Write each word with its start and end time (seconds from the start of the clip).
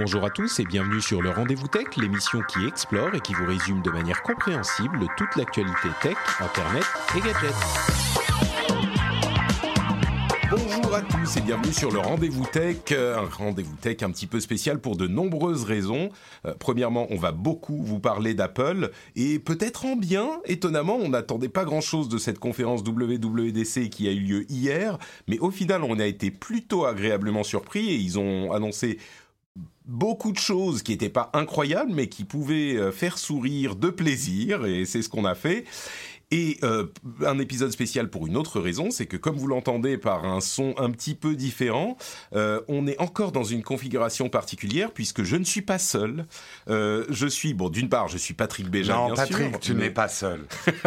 Bonjour 0.00 0.24
à 0.24 0.30
tous 0.30 0.60
et 0.60 0.64
bienvenue 0.64 1.02
sur 1.02 1.20
le 1.20 1.28
Rendez-vous 1.28 1.68
Tech, 1.68 1.84
l'émission 1.98 2.40
qui 2.48 2.64
explore 2.66 3.14
et 3.14 3.20
qui 3.20 3.34
vous 3.34 3.44
résume 3.44 3.82
de 3.82 3.90
manière 3.90 4.22
compréhensible 4.22 5.06
toute 5.18 5.36
l'actualité 5.36 5.88
tech, 6.00 6.16
internet 6.40 6.84
et 7.14 7.20
gadgets. 7.20 7.54
Bonjour 10.50 10.94
à 10.94 11.02
tous 11.02 11.36
et 11.36 11.42
bienvenue 11.42 11.74
sur 11.74 11.92
le 11.92 11.98
Rendez-vous 11.98 12.46
Tech, 12.46 12.78
un 12.92 13.26
Rendez-vous 13.26 13.76
Tech 13.76 13.98
un 14.02 14.10
petit 14.10 14.26
peu 14.26 14.40
spécial 14.40 14.80
pour 14.80 14.96
de 14.96 15.06
nombreuses 15.06 15.64
raisons. 15.64 16.08
Euh, 16.46 16.54
premièrement, 16.58 17.06
on 17.10 17.16
va 17.16 17.32
beaucoup 17.32 17.82
vous 17.82 18.00
parler 18.00 18.32
d'Apple 18.32 18.92
et 19.16 19.38
peut-être 19.38 19.84
en 19.84 19.96
bien, 19.96 20.30
étonnamment, 20.46 20.96
on 20.96 21.10
n'attendait 21.10 21.50
pas 21.50 21.66
grand-chose 21.66 22.08
de 22.08 22.16
cette 22.16 22.38
conférence 22.38 22.80
WWDC 22.80 23.90
qui 23.90 24.08
a 24.08 24.12
eu 24.12 24.20
lieu 24.20 24.50
hier, 24.50 24.98
mais 25.28 25.38
au 25.40 25.50
final, 25.50 25.84
on 25.84 25.98
a 25.98 26.06
été 26.06 26.30
plutôt 26.30 26.86
agréablement 26.86 27.44
surpris 27.44 27.90
et 27.90 27.96
ils 27.96 28.18
ont 28.18 28.50
annoncé 28.52 28.98
beaucoup 29.90 30.30
de 30.30 30.38
choses 30.38 30.82
qui 30.82 30.92
n'étaient 30.92 31.08
pas 31.08 31.30
incroyables, 31.34 31.92
mais 31.92 32.08
qui 32.08 32.24
pouvaient 32.24 32.76
euh, 32.76 32.92
faire 32.92 33.18
sourire 33.18 33.74
de 33.74 33.90
plaisir, 33.90 34.64
et 34.64 34.86
c'est 34.86 35.02
ce 35.02 35.08
qu'on 35.08 35.24
a 35.24 35.34
fait. 35.34 35.64
Et 36.30 36.58
euh, 36.62 36.86
un 37.26 37.38
épisode 37.40 37.72
spécial 37.72 38.08
pour 38.08 38.26
une 38.26 38.36
autre 38.36 38.60
raison, 38.60 38.90
c'est 38.90 39.06
que 39.06 39.16
comme 39.16 39.36
vous 39.36 39.48
l'entendez 39.48 39.98
par 39.98 40.24
un 40.24 40.40
son 40.40 40.74
un 40.78 40.90
petit 40.90 41.16
peu 41.16 41.34
différent, 41.34 41.96
euh, 42.34 42.60
on 42.68 42.86
est 42.86 43.00
encore 43.00 43.32
dans 43.32 43.42
une 43.42 43.64
configuration 43.64 44.28
particulière 44.28 44.92
puisque 44.92 45.24
je 45.24 45.34
ne 45.34 45.44
suis 45.44 45.62
pas 45.62 45.78
seul. 45.78 46.26
Euh, 46.68 47.04
je 47.08 47.26
suis, 47.26 47.52
bon, 47.52 47.68
d'une 47.68 47.88
part, 47.88 48.06
je 48.06 48.16
suis 48.16 48.34
Patrick 48.34 48.68
Béja, 48.68 48.94
non, 48.94 49.06
bien 49.06 49.14
Patrick, 49.16 49.50
sûr. 49.50 49.60
tu 49.60 49.74
n'es 49.74 49.90
pas 49.90 50.06
seul. 50.06 50.46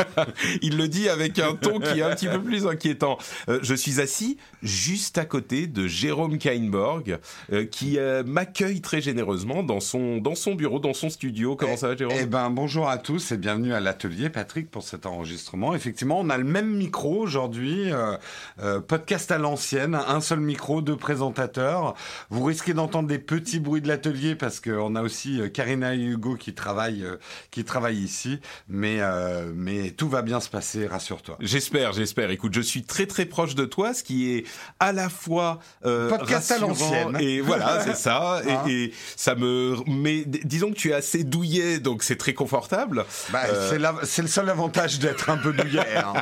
Il 0.61 0.77
le 0.77 0.87
dit 0.87 1.09
avec 1.09 1.37
un 1.39 1.55
ton 1.55 1.79
qui 1.79 1.99
est 1.99 2.03
un 2.03 2.15
petit 2.15 2.27
peu 2.27 2.41
plus 2.41 2.65
inquiétant. 2.65 3.17
Euh, 3.49 3.59
je 3.63 3.75
suis 3.75 3.99
assis 3.99 4.37
juste 4.62 5.17
à 5.17 5.25
côté 5.25 5.67
de 5.67 5.87
Jérôme 5.87 6.37
Kainborg, 6.37 7.20
euh, 7.51 7.65
qui 7.65 7.99
euh, 7.99 8.23
m'accueille 8.23 8.79
très 8.79 9.01
généreusement 9.01 9.62
dans 9.62 9.81
son, 9.81 10.20
dans 10.20 10.35
son 10.35 10.55
bureau, 10.55 10.79
dans 10.79 10.93
son 10.93 11.09
studio. 11.09 11.57
Comment 11.57 11.75
ça 11.75 11.89
va, 11.89 11.98
Jérôme? 11.98 12.15
Eh 12.17 12.25
ben, 12.25 12.49
bonjour 12.49 12.87
à 12.87 12.98
tous 12.98 13.34
et 13.34 13.37
bienvenue 13.37 13.73
à 13.73 13.81
l'atelier, 13.81 14.29
Patrick, 14.29 14.71
pour 14.71 14.84
cet 14.84 15.05
enregistrement. 15.05 15.32
Effectivement, 15.76 16.20
on 16.20 16.29
a 16.29 16.37
le 16.37 16.43
même 16.43 16.70
micro 16.76 17.20
aujourd'hui, 17.21 17.91
euh, 17.91 18.17
euh, 18.62 18.79
podcast 18.79 19.31
à 19.31 19.37
l'ancienne, 19.37 19.95
un 19.95 20.21
seul 20.21 20.40
micro, 20.40 20.81
deux 20.81 20.95
présentateurs. 20.98 21.95
Vous 22.29 22.43
risquez 22.43 22.73
d'entendre 22.73 23.07
des 23.07 23.20
petits 23.20 23.59
bruits 23.59 23.81
de 23.81 23.87
l'atelier 23.87 24.35
parce 24.35 24.59
qu'on 24.59 24.95
a 24.95 25.01
aussi 25.01 25.40
euh, 25.41 25.49
Karina 25.49 25.95
et 25.95 25.99
Hugo 25.99 26.35
qui 26.35 26.53
travaillent, 26.53 27.03
euh, 27.03 27.17
qui 27.51 27.63
travaillent 27.63 27.98
ici, 28.03 28.40
mais, 28.67 28.98
euh, 28.99 29.51
mais 29.55 29.91
tout 29.91 30.09
va 30.09 30.21
bien 30.21 30.40
se 30.40 30.49
passer, 30.49 30.87
rassure-toi. 30.87 31.37
J'espère, 31.40 31.93
j'espère. 31.93 32.29
Écoute, 32.31 32.53
je 32.53 32.62
suis 32.62 32.84
très 32.84 33.05
très 33.05 33.25
proche 33.25 33.55
de 33.55 33.65
toi, 33.65 33.93
ce 33.93 34.03
qui 34.03 34.31
est 34.34 34.45
à 34.79 34.91
la 34.91 35.09
fois 35.09 35.59
euh, 35.85 36.09
Podcast 36.09 36.51
à 36.51 36.57
l'ancienne. 36.59 37.18
et 37.20 37.41
voilà, 37.41 37.81
c'est 37.85 37.95
ça. 37.95 38.41
Hein 38.45 38.63
et, 38.68 38.85
et 38.85 38.93
ça 39.15 39.35
me, 39.35 39.75
mais 39.87 40.23
disons 40.25 40.70
que 40.71 40.75
tu 40.77 40.91
es 40.91 40.93
assez 40.93 41.23
douillet, 41.23 41.79
donc 41.79 42.03
c'est 42.03 42.15
très 42.18 42.34
confortable. 42.34 43.05
Bah, 43.31 43.41
c'est 43.70 43.79
la- 43.79 43.95
c'est 44.03 44.21
le 44.21 44.27
seul 44.27 44.49
avantage 44.49 44.99
d'être 44.99 45.23
un 45.29 45.38
peu 45.38 45.54
douillet. 45.54 45.98
hein. 45.98 46.13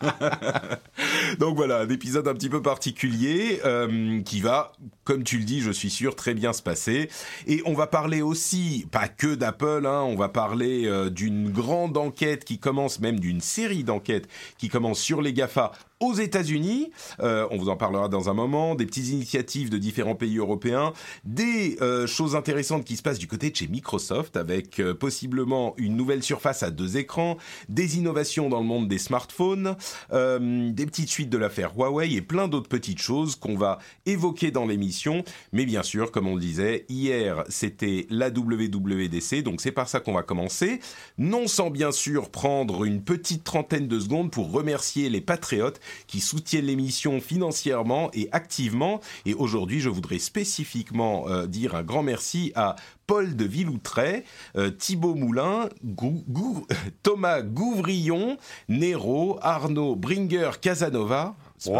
Donc 1.38 1.56
voilà, 1.56 1.80
un 1.80 1.88
épisode 1.88 2.28
un 2.28 2.34
petit 2.34 2.48
peu 2.48 2.62
particulier 2.62 3.60
euh, 3.64 4.20
qui 4.22 4.40
va, 4.40 4.72
comme 5.04 5.24
tu 5.24 5.38
le 5.38 5.44
dis, 5.44 5.60
je 5.60 5.70
suis 5.70 5.90
sûr, 5.90 6.14
très 6.14 6.34
bien 6.34 6.52
se 6.52 6.62
passer. 6.62 7.08
Et 7.46 7.62
on 7.64 7.74
va 7.74 7.86
parler 7.86 8.22
aussi, 8.22 8.86
pas 8.90 9.08
que 9.08 9.34
d'Apple, 9.34 9.86
hein, 9.86 10.02
on 10.02 10.16
va 10.16 10.28
parler 10.28 10.86
euh, 10.86 11.10
d'une 11.10 11.50
grande 11.50 11.96
enquête 11.96 12.44
qui 12.44 12.58
commence, 12.58 13.00
même 13.00 13.20
d'une 13.20 13.40
série 13.40 13.84
d'enquêtes 13.84 14.28
qui 14.58 14.68
commence 14.68 14.98
sur 14.98 15.22
les 15.22 15.32
GAFA 15.32 15.72
aux 16.02 16.14
États-Unis. 16.14 16.90
Euh, 17.20 17.46
on 17.50 17.56
vous 17.56 17.68
en 17.68 17.76
parlera 17.76 18.08
dans 18.08 18.28
un 18.28 18.34
moment. 18.34 18.74
Des 18.74 18.86
petites 18.86 19.08
initiatives 19.08 19.70
de 19.70 19.78
différents 19.78 20.16
pays 20.16 20.38
européens, 20.38 20.92
des 21.24 21.78
euh, 21.80 22.06
choses 22.06 22.34
intéressantes 22.34 22.84
qui 22.84 22.96
se 22.96 23.02
passent 23.02 23.20
du 23.20 23.28
côté 23.28 23.50
de 23.50 23.56
chez 23.56 23.68
Microsoft, 23.68 24.36
avec 24.36 24.80
euh, 24.80 24.94
possiblement 24.94 25.74
une 25.76 25.96
nouvelle 25.96 26.22
surface 26.22 26.62
à 26.64 26.70
deux 26.70 26.96
écrans, 26.96 27.38
des 27.68 27.98
innovations 27.98 28.48
dans 28.48 28.58
le 28.58 28.66
monde 28.66 28.88
des 28.88 28.98
smartphones, 28.98 29.76
euh, 30.12 30.70
des 30.72 30.86
petites 30.86 31.08
suites 31.08 31.30
de 31.30 31.38
l'affaire 31.38 31.72
Huawei 31.76 32.12
et 32.14 32.20
plein 32.20 32.48
d'autres 32.48 32.68
petites 32.68 33.00
choses 33.00 33.36
qu'on 33.36 33.56
va 33.56 33.78
évoquer 34.04 34.50
dans 34.50 34.66
l'émission. 34.66 35.22
Mais 35.52 35.64
bien 35.66 35.84
sûr, 35.84 36.10
comme 36.10 36.26
on 36.26 36.34
le 36.34 36.40
disait, 36.40 36.84
hier 36.88 37.44
c'était 37.48 38.06
la 38.10 38.28
WWDC, 38.28 39.42
donc 39.42 39.60
c'est 39.60 39.72
par 39.72 39.88
ça 39.88 40.00
qu'on 40.00 40.14
va 40.14 40.22
commencer. 40.22 40.80
Non 41.16 41.46
sans 41.46 41.70
bien 41.70 41.92
sûr 41.92 42.30
prendre 42.30 42.84
une 42.84 43.04
petite 43.04 43.44
trentaine 43.44 43.86
de 43.86 44.00
secondes 44.00 44.32
pour 44.32 44.50
remercier 44.50 45.08
les 45.08 45.20
patriotes 45.20 45.80
qui 46.06 46.20
soutiennent 46.20 46.66
l'émission 46.66 47.20
financièrement 47.20 48.10
et 48.12 48.28
activement. 48.32 49.00
Et 49.26 49.34
aujourd'hui, 49.34 49.80
je 49.80 49.88
voudrais 49.88 50.18
spécifiquement 50.18 51.28
euh, 51.28 51.46
dire 51.46 51.74
un 51.74 51.82
grand 51.82 52.02
merci 52.02 52.52
à 52.54 52.76
Paul 53.06 53.36
de 53.36 53.44
Villoutray, 53.44 54.24
euh, 54.56 54.70
Thibaut 54.70 55.14
Moulin, 55.14 55.68
Gou- 55.84 56.24
Gou- 56.28 56.66
Thomas 57.02 57.42
Gouvrillon, 57.42 58.36
Nero, 58.68 59.38
Arnaud 59.42 59.96
Bringer 59.96 60.50
Casanova. 60.60 61.34
C'est 61.58 61.72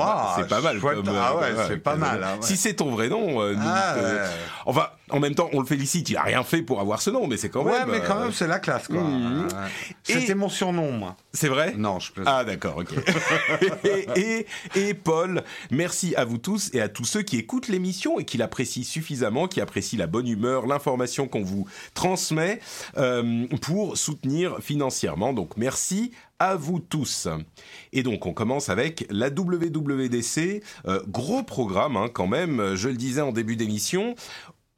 pas, 0.48 0.60
mal- 0.60 0.78
pas 0.78 0.94
comme, 0.94 1.08
euh, 1.08 1.12
Ah 1.20 1.36
ouais, 1.36 1.54
comme, 1.54 1.64
c'est 1.66 1.76
pas 1.78 1.96
mal, 1.96 2.22
hein, 2.22 2.34
ouais. 2.40 2.46
Si 2.46 2.56
c'est 2.56 2.74
ton 2.74 2.90
vrai 2.92 3.08
nom, 3.08 3.42
euh, 3.42 3.54
nous, 3.54 3.60
Ah, 3.64 3.94
euh, 3.96 4.24
ouais. 4.28 4.30
enfin, 4.66 4.86
en 5.12 5.20
même 5.20 5.34
temps, 5.34 5.48
on 5.52 5.60
le 5.60 5.66
félicite. 5.66 6.08
Il 6.10 6.16
a 6.16 6.22
rien 6.22 6.42
fait 6.42 6.62
pour 6.62 6.80
avoir 6.80 7.00
ce 7.02 7.10
nom, 7.10 7.26
mais 7.26 7.36
c'est 7.36 7.48
quand 7.50 7.62
Ouais, 7.64 7.72
même. 7.80 7.90
mais 7.90 8.00
quand 8.00 8.16
euh, 8.16 8.22
même, 8.24 8.32
c'est 8.32 8.46
la 8.46 8.58
classe, 8.58 8.88
quoi. 8.88 9.00
Mhm. 9.02 9.42
Ouais. 9.42 9.48
Et- 10.08 10.12
C'était 10.14 10.34
mon 10.34 10.48
surnom, 10.48 10.90
moi. 10.92 11.16
C'est 11.32 11.48
vrai? 11.48 11.74
Non, 11.76 12.00
je 12.00 12.12
peux. 12.12 12.22
Ah 12.26 12.44
d'accord, 12.44 12.78
ok. 12.78 12.92
et, 13.84 14.06
et, 14.20 14.46
et 14.88 14.94
Paul, 14.94 15.42
merci 15.70 16.14
à 16.16 16.24
vous 16.24 16.38
tous 16.38 16.70
et 16.74 16.80
à 16.80 16.88
tous 16.88 17.04
ceux 17.04 17.22
qui 17.22 17.36
écoutent 17.36 17.68
l'émission 17.68 18.18
et 18.18 18.24
qui 18.24 18.38
l'apprécient 18.38 18.84
suffisamment, 18.84 19.46
qui 19.48 19.60
apprécient 19.60 19.98
la 19.98 20.06
bonne 20.06 20.26
humeur, 20.28 20.66
l'information 20.66 21.28
qu'on 21.28 21.42
vous 21.42 21.66
transmet 21.94 22.60
euh, 22.96 23.46
pour 23.60 23.96
soutenir 23.96 24.58
financièrement. 24.60 25.32
Donc 25.32 25.56
merci 25.56 26.12
à 26.38 26.56
vous 26.56 26.80
tous. 26.80 27.28
Et 27.92 28.02
donc 28.02 28.26
on 28.26 28.32
commence 28.32 28.68
avec 28.68 29.06
la 29.10 29.28
WWDC, 29.30 30.62
euh, 30.86 31.00
gros 31.06 31.42
programme 31.42 31.96
hein, 31.96 32.08
quand 32.12 32.26
même, 32.26 32.74
je 32.74 32.88
le 32.88 32.96
disais 32.96 33.20
en 33.20 33.30
début 33.32 33.54
d'émission. 33.56 34.14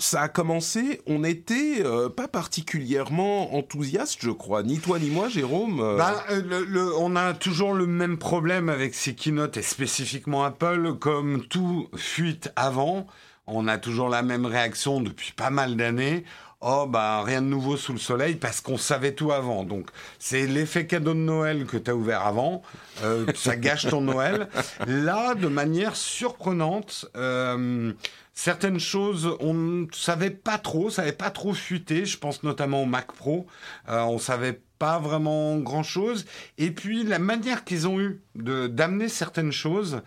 Ça 0.07 0.21
a 0.21 0.29
commencé, 0.29 1.01
on 1.07 1.21
n'était 1.21 1.81
euh, 1.83 2.11
pas 2.11 2.29
particulièrement 2.29 3.55
enthousiaste, 3.57 4.19
je 4.21 4.29
crois, 4.31 4.63
ni 4.63 4.79
toi 4.79 4.99
ni 4.99 5.09
moi, 5.09 5.31
Jérôme. 5.31 5.81
euh. 5.81 5.97
Ben, 5.97 6.15
euh, 6.31 6.43
le- 6.47 6.65
le- 6.67 6.95
on 6.99 7.17
a 7.17 7.33
toujours 7.33 7.73
le 7.73 7.87
même 7.87 8.19
problème 8.19 8.69
avec 8.69 8.95
ces 8.95 9.15
keynotes 9.15 9.57
et 9.57 9.63
spécifiquement 9.63 10.45
Apple, 10.45 10.93
comme 11.01 11.47
tout 11.47 11.89
fuite 11.97 12.53
avant. 12.55 13.07
On 13.47 13.67
a 13.67 13.79
toujours 13.79 14.11
la 14.11 14.21
même 14.23 14.45
réaction 14.45 15.01
depuis 15.01 15.33
pas 15.33 15.49
mal 15.49 15.75
d'années. 15.75 16.25
Oh, 16.61 16.85
bah, 16.87 17.23
rien 17.25 17.41
de 17.41 17.47
nouveau 17.47 17.79
sous 17.79 17.93
le 17.95 17.99
soleil 17.99 18.35
parce 18.35 18.61
qu'on 18.61 18.77
savait 18.79 19.13
tout 19.13 19.33
avant. 19.33 19.65
Donc, 19.65 19.89
c'est 20.19 20.47
l'effet 20.47 20.87
cadeau 20.87 21.15
de 21.15 21.19
Noël 21.19 21.65
que 21.65 21.79
tu 21.79 21.91
as 21.91 21.95
ouvert 21.97 22.27
avant. 22.27 22.61
Euh, 23.05 23.25
ça 23.35 23.57
gâche 23.57 23.87
ton 23.89 24.03
Noël. 24.03 24.49
Là, 24.87 25.35
de 25.35 25.49
manière 25.49 25.97
surprenante, 25.97 27.07
euh, 27.17 27.93
certaines 28.35 28.81
choses, 28.81 29.37
on 29.41 29.55
ne 29.55 29.87
savait 29.93 30.31
pas 30.31 30.59
trop, 30.59 30.91
ça 30.91 31.03
n'avait 31.03 31.17
pas 31.17 31.31
trop 31.31 31.55
fuité. 31.55 32.05
Je 32.05 32.19
pense 32.19 32.43
notamment 32.43 32.83
au 32.83 32.87
Mac 32.87 33.13
Pro. 33.13 33.47
Euh, 33.89 34.03
on 34.03 34.19
savait 34.19 34.61
pas 34.79 34.99
vraiment 34.99 35.57
grand 35.59 35.83
chose. 35.85 36.27
Et 36.59 36.71
puis, 36.71 37.05
la 37.05 37.19
manière 37.19 37.65
qu'ils 37.65 37.87
ont 37.89 38.01
eu 38.01 38.21
d'amener 38.35 39.09
certaines 39.09 39.53
choses, 39.53 40.03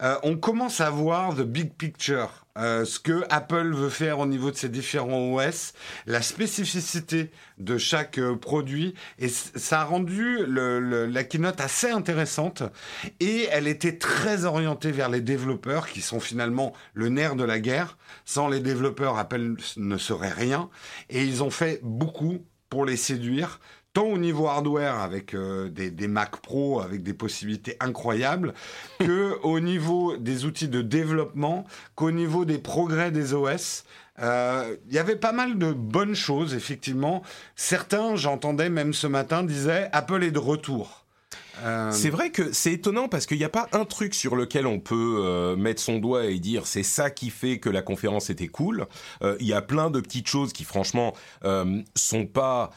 euh, 0.00 0.16
on 0.22 0.36
commence 0.36 0.80
à 0.80 0.90
voir 0.90 1.34
the 1.34 1.42
big 1.42 1.74
picture. 1.74 2.41
Euh, 2.58 2.84
ce 2.84 2.98
que 3.00 3.24
Apple 3.30 3.72
veut 3.74 3.88
faire 3.88 4.18
au 4.18 4.26
niveau 4.26 4.50
de 4.50 4.56
ses 4.56 4.68
différents 4.68 5.34
OS, 5.34 5.72
la 6.06 6.20
spécificité 6.20 7.30
de 7.58 7.78
chaque 7.78 8.18
euh, 8.18 8.36
produit, 8.36 8.94
et 9.18 9.28
ça 9.28 9.80
a 9.80 9.84
rendu 9.84 10.44
la 10.46 11.24
keynote 11.24 11.60
assez 11.60 11.90
intéressante. 11.90 12.62
Et 13.20 13.48
elle 13.50 13.66
était 13.66 13.96
très 13.96 14.44
orientée 14.44 14.90
vers 14.90 15.08
les 15.08 15.22
développeurs, 15.22 15.88
qui 15.88 16.02
sont 16.02 16.20
finalement 16.20 16.74
le 16.92 17.08
nerf 17.08 17.36
de 17.36 17.44
la 17.44 17.58
guerre. 17.58 17.96
Sans 18.26 18.48
les 18.48 18.60
développeurs, 18.60 19.18
Apple 19.18 19.54
ne 19.76 19.96
serait 19.96 20.32
rien. 20.32 20.68
Et 21.08 21.24
ils 21.24 21.42
ont 21.42 21.50
fait 21.50 21.80
beaucoup 21.82 22.44
pour 22.68 22.84
les 22.84 22.96
séduire 22.96 23.60
tant 23.92 24.06
au 24.06 24.18
niveau 24.18 24.46
hardware 24.48 24.98
avec 24.98 25.34
euh, 25.34 25.68
des, 25.68 25.90
des 25.90 26.08
Mac 26.08 26.36
Pro 26.38 26.80
avec 26.80 27.02
des 27.02 27.14
possibilités 27.14 27.76
incroyables, 27.80 28.54
que 28.98 29.38
au 29.42 29.60
niveau 29.60 30.16
des 30.16 30.44
outils 30.44 30.68
de 30.68 30.82
développement, 30.82 31.64
qu'au 31.94 32.10
niveau 32.10 32.44
des 32.44 32.58
progrès 32.58 33.10
des 33.10 33.34
OS. 33.34 33.84
Euh, 34.20 34.76
Il 34.88 34.94
y 34.94 34.98
avait 34.98 35.16
pas 35.16 35.32
mal 35.32 35.58
de 35.58 35.72
bonnes 35.72 36.14
choses, 36.14 36.54
effectivement. 36.54 37.22
Certains, 37.56 38.14
j'entendais 38.14 38.68
même 38.68 38.92
ce 38.92 39.06
matin, 39.06 39.42
disaient 39.42 39.88
Apple 39.92 40.22
est 40.22 40.30
de 40.30 40.38
retour. 40.38 41.02
Euh, 41.62 41.90
C'est 41.92 42.10
vrai 42.10 42.30
que 42.30 42.52
c'est 42.52 42.72
étonnant 42.72 43.08
parce 43.08 43.26
qu'il 43.26 43.38
n'y 43.38 43.44
a 43.44 43.48
pas 43.50 43.68
un 43.72 43.84
truc 43.84 44.14
sur 44.14 44.36
lequel 44.36 44.66
on 44.66 44.80
peut 44.80 45.18
euh, 45.20 45.56
mettre 45.56 45.80
son 45.80 45.98
doigt 45.98 46.26
et 46.26 46.38
dire 46.38 46.66
c'est 46.66 46.82
ça 46.82 47.10
qui 47.10 47.30
fait 47.30 47.58
que 47.58 47.68
la 47.68 47.82
conférence 47.82 48.30
était 48.30 48.48
cool. 48.48 48.86
Euh, 49.22 49.36
Il 49.40 49.46
y 49.46 49.52
a 49.52 49.62
plein 49.62 49.90
de 49.90 50.00
petites 50.00 50.28
choses 50.28 50.52
qui 50.52 50.64
franchement 50.64 51.14
sont 51.94 52.26
pas 52.26 52.70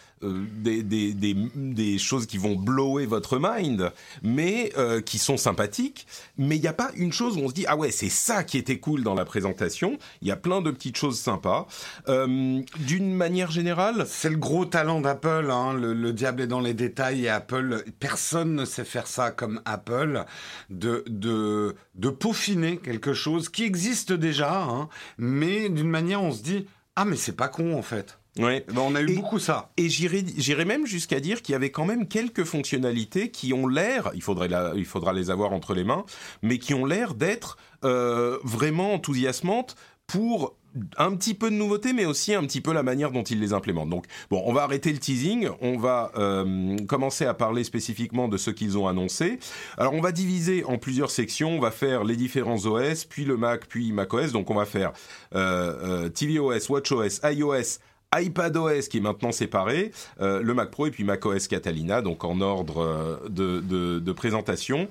des, 0.55 0.83
des, 0.83 1.13
des, 1.13 1.35
des, 1.55 1.97
choses 1.97 2.25
qui 2.25 2.37
vont 2.37 2.55
blower 2.55 3.05
votre 3.05 3.39
mind, 3.41 3.91
mais 4.23 4.71
qui 5.05 5.17
sont 5.17 5.37
sympathiques. 5.37 6.07
Mais 6.37 6.55
il 6.57 6.61
n'y 6.61 6.67
a 6.67 6.73
pas 6.73 6.91
une 6.95 7.13
chose 7.13 7.37
où 7.37 7.41
on 7.41 7.49
se 7.49 7.53
dit 7.53 7.65
ah 7.67 7.75
ouais 7.75 7.91
c'est 7.91 8.09
ça 8.09 8.43
qui 8.43 8.57
était 8.57 8.79
cool 8.79 9.03
dans 9.03 9.15
la 9.15 9.25
présentation. 9.25 9.97
Il 10.21 10.27
y 10.27 10.31
a 10.31 10.35
plein 10.35 10.61
de 10.61 10.71
petites 10.71 10.97
choses 10.97 11.19
sympas. 11.19 11.67
D'une 12.07 13.13
manière 13.13 13.51
générale, 13.51 14.05
c'est 14.07 14.29
le 14.29 14.37
gros 14.37 14.65
talent 14.65 15.01
d'Apple. 15.01 15.49
Hein. 15.51 15.73
Le, 15.73 15.93
le, 15.93 16.13
diable 16.13 16.41
est 16.41 16.47
dans 16.47 16.59
les 16.59 16.73
détails 16.73 17.25
et 17.25 17.29
Apple. 17.29 17.83
Personne 17.99 18.55
ne 18.55 18.65
sait 18.65 18.85
faire 18.85 19.07
ça 19.07 19.31
comme 19.31 19.61
Apple, 19.65 20.25
de 20.69 21.03
de 21.07 21.75
de 21.95 22.09
peaufiner 22.09 22.77
quelque 22.77 23.13
chose 23.13 23.49
qui 23.49 23.63
existe 23.63 24.13
déjà, 24.13 24.63
hein, 24.63 24.89
mais 25.17 25.69
d'une 25.69 25.89
manière 25.89 26.21
on 26.21 26.31
se 26.31 26.41
dit 26.41 26.67
ah 26.95 27.05
mais 27.05 27.15
c'est 27.15 27.35
pas 27.35 27.47
con 27.47 27.77
en 27.77 27.81
fait. 27.81 28.19
Ouais. 28.37 28.65
Ben, 28.67 28.81
on 28.81 28.95
a 28.95 29.01
eu 29.01 29.15
beaucoup 29.15 29.39
ça. 29.39 29.71
Et 29.77 29.89
j'irais 29.89 30.65
même 30.65 30.85
jusqu'à 30.85 31.19
dire 31.19 31.41
qu'il 31.41 31.53
y 31.53 31.55
avait 31.55 31.71
quand 31.71 31.85
même 31.85 32.07
quelques 32.07 32.43
fonctionnalités 32.43 33.29
qui 33.29 33.53
ont 33.53 33.67
l'air, 33.67 34.11
il, 34.13 34.21
faudrait 34.21 34.49
il 34.75 34.85
faudra 34.85 35.13
les 35.13 35.29
avoir 35.29 35.53
entre 35.53 35.73
les 35.73 35.83
mains, 35.83 36.05
mais 36.41 36.57
qui 36.57 36.73
ont 36.73 36.85
l'air 36.85 37.13
d'être 37.13 37.57
euh, 37.83 38.37
vraiment 38.43 38.93
enthousiasmantes 38.93 39.75
pour 40.07 40.55
un 40.97 41.15
petit 41.15 41.33
peu 41.33 41.49
de 41.49 41.55
nouveauté, 41.55 41.93
mais 41.93 42.05
aussi 42.05 42.33
un 42.33 42.43
petit 42.43 42.61
peu 42.61 42.73
la 42.73 42.83
manière 42.83 43.11
dont 43.11 43.23
ils 43.23 43.39
les 43.39 43.53
implémentent. 43.53 43.89
Donc, 43.89 44.05
bon, 44.29 44.43
on 44.45 44.53
va 44.53 44.63
arrêter 44.63 44.91
le 44.91 44.99
teasing, 44.99 45.49
on 45.61 45.77
va 45.77 46.11
euh, 46.17 46.77
commencer 46.87 47.25
à 47.25 47.33
parler 47.33 47.63
spécifiquement 47.63 48.27
de 48.27 48.37
ce 48.37 48.51
qu'ils 48.51 48.77
ont 48.77 48.87
annoncé. 48.87 49.39
Alors, 49.77 49.93
on 49.93 50.01
va 50.01 50.11
diviser 50.11 50.63
en 50.65 50.77
plusieurs 50.77 51.11
sections, 51.11 51.55
on 51.55 51.59
va 51.59 51.71
faire 51.71 52.03
les 52.03 52.15
différents 52.15 52.65
OS, 52.65 53.05
puis 53.05 53.25
le 53.25 53.37
Mac, 53.37 53.67
puis 53.67 53.91
macOS. 53.91 54.31
Donc, 54.31 54.49
on 54.49 54.55
va 54.55 54.65
faire 54.65 54.91
euh, 55.33 56.07
euh, 56.07 56.09
tvOS, 56.09 56.69
watchOS, 56.69 57.21
iOS, 57.23 57.79
iPadOS 58.13 58.87
qui 58.89 58.97
est 58.97 59.01
maintenant 59.01 59.31
séparé, 59.31 59.91
le 60.19 60.53
Mac 60.53 60.71
Pro 60.71 60.87
et 60.87 60.91
puis 60.91 61.03
macOS 61.03 61.47
Catalina, 61.47 62.01
donc 62.01 62.23
en 62.23 62.41
ordre 62.41 63.19
de, 63.29 63.59
de, 63.99 64.11
présentation. 64.11 64.87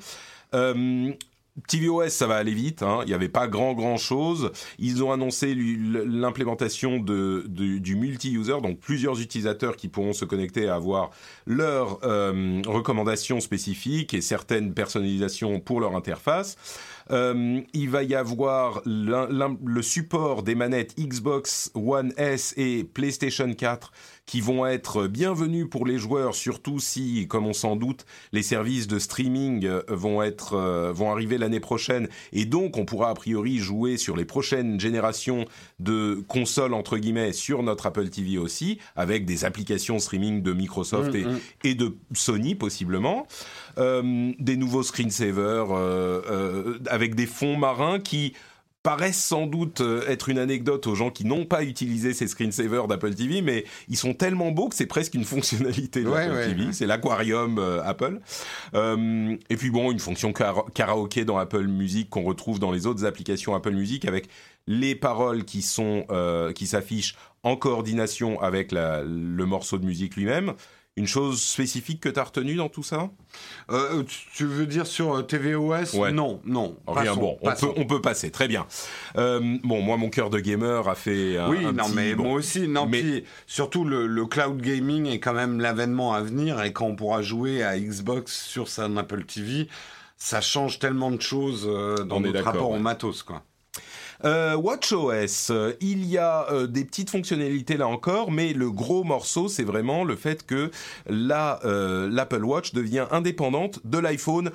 tvOS, 1.68 2.08
ça 2.08 2.26
va 2.26 2.36
aller 2.36 2.52
vite. 2.52 2.82
Hein. 2.82 3.00
Il 3.02 3.08
n'y 3.08 3.14
avait 3.14 3.28
pas 3.28 3.46
grand 3.46 3.74
grand 3.74 3.96
chose. 3.96 4.50
Ils 4.78 5.02
ont 5.04 5.12
annoncé 5.12 5.54
l'implémentation 5.54 6.98
du 6.98 7.96
multi-user, 7.96 8.60
donc 8.62 8.78
plusieurs 8.78 9.20
utilisateurs 9.20 9.76
qui 9.76 9.88
pourront 9.88 10.12
se 10.12 10.24
connecter 10.24 10.64
et 10.64 10.68
avoir 10.68 11.10
leurs 11.46 12.00
euh, 12.04 12.60
recommandations 12.66 13.40
spécifiques 13.40 14.14
et 14.14 14.20
certaines 14.20 14.74
personnalisations 14.74 15.60
pour 15.60 15.80
leur 15.80 15.94
interface. 15.94 16.56
Euh, 17.10 17.60
il 17.72 17.90
va 17.90 18.02
y 18.02 18.14
avoir 18.14 18.82
le 18.84 19.82
support 19.82 20.42
des 20.42 20.54
manettes 20.54 20.94
Xbox 20.98 21.70
One 21.74 22.12
S 22.16 22.54
et 22.56 22.84
PlayStation 22.84 23.52
4 23.52 23.92
qui 24.26 24.40
vont 24.40 24.66
être 24.66 25.06
bienvenus 25.06 25.66
pour 25.70 25.86
les 25.86 25.98
joueurs, 25.98 26.34
surtout 26.34 26.80
si, 26.80 27.26
comme 27.28 27.46
on 27.46 27.52
s'en 27.52 27.76
doute, 27.76 28.06
les 28.32 28.42
services 28.42 28.86
de 28.86 28.98
streaming 28.98 29.66
euh, 29.66 29.82
vont 29.88 30.22
être 30.22 30.54
euh, 30.54 30.92
vont 30.92 31.10
arriver 31.10 31.38
l'année 31.38 31.60
prochaine 31.60 32.08
et 32.32 32.44
donc 32.44 32.76
on 32.76 32.84
pourra 32.84 33.10
a 33.10 33.14
priori 33.14 33.58
jouer 33.58 33.96
sur 33.96 34.16
les 34.16 34.24
prochaines 34.24 34.80
générations 34.80 35.44
de 35.78 36.24
consoles 36.28 36.74
entre 36.74 36.98
guillemets 36.98 37.32
sur 37.32 37.62
notre 37.62 37.86
Apple 37.86 38.08
TV 38.08 38.38
aussi, 38.38 38.78
avec 38.96 39.24
des 39.24 39.44
applications 39.44 39.98
streaming 39.98 40.42
de 40.42 40.52
Microsoft 40.52 41.12
mm, 41.12 41.16
et, 41.16 41.24
mm. 41.24 41.40
et, 41.64 41.74
de 41.74 41.96
Sony 42.14 42.54
possiblement, 42.54 43.26
euh, 43.78 44.32
des 44.38 44.56
nouveaux 44.56 44.82
screensavers 44.82 45.72
euh, 45.72 46.22
euh, 46.30 46.78
avec 46.86 47.14
des 47.14 47.26
fonds 47.26 47.56
marins 47.56 47.98
qui 47.98 48.34
paraissent 48.84 49.24
sans 49.24 49.46
doute 49.46 49.80
euh, 49.80 50.06
être 50.08 50.28
une 50.28 50.38
anecdote 50.38 50.86
aux 50.86 50.94
gens 50.94 51.10
qui 51.10 51.24
n'ont 51.24 51.46
pas 51.46 51.64
utilisé 51.64 52.12
ces 52.12 52.28
screensavers 52.28 52.86
d'Apple 52.86 53.14
TV, 53.14 53.40
mais 53.40 53.64
ils 53.88 53.96
sont 53.96 54.12
tellement 54.12 54.52
beaux 54.52 54.68
que 54.68 54.76
c'est 54.76 54.86
presque 54.86 55.14
une 55.14 55.24
fonctionnalité 55.24 56.04
d'Apple 56.04 56.50
TV. 56.50 56.72
C'est 56.72 56.86
l'aquarium 56.86 57.58
euh, 57.58 57.82
Apple. 57.82 58.20
Euh, 58.74 59.36
et 59.48 59.56
puis 59.56 59.70
bon, 59.70 59.90
une 59.90 59.98
fonction 59.98 60.34
karaoké 60.34 61.24
dans 61.24 61.38
Apple 61.38 61.66
Music 61.66 62.10
qu'on 62.10 62.24
retrouve 62.24 62.58
dans 62.58 62.70
les 62.70 62.86
autres 62.86 63.06
applications 63.06 63.54
Apple 63.54 63.72
Music 63.72 64.04
avec 64.04 64.28
les 64.66 64.94
paroles 64.94 65.44
qui 65.44 65.62
sont 65.62 66.06
qui 66.54 66.66
s'affichent 66.66 67.16
en 67.42 67.56
coordination 67.56 68.40
avec 68.40 68.72
la, 68.72 69.02
le 69.02 69.46
morceau 69.46 69.78
de 69.78 69.84
musique 69.84 70.16
lui-même. 70.16 70.54
Une 70.96 71.08
chose 71.08 71.42
spécifique 71.42 72.00
que 72.00 72.08
tu 72.08 72.20
as 72.20 72.22
retenue 72.22 72.54
dans 72.54 72.68
tout 72.68 72.84
ça? 72.84 73.10
Euh, 73.68 74.04
Tu 74.32 74.44
veux 74.44 74.64
dire 74.64 74.86
sur 74.86 75.16
euh, 75.16 75.22
tvOS 75.22 76.12
Non, 76.12 76.40
non. 76.44 76.76
Rien, 76.86 77.16
bon, 77.16 77.36
on 77.42 77.50
peut, 77.50 77.72
on 77.76 77.84
peut, 77.84 78.00
passer, 78.00 78.30
très 78.30 78.46
bien. 78.46 78.64
Euh, 79.16 79.40
bon, 79.64 79.82
moi, 79.82 79.96
mon 79.96 80.08
cœur 80.08 80.30
de 80.30 80.38
gamer 80.38 80.88
a 80.88 80.94
fait 80.94 81.36
un, 81.36 81.48
Oui, 81.48 81.64
non, 81.72 81.88
mais 81.88 82.14
moi 82.14 82.34
aussi. 82.34 82.68
Non, 82.68 82.86
mais... 82.86 83.24
surtout, 83.48 83.84
le, 83.84 84.26
cloud 84.26 84.60
gaming 84.62 85.06
est 85.06 85.18
quand 85.18 85.34
même 85.34 85.60
l'avènement 85.60 86.14
à 86.14 86.20
venir 86.20 86.62
et 86.62 86.72
quand 86.72 86.86
on 86.86 86.94
pourra 86.94 87.22
jouer 87.22 87.64
à 87.64 87.76
Xbox 87.76 88.46
sur 88.46 88.68
sa 88.68 88.84
Apple 88.84 89.24
TV, 89.24 89.68
ça 90.16 90.40
change 90.40 90.78
tellement 90.78 91.10
de 91.10 91.20
choses 91.20 91.66
dans 92.06 92.20
notre 92.20 92.44
rapport 92.44 92.70
au 92.70 92.78
matos, 92.78 93.24
quoi. 93.24 93.42
Euh, 94.24 94.56
WatchOS, 94.56 95.50
euh, 95.50 95.74
il 95.82 96.06
y 96.06 96.16
a 96.16 96.50
euh, 96.50 96.66
des 96.66 96.86
petites 96.86 97.10
fonctionnalités 97.10 97.76
là 97.76 97.88
encore, 97.88 98.32
mais 98.32 98.54
le 98.54 98.70
gros 98.70 99.04
morceau, 99.04 99.48
c'est 99.48 99.64
vraiment 99.64 100.02
le 100.02 100.16
fait 100.16 100.46
que 100.46 100.70
l'Apple 101.06 102.44
Watch 102.44 102.72
devient 102.72 103.06
indépendante 103.10 103.80
de 103.84 103.98
l'iPhone 103.98 104.50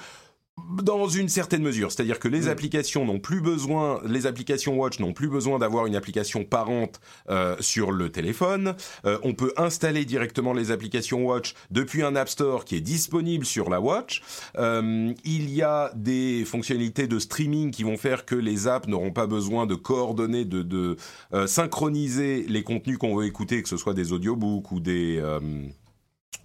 dans 0.84 1.08
une 1.08 1.30
certaine 1.30 1.62
mesure, 1.62 1.92
c'est-à-dire 1.92 2.20
que 2.20 2.28
les 2.28 2.42
mm. 2.42 2.50
applications 2.50 3.06
n'ont 3.06 3.20
plus 3.20 3.42
besoin, 3.42 4.02
les 4.06 4.26
applications 4.26 4.78
Watch 4.78 5.00
n'ont 5.00 5.14
plus 5.14 5.30
besoin 5.30 5.60
d'avoir 5.60 5.86
une 5.86 5.96
application 5.96 6.44
parente 6.44 7.00
euh, 7.30 7.56
sur 7.60 7.92
le 7.92 8.12
téléphone. 8.12 8.76
Euh, 9.06 9.18
on 9.24 9.34
peut 9.34 9.54
installer 9.58 10.06
directement 10.06 10.54
les 10.54 10.72
applications 10.72 11.26
Watch 11.26 11.54
depuis 11.72 12.04
un 12.04 12.16
App 12.16 12.30
Store 12.30 12.66
qui 12.66 12.76
est 12.76 12.82
disponible 12.82 13.46
sur 13.46 13.70
la 13.70 13.82
Watch. 13.82 14.22
Euh, 14.58 15.14
il 15.26 15.50
y 15.50 15.62
a 15.62 15.92
des 15.96 16.46
fonctionnalités 16.46 17.08
de 17.08 17.20
streaming 17.20 17.72
qui 17.72 17.84
vont 17.84 17.98
faire 17.98 18.26
que 18.26 18.36
les 18.36 18.68
apps 18.68 18.88
n'auront 18.88 19.12
pas 19.12 19.28
besoin 19.28 19.66
de 19.66 19.76
coordonner, 19.76 20.46
de, 20.46 20.62
de 20.62 20.98
synchroniser 21.46 22.46
les 22.48 22.64
contenus 22.64 22.98
qu'on 22.98 23.16
veut 23.16 23.26
écouter, 23.26 23.62
que 23.62 23.70
ce 23.70 23.78
soit 23.78 23.94
des 23.94 24.14
audiobooks 24.14 24.72
ou 24.72 24.80
des 24.80 25.22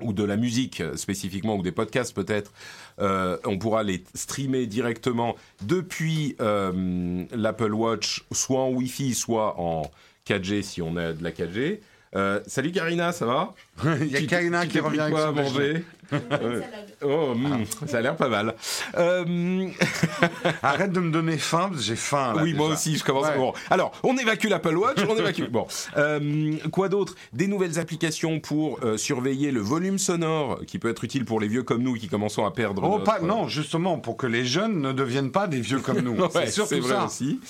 ou 0.00 0.12
de 0.12 0.24
la 0.24 0.36
musique 0.36 0.82
spécifiquement, 0.96 1.56
ou 1.56 1.62
des 1.62 1.72
podcasts 1.72 2.14
peut-être, 2.14 2.52
euh, 3.00 3.36
on 3.44 3.58
pourra 3.58 3.82
les 3.82 4.02
streamer 4.14 4.66
directement 4.66 5.36
depuis 5.62 6.36
euh, 6.40 7.24
l'Apple 7.32 7.72
Watch, 7.72 8.24
soit 8.32 8.60
en 8.60 8.70
Wi-Fi, 8.70 9.14
soit 9.14 9.58
en 9.60 9.90
4G 10.26 10.62
si 10.62 10.82
on 10.82 10.96
a 10.96 11.12
de 11.12 11.22
la 11.22 11.30
4G. 11.30 11.80
Euh, 12.16 12.40
salut 12.46 12.70
Karina, 12.70 13.12
ça 13.12 13.26
va? 13.26 13.54
Il 14.00 14.10
y 14.10 14.16
a 14.16 14.22
Karina 14.22 14.66
qui 14.66 14.80
revient 14.80 15.00
avec 15.00 15.14
quoi 15.14 15.28
à 15.28 15.32
manger. 15.32 15.84
oh, 17.02 17.34
hmm, 17.34 17.64
ça 17.86 17.98
a 17.98 18.00
l'air 18.00 18.16
pas 18.16 18.28
mal. 18.28 18.54
Euh... 18.96 19.68
Arrête 20.62 20.92
de 20.92 21.00
me 21.00 21.10
donner 21.10 21.38
faim, 21.38 21.68
parce 21.70 21.80
que 21.80 21.86
j'ai 21.86 21.96
faim. 21.96 22.34
Là, 22.34 22.42
oui, 22.42 22.54
moi 22.54 22.68
aussi, 22.68 22.96
je 22.96 23.04
commence. 23.04 23.26
Bon, 23.36 23.52
alors, 23.70 23.92
on 24.02 24.16
évacue 24.16 24.48
l'Apple 24.48 24.76
Watch, 24.76 24.98
on 25.08 25.16
évacue. 25.16 25.44
bon, 25.50 25.66
euh, 25.96 26.56
quoi 26.70 26.88
d'autre? 26.88 27.14
Des 27.32 27.46
nouvelles 27.46 27.78
applications 27.78 28.40
pour 28.40 28.80
euh, 28.84 28.96
surveiller 28.96 29.50
le 29.50 29.60
volume 29.60 29.98
sonore, 29.98 30.60
qui 30.66 30.78
peut 30.78 30.90
être 30.90 31.04
utile 31.04 31.24
pour 31.24 31.40
les 31.40 31.48
vieux 31.48 31.62
comme 31.62 31.82
nous 31.82 31.94
qui 31.94 32.08
commençons 32.08 32.44
à 32.44 32.50
perdre. 32.50 32.82
Oh, 32.84 32.98
pas, 32.98 33.20
non, 33.20 33.48
justement, 33.48 33.98
pour 33.98 34.16
que 34.16 34.26
les 34.26 34.44
jeunes 34.44 34.80
ne 34.80 34.92
deviennent 34.92 35.32
pas 35.32 35.46
des 35.46 35.60
vieux 35.60 35.80
comme 35.80 36.00
nous. 36.00 36.16
c'est 36.32 36.50
surtout 36.50 36.80
vrai 36.80 36.94
ça. 36.94 37.06
aussi. 37.06 37.40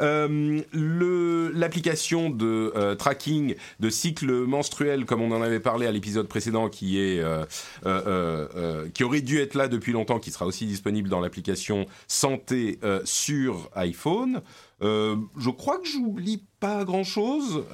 Euh, 0.00 0.62
l'application 0.72 2.30
de 2.30 2.72
euh, 2.76 2.94
tracking 2.94 3.54
de 3.80 3.90
cycle 3.90 4.32
menstruel, 4.32 5.04
comme 5.04 5.22
on 5.22 5.32
en 5.32 5.42
avait 5.42 5.60
parlé 5.68 5.86
à 5.86 5.92
l'épisode 5.92 6.28
précédent, 6.28 6.70
qui 6.70 6.98
est 6.98 7.20
euh, 7.20 7.44
euh, 7.84 8.48
euh, 8.56 8.88
qui 8.88 9.04
aurait 9.04 9.20
dû 9.20 9.38
être 9.38 9.52
là 9.52 9.68
depuis 9.68 9.92
longtemps, 9.92 10.18
qui 10.18 10.30
sera 10.30 10.46
aussi 10.46 10.64
disponible 10.64 11.10
dans 11.10 11.20
l'application 11.20 11.84
santé 12.06 12.80
sur 13.04 13.68
iPhone. 13.74 14.40
je 14.80 15.50
crois 15.50 15.76
que 15.78 15.86
j'oublie 15.86 16.42
pas 16.58 16.84
grand 16.84 17.04
chose. 17.04 17.64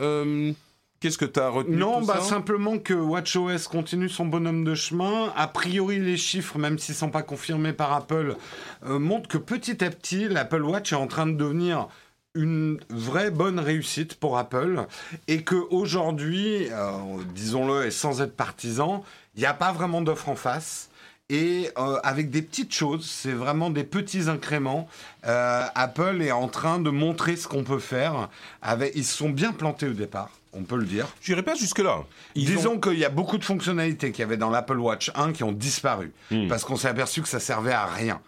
Qu'est-ce 0.99 1.19
que 1.19 1.25
tu 1.25 1.39
as 1.39 1.51
retenu 1.51 1.77
Non, 1.77 2.01
tout 2.01 2.07
bah 2.07 2.15
ça 2.17 2.23
simplement 2.23 2.79
que 2.79 2.95
WatchOS 2.95 3.69
continue 3.71 4.09
son 4.09 4.27
bonhomme 4.27 4.65
de 4.65 4.75
chemin. 4.75 5.33
A 5.37 5.47
priori, 5.47 6.01
les 6.01 6.17
chiffres, 6.17 6.59
même 6.59 6.81
s'ils 6.81 6.95
ne 6.95 6.99
sont 6.99 7.11
pas 7.11 7.23
confirmés 7.23 7.75
par 7.75 7.93
Apple, 7.93 8.35
montrent 8.85 9.29
que 9.29 9.39
petit 9.39 9.85
à 9.85 9.91
petit, 9.91 10.29
l'Apple 10.29 10.63
Watch 10.63 10.93
est 10.93 10.97
en 10.97 11.07
train 11.07 11.29
de 11.29 11.37
devenir 11.37 11.89
une 12.35 12.81
vraie 12.91 13.31
bonne 13.31 13.61
réussite 13.61 14.14
pour 14.14 14.38
Apple 14.38 14.87
et 15.29 15.43
que 15.43 15.55
aujourd'hui, 15.71 16.69
disons-le 17.35 17.87
et 17.87 17.91
sans 17.91 18.23
être 18.23 18.37
partisan, 18.37 19.05
il 19.37 19.41
n'y 19.41 19.47
a 19.47 19.55
pas 19.55 19.73
vraiment 19.73 20.03
d'offre 20.03 20.29
en 20.29 20.37
face. 20.37 20.91
Et 21.31 21.71
euh, 21.79 21.99
avec 22.03 22.31
des 22.31 22.43
petites 22.43 22.75
choses, 22.75 23.09
c'est 23.09 23.33
vraiment 23.33 23.71
des 23.71 23.85
petits 23.85 24.29
incréments. 24.29 24.88
Euh, 25.26 25.64
Apple 25.75 26.21
est 26.21 26.33
en 26.33 26.49
train 26.49 26.79
de 26.79 26.91
montrer 26.91 27.37
ce 27.37 27.49
qu'on 27.49 27.64
peut 27.64 27.79
faire. 27.79 28.29
Avec, 28.61 28.93
ils 28.95 29.05
se 29.05 29.17
sont 29.17 29.31
bien 29.31 29.53
plantés 29.53 29.88
au 29.88 29.95
départ, 29.95 30.31
on 30.53 30.64
peut 30.64 30.76
le 30.76 30.85
dire. 30.85 31.09
Je 31.23 31.33
n'irai 31.33 31.43
pas 31.43 31.55
jusque-là. 31.55 32.05
Disons 32.37 32.79
qu'il 32.79 32.99
y 32.99 33.07
a 33.07 33.09
beaucoup 33.09 33.38
de 33.38 33.45
fonctionnalités 33.45 34.12
qu'il 34.12 34.21
y 34.21 34.25
avait 34.25 34.37
dans 34.37 34.50
l'Apple 34.50 34.79
Watch 34.79 35.11
1 35.14 35.33
qui 35.33 35.45
ont 35.45 35.53
disparu. 35.53 36.12
Hmm. 36.31 36.49
Parce 36.49 36.62
qu'on 36.62 36.76
s'est 36.76 36.88
aperçu 36.88 37.23
que 37.23 37.29
ça 37.29 37.41
servait 37.41 37.73
à 37.73 37.87
rien. 37.87 38.21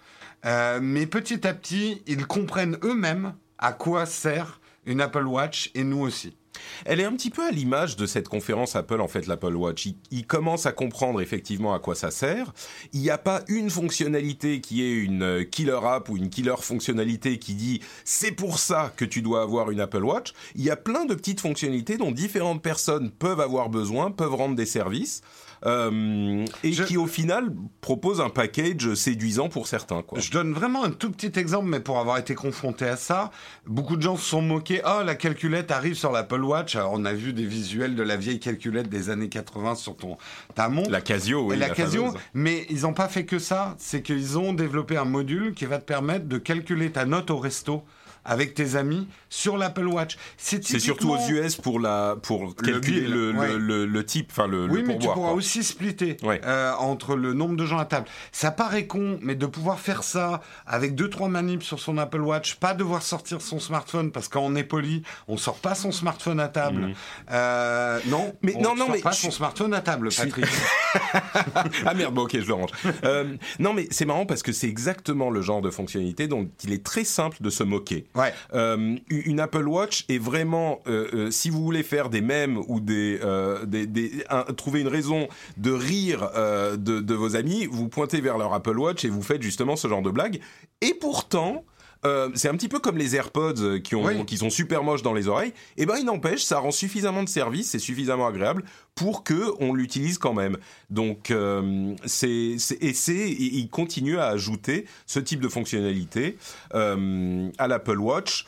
Euh, 0.47 0.81
mais 0.83 1.07
petit 1.07 1.47
à 1.47 1.53
petit, 1.53 2.03
ils 2.07 2.27
comprennent 2.27 2.79
eux-mêmes 2.83 3.35
à 3.59 3.73
quoi 3.73 4.07
sert 4.07 4.61
une 4.85 5.01
Apple 5.01 5.27
Watch 5.27 5.71
et 5.75 5.85
nous 5.85 6.01
aussi. 6.01 6.37
Elle 6.85 7.01
est 7.01 7.05
un 7.05 7.13
petit 7.13 7.31
peu 7.31 7.47
à 7.47 7.51
l'image 7.51 7.97
de 7.97 8.07
cette 8.07 8.29
conférence 8.29 8.77
Apple, 8.77 9.01
en 9.01 9.09
fait, 9.09 9.27
l'Apple 9.27 9.55
Watch. 9.55 9.89
Il, 10.11 10.27
commence 10.27 10.67
à 10.67 10.73
comprendre 10.73 11.21
effectivement 11.21 11.75
à 11.75 11.79
quoi 11.79 11.95
ça 11.95 12.11
sert. 12.11 12.53
Il 12.93 13.01
n'y 13.01 13.11
a 13.11 13.19
pas 13.19 13.43
une 13.49 13.71
fonctionnalité 13.71 14.61
qui 14.61 14.83
est 14.83 14.93
une 14.93 15.23
euh, 15.23 15.45
killer 15.45 15.79
app 15.85 16.09
ou 16.09 16.17
une 16.17 16.31
killer 16.31 16.57
fonctionnalité 16.61 17.39
qui 17.39 17.55
dit 17.55 17.81
c'est 18.05 18.33
pour 18.33 18.59
ça 18.59 18.93
que 18.97 19.05
tu 19.05 19.23
dois 19.23 19.43
avoir 19.43 19.71
une 19.71 19.81
Apple 19.81 20.05
Watch. 20.05 20.33
Il 20.55 20.65
y 20.65 20.71
a 20.71 20.77
plein 20.77 21.05
de 21.05 21.15
petites 21.15 21.41
fonctionnalités 21.41 21.97
dont 21.97 22.11
différentes 22.11 22.63
personnes 22.63 23.11
peuvent 23.11 23.41
avoir 23.41 23.69
besoin, 23.69 24.11
peuvent 24.11 24.35
rendre 24.35 24.57
des 24.57 24.67
services. 24.67 25.23
Euh, 25.67 26.45
et 26.63 26.71
qui 26.71 26.97
au 26.97 27.07
final 27.07 27.53
propose 27.81 28.21
un 28.21 28.29
package 28.29 28.95
séduisant 28.95 29.49
pour 29.49 29.67
certains. 29.67 30.03
Quoi. 30.03 30.21
Je 30.21 30.31
donne 30.31 30.53
vraiment 30.53 30.85
un 30.85 30.91
tout 30.91 31.11
petit 31.11 31.39
exemple, 31.39 31.67
mais 31.67 31.81
pour 31.81 31.99
avoir 31.99 32.19
été 32.19 32.37
confronté 32.37 32.87
à 32.87 32.97
ça, 32.97 33.33
beaucoup 33.67 33.97
de 33.97 34.03
gens 34.03 34.17
se 34.17 34.25
sont 34.25 34.43
moqués. 34.43 34.81
Oh, 34.87 35.03
la 35.05 35.17
calculette 35.17 35.73
arrive 35.73 35.95
sur 35.95 36.13
l'Apple 36.13 36.43
Watch. 36.43 36.77
Alors, 36.77 36.93
on 36.93 37.05
a 37.05 37.13
vu 37.13 37.33
des 37.33 37.45
visuels 37.45 37.97
de 37.97 38.03
la 38.05 38.17
vieille 38.17 38.39
calculette 38.39 38.89
des 38.89 39.11
années 39.11 39.29
80 39.29 39.75
sur 39.75 39.97
ton 39.97 40.19
ta 40.55 40.69
montre. 40.69 40.91
La 40.91 41.01
Casio, 41.01 41.43
oui. 41.43 41.57
La, 41.57 41.71
Casio, 41.71 42.15
mais 42.33 42.67
ils 42.71 42.83
n'ont 42.83 42.95
pas 42.95 43.09
fait 43.09 43.25
que 43.25 43.41
ça. 43.41 43.75
C'est 43.79 44.03
qu'ils 44.03 44.39
ont 44.39 44.53
développé 44.53 44.97
un 44.97 45.05
module 45.05 45.53
qui 45.53 45.65
va 45.65 45.79
te 45.79 45.85
permettre 45.85 46.27
de 46.27 46.39
calculer 46.39 46.93
ta 46.93 47.07
note 47.07 47.31
au 47.31 47.39
resto 47.39 47.83
avec 48.27 48.55
tes 48.55 48.77
amis 48.77 49.09
sur 49.31 49.57
l'Apple 49.57 49.87
Watch. 49.87 50.19
C'est 50.37 50.63
surtout 50.79 51.11
aux 51.11 51.29
US 51.31 51.57
pour 51.57 51.81
la 51.81 52.17
pour 52.23 52.55
calculer 52.57 53.07
le, 53.07 53.33
le, 53.33 53.87
le, 53.87 54.07
type, 54.07 54.29
enfin 54.31 54.47
le. 54.47 54.67
Oui, 54.67 54.83
mais 54.87 54.99
tu 54.99 55.09
pourras 55.09 55.33
aussi 55.33 55.63
splitter 55.63 56.17
euh, 56.25 56.73
entre 56.79 57.17
le 57.17 57.33
nombre 57.33 57.57
de 57.57 57.65
gens 57.65 57.79
à 57.79 57.85
table. 57.85 58.07
Ça 58.33 58.51
paraît 58.51 58.87
con, 58.87 59.19
mais 59.23 59.35
de 59.35 59.47
pouvoir 59.47 59.81
faire 59.81 60.03
ça 60.03 60.41
avec 60.67 60.95
deux 60.95 61.09
trois 61.09 61.29
manips 61.29 61.63
sur 61.63 61.81
son 61.81 61.99
Apple 61.99 62.21
Watch, 62.21 62.57
pas 62.57 62.75
devoir 62.75 63.03
sortir 63.03 63.41
son 63.41 63.61
smartphone 63.61 64.11
parce 64.11 64.29
qu'on 64.29 64.55
est 64.57 64.65
poli, 64.65 65.03
on 65.29 65.37
sort 65.37 65.59
pas 65.59 65.75
son 65.75 65.93
smartphone 65.93 66.41
à 66.41 66.49
table. 66.49 66.83
Mhm. 66.83 66.95
Euh, 67.31 68.01
non, 68.07 68.35
mais 68.43 68.55
on 68.57 68.63
non, 68.63 68.71
non, 68.71 68.87
sort 68.87 68.95
mais 68.95 69.01
pas 69.01 69.13
son 69.13 69.31
smartphone 69.31 69.75
à 69.75 69.81
table, 69.81 70.09
Patrick. 70.17 70.45
ah 71.87 71.95
merde, 71.95 72.15
bon 72.15 72.23
ok, 72.23 72.41
je 72.41 72.47
le 72.47 72.55
range. 72.55 72.71
Euh, 73.05 73.37
non, 73.59 73.73
mais 73.73 73.87
c'est 73.91 74.05
marrant 74.05 74.27
parce 74.27 74.43
que 74.43 74.53
c'est 74.53 74.69
exactement 74.69 75.31
le 75.31 75.43
genre 75.43 75.63
de 75.63 75.71
fonctionnalité 75.71 76.27
dont 76.29 76.49
il 76.65 76.73
est 76.73 76.85
très 76.85 77.05
simple 77.05 77.37
de 77.41 77.51
se 77.51 77.63
moquer. 77.63 78.07
Euh, 78.55 78.97
une 79.09 79.41
Apple 79.41 79.67
Watch 79.69 80.05
est 80.09 80.19
vraiment, 80.19 80.81
euh, 80.87 81.09
euh, 81.13 81.31
si 81.31 81.51
vous 81.51 81.63
voulez 81.63 81.83
faire 81.83 82.09
des 82.09 82.21
mèmes 82.21 82.59
ou 82.69 82.81
des, 82.81 83.19
des, 83.67 84.25
trouver 84.57 84.81
une 84.81 84.89
raison 84.89 85.29
de 85.57 85.71
rire 85.71 86.31
de, 86.77 87.01
de, 87.01 87.15
vos 87.15 87.37
amis, 87.37 87.67
vous 87.67 87.89
pointez 87.89 88.21
vers 88.21 88.39
leur 88.39 88.53
Apple 88.55 88.79
Watch 88.79 89.05
et 89.05 89.09
vous 89.09 89.23
faites 89.23 89.43
justement 89.43 89.77
ce 89.77 89.89
genre 89.89 90.03
de 90.03 90.11
blague. 90.11 90.41
Et 90.81 90.95
pourtant, 90.95 91.65
euh, 92.07 92.31
c'est 92.35 92.49
un 92.49 92.55
petit 92.55 92.69
peu 92.69 92.79
comme 92.79 92.97
les 92.97 93.17
AirPods 93.17 93.55
euh, 93.59 93.79
qui, 93.79 93.95
ont, 93.95 94.25
qui 94.25 94.37
sont 94.39 94.51
super 94.51 94.83
moches 94.83 95.03
dans 95.03 95.13
les 95.13 95.29
oreilles. 95.29 95.53
Et 95.77 95.83
eh 95.83 95.87
ben, 95.87 95.97
il 95.99 96.05
n'empêche, 96.05 96.45
ça 96.45 96.59
rend 96.59 96.71
suffisamment 96.71 97.23
de 97.23 97.29
service, 97.29 97.71
c'est 97.71 97.79
suffisamment 97.79 98.27
agréable 98.27 98.65
pour 98.95 99.25
que 99.25 99.53
on 99.61 99.75
l'utilise 99.75 100.19
quand 100.19 100.33
même. 100.33 100.57
Donc, 100.89 101.31
euh, 101.31 101.95
c'est, 102.05 102.57
et 102.81 102.93
c'est, 102.95 103.29
il 103.31 103.69
continue 103.69 104.19
à 104.19 104.27
ajouter 104.27 104.87
ce 105.07 105.19
type 105.21 105.41
de 105.41 105.49
fonctionnalité 105.49 106.39
à 106.73 107.69
l'Apple 107.69 107.99
Watch 107.99 108.47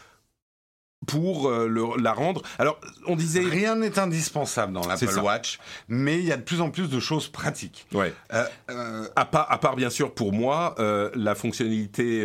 pour 1.06 1.48
euh, 1.48 1.96
la 1.98 2.12
rendre. 2.12 2.42
Alors, 2.58 2.80
on 3.06 3.16
disait 3.16 3.40
rien 3.40 3.76
n'est 3.76 3.98
indispensable 3.98 4.72
dans 4.72 4.86
l'Apple 4.86 5.18
Watch, 5.20 5.58
mais 5.88 6.18
il 6.18 6.24
y 6.24 6.32
a 6.32 6.36
de 6.36 6.42
plus 6.42 6.60
en 6.60 6.70
plus 6.70 6.90
de 6.90 7.00
choses 7.00 7.28
pratiques. 7.28 7.86
Ouais. 7.92 8.12
Euh, 8.32 8.44
euh, 8.70 9.08
à, 9.16 9.24
part, 9.24 9.50
à 9.50 9.58
part 9.58 9.76
bien 9.76 9.90
sûr 9.90 10.12
pour 10.12 10.32
moi 10.32 10.74
la 11.14 11.34
fonctionnalité 11.34 12.24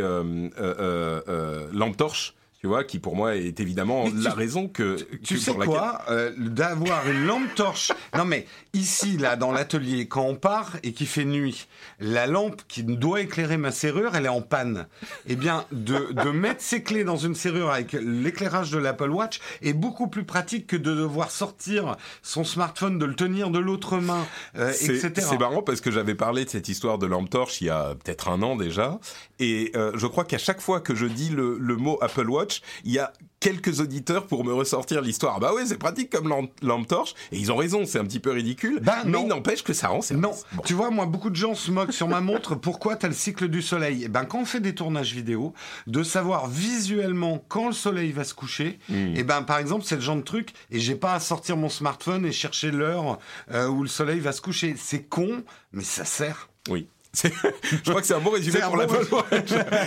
lampe 1.72 1.98
torche 1.98 2.36
tu 2.64 2.70
vois, 2.70 2.86
qui 2.86 3.00
pour 3.00 3.18
moi 3.18 3.36
est 3.36 3.60
évidemment 3.60 4.06
la 4.16 4.32
raison 4.32 4.70
que 4.70 4.96
tu 5.22 5.38
sais 5.38 5.54
quoi, 5.54 6.02
euh, 6.10 6.32
d'avoir 6.38 7.06
une 7.10 7.26
lampe 7.26 7.54
torche. 7.56 7.92
non 8.18 8.24
mais 8.24 8.48
ici 8.72 9.18
là 9.18 9.36
dans 9.36 9.52
l'atelier 9.52 10.08
quand 10.08 10.24
on 10.24 10.36
part 10.36 10.78
et 10.82 10.94
qu'il 10.94 11.08
fait 11.08 11.26
nuit, 11.26 11.68
la 12.00 12.26
lampe 12.26 12.62
qui 12.70 12.84
doit 12.84 13.20
éclairer 13.20 13.58
ma 13.58 13.72
serrure, 13.72 14.16
elle 14.16 14.28
est 14.28 14.30
en 14.30 14.42
panne. 14.42 14.88
Eh 15.28 15.36
bien 15.36 15.66
de, 15.74 16.14
de 16.14 16.30
mettre 16.30 16.62
ses 16.62 16.84
clés 16.84 17.04
dans 17.04 17.18
une 17.18 17.36
serrure 17.36 17.70
avec 17.70 17.92
l'éclairage 17.92 18.72
de 18.72 18.78
l'Apple 18.78 19.10
Watch 19.10 19.42
est 19.62 19.74
beaucoup 19.74 20.08
plus 20.08 20.24
pratique 20.24 20.66
que 20.66 20.78
de 20.78 20.96
devoir 20.96 21.32
sortir 21.32 21.98
son 22.22 22.46
smartphone, 22.46 22.98
de 22.98 23.06
le 23.06 23.16
tenir 23.16 23.50
de 23.50 23.60
l'autre 23.60 23.98
main, 23.98 24.26
euh, 24.56 24.70
etc. 24.70 25.12
C'est 25.16 25.38
marrant 25.38 25.64
parce 25.64 25.82
que 25.82 25.92
j'avais 25.92 26.16
parlé 26.16 26.46
de 26.46 26.50
cette 26.50 26.70
histoire 26.70 26.98
de 26.98 27.08
lampe 27.08 27.30
torche 27.30 27.60
il 27.60 27.68
y 27.68 27.70
a 27.70 27.94
peut-être 27.96 28.30
un 28.30 28.42
an 28.42 28.56
déjà, 28.56 29.02
et 29.40 29.74
euh, 29.76 29.92
je 29.96 30.08
crois 30.08 30.24
qu'à 30.24 30.38
chaque 30.38 30.62
fois 30.62 30.80
que 30.80 30.96
je 30.96 31.08
dis 31.08 31.28
le, 31.28 31.58
le 31.60 31.76
mot 31.76 31.98
Apple 32.02 32.30
Watch 32.30 32.53
il 32.84 32.92
y 32.92 33.00
a 33.00 33.14
quelques 33.44 33.82
auditeurs 33.82 34.26
pour 34.28 34.46
me 34.46 34.54
ressortir 34.54 35.02
l'histoire. 35.02 35.42
Bah 35.42 35.54
ouais, 35.54 35.66
c'est 35.66 35.78
pratique 35.78 36.10
comme 36.10 36.30
lampe, 36.30 36.88
torche. 36.88 37.14
Et 37.34 37.38
ils 37.38 37.52
ont 37.52 37.58
raison, 37.58 37.86
c'est 37.86 38.00
un 38.00 38.06
petit 38.06 38.22
peu 38.22 38.32
ridicule. 38.32 38.80
Bah 38.82 39.00
mais 39.06 39.20
il 39.22 39.28
n'empêche 39.28 39.64
que 39.64 39.74
ça 39.74 39.90
rend 39.90 40.00
Non, 40.12 40.32
tu 40.66 40.74
vois, 40.74 40.92
moi, 40.92 41.06
beaucoup 41.06 41.30
de 41.30 41.36
gens 41.36 41.54
se 41.54 41.70
moquent 41.70 41.92
sur 41.92 42.08
ma 42.08 42.22
montre. 42.22 42.56
Pourquoi 42.56 42.96
t'as 42.96 43.10
le 43.10 43.14
cycle 43.14 43.50
du 43.50 43.62
soleil? 43.62 44.04
Et 44.04 44.06
eh 44.06 44.08
ben, 44.08 44.24
quand 44.24 44.40
on 44.40 44.46
fait 44.46 44.62
des 44.62 44.74
tournages 44.74 45.14
vidéo, 45.14 45.54
de 45.88 46.04
savoir 46.04 46.48
visuellement 46.48 47.44
quand 47.50 47.68
le 47.68 47.74
soleil 47.74 48.14
va 48.14 48.24
se 48.24 48.34
coucher. 48.34 48.80
Et 48.90 49.14
eh 49.18 49.24
ben, 49.24 49.42
par 49.44 49.58
exemple, 49.58 49.84
c'est 49.86 49.96
le 49.96 50.02
genre 50.02 50.16
de 50.16 50.22
truc. 50.22 50.54
Et 50.72 50.80
j'ai 50.80 50.96
pas 50.96 51.14
à 51.14 51.20
sortir 51.20 51.58
mon 51.58 51.70
smartphone 51.70 52.26
et 52.26 52.32
chercher 52.32 52.72
l'heure 52.72 53.20
euh, 53.52 53.68
où 53.68 53.84
le 53.84 53.90
soleil 53.90 54.22
va 54.22 54.32
se 54.32 54.42
coucher. 54.42 54.76
C'est 54.78 55.04
con, 55.04 55.44
mais 55.74 55.84
ça 55.84 56.06
sert. 56.06 56.50
Oui. 56.70 56.88
Je 57.14 57.90
crois 57.90 58.02
que 58.02 58.08
c'est 58.08 58.16
un 58.16 58.20
bon 58.20 58.32
résumé 58.32 58.60
pour 58.66 58.76
la 58.76 58.88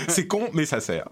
c'est 0.08 0.28
con, 0.28 0.48
mais 0.52 0.64
ça 0.64 0.80
sert. 0.80 1.08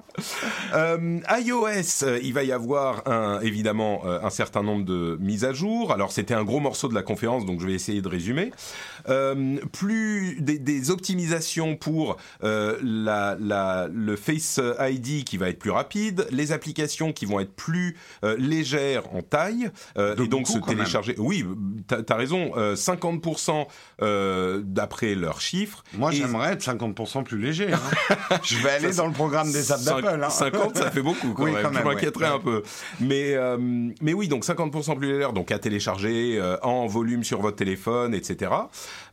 Euh, 0.72 1.18
iOS, 1.40 2.04
euh, 2.04 2.20
il 2.22 2.32
va 2.32 2.44
y 2.44 2.52
avoir 2.52 3.08
un, 3.08 3.40
évidemment 3.40 4.02
euh, 4.06 4.20
un 4.22 4.30
certain 4.30 4.62
nombre 4.62 4.84
de 4.84 5.18
mises 5.20 5.44
à 5.44 5.52
jour. 5.52 5.90
Alors 5.92 6.12
c'était 6.12 6.34
un 6.34 6.44
gros 6.44 6.60
morceau 6.60 6.86
de 6.88 6.94
la 6.94 7.02
conférence, 7.02 7.44
donc 7.44 7.60
je 7.60 7.66
vais 7.66 7.72
essayer 7.72 8.00
de 8.00 8.08
résumer. 8.08 8.52
Euh, 9.08 9.56
plus 9.72 10.40
des, 10.40 10.58
des, 10.60 10.90
optimisations 10.90 11.76
pour 11.76 12.16
euh, 12.44 12.78
la, 12.82 13.36
la, 13.40 13.88
le 13.92 14.14
Face 14.14 14.60
ID 14.78 15.24
qui 15.24 15.36
va 15.36 15.48
être 15.48 15.58
plus 15.58 15.70
rapide, 15.70 16.28
les 16.30 16.52
applications 16.52 17.12
qui 17.12 17.26
vont 17.26 17.40
être 17.40 17.54
plus 17.54 17.96
légères 18.38 19.12
en 19.14 19.22
taille 19.22 19.70
et 19.96 20.28
donc 20.28 20.46
se 20.46 20.58
télécharger. 20.58 21.14
Oui, 21.18 21.44
t'as 21.86 22.02
as 22.08 22.16
raison. 22.16 22.52
50% 22.54 23.66
d'après 24.62 25.14
leurs 25.14 25.40
chiffres. 25.40 25.82
Moi, 26.03 26.03
j'aimerais 26.10 26.52
être 26.52 26.62
50% 26.62 27.24
plus 27.24 27.38
léger. 27.38 27.72
Hein. 27.72 27.80
je 28.42 28.56
vais 28.58 28.70
aller 28.70 28.92
dans 28.92 29.06
le 29.06 29.12
programme 29.12 29.50
des 29.50 29.72
apps 29.72 29.84
d'Apple. 29.84 30.20
Hein. 30.22 30.30
50, 30.30 30.76
ça 30.76 30.90
fait 30.90 31.02
beaucoup 31.02 31.32
quand 31.32 31.44
même. 31.44 31.56
je 31.72 31.82
m'inquiéterais 31.82 32.26
un 32.26 32.38
peu. 32.38 32.62
Mais, 33.00 33.34
euh, 33.34 33.56
mais 34.00 34.12
oui, 34.12 34.28
donc 34.28 34.44
50% 34.44 34.98
plus 34.98 35.12
léger, 35.12 35.32
donc 35.32 35.50
à 35.50 35.58
télécharger 35.58 36.38
euh, 36.38 36.56
en 36.62 36.86
volume 36.86 37.24
sur 37.24 37.40
votre 37.40 37.56
téléphone, 37.56 38.14
etc. 38.14 38.52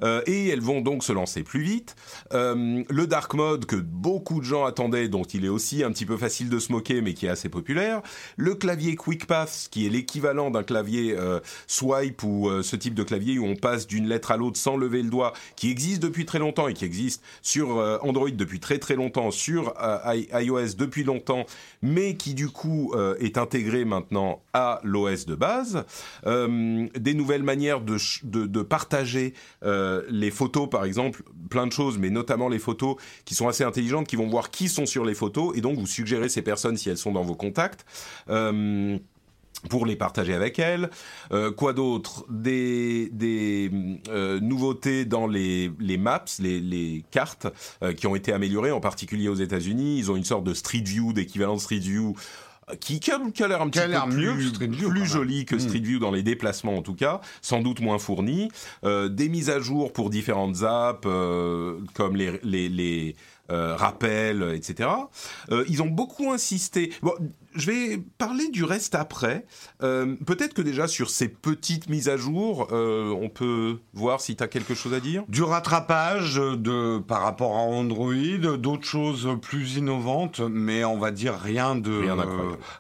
Euh, 0.03 0.21
et 0.25 0.49
elles 0.49 0.61
vont 0.61 0.81
donc 0.81 1.03
se 1.03 1.13
lancer 1.13 1.43
plus 1.43 1.61
vite. 1.61 1.95
le 2.31 3.05
dark 3.05 3.33
mode 3.33 3.65
que 3.65 3.75
beaucoup 3.75 4.39
de 4.39 4.45
gens 4.45 4.65
attendaient, 4.65 5.07
dont 5.07 5.23
il 5.23 5.45
est 5.45 5.49
aussi 5.49 5.83
un 5.83 5.91
petit 5.91 6.05
peu 6.05 6.17
facile 6.17 6.49
de 6.49 6.59
se 6.59 6.71
moquer, 6.71 7.01
mais 7.01 7.13
qui 7.13 7.25
est 7.25 7.29
assez 7.29 7.49
populaire. 7.49 8.01
Le 8.37 8.55
clavier 8.55 8.95
Quick 8.95 9.27
Path, 9.27 9.67
qui 9.71 9.85
est 9.85 9.89
l'équivalent 9.89 10.51
d'un 10.51 10.63
clavier 10.63 11.15
swipe 11.67 12.23
ou 12.23 12.49
ce 12.61 12.75
type 12.75 12.93
de 12.93 13.03
clavier 13.03 13.39
où 13.39 13.45
on 13.45 13.55
passe 13.55 13.87
d'une 13.87 14.07
lettre 14.07 14.31
à 14.31 14.37
l'autre 14.37 14.57
sans 14.57 14.77
lever 14.77 15.01
le 15.01 15.09
doigt, 15.09 15.33
qui 15.55 15.69
existe 15.69 16.01
depuis 16.01 16.25
très 16.25 16.39
longtemps 16.39 16.67
et 16.67 16.73
qui 16.73 16.80
existe 16.83 17.23
sur 17.41 17.77
euh, 17.77 17.97
Android 18.01 18.29
depuis 18.29 18.59
très 18.59 18.79
très 18.79 18.95
longtemps, 18.95 19.31
sur 19.31 19.73
euh, 19.81 20.15
iOS 20.33 20.75
depuis 20.77 21.03
longtemps, 21.03 21.45
mais 21.81 22.15
qui 22.15 22.33
du 22.33 22.49
coup 22.49 22.93
euh, 22.95 23.15
est 23.19 23.37
intégré 23.37 23.85
maintenant 23.85 24.41
à 24.53 24.79
l'OS 24.83 25.25
de 25.25 25.35
base. 25.35 25.85
des 26.25 27.13
nouvelles 27.13 27.43
manières 27.43 27.81
de, 27.81 27.97
de, 28.23 28.45
de 28.45 28.61
partager 28.61 29.33
les 29.61 30.31
photos, 30.31 30.69
par 30.69 30.85
exemple, 30.85 31.23
plein 31.49 31.67
de 31.67 31.71
choses, 31.71 31.97
mais 31.97 32.09
notamment 32.09 32.49
les 32.49 32.59
photos 32.59 32.95
qui 33.25 33.35
sont 33.35 33.47
assez 33.47 33.63
intelligentes, 33.63 34.07
qui 34.07 34.15
vont 34.15 34.27
voir 34.27 34.51
qui 34.51 34.67
sont 34.67 34.85
sur 34.85 35.05
les 35.05 35.13
photos 35.13 35.55
et 35.57 35.61
donc 35.61 35.77
vous 35.77 35.87
suggérez 35.87 36.29
ces 36.29 36.41
personnes 36.41 36.77
si 36.77 36.89
elles 36.89 36.97
sont 36.97 37.11
dans 37.11 37.23
vos 37.23 37.35
contacts 37.35 37.85
pour 39.69 39.85
les 39.85 39.95
partager 39.95 40.33
avec 40.33 40.59
elle. 40.59 40.89
Euh, 41.31 41.51
quoi 41.51 41.73
d'autre? 41.73 42.25
Des, 42.29 43.09
des 43.11 43.71
euh, 44.09 44.39
nouveautés 44.39 45.05
dans 45.05 45.27
les, 45.27 45.71
les 45.79 45.97
maps, 45.97 46.25
les, 46.39 46.59
les 46.59 47.03
cartes 47.11 47.47
euh, 47.83 47.93
qui 47.93 48.07
ont 48.07 48.15
été 48.15 48.33
améliorées, 48.33 48.71
en 48.71 48.79
particulier 48.79 49.29
aux 49.29 49.35
États-Unis. 49.35 49.97
Ils 49.97 50.11
ont 50.11 50.15
une 50.15 50.23
sorte 50.23 50.43
de 50.43 50.53
Street 50.53 50.83
View, 50.85 51.13
d'équivalent 51.13 51.55
de 51.55 51.61
Street 51.61 51.79
View. 51.79 52.15
Qui, 52.79 53.01
qui, 53.01 53.11
a, 53.11 53.17
l'air 53.49 53.61
un 53.61 53.69
petit 53.69 53.81
peu 53.81 54.69
plus, 54.69 54.87
plus 54.87 55.05
joli 55.05 55.43
que 55.43 55.55
hmm. 55.55 55.59
Street 55.59 55.79
View 55.79 55.99
dans 55.99 56.11
les 56.11 56.23
déplacements 56.23 56.77
en 56.77 56.81
tout 56.81 56.93
cas, 56.93 57.19
sans 57.41 57.59
doute 57.59 57.81
moins 57.81 57.99
fourni. 57.99 58.49
des 58.83 59.27
mises 59.27 59.49
à 59.49 59.59
jour 59.59 59.91
pour 59.91 60.09
différentes 60.09 60.63
apps 60.63 61.01
comme 61.01 62.15
les, 62.15 62.39
les, 62.43 62.69
les 62.69 63.15
rappels, 63.51 64.53
etc. 64.55 64.89
ils 65.67 65.81
ont 65.81 65.87
beaucoup 65.87 66.31
insisté. 66.31 66.93
Bon, 67.01 67.13
je 67.53 67.69
vais 67.69 67.97
parler 68.17 68.47
du 68.49 68.63
reste 68.63 68.95
après. 68.95 69.45
Peut-être 69.79 70.53
que 70.53 70.61
déjà 70.61 70.87
sur 70.87 71.09
ces 71.09 71.27
petites 71.27 71.89
mises 71.89 72.07
à 72.07 72.17
jour, 72.17 72.67
on 72.71 73.29
peut 73.29 73.79
voir 73.93 74.21
si 74.21 74.35
tu 74.35 74.43
as 74.43 74.47
quelque 74.47 74.73
chose 74.73 74.93
à 74.93 74.99
dire. 74.99 75.23
Du 75.27 75.43
rattrapage 75.43 76.35
de 76.35 76.99
par 76.99 77.23
rapport 77.23 77.57
à 77.57 77.61
Android, 77.61 78.13
d'autres 78.57 78.87
choses 78.87 79.27
plus 79.41 79.75
innovantes, 79.75 80.39
mais 80.39 80.85
on 80.85 80.97
va 80.97 81.11
dire 81.11 81.35
rien 81.35 81.75
de 81.75 81.91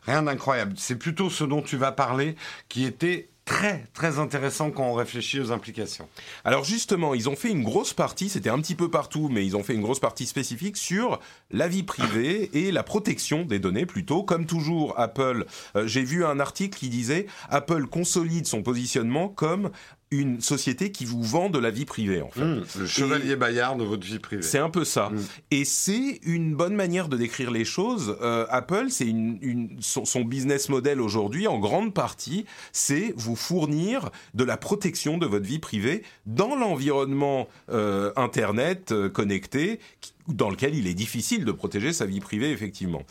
rien 0.03 0.23
d'incroyable. 0.23 0.73
C'est 0.77 0.95
plutôt 0.95 1.29
ce 1.29 1.43
dont 1.43 1.61
tu 1.61 1.75
vas 1.77 1.91
parler 1.91 2.35
qui 2.69 2.85
était 2.85 3.30
très 3.51 3.85
très 3.93 4.17
intéressant 4.17 4.71
quand 4.71 4.85
on 4.85 4.93
réfléchit 4.93 5.39
aux 5.41 5.51
implications. 5.51 6.07
Alors 6.45 6.63
justement, 6.63 7.13
ils 7.13 7.27
ont 7.27 7.35
fait 7.35 7.49
une 7.49 7.63
grosse 7.63 7.93
partie, 7.93 8.29
c'était 8.29 8.49
un 8.49 8.59
petit 8.59 8.75
peu 8.75 8.89
partout, 8.89 9.27
mais 9.29 9.45
ils 9.45 9.57
ont 9.57 9.63
fait 9.63 9.73
une 9.73 9.81
grosse 9.81 9.99
partie 9.99 10.25
spécifique 10.25 10.77
sur 10.77 11.19
la 11.51 11.67
vie 11.67 11.83
privée 11.83 12.49
et 12.53 12.71
la 12.71 12.83
protection 12.83 13.43
des 13.43 13.59
données 13.59 13.85
plutôt. 13.85 14.23
Comme 14.23 14.45
toujours, 14.45 14.97
Apple, 14.97 15.45
euh, 15.75 15.85
j'ai 15.85 16.03
vu 16.03 16.23
un 16.23 16.39
article 16.39 16.77
qui 16.77 16.87
disait 16.87 17.25
Apple 17.49 17.87
consolide 17.87 18.47
son 18.47 18.63
positionnement 18.63 19.27
comme 19.27 19.71
une 20.11 20.41
société 20.41 20.91
qui 20.91 21.05
vous 21.05 21.23
vend 21.23 21.49
de 21.49 21.57
la 21.57 21.71
vie 21.71 21.85
privée, 21.85 22.21
en 22.21 22.29
fait. 22.29 22.43
Mmh, 22.43 22.63
le 22.79 22.85
chevalier 22.85 23.35
Bayard 23.37 23.77
de 23.77 23.85
votre 23.85 24.05
vie 24.05 24.19
privée. 24.19 24.41
C'est 24.41 24.59
un 24.59 24.69
peu 24.69 24.83
ça. 24.83 25.09
Mmh. 25.09 25.19
Et 25.51 25.65
c'est 25.65 26.19
une 26.23 26.53
bonne 26.53 26.75
manière 26.75 27.07
de 27.07 27.15
décrire 27.15 27.49
les 27.49 27.63
choses. 27.63 28.17
Euh, 28.21 28.45
Apple, 28.49 28.87
c'est 28.89 29.05
une, 29.07 29.69
son, 29.79 30.21
business 30.21 30.67
model 30.67 30.99
aujourd'hui, 30.99 31.47
en 31.47 31.59
grande 31.59 31.93
partie, 31.93 32.45
c'est 32.73 33.13
vous 33.15 33.37
fournir 33.37 34.09
de 34.33 34.43
la 34.43 34.57
protection 34.57 35.17
de 35.17 35.25
votre 35.25 35.45
vie 35.45 35.59
privée 35.59 36.03
dans 36.25 36.55
l'environnement 36.55 37.47
euh, 37.69 38.11
Internet 38.17 38.91
euh, 38.91 39.09
connecté 39.09 39.79
dans 40.27 40.49
lequel 40.49 40.75
il 40.75 40.87
est 40.87 40.93
difficile 40.93 41.45
de 41.45 41.51
protéger 41.51 41.93
sa 41.93 42.05
vie 42.05 42.19
privée, 42.19 42.51
effectivement. 42.51 43.03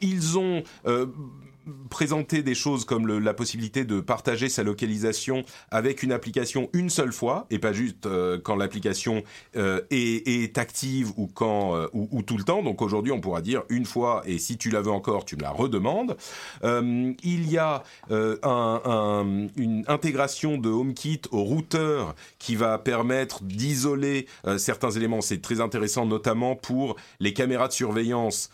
ils 0.00 0.38
ont 0.38 0.62
présenter 1.90 2.42
des 2.42 2.54
choses 2.54 2.84
comme 2.84 3.06
la 3.18 3.34
possibilité 3.34 3.84
de 3.84 4.00
partager 4.00 4.48
sa 4.48 4.62
localisation 4.62 5.44
avec 5.70 6.02
une 6.02 6.12
application 6.12 6.68
une 6.72 6.90
seule 6.90 7.12
fois 7.12 7.46
et 7.50 7.58
pas 7.58 7.72
juste 7.72 8.06
euh, 8.06 8.38
quand 8.42 8.56
l'application 8.56 9.22
euh, 9.56 9.80
est, 9.90 10.58
active 10.58 11.12
ou 11.16 11.26
quand 11.26 11.74
euh, 11.74 11.88
ou, 11.92 12.08
ou, 12.12 12.22
tout 12.22 12.36
le 12.36 12.44
temps. 12.44 12.62
Donc 12.62 12.82
aujourd'hui, 12.82 13.12
on 13.12 13.20
pourra 13.20 13.40
dire 13.40 13.62
une 13.68 13.84
fois 13.84 14.22
et 14.26 14.38
si 14.38 14.56
tu 14.56 14.70
la 14.70 14.80
veux 14.80 14.90
encore, 14.90 15.24
tu 15.24 15.36
me 15.36 15.42
la 15.42 15.50
redemandes. 15.50 16.16
il 16.62 17.50
y 17.50 17.58
a 17.58 17.82
un, 18.10 18.80
un, 18.84 19.46
une 19.56 19.84
intégration 19.88 20.58
de 20.58 20.68
HomeKit 20.68 21.22
au 21.30 21.42
routeur 21.42 22.14
qui 22.38 22.56
va 22.56 22.78
permettre 22.78 23.42
d'isoler 23.42 24.26
certains 24.58 24.90
éléments. 24.90 25.20
C'est 25.20 25.42
très 25.42 25.60
intéressant, 25.60 26.06
notamment 26.06 26.56
pour 26.56 26.96
les 27.20 27.32
caméras 27.32 27.68
de 27.68 27.72
surveillance 27.72 28.50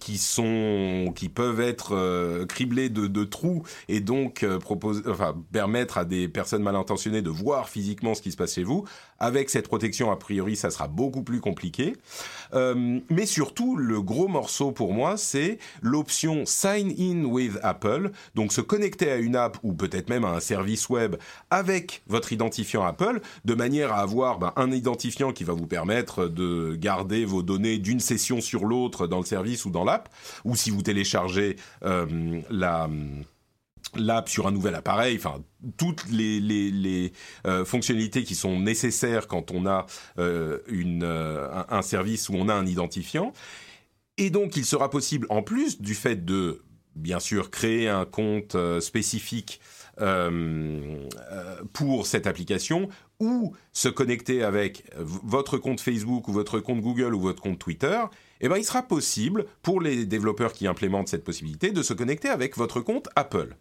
qui 0.00 0.18
sont 0.18 1.12
qui 1.14 1.28
peuvent 1.28 1.60
être 1.60 2.07
euh, 2.08 2.46
de, 2.88 3.24
trous 3.24 3.62
et 3.88 4.00
donc 4.00 4.42
euh, 4.42 4.58
enfin, 5.06 5.36
permettre 5.52 5.98
à 5.98 6.04
des 6.04 6.28
personnes 6.28 6.62
mal 6.62 6.76
intentionnées 6.76 7.22
de 7.22 7.30
voir 7.30 7.68
physiquement 7.68 8.14
ce 8.14 8.22
qui 8.22 8.32
se 8.32 8.36
passe 8.36 8.54
chez 8.54 8.64
vous. 8.64 8.84
Avec 9.20 9.50
cette 9.50 9.66
protection, 9.66 10.10
a 10.10 10.16
priori, 10.16 10.56
ça 10.56 10.70
sera 10.70 10.88
beaucoup 10.88 11.22
plus 11.22 11.40
compliqué. 11.40 11.96
Euh, 12.54 13.00
mais 13.10 13.26
surtout, 13.26 13.76
le 13.76 14.00
gros 14.00 14.28
morceau 14.28 14.70
pour 14.70 14.94
moi, 14.94 15.16
c'est 15.16 15.58
l'option 15.82 16.44
Sign 16.46 16.94
in 16.98 17.24
with 17.24 17.58
Apple. 17.62 18.10
Donc, 18.34 18.52
se 18.52 18.60
connecter 18.60 19.10
à 19.10 19.16
une 19.16 19.36
app 19.36 19.58
ou 19.62 19.72
peut-être 19.72 20.08
même 20.08 20.24
à 20.24 20.28
un 20.28 20.40
service 20.40 20.88
web 20.88 21.16
avec 21.50 22.02
votre 22.06 22.32
identifiant 22.32 22.84
Apple, 22.84 23.20
de 23.44 23.54
manière 23.54 23.92
à 23.92 23.98
avoir 23.98 24.38
ben, 24.38 24.52
un 24.56 24.70
identifiant 24.70 25.32
qui 25.32 25.44
va 25.44 25.52
vous 25.52 25.66
permettre 25.66 26.28
de 26.28 26.76
garder 26.76 27.24
vos 27.24 27.42
données 27.42 27.78
d'une 27.78 28.00
session 28.00 28.40
sur 28.40 28.64
l'autre 28.64 29.06
dans 29.06 29.18
le 29.18 29.24
service 29.24 29.64
ou 29.64 29.70
dans 29.70 29.84
l'app. 29.84 30.08
Ou 30.44 30.56
si 30.56 30.70
vous 30.70 30.82
téléchargez 30.82 31.56
euh, 31.84 32.40
la 32.50 32.88
l'app 33.96 34.28
sur 34.28 34.46
un 34.46 34.50
nouvel 34.50 34.74
appareil, 34.74 35.16
enfin 35.16 35.42
toutes 35.76 36.08
les, 36.10 37.12
euh, 37.46 37.64
fonctionnalités 37.64 38.24
qui 38.24 38.34
sont 38.34 38.60
nécessaires 38.60 39.26
quand 39.26 39.50
on 39.50 39.66
a 39.66 39.86
euh, 40.18 40.58
euh, 40.70 41.64
un, 41.68 41.82
service 41.82 42.28
où 42.28 42.34
on 42.34 42.48
a 42.48 42.54
un 42.54 42.66
identifiant. 42.66 43.32
Et 44.16 44.30
donc 44.30 44.56
il 44.56 44.64
sera 44.64 44.90
possible, 44.90 45.26
en 45.30 45.42
plus 45.42 45.80
du 45.80 45.94
fait 45.94 46.24
de, 46.24 46.62
bien 46.96 47.20
sûr, 47.20 47.50
créer 47.50 47.88
un 47.88 48.04
compte 48.04 48.56
spécifique 48.80 49.60
pour 51.72 52.06
cette 52.06 52.28
application, 52.28 52.88
ou 53.20 53.52
se 53.72 53.88
connecter 53.88 54.44
avec 54.44 54.84
votre 54.96 55.58
compte 55.58 55.80
Facebook 55.80 56.28
ou 56.28 56.32
votre 56.32 56.60
compte 56.60 56.80
Google 56.80 57.14
ou 57.14 57.20
votre 57.20 57.42
compte 57.42 57.58
Twitter, 57.58 58.00
eh 58.40 58.48
ben, 58.48 58.56
il 58.56 58.64
sera 58.64 58.82
possible 58.82 59.46
pour 59.62 59.80
les 59.80 60.06
développeurs 60.06 60.52
qui 60.52 60.66
implémentent 60.66 61.08
cette 61.08 61.24
possibilité 61.24 61.72
de 61.72 61.82
se 61.82 61.94
connecter 61.94 62.28
avec 62.28 62.56
votre 62.56 62.80
compte 62.80 63.08
Apple. 63.16 63.56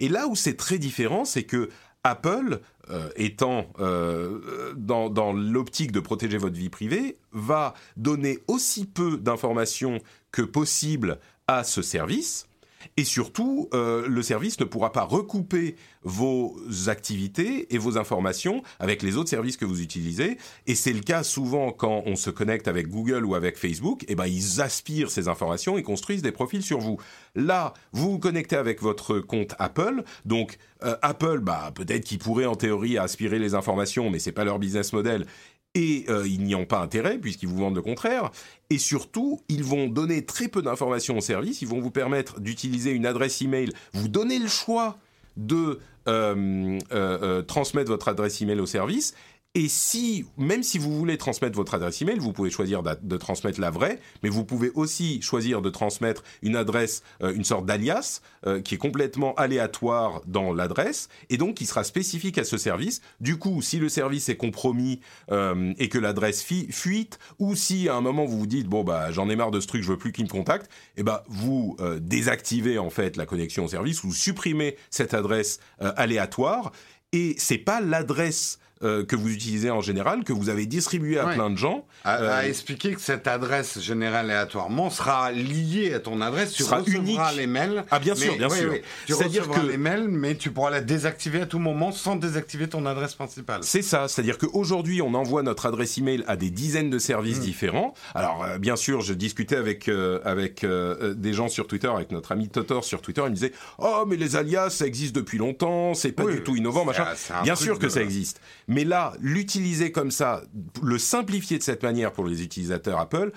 Et 0.00 0.08
là 0.08 0.26
où 0.26 0.36
c'est 0.36 0.56
très 0.56 0.78
différent, 0.78 1.24
c'est 1.24 1.44
que 1.44 1.68
Apple, 2.04 2.60
euh, 2.90 3.10
étant 3.16 3.66
euh, 3.80 4.72
dans, 4.76 5.10
dans 5.10 5.32
l'optique 5.32 5.92
de 5.92 6.00
protéger 6.00 6.38
votre 6.38 6.56
vie 6.56 6.70
privée, 6.70 7.18
va 7.32 7.74
donner 7.96 8.38
aussi 8.46 8.86
peu 8.86 9.18
d'informations 9.18 9.98
que 10.30 10.42
possible 10.42 11.18
à 11.46 11.64
ce 11.64 11.82
service 11.82 12.47
et 12.96 13.04
surtout, 13.04 13.68
euh, 13.74 14.06
le 14.08 14.22
service 14.22 14.58
ne 14.60 14.64
pourra 14.64 14.92
pas 14.92 15.04
recouper 15.04 15.76
vos 16.02 16.56
activités 16.86 17.74
et 17.74 17.78
vos 17.78 17.98
informations 17.98 18.62
avec 18.78 19.02
les 19.02 19.16
autres 19.16 19.28
services 19.28 19.56
que 19.56 19.64
vous 19.64 19.82
utilisez. 19.82 20.38
Et 20.66 20.74
c'est 20.74 20.92
le 20.92 21.00
cas 21.00 21.22
souvent 21.22 21.72
quand 21.72 22.02
on 22.06 22.16
se 22.16 22.30
connecte 22.30 22.68
avec 22.68 22.88
Google 22.88 23.24
ou 23.24 23.34
avec 23.34 23.56
Facebook. 23.56 24.04
Et 24.04 24.12
eh 24.12 24.14
ben, 24.14 24.26
ils 24.26 24.60
aspirent 24.60 25.10
ces 25.10 25.28
informations 25.28 25.78
et 25.78 25.82
construisent 25.82 26.22
des 26.22 26.32
profils 26.32 26.62
sur 26.62 26.78
vous. 26.78 26.98
Là, 27.34 27.74
vous 27.92 28.12
vous 28.12 28.18
connectez 28.18 28.56
avec 28.56 28.82
votre 28.82 29.18
compte 29.18 29.54
Apple. 29.58 30.02
Donc, 30.24 30.58
euh, 30.82 30.96
Apple, 31.02 31.40
bah, 31.40 31.72
peut-être 31.74 32.04
qu'ils 32.04 32.18
pourraient 32.18 32.46
en 32.46 32.56
théorie 32.56 32.98
aspirer 32.98 33.38
les 33.38 33.54
informations, 33.54 34.10
mais 34.10 34.18
c'est 34.18 34.32
pas 34.32 34.44
leur 34.44 34.58
business 34.58 34.92
model 34.92 35.26
et 35.74 36.06
euh, 36.08 36.26
ils 36.26 36.42
n'y 36.42 36.54
ont 36.54 36.66
pas 36.66 36.80
intérêt 36.80 37.18
puisqu'ils 37.18 37.48
vous 37.48 37.58
vendent 37.58 37.76
le 37.76 37.82
contraire. 37.82 38.30
Et 38.70 38.78
surtout, 38.78 39.40
ils 39.48 39.64
vont 39.64 39.86
donner 39.86 40.24
très 40.24 40.48
peu 40.48 40.62
d'informations 40.62 41.18
au 41.18 41.20
service. 41.20 41.62
Ils 41.62 41.68
vont 41.68 41.80
vous 41.80 41.90
permettre 41.90 42.40
d'utiliser 42.40 42.90
une 42.90 43.06
adresse 43.06 43.42
email, 43.42 43.72
vous 43.92 44.08
donner 44.08 44.38
le 44.38 44.48
choix 44.48 44.98
de 45.36 45.78
euh, 46.08 46.78
euh, 46.92 47.42
transmettre 47.42 47.90
votre 47.90 48.08
adresse 48.08 48.40
email 48.40 48.60
au 48.60 48.66
service 48.66 49.14
et 49.54 49.66
si, 49.68 50.26
même 50.36 50.62
si 50.62 50.78
vous 50.78 50.96
voulez 50.96 51.16
transmettre 51.16 51.56
votre 51.56 51.74
adresse 51.74 52.02
email, 52.02 52.18
vous 52.18 52.32
pouvez 52.32 52.50
choisir 52.50 52.82
de, 52.82 53.16
transmettre 53.16 53.60
la 53.60 53.70
vraie, 53.70 53.98
mais 54.22 54.28
vous 54.28 54.44
pouvez 54.44 54.70
aussi 54.74 55.22
choisir 55.22 55.62
de 55.62 55.70
transmettre 55.70 56.22
une 56.42 56.54
adresse, 56.54 57.02
euh, 57.22 57.32
une 57.34 57.44
sorte 57.44 57.64
d'alias, 57.64 58.20
euh, 58.46 58.60
qui 58.60 58.74
est 58.74 58.78
complètement 58.78 59.34
aléatoire 59.34 60.20
dans 60.26 60.52
l'adresse, 60.52 61.08
et 61.30 61.38
donc 61.38 61.56
qui 61.56 61.66
sera 61.66 61.82
spécifique 61.82 62.36
à 62.36 62.44
ce 62.44 62.58
service. 62.58 63.00
Du 63.20 63.38
coup, 63.38 63.62
si 63.62 63.78
le 63.78 63.88
service 63.88 64.28
est 64.28 64.36
compromis 64.36 65.00
euh, 65.32 65.72
et 65.78 65.88
que 65.88 65.98
l'adresse 65.98 66.42
fuite, 66.42 67.18
ou 67.38 67.56
si 67.56 67.88
à 67.88 67.94
un 67.94 68.00
moment 68.02 68.26
vous 68.26 68.38
vous 68.38 68.46
dites 68.46 68.68
bon 68.68 68.84
bah 68.84 69.10
j'en 69.10 69.28
ai 69.30 69.34
marre 69.34 69.50
de 69.50 69.60
ce 69.60 69.66
truc, 69.66 69.82
je 69.82 69.88
veux 69.88 69.98
plus 69.98 70.12
qu'il 70.12 70.24
me 70.24 70.30
contacte, 70.30 70.66
et 70.96 71.00
eh 71.00 71.02
ben 71.02 71.22
vous 71.26 71.76
désactivez 72.00 72.78
en 72.78 72.90
fait 72.90 73.16
la 73.16 73.26
connexion 73.26 73.64
au 73.64 73.68
service, 73.68 74.02
vous 74.02 74.12
supprimez 74.12 74.76
cette 74.90 75.14
adresse 75.14 75.58
aléatoire, 75.78 76.72
et 77.12 77.34
c'est 77.38 77.58
pas 77.58 77.80
l'adresse 77.80 78.58
euh, 78.84 79.04
que 79.04 79.16
vous 79.16 79.30
utilisez 79.30 79.70
en 79.70 79.80
général, 79.80 80.22
que 80.22 80.32
vous 80.32 80.50
avez 80.50 80.64
distribué 80.64 81.18
à 81.18 81.26
plein 81.26 81.50
de 81.50 81.56
gens. 81.56 81.84
À, 82.04 82.20
euh, 82.20 82.42
expliquer 82.42 82.94
que 82.94 83.00
cette 83.00 83.26
adresse 83.26 83.80
générale 83.80 84.30
aléatoirement 84.30 84.88
sera 84.88 85.32
liée 85.32 85.94
à 85.94 85.98
ton 85.98 86.20
adresse, 86.20 86.52
tu 86.52 86.62
sera 86.62 86.78
recevras 86.78 87.00
unique. 87.00 87.20
les 87.36 87.48
mails. 87.48 87.84
Ah 87.90 87.98
bien 87.98 88.14
sûr, 88.14 88.36
bien 88.36 88.48
sûr. 88.48 88.74
Tu 89.06 89.14
c'est-à-dire 89.14 89.48
que 89.48 89.60
les 89.60 89.78
mails, 89.78 90.06
mais 90.06 90.36
tu 90.36 90.52
pourras 90.52 90.70
la 90.70 90.80
désactiver 90.80 91.40
à 91.40 91.46
tout 91.46 91.58
moment 91.58 91.90
sans 91.90 92.14
désactiver 92.14 92.68
ton 92.68 92.86
adresse 92.86 93.14
principale. 93.14 93.62
C'est 93.64 93.82
ça, 93.82 94.06
c'est-à-dire 94.06 94.38
qu'aujourd'hui 94.38 95.02
on 95.02 95.12
envoie 95.14 95.42
notre 95.42 95.66
adresse 95.66 95.98
email 95.98 96.22
à 96.28 96.36
des 96.36 96.50
dizaines 96.50 96.90
de 96.90 97.00
services 97.00 97.38
mm. 97.38 97.42
différents. 97.42 97.94
Alors 98.14 98.44
euh, 98.44 98.58
bien 98.58 98.76
sûr, 98.76 99.00
je 99.00 99.12
discutais 99.12 99.56
avec 99.56 99.88
avec 100.24 100.64
des 100.64 101.32
gens 101.32 101.48
sur 101.48 101.66
Twitter, 101.66 101.88
avec 101.88 102.12
notre 102.12 102.30
ami 102.30 102.48
Totor 102.48 102.84
sur 102.84 103.02
Twitter, 103.02 103.22
il 103.24 103.30
me 103.30 103.34
disait 103.34 103.52
"Oh 103.78 104.04
mais 104.06 104.14
les 104.14 104.36
alias 104.36 104.70
ça 104.70 104.86
existe 104.86 105.16
depuis 105.16 105.38
longtemps, 105.38 105.94
c'est 105.94 106.12
pas 106.12 106.26
du 106.26 106.44
tout 106.44 106.54
innovant, 106.54 106.84
machin." 106.84 107.06
Bien 107.42 107.56
sûr 107.56 107.80
que 107.80 107.88
ça 107.88 108.02
existe. 108.02 108.40
Mais 108.68 108.84
là, 108.84 109.14
l'utiliser 109.18 109.90
comme 109.92 110.10
ça, 110.10 110.42
le 110.82 110.98
simplifier 110.98 111.58
de 111.58 111.62
cette 111.62 111.82
manière 111.82 112.12
pour 112.12 112.26
les 112.26 112.42
utilisateurs 112.42 113.00
Apple, 113.00 113.32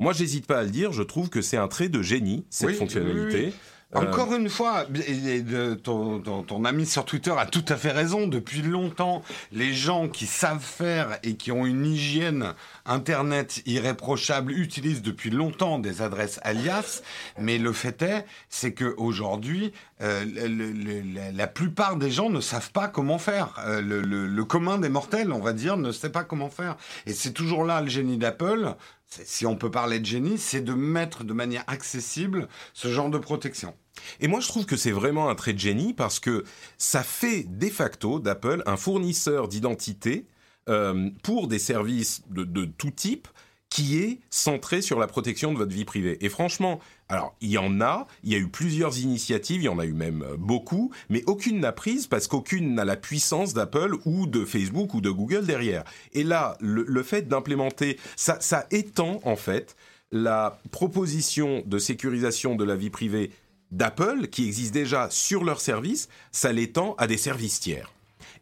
moi, 0.00 0.14
j'hésite 0.14 0.46
pas 0.46 0.60
à 0.60 0.62
le 0.62 0.70
dire. 0.70 0.92
Je 0.92 1.02
trouve 1.02 1.28
que 1.28 1.42
c'est 1.42 1.58
un 1.58 1.68
trait 1.68 1.90
de 1.90 2.00
génie 2.02 2.46
cette 2.48 2.74
fonctionnalité. 2.74 3.52
Encore 3.92 4.34
une 4.34 4.48
fois, 4.48 4.86
ton, 5.82 6.64
ami 6.64 6.86
sur 6.86 7.04
Twitter 7.04 7.34
a 7.36 7.44
tout 7.44 7.64
à 7.68 7.76
fait 7.76 7.90
raison. 7.90 8.28
Depuis 8.28 8.62
longtemps, 8.62 9.24
les 9.50 9.74
gens 9.74 10.08
qui 10.08 10.26
savent 10.26 10.62
faire 10.62 11.18
et 11.24 11.34
qui 11.34 11.50
ont 11.50 11.66
une 11.66 11.84
hygiène 11.84 12.54
Internet 12.86 13.62
irréprochable 13.66 14.52
utilisent 14.52 15.02
depuis 15.02 15.30
longtemps 15.30 15.80
des 15.80 16.02
adresses 16.02 16.38
alias. 16.42 17.02
Mais 17.36 17.58
le 17.58 17.72
fait 17.72 18.00
est, 18.02 18.26
c'est 18.48 18.74
qu'aujourd'hui, 18.74 19.72
la, 19.98 21.46
plupart 21.48 21.96
des 21.96 22.12
gens 22.12 22.30
ne 22.30 22.40
savent 22.40 22.70
pas 22.70 22.86
comment 22.86 23.18
faire. 23.18 23.54
Le, 23.66 24.02
le, 24.02 24.44
commun 24.44 24.78
des 24.78 24.88
mortels, 24.88 25.32
on 25.32 25.40
va 25.40 25.52
dire, 25.52 25.76
ne 25.76 25.90
sait 25.90 26.10
pas 26.10 26.22
comment 26.22 26.48
faire. 26.48 26.76
Et 27.06 27.12
c'est 27.12 27.32
toujours 27.32 27.64
là 27.64 27.80
le 27.80 27.88
génie 27.88 28.18
d'Apple, 28.18 28.76
si 29.10 29.46
on 29.46 29.56
peut 29.56 29.70
parler 29.70 29.98
de 29.98 30.06
génie, 30.06 30.38
c'est 30.38 30.60
de 30.60 30.72
mettre 30.72 31.24
de 31.24 31.32
manière 31.32 31.64
accessible 31.66 32.48
ce 32.72 32.88
genre 32.88 33.10
de 33.10 33.18
protection. 33.18 33.74
Et 34.20 34.28
moi, 34.28 34.40
je 34.40 34.48
trouve 34.48 34.66
que 34.66 34.76
c'est 34.76 34.90
vraiment 34.90 35.28
un 35.28 35.34
trait 35.34 35.52
de 35.52 35.58
génie 35.58 35.94
parce 35.94 36.20
que 36.20 36.44
ça 36.78 37.02
fait 37.02 37.44
de 37.44 37.68
facto 37.68 38.18
d'Apple 38.18 38.62
un 38.66 38.76
fournisseur 38.76 39.48
d'identité 39.48 40.26
euh, 40.68 41.10
pour 41.22 41.48
des 41.48 41.58
services 41.58 42.22
de, 42.30 42.64
tout 42.64 42.90
type 42.90 43.28
qui 43.70 43.98
est 43.98 44.18
centré 44.30 44.82
sur 44.82 44.98
la 44.98 45.06
protection 45.06 45.52
de 45.52 45.58
votre 45.58 45.72
vie 45.72 45.84
privée. 45.84 46.18
Et 46.20 46.28
franchement, 46.28 46.80
alors 47.08 47.34
il 47.40 47.50
y 47.50 47.58
en 47.58 47.80
a, 47.80 48.06
il 48.24 48.32
y 48.32 48.34
a 48.34 48.38
eu 48.38 48.48
plusieurs 48.48 48.98
initiatives, 48.98 49.62
il 49.62 49.66
y 49.66 49.68
en 49.68 49.78
a 49.78 49.84
eu 49.84 49.92
même 49.92 50.22
euh, 50.22 50.36
beaucoup, 50.36 50.92
mais 51.08 51.22
aucune 51.26 51.60
n'a 51.60 51.72
prise 51.72 52.06
parce 52.06 52.26
qu'aucune 52.26 52.74
n'a 52.74 52.84
la 52.84 52.96
puissance 52.96 53.54
d'Apple 53.54 53.96
ou 54.04 54.26
de 54.26 54.44
Facebook 54.44 54.92
ou 54.94 55.00
de 55.00 55.10
Google 55.10 55.46
derrière. 55.46 55.84
Et 56.12 56.24
là, 56.24 56.56
le, 56.60 57.02
fait 57.02 57.28
d'implémenter, 57.28 57.96
ça, 58.16 58.38
ça 58.40 58.66
étend 58.70 59.20
en 59.24 59.36
fait 59.36 59.76
la 60.12 60.58
proposition 60.72 61.62
de 61.64 61.78
sécurisation 61.78 62.56
de 62.56 62.64
la 62.64 62.76
vie 62.76 62.90
privée 62.90 63.30
d'Apple, 63.70 64.28
qui 64.28 64.46
existe 64.46 64.74
déjà 64.74 65.08
sur 65.10 65.44
leur 65.44 65.60
service, 65.60 66.08
ça 66.32 66.52
l'étend 66.52 66.94
à 66.98 67.06
des 67.06 67.16
services 67.16 67.60
tiers. 67.60 67.92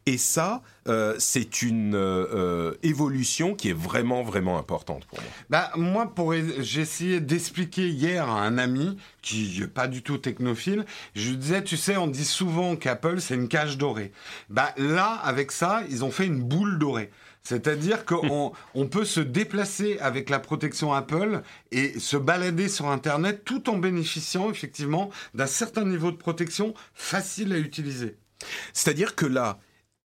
Et 0.05 0.17
ça, 0.17 0.63
euh, 0.87 1.15
c'est 1.19 1.61
une 1.61 1.93
euh, 1.93 2.73
évolution 2.81 3.53
qui 3.53 3.69
est 3.69 3.77
vraiment, 3.77 4.23
vraiment 4.23 4.57
importante 4.57 5.05
pour 5.05 5.19
moi. 5.19 5.29
Bah, 5.49 5.71
moi, 5.75 6.15
pour, 6.15 6.33
j'ai 6.33 6.81
essayé 6.81 7.19
d'expliquer 7.19 7.89
hier 7.89 8.27
à 8.27 8.41
un 8.41 8.57
ami 8.57 8.97
qui 9.21 9.57
n'est 9.59 9.67
pas 9.67 9.87
du 9.87 10.01
tout 10.01 10.17
technophile, 10.17 10.85
je 11.15 11.29
lui 11.29 11.37
disais, 11.37 11.63
tu 11.63 11.77
sais, 11.77 11.97
on 11.97 12.07
dit 12.07 12.25
souvent 12.25 12.75
qu'Apple, 12.75 13.19
c'est 13.19 13.35
une 13.35 13.47
cage 13.47 13.77
dorée. 13.77 14.11
Bah, 14.49 14.73
là, 14.77 15.19
avec 15.23 15.51
ça, 15.51 15.83
ils 15.89 16.03
ont 16.03 16.11
fait 16.11 16.25
une 16.25 16.41
boule 16.41 16.79
dorée. 16.79 17.11
C'est-à-dire 17.43 18.05
qu'on 18.05 18.51
on 18.73 18.87
peut 18.87 19.05
se 19.05 19.19
déplacer 19.19 19.97
avec 19.99 20.29
la 20.29 20.39
protection 20.39 20.93
Apple 20.93 21.41
et 21.71 21.99
se 21.99 22.17
balader 22.17 22.69
sur 22.69 22.87
Internet 22.87 23.43
tout 23.45 23.69
en 23.69 23.77
bénéficiant 23.77 24.49
effectivement 24.49 25.09
d'un 25.33 25.47
certain 25.47 25.85
niveau 25.85 26.11
de 26.11 26.17
protection 26.17 26.73
facile 26.93 27.53
à 27.53 27.57
utiliser. 27.57 28.17
C'est-à-dire 28.73 29.15
que 29.15 29.25
là, 29.25 29.59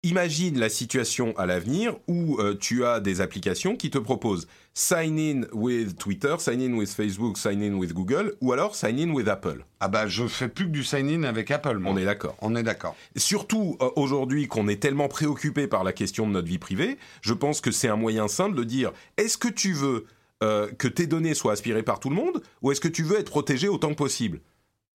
Imagine 0.08 0.58
la 0.58 0.70
situation 0.70 1.36
à 1.36 1.44
l'avenir 1.44 1.94
où 2.08 2.38
euh, 2.38 2.56
tu 2.58 2.82
as 2.82 2.98
des 2.98 3.20
applications 3.20 3.76
qui 3.76 3.90
te 3.90 3.98
proposent 3.98 4.48
sign 4.72 5.18
in 5.18 5.40
with 5.52 5.98
Twitter, 5.98 6.34
sign 6.38 6.62
in 6.62 6.72
with 6.78 6.88
Facebook, 6.88 7.36
sign 7.36 7.62
in 7.62 7.74
with 7.74 7.92
Google, 7.92 8.34
ou 8.40 8.54
alors 8.54 8.74
sign 8.74 8.98
in 8.98 9.10
with 9.10 9.28
Apple. 9.28 9.66
Ah 9.80 9.88
bah 9.88 10.06
je 10.06 10.26
fais 10.26 10.48
plus 10.48 10.64
que 10.64 10.70
du 10.70 10.82
sign 10.82 11.10
in 11.10 11.24
avec 11.24 11.50
Apple. 11.50 11.78
On 11.84 11.98
est 11.98 12.06
d'accord. 12.06 12.36
On 12.40 12.56
est 12.56 12.62
d'accord. 12.62 12.96
Surtout 13.16 13.76
euh, 13.82 13.90
aujourd'hui 13.96 14.48
qu'on 14.48 14.66
est 14.66 14.80
tellement 14.80 15.08
préoccupé 15.08 15.66
par 15.66 15.84
la 15.84 15.92
question 15.92 16.26
de 16.26 16.32
notre 16.32 16.48
vie 16.48 16.56
privée, 16.56 16.96
je 17.20 17.34
pense 17.34 17.60
que 17.60 17.70
c'est 17.70 17.88
un 17.88 17.96
moyen 17.96 18.28
simple 18.28 18.56
de 18.56 18.64
dire 18.64 18.92
est-ce 19.18 19.36
que 19.36 19.48
tu 19.48 19.74
veux 19.74 20.06
euh, 20.42 20.68
que 20.78 20.88
tes 20.88 21.06
données 21.06 21.34
soient 21.34 21.52
aspirées 21.52 21.82
par 21.82 22.00
tout 22.00 22.08
le 22.08 22.16
monde, 22.16 22.40
ou 22.62 22.72
est-ce 22.72 22.80
que 22.80 22.88
tu 22.88 23.02
veux 23.02 23.18
être 23.18 23.30
protégé 23.30 23.68
autant 23.68 23.90
que 23.90 23.96
possible? 23.96 24.40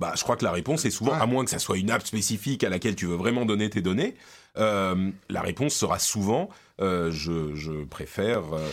Bah, 0.04 0.12
je 0.18 0.24
crois 0.24 0.36
que 0.36 0.44
la 0.44 0.52
réponse 0.52 0.84
est 0.84 0.92
souvent, 0.92 1.14
à 1.14 1.26
moins 1.26 1.46
que 1.46 1.50
ça 1.50 1.60
soit 1.60 1.78
une 1.78 1.90
app 1.90 2.06
spécifique 2.06 2.66
à 2.66 2.70
laquelle 2.70 2.94
tu 2.94 3.06
veux 3.06 3.16
vraiment 3.16 3.46
donner 3.46 3.70
tes 3.70 3.80
données, 3.80 4.16
euh, 4.58 5.12
la 5.30 5.40
réponse 5.40 5.74
sera 5.74 5.98
souvent 5.98 6.50
euh, 6.82 7.10
je, 7.10 7.86
préfère 7.86 8.54
euh, 8.54 8.68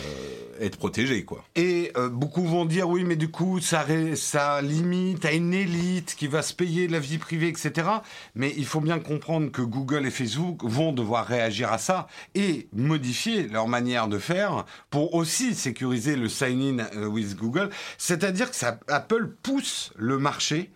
être 0.59 0.75
protégé 0.75 1.23
quoi. 1.23 1.45
Et 1.55 1.93
beaucoup 2.11 2.45
vont 2.45 2.65
dire 2.65 2.89
oui 2.89 3.05
mais 3.05 3.15
du 3.15 3.31
coup 3.31 3.61
ça 3.61 3.85
ça 4.15 4.61
limite 4.61 5.23
à 5.23 5.31
une 5.31 5.53
élite 5.53 6.15
qui 6.15 6.27
va 6.27 6.41
se 6.41 6.53
payer 6.53 6.89
la 6.89 6.99
vie 6.99 7.17
privée 7.17 7.47
etc. 7.47 7.87
Mais 8.35 8.53
il 8.57 8.65
faut 8.65 8.81
bien 8.81 8.99
comprendre 8.99 9.51
que 9.51 9.61
Google 9.61 10.05
et 10.05 10.11
Facebook 10.11 10.65
vont 10.65 10.91
devoir 10.91 11.25
réagir 11.25 11.71
à 11.71 11.77
ça 11.77 12.07
et 12.35 12.67
modifier 12.73 13.47
leur 13.47 13.69
manière 13.69 14.09
de 14.09 14.17
faire 14.17 14.65
pour 14.89 15.15
aussi 15.15 15.55
sécuriser 15.55 16.17
le 16.17 16.27
sign 16.27 16.81
in 16.81 17.07
with 17.07 17.37
Google. 17.37 17.69
C'est-à-dire 17.97 18.49
que 18.49 18.57
ça, 18.57 18.77
Apple 18.89 19.29
pousse 19.41 19.93
le 19.95 20.17
marché 20.17 20.69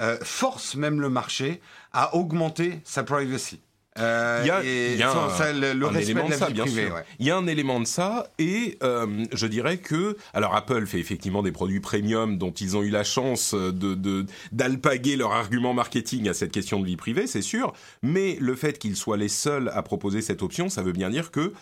euh, 0.00 0.16
force 0.22 0.76
même 0.76 1.00
le 1.00 1.10
marché 1.10 1.60
à 1.92 2.14
augmenter 2.16 2.80
sa 2.84 3.02
privacy. 3.02 3.60
Euh, 3.98 4.40
il 4.42 4.46
y 4.46 4.50
a, 4.50 4.62
le, 4.62 5.86
respect 5.86 6.14
de, 6.14 6.30
la 6.30 6.46
vie 6.46 6.54
privée. 6.54 6.88
Il 7.18 7.26
y 7.26 7.30
a 7.30 7.36
un 7.36 7.46
élément 7.46 7.80
de 7.80 7.84
ça, 7.84 8.28
et 8.38 8.78
euh, 8.82 9.26
je 9.32 9.46
dirais 9.46 9.78
que, 9.78 10.16
alors 10.32 10.54
Apple 10.54 10.86
fait 10.86 11.00
effectivement 11.00 11.42
des 11.42 11.52
produits 11.52 11.80
premium 11.80 12.38
dont 12.38 12.52
ils 12.52 12.76
ont 12.76 12.82
eu 12.82 12.88
la 12.88 13.04
chance 13.04 13.52
de 13.52 14.24
d'alpaguer 14.52 15.16
leur 15.16 15.32
argument 15.32 15.74
marketing 15.74 16.28
à 16.28 16.34
cette 16.34 16.52
question 16.52 16.80
de 16.80 16.86
vie 16.86 16.96
privée, 16.96 17.26
c'est 17.26 17.42
sûr. 17.42 17.74
Mais 18.02 18.38
le 18.40 18.54
fait 18.54 18.78
qu'ils 18.78 18.96
soient 18.96 19.18
les 19.18 19.28
seuls 19.28 19.70
à 19.74 19.82
proposer 19.82 20.22
cette 20.22 20.42
option, 20.42 20.68
ça 20.68 20.82
veut 20.82 20.92
bien 20.92 21.10
dire 21.10 21.30
que 21.30 21.52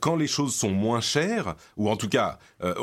quand 0.00 0.16
les 0.16 0.26
choses 0.26 0.54
sont 0.54 0.72
moins 0.72 1.00
chères, 1.00 1.54
ou 1.76 1.88
en 1.88 1.96
tout 1.96 2.08
cas, 2.08 2.38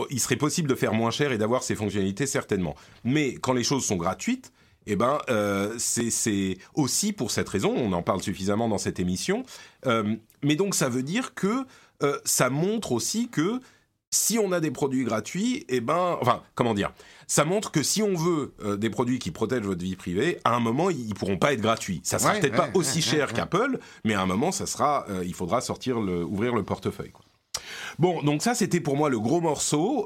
il 0.10 0.20
serait 0.20 0.38
possible 0.38 0.70
de 0.70 0.76
faire 0.76 0.94
moins 0.94 1.12
cher 1.12 1.32
et 1.32 1.38
d'avoir 1.38 1.62
ces 1.64 1.76
fonctionnalités 1.76 2.26
certainement. 2.26 2.76
Mais 3.04 3.36
quand 3.36 3.54
les 3.54 3.64
choses 3.64 3.86
sont 3.86 3.98
gratuites 3.98 4.52
eh 4.88 4.96
ben, 4.96 5.20
euh, 5.30 5.76
c'est 5.78 6.58
aussi 6.74 7.14
pour 7.14 7.32
cette 7.32 7.50
raison, 7.50 7.74
on 7.76 7.92
en 7.94 8.04
parle 8.04 8.22
suffisamment 8.22 8.68
dans 8.68 8.78
cette 8.78 9.00
émission, 9.00 9.44
euh, 9.86 10.16
mais 10.44 10.56
donc 10.56 10.76
ça 10.76 10.90
veut 10.90 11.04
dire 11.04 11.34
que 11.34 11.66
euh, 12.04 12.18
ça 12.26 12.50
montre 12.50 12.92
aussi 12.92 13.30
que 13.30 13.60
si 14.12 14.38
on 14.40 14.52
a 14.52 14.60
des 14.60 14.72
produits 14.72 15.04
gratuits, 15.04 15.66
eh 15.68 15.82
ben, 15.82 16.18
enfin, 16.22 16.44
comment 16.54 16.74
dire 16.74 16.92
ça 17.28 17.44
montre 17.44 17.72
que 17.72 17.82
si 17.82 18.04
on 18.04 18.14
veut 18.14 18.54
des 18.78 18.92
produits 18.92 19.18
qui 19.18 19.32
protègent 19.32 19.66
votre 19.66 19.84
vie 19.84 19.96
privée, 19.96 20.40
à 20.44 20.56
un 20.56 20.60
moment 20.60 20.92
ils 20.92 21.16
pourront 21.16 21.40
pas 21.40 21.54
être 21.54 21.62
gratuits. 21.62 22.02
Ça 22.04 22.20
sera 22.20 22.34
peut-être 22.34 22.56
pas 22.56 22.70
aussi 22.76 23.02
cher 23.02 23.34
qu'Apple, 23.34 23.80
mais 24.04 24.14
à 24.14 24.22
un 24.22 24.28
moment 24.28 24.52
ça 24.52 24.68
sera, 24.68 25.08
il 25.24 25.34
faudra 25.34 25.60
sortir 25.60 26.00
le, 26.00 26.24
ouvrir 26.24 26.54
le 26.54 26.62
portefeuille. 26.62 27.10
Quoi. 27.10 27.26
Bon, 27.98 28.22
donc 28.22 28.44
ça 28.44 28.54
c'était 28.54 28.80
pour 28.80 28.96
moi 28.96 29.10
le 29.10 29.20
gros 29.20 29.42
morceau. 29.42 30.06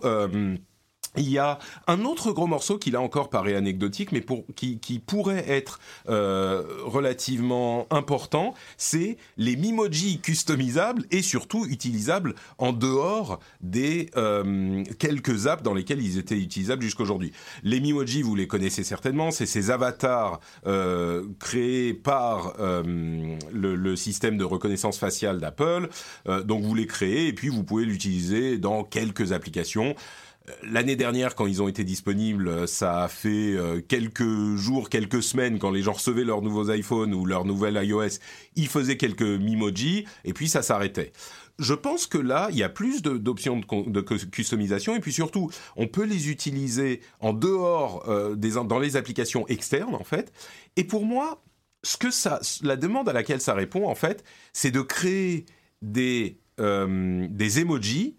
Il 1.17 1.29
y 1.29 1.39
a 1.39 1.59
un 1.87 2.05
autre 2.05 2.31
gros 2.31 2.47
morceau 2.47 2.77
qui 2.77 2.91
là 2.91 3.01
encore 3.01 3.29
paraît 3.29 3.55
anecdotique, 3.55 4.11
mais 4.11 4.21
pour, 4.21 4.43
qui, 4.55 4.79
qui 4.79 4.99
pourrait 4.99 5.45
être 5.47 5.79
euh, 6.07 6.63
relativement 6.83 7.87
important, 7.89 8.53
c'est 8.77 9.17
les 9.37 9.55
Mimoji 9.55 10.19
customisables 10.19 11.05
et 11.11 11.21
surtout 11.21 11.65
utilisables 11.65 12.35
en 12.59 12.73
dehors 12.73 13.39
des 13.61 14.11
euh, 14.17 14.83
quelques 14.99 15.47
apps 15.47 15.63
dans 15.63 15.73
lesquelles 15.73 16.01
ils 16.01 16.17
étaient 16.19 16.37
utilisables 16.37 16.83
jusqu'aujourd'hui. 16.83 17.31
Les 17.63 17.79
Mimoji, 17.79 18.21
vous 18.21 18.35
les 18.35 18.47
connaissez 18.47 18.83
certainement, 18.83 19.31
c'est 19.31 19.45
ces 19.45 19.71
avatars 19.71 20.39
euh, 20.67 21.25
créés 21.39 21.93
par 21.93 22.53
euh, 22.59 22.83
le, 23.51 23.75
le, 23.75 23.95
système 23.95 24.37
de 24.37 24.43
reconnaissance 24.43 24.97
faciale 24.97 25.39
d'Apple. 25.39 25.89
Euh, 26.27 26.43
donc 26.43 26.63
vous 26.63 26.75
les 26.75 26.87
créez 26.87 27.27
et 27.27 27.33
puis 27.33 27.49
vous 27.49 27.63
pouvez 27.63 27.85
l'utiliser 27.85 28.57
dans 28.57 28.83
quelques 28.83 29.31
applications. 29.31 29.95
L'année 30.63 30.95
dernière, 30.95 31.35
quand 31.35 31.47
ils 31.47 31.61
ont 31.61 31.67
été 31.67 31.83
disponibles, 31.83 32.67
ça 32.67 33.03
a 33.03 33.07
fait 33.07 33.55
euh, 33.55 33.81
quelques 33.81 34.55
jours, 34.55 34.89
quelques 34.89 35.23
semaines, 35.23 35.59
quand 35.59 35.71
les 35.71 35.81
gens 35.81 35.93
recevaient 35.93 36.23
leurs 36.23 36.41
nouveaux 36.41 36.71
iPhones 36.71 37.13
ou 37.13 37.25
leur 37.25 37.45
nouvelle 37.45 37.79
iOS, 37.83 38.19
ils 38.55 38.67
faisaient 38.67 38.97
quelques 38.97 39.21
Mimoji, 39.21 40.05
et 40.25 40.33
puis 40.33 40.47
ça 40.47 40.61
s'arrêtait. 40.61 41.11
Je 41.57 41.73
pense 41.73 42.07
que 42.07 42.17
là, 42.17 42.47
il 42.51 42.57
y 42.57 42.63
a 42.63 42.69
plus 42.69 43.01
d'options 43.01 43.59
de, 43.59 44.01
customisation, 44.01 44.95
et 44.95 44.99
puis 44.99 45.11
surtout, 45.11 45.49
on 45.75 45.87
peut 45.87 46.05
les 46.05 46.29
utiliser 46.29 47.01
en 47.19 47.33
dehors 47.33 48.07
euh, 48.07 48.35
des, 48.35 48.51
dans 48.51 48.79
les 48.79 48.95
applications 48.95 49.47
externes, 49.47 49.95
en 49.95 50.03
fait. 50.03 50.31
Et 50.77 50.83
pour 50.83 51.05
moi, 51.05 51.43
ce 51.83 51.97
que 51.97 52.11
ça, 52.11 52.39
la 52.61 52.75
demande 52.75 53.09
à 53.09 53.13
laquelle 53.13 53.41
ça 53.41 53.53
répond, 53.53 53.87
en 53.87 53.95
fait, 53.95 54.23
c'est 54.53 54.71
de 54.71 54.81
créer 54.81 55.45
des, 55.81 56.39
euh, 56.59 57.27
des 57.29 57.59
emojis 57.59 58.18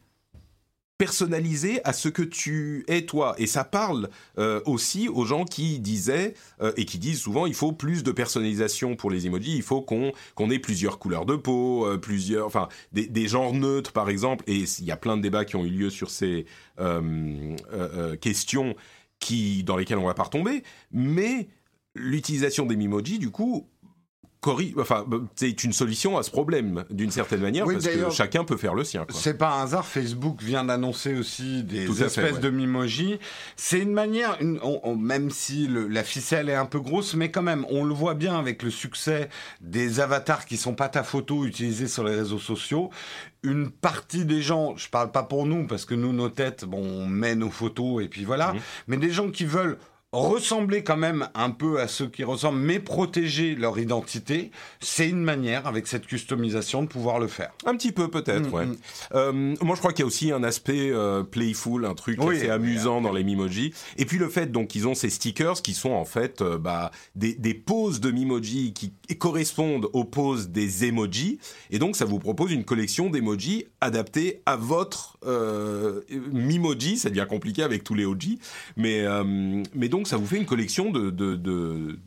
personnalisé 1.01 1.81
à 1.85 1.95
ce 1.95 2.11
que 2.11 2.21
tu 2.21 2.85
es 2.87 3.07
toi. 3.07 3.35
Et 3.39 3.47
ça 3.47 3.65
parle 3.65 4.11
euh, 4.39 4.61
aussi 4.67 5.09
aux 5.09 5.25
gens 5.25 5.47
qui 5.47 5.79
disaient 5.79 6.35
euh, 6.61 6.73
et 6.77 6.85
qui 6.85 6.99
disent 6.99 7.21
souvent 7.21 7.47
il 7.47 7.55
faut 7.55 7.73
plus 7.73 8.03
de 8.03 8.13
personnalisation 8.13 8.97
pour 8.97 9.11
les 9.11 9.27
emojis, 9.27 9.57
il 9.57 9.63
faut 9.63 9.81
qu'on 9.81 10.51
ait 10.51 10.59
plusieurs 10.59 10.99
couleurs 10.99 11.25
de 11.25 11.37
peau, 11.37 11.87
euh, 11.87 11.97
plusieurs, 11.97 12.47
enfin 12.47 12.69
des, 12.93 13.29
genres 13.29 13.55
neutres 13.55 13.93
par 13.93 14.11
exemple. 14.11 14.45
Et 14.47 14.65
il 14.79 14.85
y 14.85 14.91
a 14.91 14.97
plein 14.99 15.17
de 15.17 15.23
débats 15.23 15.47
qui 15.47 15.57
ont 15.57 15.65
eu 15.65 15.71
lieu 15.71 15.89
sur 15.89 16.11
ces 16.11 16.45
questions 18.21 18.75
qui 19.21 19.65
dans 19.65 19.79
lesquelles 19.79 19.99
on 19.99 20.07
va 20.07 20.13
pas 20.13 20.25
retomber. 20.25 20.63
Mais 20.93 21.49
l'utilisation 21.95 22.67
des 22.67 22.75
emojis 22.75 23.19
du 23.19 23.31
coup 23.31 23.67
enfin, 24.79 25.05
bah, 25.07 25.19
c'est 25.35 25.65
une 25.65 25.73
solution 25.73 26.17
à 26.17 26.23
ce 26.23 26.31
problème 26.31 26.85
d'une 26.91 27.11
certaine 27.11 27.41
manière 27.41 27.67
parce 27.67 27.87
que 27.87 28.11
chacun 28.11 28.45
peut 28.45 28.57
faire 28.57 28.75
le 28.75 28.85
sien. 28.85 29.07
C'est 29.11 29.37
pas 29.37 29.51
un 29.51 29.65
hasard. 29.65 29.87
Facebook 29.87 30.43
vient 30.43 30.65
d'annoncer 30.65 31.15
aussi 31.15 31.63
des 31.63 32.03
espèces 32.03 32.41
de 32.41 32.51
mimoji. 32.51 33.19
C'est 33.57 33.81
une 33.81 33.93
manière, 33.93 34.39
même 34.97 35.31
si 35.31 35.69
la 35.69 36.05
ficelle 36.05 36.49
est 36.49 36.55
un 36.55 36.67
peu 36.67 36.81
grosse, 36.81 37.15
mais 37.15 37.31
quand 37.31 37.43
même, 37.43 37.67
on 37.71 37.85
le 37.85 37.95
voit 37.95 38.15
bien 38.15 38.39
avec 38.39 38.63
le 38.63 38.71
succès 38.71 39.29
des 39.61 40.01
avatars 40.01 40.47
qui 40.47 40.57
sont 40.57 40.75
pas 40.75 40.89
ta 40.89 41.03
photo 41.03 41.45
utilisés 41.45 41.89
sur 41.89 42.05
les 42.05 42.15
réseaux 42.15 42.39
sociaux. 42.39 42.91
Une 43.43 43.71
partie 43.71 44.27
des 44.27 44.43
gens, 44.43 44.77
je 44.77 44.89
parle 44.91 45.11
pas 45.11 45.23
pour 45.23 45.47
nous 45.47 45.67
parce 45.67 45.87
que 45.87 45.95
nous 45.95 46.13
nos 46.13 46.29
têtes, 46.29 46.67
bon, 46.67 46.83
on 46.83 47.07
met 47.07 47.35
nos 47.35 47.51
photos 47.51 48.05
et 48.05 48.09
puis 48.09 48.25
voilà, 48.25 48.53
mmh. 48.53 48.59
mais 48.89 48.97
des 48.99 49.11
gens 49.11 49.31
qui 49.31 49.47
veulent 49.47 49.79
ressembler 50.13 50.83
quand 50.83 50.97
même 50.97 51.29
un 51.35 51.51
peu 51.51 51.81
à 51.81 51.87
ceux 51.87 52.09
qui 52.09 52.25
ressemblent, 52.25 52.59
mais 52.59 52.81
protéger 52.81 53.55
leur 53.55 53.79
identité, 53.79 54.51
c'est 54.81 55.09
une 55.09 55.23
manière, 55.23 55.69
avec 55.69 55.87
cette 55.87 56.07
customisation, 56.07 56.83
de 56.83 56.89
pouvoir 56.89 57.21
le 57.21 57.29
faire. 57.29 57.53
Un 57.65 57.77
petit 57.77 57.93
peu 57.93 58.09
peut-être, 58.09 58.51
mm, 58.51 58.55
ouais. 58.55 58.67
Mm. 58.67 58.77
Euh, 59.15 59.55
moi, 59.63 59.77
je 59.77 59.81
crois 59.81 59.93
qu'il 59.93 60.01
y 60.01 60.03
a 60.03 60.07
aussi 60.07 60.33
un 60.33 60.43
aspect 60.43 60.91
euh, 60.91 61.23
playful, 61.23 61.85
un 61.85 61.95
truc 61.95 62.21
assez 62.21 62.51
amusant 62.51 63.01
dans 63.01 63.13
les 63.13 63.23
Mimoji. 63.23 63.73
Et 63.99 64.05
puis 64.05 64.19
le 64.19 64.29
fait 64.29 64.51
donc 64.51 64.69
qu'ils 64.69 64.89
ont 64.89 64.95
ces 64.95 65.11
stickers 65.11 65.63
qui 65.63 65.75
sont 65.75 65.93
en 65.93 66.05
fait 66.05 66.43
euh, 66.43 66.59
bah, 66.59 66.91
des, 67.15 67.35
des 67.35 67.55
poses 67.55 68.01
de 68.01 68.11
Mimoji 68.11 68.73
qui 68.73 68.93
correspondent 69.17 69.89
aux 69.93 70.05
poses 70.05 70.49
des 70.49 70.87
emojis. 70.87 71.39
Et 71.71 71.79
donc, 71.79 71.95
ça 71.95 72.05
vous 72.05 72.19
propose 72.19 72.51
une 72.51 72.65
collection 72.65 73.11
d'emojis 73.11 73.67
adaptés 73.81 74.43
à 74.45 74.57
votre 74.57 75.19
Mimoji. 76.33 76.99
Ça 76.99 77.11
devient 77.11 77.27
compliqué 77.29 77.63
avec 77.63 77.85
tous 77.85 77.95
les 77.95 78.05
OG, 78.05 78.39
mais 78.77 79.05
mais 79.75 79.89
donc 79.89 80.00
donc 80.01 80.09
ça 80.09 80.17
vous 80.17 80.25
fait 80.25 80.39
une 80.39 80.47
collection 80.47 80.91
de, 80.91 81.11
de, 81.11 82.01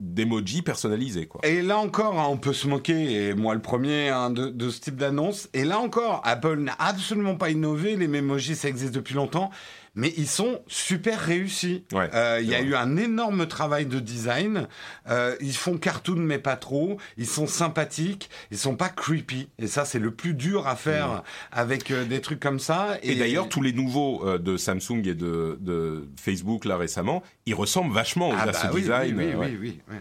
d'emojis 0.00 0.62
personnalisés. 0.62 1.26
Quoi. 1.26 1.42
Et 1.44 1.62
là 1.62 1.78
encore, 1.78 2.18
hein, 2.18 2.26
on 2.28 2.38
peut 2.38 2.52
se 2.52 2.66
moquer, 2.66 3.28
et 3.28 3.34
moi 3.34 3.54
le 3.54 3.62
premier, 3.62 4.08
hein, 4.08 4.30
de, 4.30 4.68
ce 4.68 4.80
type 4.80 4.96
d'annonce. 4.96 5.48
Et 5.54 5.64
là 5.64 5.78
encore, 5.78 6.22
Apple 6.24 6.56
n'a 6.56 6.74
absolument 6.80 7.36
pas 7.36 7.50
innové. 7.50 7.94
Les 7.94 8.12
emojis, 8.12 8.56
ça 8.56 8.68
existe 8.68 8.92
depuis 8.92 9.14
longtemps 9.14 9.50
mais 9.96 10.12
ils 10.18 10.28
sont 10.28 10.60
super 10.68 11.18
réussis. 11.18 11.84
Euh, 11.94 12.38
il 12.40 12.48
y 12.48 12.54
a 12.54 12.60
eu 12.60 12.74
un 12.74 12.96
énorme 12.96 13.46
travail 13.46 13.86
de 13.86 13.98
design. 13.98 14.68
Euh, 15.08 15.34
ils 15.40 15.56
font 15.56 15.78
cartoon 15.78 16.16
mais 16.16 16.38
pas 16.38 16.56
trop. 16.56 16.98
Ils 17.16 17.26
sont 17.26 17.46
sympathiques. 17.46 18.30
Ils 18.50 18.58
sont 18.58 18.76
pas 18.76 18.90
creepy. 18.90 19.48
Et 19.58 19.66
ça, 19.66 19.86
c'est 19.86 19.98
le 19.98 20.10
plus 20.10 20.34
dur 20.34 20.68
à 20.68 20.76
faire 20.76 21.22
avec 21.50 21.90
euh, 21.90 22.04
des 22.04 22.20
trucs 22.20 22.40
comme 22.40 22.60
ça. 22.60 22.98
Et, 23.02 23.14
d'ailleurs, 23.16 23.48
tous 23.48 23.62
les 23.62 23.72
nouveaux 23.72 24.38
de 24.38 24.56
Samsung 24.58 25.02
et 25.06 25.14
de, 25.14 25.58
de, 25.60 26.06
Facebook 26.20 26.66
là 26.66 26.76
récemment, 26.76 27.22
ils 27.46 27.54
ressemblent 27.54 27.94
vachement 27.94 28.32
ah 28.36 28.42
à 28.42 28.52
ce 28.52 28.66
bah 28.66 28.72
design. 28.74 29.16
Oui, 29.16 29.32
oui, 29.34 29.58
oui, 29.88 29.96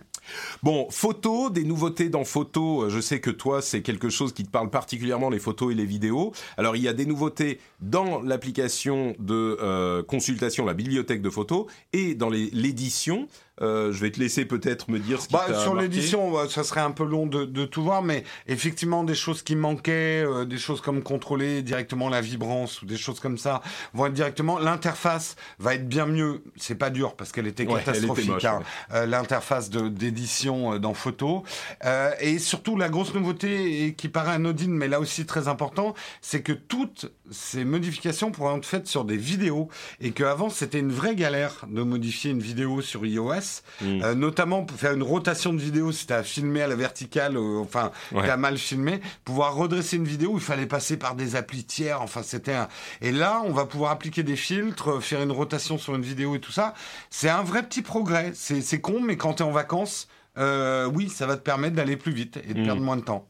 Bon, 0.63 0.87
photos, 0.89 1.51
des 1.51 1.63
nouveautés 1.63 2.09
dans 2.09 2.23
photos. 2.23 2.91
Je 2.91 2.99
sais 2.99 3.19
que 3.19 3.29
toi, 3.29 3.61
c'est 3.61 3.81
quelque 3.81 4.09
chose 4.09 4.33
qui 4.33 4.43
te 4.43 4.49
parle 4.49 4.69
particulièrement, 4.69 5.29
les 5.29 5.39
photos 5.39 5.71
et 5.71 5.75
les 5.75 5.85
vidéos. 5.85 6.33
Alors, 6.57 6.75
il 6.75 6.83
y 6.83 6.87
a 6.87 6.93
des 6.93 7.05
nouveautés 7.05 7.59
dans 7.81 8.21
l'application 8.21 9.15
de 9.19 9.57
euh, 9.61 10.03
consultation, 10.03 10.65
la 10.65 10.73
bibliothèque 10.73 11.21
de 11.21 11.29
photos, 11.29 11.65
et 11.93 12.15
dans 12.15 12.29
l'édition. 12.29 13.27
Euh, 13.61 13.91
je 13.93 13.99
vais 14.01 14.11
te 14.11 14.19
laisser 14.19 14.45
peut-être 14.45 14.89
me 14.89 14.99
dire 14.99 15.21
ce 15.21 15.27
qui 15.27 15.33
bah, 15.33 15.47
Sur 15.61 15.75
l'édition, 15.75 16.47
ça 16.49 16.63
serait 16.63 16.81
un 16.81 16.91
peu 16.91 17.05
long 17.05 17.25
de, 17.25 17.45
de, 17.45 17.65
tout 17.65 17.83
voir, 17.83 18.01
mais 18.01 18.23
effectivement, 18.47 19.03
des 19.03 19.15
choses 19.15 19.43
qui 19.43 19.55
manquaient, 19.55 20.23
euh, 20.25 20.43
des 20.45 20.57
choses 20.57 20.81
comme 20.81 21.01
contrôler 21.01 21.61
directement 21.61 22.09
la 22.09 22.19
vibrance 22.21 22.81
ou 22.81 22.85
des 22.85 22.97
choses 22.97 23.19
comme 23.19 23.37
ça, 23.37 23.61
vont 23.93 24.07
être 24.07 24.13
directement. 24.13 24.59
L'interface 24.59 25.35
va 25.59 25.75
être 25.75 25.87
bien 25.87 26.05
mieux. 26.05 26.43
C'est 26.57 26.75
pas 26.75 26.89
dur 26.89 27.15
parce 27.15 27.31
qu'elle 27.31 27.47
était 27.47 27.65
catastrophique. 27.65 28.43
hein. 28.43 28.61
euh, 28.93 29.05
L'interface 29.05 29.69
d'édition 29.69 30.73
euh, 30.73 30.79
dans 30.79 30.93
photo. 30.93 31.43
Euh, 31.85 32.11
et 32.19 32.39
surtout, 32.39 32.75
la 32.75 32.89
grosse 32.89 33.13
nouveauté, 33.13 33.85
et 33.85 33.93
qui 33.93 34.09
paraît 34.09 34.33
anodine, 34.33 34.71
mais 34.73 34.87
là 34.87 34.99
aussi 34.99 35.25
très 35.25 35.47
important, 35.47 35.93
c'est 36.21 36.41
que 36.41 36.51
toutes 36.51 37.11
ces 37.31 37.63
modifications 37.63 38.31
pourront 38.31 38.57
être 38.57 38.65
faites 38.65 38.87
sur 38.87 39.05
des 39.05 39.17
vidéos 39.17 39.69
et 40.01 40.11
qu'avant, 40.11 40.49
c'était 40.49 40.79
une 40.79 40.91
vraie 40.91 41.15
galère 41.15 41.65
de 41.69 41.83
modifier 41.83 42.31
une 42.31 42.41
vidéo 42.41 42.81
sur 42.81 43.05
iOS. 43.05 43.44
Mm. 43.81 44.01
Euh, 44.03 44.15
notamment 44.15 44.63
pour 44.63 44.77
faire 44.77 44.93
une 44.93 45.03
rotation 45.03 45.53
de 45.53 45.59
vidéo 45.59 45.91
si 45.91 46.07
tu 46.07 46.13
as 46.13 46.23
filmé 46.23 46.61
à 46.61 46.67
la 46.67 46.75
verticale, 46.75 47.37
euh, 47.37 47.59
enfin, 47.59 47.91
tu 48.09 48.17
as 48.17 48.37
mal 48.37 48.57
filmé, 48.57 49.01
pouvoir 49.23 49.55
redresser 49.55 49.97
une 49.97 50.05
vidéo, 50.05 50.33
il 50.35 50.41
fallait 50.41 50.65
passer 50.65 50.97
par 50.97 51.15
des 51.15 51.35
applis 51.35 51.63
tiers, 51.63 52.01
enfin, 52.01 52.23
c'était 52.23 52.53
un... 52.53 52.67
Et 53.01 53.11
là, 53.11 53.41
on 53.45 53.51
va 53.51 53.65
pouvoir 53.65 53.91
appliquer 53.91 54.23
des 54.23 54.35
filtres, 54.35 54.95
euh, 54.95 54.99
faire 54.99 55.21
une 55.21 55.31
rotation 55.31 55.77
sur 55.77 55.95
une 55.95 56.03
vidéo 56.03 56.35
et 56.35 56.39
tout 56.39 56.51
ça. 56.51 56.73
C'est 57.09 57.29
un 57.29 57.43
vrai 57.43 57.63
petit 57.63 57.81
progrès. 57.81 58.31
C'est 58.33 58.81
con, 58.81 58.99
mais 59.01 59.17
quand 59.17 59.35
tu 59.35 59.43
es 59.43 59.45
en 59.45 59.51
vacances, 59.51 60.07
oui, 60.37 61.09
ça 61.09 61.25
va 61.25 61.37
te 61.37 61.41
permettre 61.41 61.75
d'aller 61.75 61.97
plus 61.97 62.11
vite 62.11 62.39
et 62.47 62.53
de 62.53 62.61
mm. 62.61 62.65
perdre 62.65 62.81
moins 62.81 62.97
de 62.97 63.01
temps. 63.01 63.27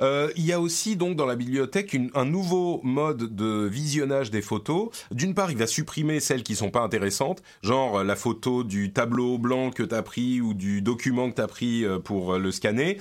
Euh, 0.00 0.30
il 0.36 0.44
y 0.44 0.52
a 0.52 0.60
aussi 0.60 0.96
donc 0.96 1.16
dans 1.16 1.26
la 1.26 1.36
bibliothèque 1.36 1.96
un 2.14 2.24
nouveau 2.24 2.80
mode 2.84 3.34
de 3.34 3.66
visionnage 3.66 4.30
des 4.30 4.42
photos. 4.42 4.90
D'une 5.10 5.34
part, 5.34 5.50
il 5.50 5.56
va 5.56 5.66
supprimer 5.66 6.20
celles 6.20 6.42
qui 6.42 6.54
sont 6.54 6.70
pas 6.70 6.80
intéressantes, 6.80 7.42
genre 7.62 8.04
la 8.04 8.16
photo 8.16 8.64
du 8.64 8.92
tableau 8.92 9.38
blanc 9.38 9.70
que 9.70 9.82
tu 9.82 9.94
as 9.94 10.02
pris 10.02 10.40
ou 10.40 10.54
du 10.54 10.82
document 10.82 11.30
que 11.30 11.36
tu 11.36 11.42
as 11.42 11.48
pris 11.48 11.84
euh, 11.84 11.98
pour 11.98 12.34
euh, 12.34 12.38
le 12.38 12.52
scanner. 12.52 12.98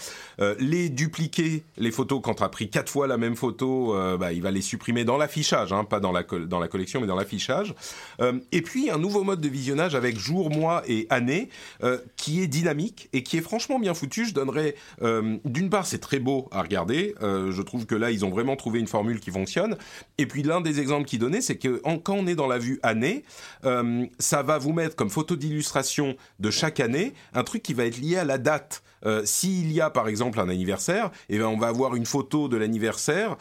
les 0.60 0.90
dupliquer, 0.90 1.64
les 1.78 1.92
photos 1.92 2.22
quand 2.24 2.36
tu 2.36 2.44
as 2.44 2.50
pris 2.50 2.70
quatre 2.70 2.92
fois 2.92 3.08
la 3.08 3.18
même 3.18 3.36
photo, 3.36 3.96
bah, 4.20 4.34
il 4.34 4.42
va 4.42 4.52
les 4.52 4.62
supprimer 4.62 5.04
dans 5.04 5.18
l'affichage, 5.18 5.74
hein, 5.74 5.84
pas 5.84 6.00
dans 6.00 6.12
la, 6.12 6.24
dans 6.24 6.60
la 6.60 6.68
collection, 6.68 7.02
mais 7.02 7.08
dans 7.08 7.16
l'affichage. 7.16 7.74
et 8.52 8.62
puis 8.62 8.90
un 8.90 8.98
nouveau 8.98 9.24
mode 9.24 9.42
de 9.42 9.48
visionnage 9.48 9.96
avec 9.96 10.18
jour, 10.18 10.50
mois 10.50 10.84
et 10.88 11.08
année 11.10 11.50
qui 12.16 12.42
est 12.42 12.48
dynamique 12.48 13.10
et 13.14 13.24
qui 13.24 13.38
est 13.38 13.42
franchement 13.42 13.80
bien 13.80 13.94
foutu. 13.94 14.26
Je 14.26 14.34
donnerais, 14.34 14.76
d'une 15.46 15.70
part, 15.70 15.86
c'est 15.86 16.00
très 16.00 16.20
beau 16.20 16.48
à 16.52 16.62
regarder 16.62 16.87
euh, 17.22 17.52
je 17.52 17.62
trouve 17.62 17.86
que 17.86 17.96
là, 17.96 18.12
ils 18.12 18.26
ont 18.26 18.30
vraiment 18.30 18.56
trouvé 18.56 18.80
une 18.80 18.88
formule 18.88 19.20
qui 19.20 19.32
fonctionne. 19.32 19.78
Et 20.18 20.26
puis 20.26 20.44
l'un 20.44 20.62
des 20.62 20.80
exemples 20.80 21.06
qu'ils 21.06 21.20
donnaient, 21.20 21.42
c'est 21.42 21.58
que 21.58 21.82
quand 22.04 22.16
on 22.16 22.28
est 22.28 22.36
dans 22.36 22.48
la 22.48 22.58
vue 22.58 22.80
année, 22.84 23.24
euh, 23.66 24.06
ça 24.20 24.44
va 24.44 24.58
vous 24.58 24.74
mettre 24.74 24.96
comme 24.96 25.10
photo 25.10 25.36
d'illustration 25.36 26.16
de 26.40 26.52
chaque 26.52 26.80
année 26.80 27.14
un 27.34 27.44
truc 27.44 27.64
qui 27.64 27.74
va 27.74 27.86
être 27.86 27.98
lié 27.98 28.18
à 28.18 28.24
la 28.24 28.38
date. 28.38 28.84
Euh, 29.06 29.22
s'il 29.26 29.72
y 29.72 29.80
a 29.80 29.90
par 29.90 30.08
exemple 30.08 30.40
un 30.40 30.50
anniversaire, 30.50 31.12
eh 31.30 31.38
ben 31.38 31.46
on 31.46 31.58
va 31.58 31.68
avoir 31.68 31.96
une 31.96 32.06
photo 32.06 32.48
de 32.48 32.58
l'anniversaire 32.58 33.38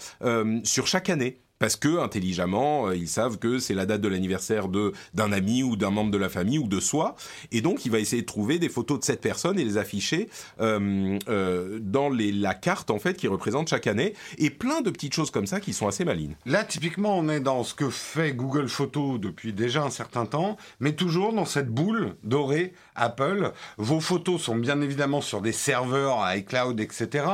sur 0.64 0.86
chaque 0.86 1.08
année 1.08 1.40
parce 1.58 1.76
que 1.76 1.98
intelligemment 2.00 2.88
euh, 2.88 2.96
ils 2.96 3.08
savent 3.08 3.38
que 3.38 3.58
c'est 3.58 3.74
la 3.74 3.86
date 3.86 4.00
de 4.00 4.08
l'anniversaire 4.08 4.68
de 4.68 4.92
d'un 5.14 5.32
ami 5.32 5.62
ou 5.62 5.76
d'un 5.76 5.90
membre 5.90 6.10
de 6.10 6.18
la 6.18 6.28
famille 6.28 6.58
ou 6.58 6.68
de 6.68 6.80
soi 6.80 7.16
et 7.52 7.60
donc 7.60 7.86
il 7.86 7.92
va 7.92 7.98
essayer 7.98 8.22
de 8.22 8.26
trouver 8.26 8.58
des 8.58 8.68
photos 8.68 9.00
de 9.00 9.04
cette 9.04 9.20
personne 9.20 9.58
et 9.58 9.64
les 9.64 9.78
afficher 9.78 10.28
euh, 10.60 11.18
euh, 11.28 11.78
dans 11.80 12.08
les, 12.08 12.32
la 12.32 12.54
carte 12.54 12.90
en 12.90 12.98
fait 12.98 13.14
qui 13.14 13.28
représente 13.28 13.68
chaque 13.68 13.86
année 13.86 14.14
et 14.38 14.50
plein 14.50 14.80
de 14.80 14.90
petites 14.90 15.14
choses 15.14 15.30
comme 15.30 15.46
ça 15.46 15.60
qui 15.60 15.72
sont 15.72 15.88
assez 15.88 16.04
malines. 16.04 16.36
Là 16.44 16.64
typiquement 16.64 17.16
on 17.18 17.28
est 17.28 17.40
dans 17.40 17.64
ce 17.64 17.74
que 17.74 17.90
fait 17.90 18.32
Google 18.32 18.68
Photos 18.68 19.20
depuis 19.20 19.52
déjà 19.52 19.82
un 19.82 19.90
certain 19.90 20.26
temps 20.26 20.56
mais 20.80 20.92
toujours 20.92 21.32
dans 21.32 21.44
cette 21.44 21.68
boule 21.68 22.16
dorée 22.22 22.72
Apple. 22.96 23.52
Vos 23.76 24.00
photos 24.00 24.40
sont 24.40 24.56
bien 24.56 24.80
évidemment 24.80 25.20
sur 25.20 25.40
des 25.40 25.52
serveurs 25.52 26.24
iCloud 26.34 26.80
etc 26.80 27.26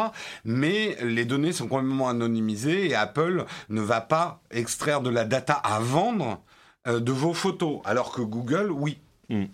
mais 0.45 0.97
les 1.03 1.25
données 1.25 1.53
sont 1.53 1.69
complètement 1.69 2.09
anonymisées 2.09 2.89
et 2.89 2.95
Apple 2.95 3.45
ne 3.69 3.81
va 3.81 4.01
pas 4.01 4.41
extraire 4.51 5.01
de 5.01 5.11
la 5.11 5.25
data 5.25 5.55
à 5.55 5.81
vendre 5.81 6.41
euh, 6.87 7.01
de 7.01 7.13
vos 7.13 7.35
photos, 7.35 7.81
alors 7.85 8.13
que 8.13 8.23
Google, 8.23 8.71
oui. 8.71 8.99
Hmm. 9.29 9.45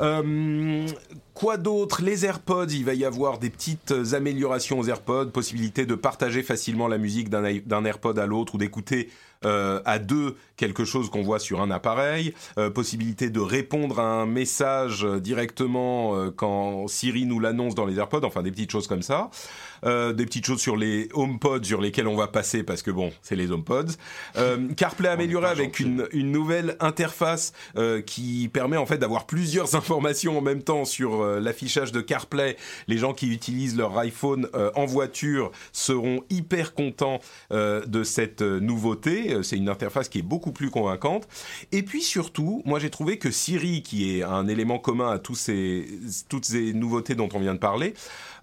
Euh, 0.00 0.88
quoi 1.34 1.56
d'autre? 1.56 2.02
Les 2.02 2.24
AirPods, 2.24 2.66
il 2.70 2.84
va 2.84 2.94
y 2.94 3.04
avoir 3.04 3.38
des 3.38 3.50
petites 3.50 3.94
améliorations 4.12 4.78
aux 4.78 4.88
AirPods, 4.88 5.26
possibilité 5.26 5.86
de 5.86 5.94
partager 5.94 6.42
facilement 6.42 6.88
la 6.88 6.98
musique 6.98 7.28
d'un 7.28 7.84
AirPod 7.84 8.18
à 8.18 8.26
l'autre 8.26 8.56
ou 8.56 8.58
d'écouter 8.58 9.10
euh, 9.44 9.80
à 9.84 9.98
deux 9.98 10.36
quelque 10.56 10.84
chose 10.84 11.10
qu'on 11.10 11.22
voit 11.22 11.40
sur 11.40 11.60
un 11.60 11.70
appareil, 11.70 12.32
euh, 12.58 12.70
possibilité 12.70 13.28
de 13.28 13.40
répondre 13.40 13.98
à 13.98 14.04
un 14.04 14.26
message 14.26 15.04
directement 15.04 16.16
euh, 16.16 16.30
quand 16.30 16.86
Siri 16.86 17.26
nous 17.26 17.40
l'annonce 17.40 17.74
dans 17.74 17.86
les 17.86 17.98
AirPods, 17.98 18.24
enfin 18.24 18.42
des 18.42 18.52
petites 18.52 18.70
choses 18.70 18.86
comme 18.86 19.02
ça, 19.02 19.30
des 19.84 20.24
petites 20.24 20.46
choses 20.46 20.62
sur 20.62 20.78
les 20.78 21.10
HomePods 21.12 21.64
sur 21.64 21.78
lesquels 21.78 22.08
on 22.08 22.16
va 22.16 22.26
passer 22.26 22.62
parce 22.62 22.80
que 22.80 22.90
bon, 22.90 23.12
c'est 23.20 23.36
les 23.36 23.50
HomePods. 23.50 23.92
CarPlay 24.76 25.10
amélioré 25.10 25.48
avec 25.48 25.78
une, 25.78 26.08
une, 26.12 26.32
nouvelle 26.32 26.78
interface 26.80 27.52
qui 28.06 28.48
permet 28.50 28.78
en 28.78 28.86
fait 28.86 28.96
d'avoir 28.96 29.26
plusieurs 29.26 29.74
informations 29.76 30.38
en 30.38 30.40
même 30.40 30.62
temps 30.62 30.86
sur 30.86 31.22
l'affichage 31.38 31.92
de 31.92 32.00
CarPlay. 32.00 32.56
Les 32.88 32.96
gens 32.96 33.12
qui 33.12 33.28
utilisent 33.28 33.76
leur 33.76 33.98
iPhone 33.98 34.48
en 34.74 34.86
voiture 34.86 35.50
seront 35.72 36.24
hyper 36.30 36.72
contents 36.72 37.20
de 37.50 38.04
cette 38.04 38.40
nouveauté 38.40 39.33
euh, 39.34 39.42
c'est 39.42 39.56
une 39.56 39.68
interface 39.68 40.08
qui 40.08 40.18
est 40.18 40.22
beaucoup 40.22 40.52
plus 40.52 40.70
convaincante. 40.70 41.28
Et 41.72 41.82
puis 41.82 42.02
surtout, 42.02 42.62
moi 42.64 42.78
j'ai 42.78 42.90
trouvé 42.90 43.18
que 43.18 43.30
Siri, 43.30 43.82
qui 43.82 44.18
est 44.18 44.22
un 44.22 44.48
élément 44.48 44.78
commun 44.78 45.10
à 45.10 45.18
tous 45.18 45.34
ces, 45.34 45.86
toutes 46.28 46.44
ces 46.44 46.72
nouveautés 46.72 47.14
dont 47.14 47.28
on 47.34 47.40
vient 47.40 47.54
de 47.54 47.58
parler, 47.58 47.94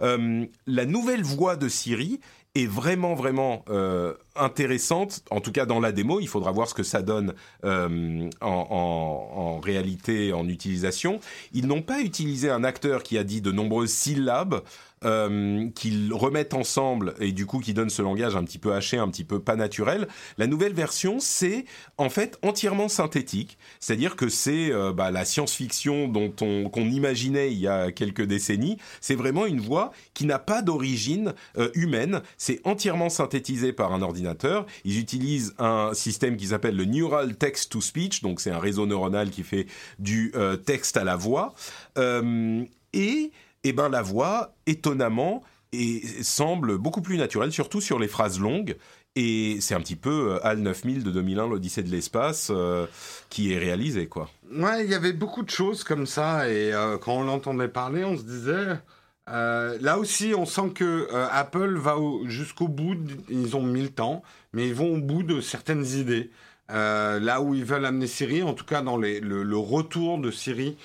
euh, 0.02 0.46
la 0.68 0.86
nouvelle 0.86 1.24
voix 1.24 1.56
de 1.56 1.68
Siri 1.68 2.20
est 2.54 2.68
vraiment 2.68 3.14
vraiment 3.16 3.64
euh, 3.70 4.14
intéressante. 4.36 5.24
En 5.32 5.40
tout 5.40 5.54
cas 5.54 5.66
dans 5.66 5.80
la 5.80 5.94
démo, 5.94 6.20
il 6.20 6.28
faudra 6.28 6.52
voir 6.52 6.68
ce 6.68 6.74
que 6.74 6.84
ça 6.84 7.02
donne 7.02 7.34
en, 7.64 8.28
en, 8.42 9.60
réalité 9.62 10.34
en 10.34 10.48
utilisation. 10.50 11.22
Ils 11.54 11.66
n'ont 11.66 11.82
pas 11.82 12.02
utilisé 12.02 12.50
un 12.50 12.66
acteur 12.66 13.04
qui 13.04 13.18
a 13.18 13.24
dit 13.24 13.40
de 13.42 13.52
nombreuses 13.52 13.92
syllabes. 13.92 14.62
Euh, 15.04 15.68
qu'ils 15.74 16.14
remettent 16.14 16.54
ensemble 16.54 17.16
et 17.20 17.32
du 17.32 17.48
coup 17.48 17.60
qui 17.60 17.74
donnent 17.74 17.90
ce 17.90 18.04
langage 18.04 18.36
un 18.36 18.44
petit 18.44 18.60
peu 18.60 18.72
haché, 18.74 18.98
un 18.98 19.08
petit 19.08 19.24
peu 19.24 19.40
pas 19.40 19.56
naturel. 19.56 20.08
La 20.38 20.46
nouvelle 20.46 20.74
version, 20.74 21.20
c'est 21.20 21.66
en 21.98 22.10
fait 22.10 22.38
entièrement 22.44 22.88
synthétique, 22.88 23.58
c'est-à-dire 23.80 24.16
que 24.16 24.30
c'est 24.30 24.72
euh, 24.72 24.94
bah, 24.94 25.10
la 25.10 25.26
science-fiction 25.26 26.08
dont 26.08 26.32
on 26.42 26.70
qu'on 26.70 26.86
imaginait 26.86 27.52
il 27.52 27.58
y 27.58 27.68
a 27.68 27.92
quelques 27.92 28.22
décennies. 28.22 28.78
C'est 29.00 29.16
vraiment 29.16 29.48
une 29.48 29.60
voix 29.60 29.92
qui 30.14 30.26
n'a 30.26 30.38
pas 30.38 30.62
d'origine 30.62 31.34
euh, 31.58 31.72
humaine. 31.74 32.22
C'est 32.38 32.62
entièrement 32.64 33.10
synthétisé 33.10 33.74
par 33.74 33.94
un 33.94 34.04
ordinateur. 34.04 34.68
Ils 34.86 35.00
utilisent 35.00 35.56
un 35.58 35.96
système 35.96 36.38
qui 36.38 36.46
s'appelle 36.48 36.76
le 36.76 36.86
Neural 36.86 37.36
Text 37.38 37.72
to 37.72 37.82
Speech, 37.82 38.22
donc 38.22 38.40
c'est 38.40 38.52
un 38.52 38.60
réseau 38.60 38.86
neuronal 38.86 39.32
qui 39.32 39.42
fait 39.42 39.66
du 39.98 40.32
texte 40.66 40.96
à 40.96 41.04
la 41.04 41.16
voix. 41.16 41.56
et 42.94 43.32
eh 43.64 43.74
ben 43.74 43.90
la 43.90 44.02
voix, 44.02 44.54
étonnamment, 44.66 45.44
semble 46.22 46.78
beaucoup 46.78 47.02
plus 47.02 47.18
naturelle, 47.18 47.52
surtout 47.52 47.82
sur 47.82 48.00
les 48.00 48.08
phrases 48.08 48.40
longues. 48.40 48.76
Et 49.16 49.58
c'est 49.60 49.76
un 49.76 49.82
petit 49.82 49.98
peu 49.98 50.34
euh, 50.34 50.46
HAL 50.46 50.60
9000 50.60 51.04
de 51.04 51.12
2001, 51.12 51.48
l'Odyssée 51.48 51.84
de 51.84 51.90
l'espace, 51.90 52.50
euh, 52.50 52.88
qui 53.30 53.52
est 53.52 53.58
réalisé, 53.58 54.08
quoi. 54.08 54.30
Ouais, 54.54 54.86
il 54.86 54.90
y 54.92 54.96
avait 54.96 55.12
beaucoup 55.12 55.44
de 55.44 55.50
choses 55.50 55.84
comme 55.84 56.06
ça, 56.06 56.50
et 56.50 56.74
euh, 56.74 56.98
quand 56.98 57.16
on 57.16 57.24
l'entendait 57.24 57.68
parler, 57.68 58.06
on 58.06 58.18
se 58.18 58.24
disait... 58.24 58.80
là 59.28 59.98
aussi, 59.98 60.34
on 60.36 60.46
sent 60.46 60.72
que 60.76 61.10
Apple 61.32 61.78
va 61.78 61.98
jusqu'au 62.26 62.70
bout, 62.70 62.98
ils 63.30 63.56
ont 63.58 63.64
mis 63.64 63.82
le 63.82 63.90
temps, 63.90 64.24
mais 64.54 64.68
ils 64.68 64.76
vont 64.76 64.94
au 64.94 65.02
bout 65.02 65.24
de 65.24 65.42
certaines 65.42 65.86
idées. 65.86 66.32
là 66.70 67.42
où 67.42 67.54
ils 67.54 67.66
veulent 67.66 67.86
amener 67.86 68.08
Siri, 68.08 68.44
en 68.44 68.54
tout 68.54 68.66
cas 68.66 68.82
dans 68.82 68.98
le, 68.98 69.58
retour 69.58 70.20
de 70.20 70.32
Siri 70.32 70.78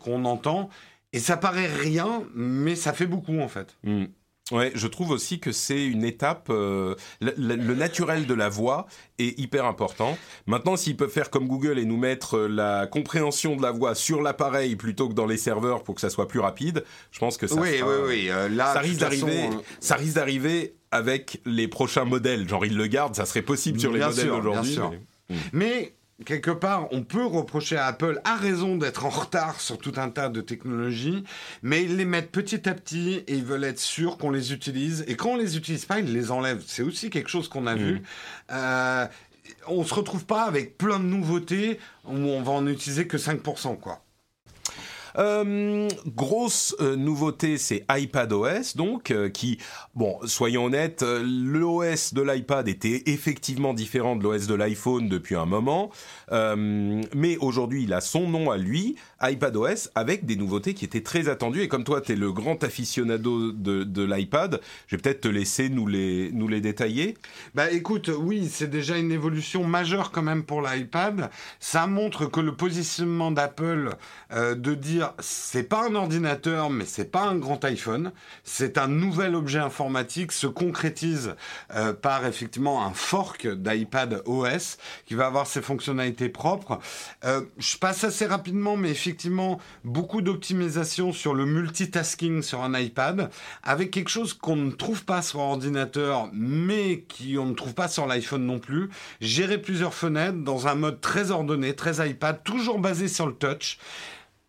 qu'on 0.00 0.24
entend, 0.24 0.70
et 1.16 1.18
ça 1.18 1.38
paraît 1.38 1.66
rien, 1.66 2.24
mais 2.34 2.76
ça 2.76 2.92
fait 2.92 3.06
beaucoup 3.06 3.40
en 3.40 3.48
fait. 3.48 3.78
Hmm. 3.84 4.04
Ouais, 4.52 4.70
je 4.74 4.86
trouve 4.86 5.12
aussi 5.12 5.40
que 5.40 5.50
c'est 5.50 5.86
une 5.86 6.04
étape. 6.04 6.48
Euh, 6.50 6.94
le, 7.22 7.74
naturel 7.74 8.26
de 8.26 8.34
la 8.34 8.50
voix 8.50 8.86
est 9.18 9.36
hyper 9.40 9.64
important. 9.64 10.18
Maintenant, 10.46 10.76
s'ils 10.76 10.94
peuvent 10.94 11.10
faire 11.10 11.30
comme 11.30 11.48
Google 11.48 11.78
et 11.78 11.86
nous 11.86 11.96
mettre 11.96 12.40
la 12.40 12.86
compréhension 12.86 13.56
de 13.56 13.62
la 13.62 13.72
voix 13.72 13.94
sur 13.94 14.20
l'appareil 14.20 14.76
plutôt 14.76 15.08
que 15.08 15.14
dans 15.14 15.24
les 15.24 15.38
serveurs 15.38 15.84
pour 15.84 15.94
que 15.94 16.02
ça 16.02 16.10
soit 16.10 16.28
plus 16.28 16.40
rapide, 16.40 16.84
je 17.10 17.18
pense 17.18 17.38
que 17.38 17.46
ça. 17.46 17.56
Oui, 17.56 17.80
oui, 17.82 17.94
oui. 18.06 18.26
Euh, 18.28 18.50
là, 18.50 18.74
ça 18.74 18.80
risque 18.80 19.00
d'arriver. 19.00 19.46
Euh, 19.46 19.56
ça 19.80 19.96
risque 19.96 20.16
d'arriver 20.16 20.76
avec 20.90 21.40
les 21.46 21.66
prochains 21.66 22.04
modèles. 22.04 22.46
Genre, 22.46 22.66
ils 22.66 22.76
le 22.76 22.86
gardent, 22.88 23.16
ça 23.16 23.24
serait 23.24 23.40
possible 23.40 23.80
sur 23.80 23.90
les 23.90 24.00
modèles 24.00 24.28
d'aujourd'hui. 24.28 24.78
Mais... 25.30 25.38
mais 25.52 25.95
quelque 26.24 26.50
part, 26.50 26.88
on 26.92 27.02
peut 27.02 27.24
reprocher 27.24 27.76
à 27.76 27.86
Apple, 27.86 28.20
à 28.24 28.36
raison 28.36 28.76
d'être 28.76 29.04
en 29.04 29.10
retard 29.10 29.60
sur 29.60 29.78
tout 29.78 29.92
un 29.96 30.08
tas 30.08 30.28
de 30.28 30.40
technologies, 30.40 31.24
mais 31.62 31.82
ils 31.82 31.96
les 31.96 32.04
mettent 32.04 32.30
petit 32.30 32.68
à 32.68 32.74
petit 32.74 33.22
et 33.26 33.34
ils 33.34 33.44
veulent 33.44 33.64
être 33.64 33.78
sûrs 33.78 34.16
qu'on 34.16 34.30
les 34.30 34.52
utilise. 34.52 35.04
Et 35.08 35.16
quand 35.16 35.30
on 35.30 35.36
les 35.36 35.56
utilise 35.56 35.84
pas, 35.84 35.98
ils 36.00 36.12
les 36.12 36.30
enlèvent. 36.30 36.64
C'est 36.66 36.82
aussi 36.82 37.10
quelque 37.10 37.28
chose 37.28 37.48
qu'on 37.48 37.66
a 37.66 37.74
mm. 37.74 37.78
vu. 37.78 38.02
Euh, 38.50 39.06
on 39.68 39.84
se 39.84 39.94
retrouve 39.94 40.24
pas 40.24 40.44
avec 40.44 40.78
plein 40.78 40.98
de 40.98 41.04
nouveautés 41.04 41.78
où 42.04 42.14
on 42.14 42.42
va 42.42 42.52
en 42.52 42.66
utiliser 42.66 43.06
que 43.06 43.16
5%, 43.16 43.78
quoi. 43.78 44.02
Euh, 45.18 45.88
grosse 46.06 46.76
euh, 46.80 46.96
nouveauté, 46.96 47.58
c'est 47.58 47.84
iPadOS, 47.90 48.76
donc, 48.76 49.10
euh, 49.10 49.28
qui, 49.28 49.58
bon, 49.94 50.18
soyons 50.24 50.66
honnêtes, 50.66 51.02
l'OS 51.02 52.12
de 52.12 52.22
l'iPad 52.22 52.68
était 52.68 53.02
effectivement 53.06 53.72
différent 53.72 54.16
de 54.16 54.22
l'OS 54.22 54.46
de 54.46 54.54
l'iPhone 54.54 55.08
depuis 55.08 55.36
un 55.36 55.46
moment, 55.46 55.90
mais 56.30 57.36
aujourd'hui, 57.38 57.84
il 57.84 57.92
a 57.92 58.00
son 58.00 58.28
nom 58.28 58.50
à 58.50 58.56
lui, 58.56 58.96
iPadOS, 59.22 59.88
avec 59.94 60.26
des 60.26 60.36
nouveautés 60.36 60.74
qui 60.74 60.84
étaient 60.84 61.02
très 61.02 61.28
attendues. 61.28 61.62
Et 61.62 61.68
comme 61.68 61.84
toi, 61.84 62.00
tu 62.00 62.12
es 62.12 62.16
le 62.16 62.32
grand 62.32 62.62
aficionado 62.64 63.52
de, 63.52 64.02
l'iPad, 64.02 64.60
je 64.86 64.96
vais 64.96 65.02
peut-être 65.02 65.22
te 65.22 65.28
laisser 65.28 65.68
nous 65.68 65.86
les, 65.86 66.30
nous 66.32 66.48
les 66.48 66.60
détailler. 66.60 67.16
Bah 67.54 67.70
écoute, 67.70 68.10
oui, 68.16 68.48
c'est 68.50 68.70
déjà 68.70 68.98
une 68.98 69.12
évolution 69.12 69.64
majeure 69.64 70.10
quand 70.10 70.22
même 70.22 70.44
pour 70.44 70.62
l'iPad. 70.62 71.30
Ça 71.60 71.86
montre 71.86 72.26
que 72.26 72.40
le 72.40 72.54
positionnement 72.54 73.30
d'Apple 73.30 73.90
de 74.30 74.74
dire 74.74 75.12
c'est 75.18 75.68
pas 75.68 75.86
un 75.86 75.94
ordinateur, 75.94 76.70
mais 76.70 76.84
c'est 76.84 77.10
pas 77.10 77.24
un 77.24 77.36
grand 77.36 77.64
iPhone. 77.64 78.12
C'est 78.44 78.78
un 78.78 78.88
nouvel 78.88 79.34
objet 79.34 79.58
informatique, 79.58 80.32
se 80.32 80.46
concrétise 80.46 81.34
euh, 81.74 81.92
par 81.92 82.26
effectivement 82.26 82.84
un 82.84 82.92
fork 82.92 83.46
d'iPad 83.46 84.22
OS 84.26 84.78
qui 85.06 85.14
va 85.14 85.26
avoir 85.26 85.46
ses 85.46 85.62
fonctionnalités 85.62 86.28
propres. 86.28 86.78
Euh, 87.24 87.42
je 87.58 87.76
passe 87.76 88.04
assez 88.04 88.26
rapidement, 88.26 88.76
mais 88.76 88.94
effectivement 89.06 89.60
beaucoup 89.84 90.20
d'optimisation 90.20 91.12
sur 91.12 91.32
le 91.32 91.46
multitasking 91.46 92.42
sur 92.42 92.64
un 92.64 92.76
iPad, 92.76 93.30
avec 93.62 93.92
quelque 93.92 94.08
chose 94.08 94.34
qu'on 94.34 94.56
ne 94.56 94.72
trouve 94.72 95.04
pas 95.04 95.22
sur 95.22 95.38
ordinateur, 95.38 96.28
mais 96.32 97.02
qui 97.02 97.38
on 97.38 97.46
ne 97.46 97.54
trouve 97.54 97.74
pas 97.74 97.86
sur 97.86 98.06
l'iPhone 98.06 98.44
non 98.44 98.58
plus. 98.58 98.90
Gérer 99.20 99.58
plusieurs 99.58 99.94
fenêtres 99.94 100.38
dans 100.38 100.66
un 100.66 100.74
mode 100.74 101.00
très 101.00 101.30
ordonné, 101.30 101.76
très 101.76 102.08
iPad, 102.08 102.42
toujours 102.42 102.80
basé 102.80 103.06
sur 103.06 103.28
le 103.28 103.34
touch 103.34 103.78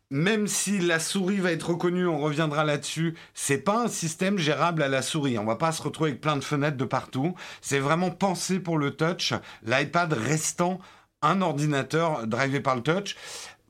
même 0.10 0.48
si 0.48 0.80
la 0.80 1.02
souris 1.02 1.42
va 1.42 1.52
être 1.52 1.72
reconnue, 1.72 2.08
on 2.08 2.18
reviendra 2.18 2.64
là-dessus, 2.64 3.16
c'est 3.34 3.58
pas 3.58 3.84
un 3.84 3.88
système 3.90 4.38
gérable 4.38 4.82
à 4.82 4.88
la 4.88 5.02
souris. 5.02 5.38
On 5.38 5.44
va 5.44 5.58
pas 5.58 5.74
se 5.74 5.84
retrouver 5.84 6.12
avec 6.12 6.22
plein 6.22 6.38
de 6.38 6.46
fenêtres 6.46 6.78
de 6.78 6.86
partout. 6.86 7.36
C'est 7.60 7.80
vraiment 7.80 8.10
pensé 8.10 8.62
pour 8.62 8.78
le 8.78 8.92
touch, 8.92 9.34
l'iPad 9.64 10.14
restant 10.14 10.80
un 11.22 11.42
ordinateur 11.42 12.26
drivé 12.26 12.60
par 12.60 12.76
le 12.76 12.84
touch 12.84 13.18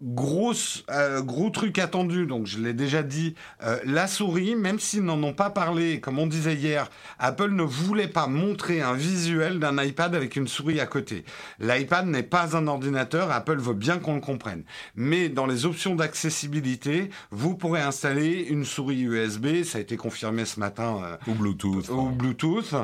grosse, 0.01 0.83
euh, 0.91 1.21
gros 1.23 1.49
truc 1.49 1.79
attendu, 1.79 2.27
donc 2.27 2.45
je 2.45 2.59
l'ai 2.59 2.73
déjà 2.73 3.01
dit, 3.01 3.33
euh, 3.63 3.79
la 3.83 4.07
souris, 4.07 4.55
même 4.55 4.79
s'ils 4.79 5.03
n'en 5.03 5.21
ont 5.23 5.33
pas 5.33 5.49
parlé, 5.49 5.99
comme 5.99 6.19
on 6.19 6.27
disait 6.27 6.53
hier, 6.53 6.89
Apple 7.17 7.49
ne 7.51 7.63
voulait 7.63 8.07
pas 8.07 8.27
montrer 8.27 8.81
un 8.81 8.93
visuel 8.93 9.59
d'un 9.59 9.81
iPad 9.83 10.13
avec 10.13 10.35
une 10.35 10.47
souris 10.47 10.79
à 10.79 10.85
côté. 10.85 11.25
L'iPad 11.59 12.05
n'est 12.05 12.23
pas 12.23 12.55
un 12.55 12.67
ordinateur, 12.67 13.31
Apple 13.31 13.57
veut 13.57 13.73
bien 13.73 13.97
qu'on 13.97 14.15
le 14.15 14.21
comprenne. 14.21 14.63
Mais 14.95 15.29
dans 15.29 15.47
les 15.47 15.65
options 15.65 15.95
d'accessibilité, 15.95 17.09
vous 17.31 17.55
pourrez 17.55 17.81
installer 17.81 18.45
une 18.49 18.65
souris 18.65 19.01
USB, 19.01 19.63
ça 19.63 19.79
a 19.79 19.81
été 19.81 19.97
confirmé 19.97 20.45
ce 20.45 20.59
matin. 20.59 20.99
Euh, 21.03 21.17
ou 21.31 21.33
Bluetooth. 21.33 21.89
Ou 21.89 22.09
Bluetooth. 22.09 22.75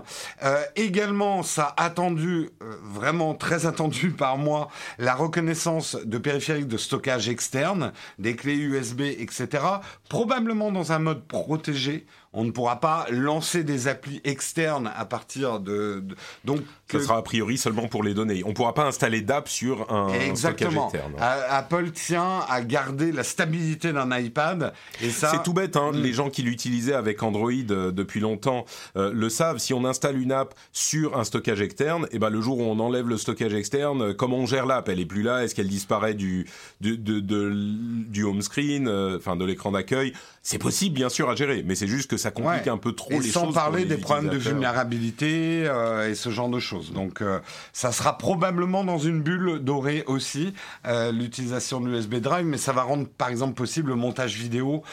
également, 0.75 1.43
ça 1.43 1.73
attendu, 1.77 2.49
vraiment 2.83 3.35
très 3.35 3.67
attendu 3.67 4.09
par 4.17 4.37
moi, 4.37 4.69
la 4.97 5.13
reconnaissance 5.13 5.95
de 6.03 6.17
périphériques 6.17 6.67
de 6.67 6.77
stockage 6.77 7.02
externe, 7.07 7.93
des 8.19 8.35
clés 8.35 8.55
USB, 8.55 9.01
etc. 9.01 9.63
Probablement 10.09 10.71
dans 10.71 10.91
un 10.91 10.99
mode 10.99 11.27
protégé 11.27 12.05
on 12.33 12.43
ne 12.43 12.51
pourra 12.51 12.79
pas 12.79 13.05
lancer 13.11 13.63
des 13.63 13.87
applis 13.87 14.19
externes 14.23 14.91
à 14.95 15.05
partir 15.05 15.59
de, 15.59 16.03
donc 16.43 16.61
ça 16.99 17.05
sera 17.05 17.17
a 17.17 17.21
priori 17.21 17.57
seulement 17.57 17.87
pour 17.87 18.03
les 18.03 18.13
données. 18.13 18.43
On 18.45 18.49
ne 18.49 18.53
pourra 18.53 18.73
pas 18.73 18.85
installer 18.85 19.21
d'app 19.21 19.47
sur 19.47 19.91
un 19.91 20.09
Exactement. 20.09 20.89
stockage 20.89 21.11
externe. 21.11 21.13
Apple 21.49 21.91
tient 21.91 22.39
à 22.49 22.61
garder 22.61 23.11
la 23.11 23.23
stabilité 23.23 23.93
d'un 23.93 24.17
iPad 24.17 24.73
et 25.01 25.09
ça. 25.09 25.31
C'est 25.31 25.43
tout 25.43 25.53
bête. 25.53 25.75
Hein. 25.77 25.91
Hmm. 25.93 26.01
Les 26.01 26.13
gens 26.13 26.29
qui 26.29 26.43
l'utilisaient 26.43 26.93
avec 26.93 27.23
Android 27.23 27.51
euh, 27.51 27.91
depuis 27.91 28.19
longtemps 28.19 28.65
euh, 28.95 29.11
le 29.13 29.29
savent. 29.29 29.57
Si 29.57 29.73
on 29.73 29.85
installe 29.85 30.19
une 30.19 30.31
app 30.31 30.53
sur 30.71 31.17
un 31.17 31.23
stockage 31.23 31.61
externe, 31.61 32.05
et 32.05 32.15
eh 32.15 32.19
ben 32.19 32.29
le 32.29 32.41
jour 32.41 32.59
où 32.59 32.63
on 32.63 32.79
enlève 32.79 33.07
le 33.07 33.17
stockage 33.17 33.53
externe, 33.53 34.01
euh, 34.01 34.13
comment 34.13 34.37
on 34.37 34.45
gère 34.45 34.65
l'app? 34.65 34.89
Elle 34.89 34.99
est 34.99 35.05
plus 35.05 35.23
là? 35.23 35.43
Est-ce 35.43 35.55
qu'elle 35.55 35.67
disparaît 35.67 36.13
du 36.13 36.47
du, 36.81 36.97
de, 36.97 37.19
du 37.19 38.23
home 38.23 38.41
screen, 38.41 38.87
enfin 39.17 39.35
de 39.35 39.45
l'écran 39.45 39.71
d'accueil? 39.71 40.13
C'est 40.45 40.57
possible 40.57 40.95
bien 40.95 41.07
sûr 41.07 41.29
à 41.29 41.35
gérer, 41.35 41.63
mais 41.65 41.73
c'est 41.73 41.87
juste 41.87 42.09
que 42.09 42.17
ça 42.17 42.29
complique 42.29 42.67
un 42.67 42.77
peu 42.77 42.91
trop 42.91 43.13
et 43.13 43.19
les 43.19 43.29
sans 43.29 43.53
parler 43.53 43.85
des 43.85 43.95
problèmes 43.95 44.29
de 44.29 44.37
vulnérabilité 44.37 45.63
euh, 45.65 46.09
et 46.09 46.15
ce 46.15 46.29
genre 46.31 46.49
de 46.49 46.59
choses. 46.59 46.82
Donc 46.91 47.21
euh, 47.21 47.39
ça 47.71 47.91
sera 47.91 48.17
probablement 48.17 48.83
dans 48.83 48.97
une 48.97 49.21
bulle 49.21 49.59
dorée 49.59 50.03
aussi 50.07 50.53
euh, 50.85 51.11
l'utilisation 51.11 51.79
de 51.79 51.89
l'USB 51.89 52.15
Drive, 52.15 52.45
mais 52.45 52.57
ça 52.57 52.73
va 52.73 52.83
rendre 52.83 53.07
par 53.07 53.29
exemple 53.29 53.53
possible 53.53 53.89
le 53.89 53.95
montage 53.95 54.35
vidéo 54.35 54.83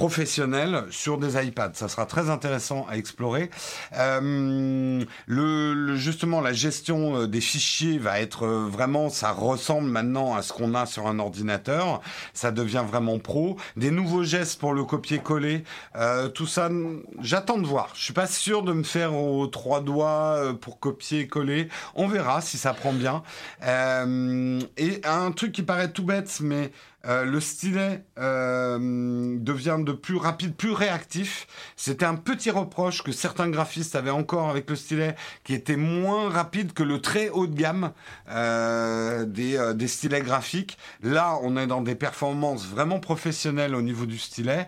professionnels 0.00 0.84
sur 0.90 1.18
des 1.18 1.36
iPads. 1.36 1.72
Ça 1.74 1.86
sera 1.86 2.06
très 2.06 2.30
intéressant 2.30 2.86
à 2.88 2.96
explorer. 2.96 3.50
Euh, 3.98 5.04
justement, 5.96 6.40
la 6.40 6.54
gestion 6.54 7.18
euh, 7.18 7.26
des 7.26 7.42
fichiers 7.42 7.98
va 7.98 8.18
être 8.18 8.46
euh, 8.46 8.66
vraiment, 8.66 9.10
ça 9.10 9.30
ressemble 9.30 9.88
maintenant 9.88 10.34
à 10.34 10.40
ce 10.40 10.54
qu'on 10.54 10.74
a 10.74 10.86
sur 10.86 11.06
un 11.06 11.18
ordinateur. 11.18 12.00
Ça 12.32 12.50
devient 12.50 12.82
vraiment 12.90 13.18
pro. 13.18 13.58
Des 13.76 13.90
nouveaux 13.90 14.24
gestes 14.24 14.58
pour 14.58 14.72
le 14.72 14.84
copier-coller. 14.84 15.64
Tout 16.32 16.46
ça, 16.46 16.70
j'attends 17.20 17.58
de 17.58 17.66
voir. 17.66 17.90
Je 17.94 18.02
suis 18.02 18.14
pas 18.14 18.26
sûr 18.26 18.62
de 18.62 18.72
me 18.72 18.84
faire 18.84 19.14
aux 19.14 19.48
trois 19.48 19.82
doigts 19.82 20.54
pour 20.62 20.80
copier-coller. 20.80 21.68
On 21.94 22.08
verra 22.08 22.40
si 22.40 22.56
ça 22.56 22.72
prend 22.72 22.94
bien. 22.94 23.22
et 23.66 25.00
un 25.04 25.32
truc 25.32 25.52
qui 25.52 25.62
paraît 25.62 25.92
tout 25.92 26.04
bête, 26.04 26.38
mais 26.40 26.70
euh, 27.06 27.24
le 27.24 27.40
stylet 27.40 28.04
euh, 28.18 29.36
devient 29.38 29.78
de 29.80 29.92
plus 29.92 30.16
rapide, 30.16 30.54
plus 30.54 30.72
réactif. 30.72 31.46
C'était 31.76 32.04
un 32.04 32.14
petit 32.14 32.50
reproche 32.50 33.02
que 33.02 33.10
certains 33.10 33.48
graphistes 33.48 33.96
avaient 33.96 34.10
encore 34.10 34.50
avec 34.50 34.68
le 34.68 34.76
stylet, 34.76 35.14
qui 35.44 35.54
était 35.54 35.76
moins 35.76 36.28
rapide 36.28 36.74
que 36.74 36.82
le 36.82 37.00
très 37.00 37.30
haut 37.30 37.46
de 37.46 37.54
gamme 37.54 37.92
euh, 38.28 39.24
des, 39.24 39.72
des 39.74 39.88
stylets 39.88 40.20
graphiques. 40.20 40.76
Là, 41.02 41.38
on 41.42 41.56
est 41.56 41.66
dans 41.66 41.80
des 41.80 41.94
performances 41.94 42.66
vraiment 42.66 43.00
professionnelles 43.00 43.74
au 43.74 43.82
niveau 43.82 44.04
du 44.04 44.18
stylet. 44.18 44.66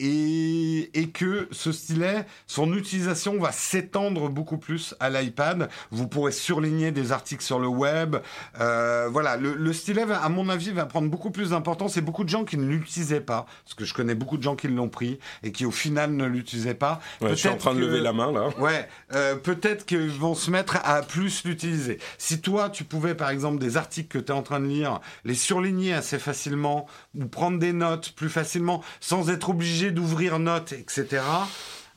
et, 0.00 1.10
que 1.14 1.48
ce 1.50 1.72
stylet, 1.72 2.26
son 2.46 2.74
utilisation 2.74 3.40
va 3.40 3.50
s'étendre 3.50 4.28
beaucoup 4.28 4.58
plus 4.58 4.94
à 5.00 5.08
l'iPad. 5.10 5.68
Vous 5.90 6.06
pourrez 6.06 6.32
surligner 6.32 6.92
des 6.92 7.12
articles 7.12 7.42
sur 7.42 7.58
le 7.58 7.66
web. 7.66 8.16
voilà, 8.54 9.36
le, 9.36 9.54
le 9.54 9.72
stylet 9.72 10.04
va 10.04 10.27
à 10.28 10.30
mon 10.30 10.50
avis, 10.50 10.72
va 10.72 10.84
prendre 10.84 11.08
beaucoup 11.08 11.30
plus 11.30 11.50
d'importance 11.50 11.96
et 11.96 12.02
beaucoup 12.02 12.22
de 12.22 12.28
gens 12.28 12.44
qui 12.44 12.58
ne 12.58 12.66
l'utilisaient 12.66 13.22
pas, 13.22 13.46
parce 13.64 13.74
que 13.74 13.86
je 13.86 13.94
connais 13.94 14.14
beaucoup 14.14 14.36
de 14.36 14.42
gens 14.42 14.56
qui 14.56 14.68
l'ont 14.68 14.90
pris 14.90 15.18
et 15.42 15.52
qui 15.52 15.64
au 15.64 15.70
final 15.70 16.12
ne 16.12 16.26
l'utilisaient 16.26 16.74
pas. 16.74 17.00
je 17.22 17.32
suis 17.32 17.48
en 17.48 17.56
train 17.56 17.74
de 17.74 17.80
lever 17.80 18.00
la 18.00 18.12
main 18.12 18.30
là. 18.30 18.50
Ouais, 18.58 18.86
euh, 19.14 19.36
peut-être 19.36 19.86
qu'ils 19.86 20.10
vont 20.10 20.34
se 20.34 20.50
mettre 20.50 20.76
à 20.84 21.00
plus 21.00 21.44
l'utiliser. 21.44 21.98
Si 22.18 22.42
toi, 22.42 22.68
tu 22.68 22.84
pouvais 22.84 23.14
par 23.14 23.30
exemple 23.30 23.58
des 23.58 23.78
articles 23.78 24.08
que 24.08 24.22
tu 24.22 24.30
es 24.30 24.34
en 24.34 24.42
train 24.42 24.60
de 24.60 24.66
lire, 24.66 25.00
les 25.24 25.34
surligner 25.34 25.94
assez 25.94 26.18
facilement 26.18 26.86
ou 27.18 27.24
prendre 27.24 27.58
des 27.58 27.72
notes 27.72 28.12
plus 28.12 28.28
facilement 28.28 28.82
sans 29.00 29.30
être 29.30 29.48
obligé 29.48 29.92
d'ouvrir 29.92 30.38
notes, 30.38 30.72
etc. 30.72 31.22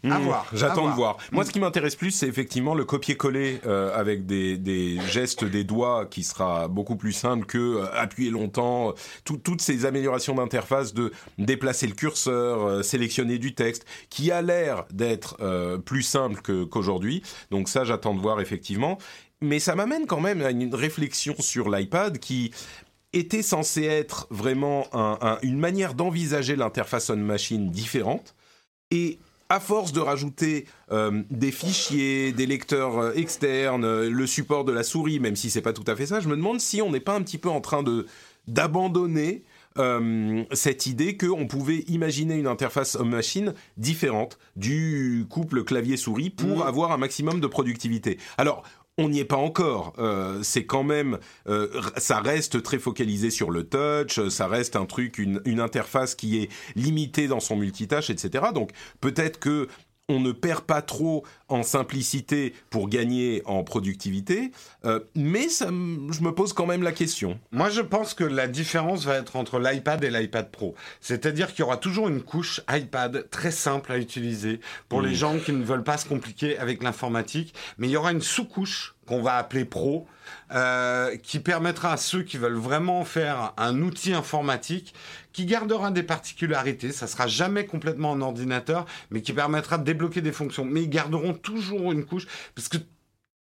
Mmh, 0.04 0.32
J'attends 0.54 0.89
de 0.89 0.95
voir. 0.95 1.18
Moi, 1.32 1.45
ce 1.45 1.52
qui 1.52 1.60
m'intéresse 1.60 1.95
plus, 1.95 2.10
c'est 2.12 2.28
effectivement 2.28 2.74
le 2.74 2.86
copier-coller 2.86 3.62
euh, 3.68 3.95
avec 3.95 4.26
des, 4.26 4.58
des, 4.58 4.99
gestes 5.08 5.43
des 5.45 5.64
doigts 5.64 6.08
qui 6.08 6.24
sera 6.24 6.68
beaucoup 6.68 6.95
plus 6.95 7.14
simple 7.14 7.45
que 7.45 7.58
euh, 7.58 7.86
appuyer 7.93 8.32
longtemps. 8.32 8.93
toutes 9.26 9.62
ces 9.62 9.86
améliorations 9.86 10.34
d'interface 10.36 10.93
de 10.95 11.12
déplacer 11.38 11.86
le 11.86 11.93
curseur, 11.93 12.66
euh, 12.66 12.82
sélectionner 12.82 13.38
du 13.38 13.54
texte, 13.54 13.86
qui 14.10 14.32
a 14.32 14.41
l'air 14.41 14.86
d'être 14.91 15.38
plus 15.86 16.02
simple 16.04 16.41
qu'aujourd'hui. 16.41 17.22
Donc 17.52 17.70
ça, 17.70 17.84
j'attends 17.84 18.16
de 18.16 18.20
voir 18.20 18.41
effectivement. 18.41 18.97
Mais 19.41 19.60
ça 19.60 19.76
m'amène 19.76 20.08
quand 20.08 20.20
même 20.20 20.41
à 20.41 20.52
une 20.52 20.74
réflexion 20.74 21.36
sur 21.39 21.70
l'iPad 21.70 22.18
qui 22.20 22.52
était 23.14 23.41
censé 23.41 23.84
être 23.84 24.28
vraiment 24.30 24.88
un, 24.93 25.18
un, 25.22 25.38
une 25.41 25.60
manière 25.60 25.93
d'envisager 25.93 26.56
l'interface 26.56 27.10
on-machine 27.10 27.70
différente. 27.70 28.36
Et 28.91 29.20
à 29.52 29.60
force 29.60 29.91
de 29.91 29.99
rajouter 29.99 30.66
euh, 30.93 31.24
des 31.30 31.52
fichiers, 31.52 32.32
des 32.32 32.45
lecteurs 32.45 32.97
euh, 32.97 33.14
externes, 33.16 33.84
euh, 33.84 34.10
le 34.10 34.26
support 34.26 34.64
de 34.64 34.72
la 34.72 34.82
souris, 34.82 35.20
même 35.20 35.36
si 35.36 35.49
c'est 35.49 35.62
pas 35.62 35.74
tout 35.74 35.84
à 35.88 35.95
fait 35.97 36.06
ça, 36.06 36.22
je 36.22 36.30
me 36.30 36.38
demande 36.38 36.62
si 36.62 36.82
on 36.82 36.89
n'est 36.89 37.02
pas 37.02 37.16
un 37.16 37.22
petit 37.22 37.38
peu 37.38 37.49
en 37.49 37.60
train 37.60 37.84
de 37.84 38.08
d'abandonner 38.47 39.43
cette 40.52 40.86
idée 40.86 41.16
qu'on 41.16 41.47
pouvait 41.47 41.86
imaginer 41.88 42.36
une 42.36 42.47
interface 42.47 42.95
homme-machine 42.95 43.54
différente 43.78 44.38
du 44.58 45.26
couple 45.30 45.64
clavier-souris 45.64 46.30
pour 46.30 46.58
mmh. 46.58 46.68
avoir 46.68 46.91
un 46.91 46.97
maximum 46.97 47.39
de 47.39 47.47
productivité. 47.47 48.18
Alors, 48.38 48.64
on 48.98 49.10
n'y 49.10 49.20
est 49.20 49.26
pas 49.26 49.38
encore. 49.38 49.94
Euh, 50.00 50.42
c'est 50.44 50.66
quand 50.66 50.84
même, 50.84 51.18
euh, 51.48 51.70
ça 51.98 52.20
reste 52.20 52.62
très 52.62 52.80
focalisé 52.80 53.30
sur 53.30 53.52
le 53.52 53.64
touch, 53.68 54.28
ça 54.30 54.48
reste 54.48 54.76
un 54.76 54.86
truc, 54.86 55.18
une, 55.18 55.42
une 55.46 55.60
interface 55.60 56.16
qui 56.16 56.38
est 56.39 56.50
limitée 56.76 57.28
dans 57.28 57.39
son 57.39 57.56
multitâche, 57.56 58.10
etc. 58.10 58.46
Donc 58.54 58.72
peut-être 59.00 59.39
que 59.39 59.68
on 60.12 60.20
ne 60.20 60.32
perd 60.32 60.62
pas 60.62 60.82
trop 60.82 61.24
en 61.47 61.64
simplicité 61.64 62.53
pour 62.70 62.89
gagner 62.89 63.41
en 63.45 63.64
productivité, 63.64 64.51
euh, 64.86 64.99
mais 65.16 65.49
ça, 65.49 65.68
je 65.68 66.22
me 66.22 66.32
pose 66.32 66.53
quand 66.53 66.66
même 66.66 66.84
la 66.84 66.91
question. 66.91 67.39
Moi, 67.51 67.70
je 67.70 67.82
pense 67.82 68.14
que 68.14 68.24
la 68.24 68.47
différence 68.47 69.05
va 69.05 69.16
être 69.16 69.36
entre 69.36 69.59
l'iPad 69.59 70.03
et 70.03 70.09
l'iPad 70.09 70.49
Pro. 70.51 70.76
C'est-à-dire 70.99 71.47
qu'il 71.47 71.59
y 71.59 71.64
aura 71.64 71.78
toujours 71.78 72.07
une 72.07 72.22
couche 72.22 72.62
iPad 72.70 73.30
très 73.30 73.51
simple 73.51 73.91
à 73.91 73.97
utiliser 73.97 74.59
pour 74.89 75.01
les 75.01 75.16
gens 75.16 75.38
qui 75.39 75.51
ne 75.53 75.64
veulent 75.64 75.84
pas 75.84 75.97
se 75.97 76.07
compliquer 76.07 76.57
avec 76.57 76.84
l'informatique, 76.84 77.53
mais 77.78 77.88
il 77.88 77.91
y 77.91 77.97
aura 77.97 78.12
une 78.12 78.22
sous-couche 78.22 78.95
qu'on 79.05 79.22
va 79.22 79.36
appeler 79.36 79.66
Pro, 79.66 80.07
euh, 80.52 81.16
qui 81.18 81.40
permettra 81.40 81.94
à 81.94 81.98
ceux 81.98 82.24
qui 82.24 82.38
veulent 82.38 82.54
vraiment 82.54 83.06
faire 83.06 83.54
un 83.58 83.82
outil 83.82 84.14
informatique 84.14 84.94
qui 85.34 85.46
gardera 85.46 85.92
des 85.92 86.04
particularités, 86.04 86.92
ça 86.92 87.08
sera 87.08 87.28
jamais 87.28 87.66
complètement 87.66 88.14
un 88.14 88.22
ordinateur, 88.22 88.86
mais 89.12 89.22
qui 89.22 89.34
permettra 89.34 89.78
de 89.78 89.84
débloquer 89.84 90.22
des 90.22 90.34
fonctions. 90.34 90.66
Mais 90.66 90.84
ils 90.84 90.90
garderont 90.90 91.34
toujours 91.34 91.92
une 91.92 92.06
couche, 92.06 92.28
parce 92.54 92.68
que 92.68 92.78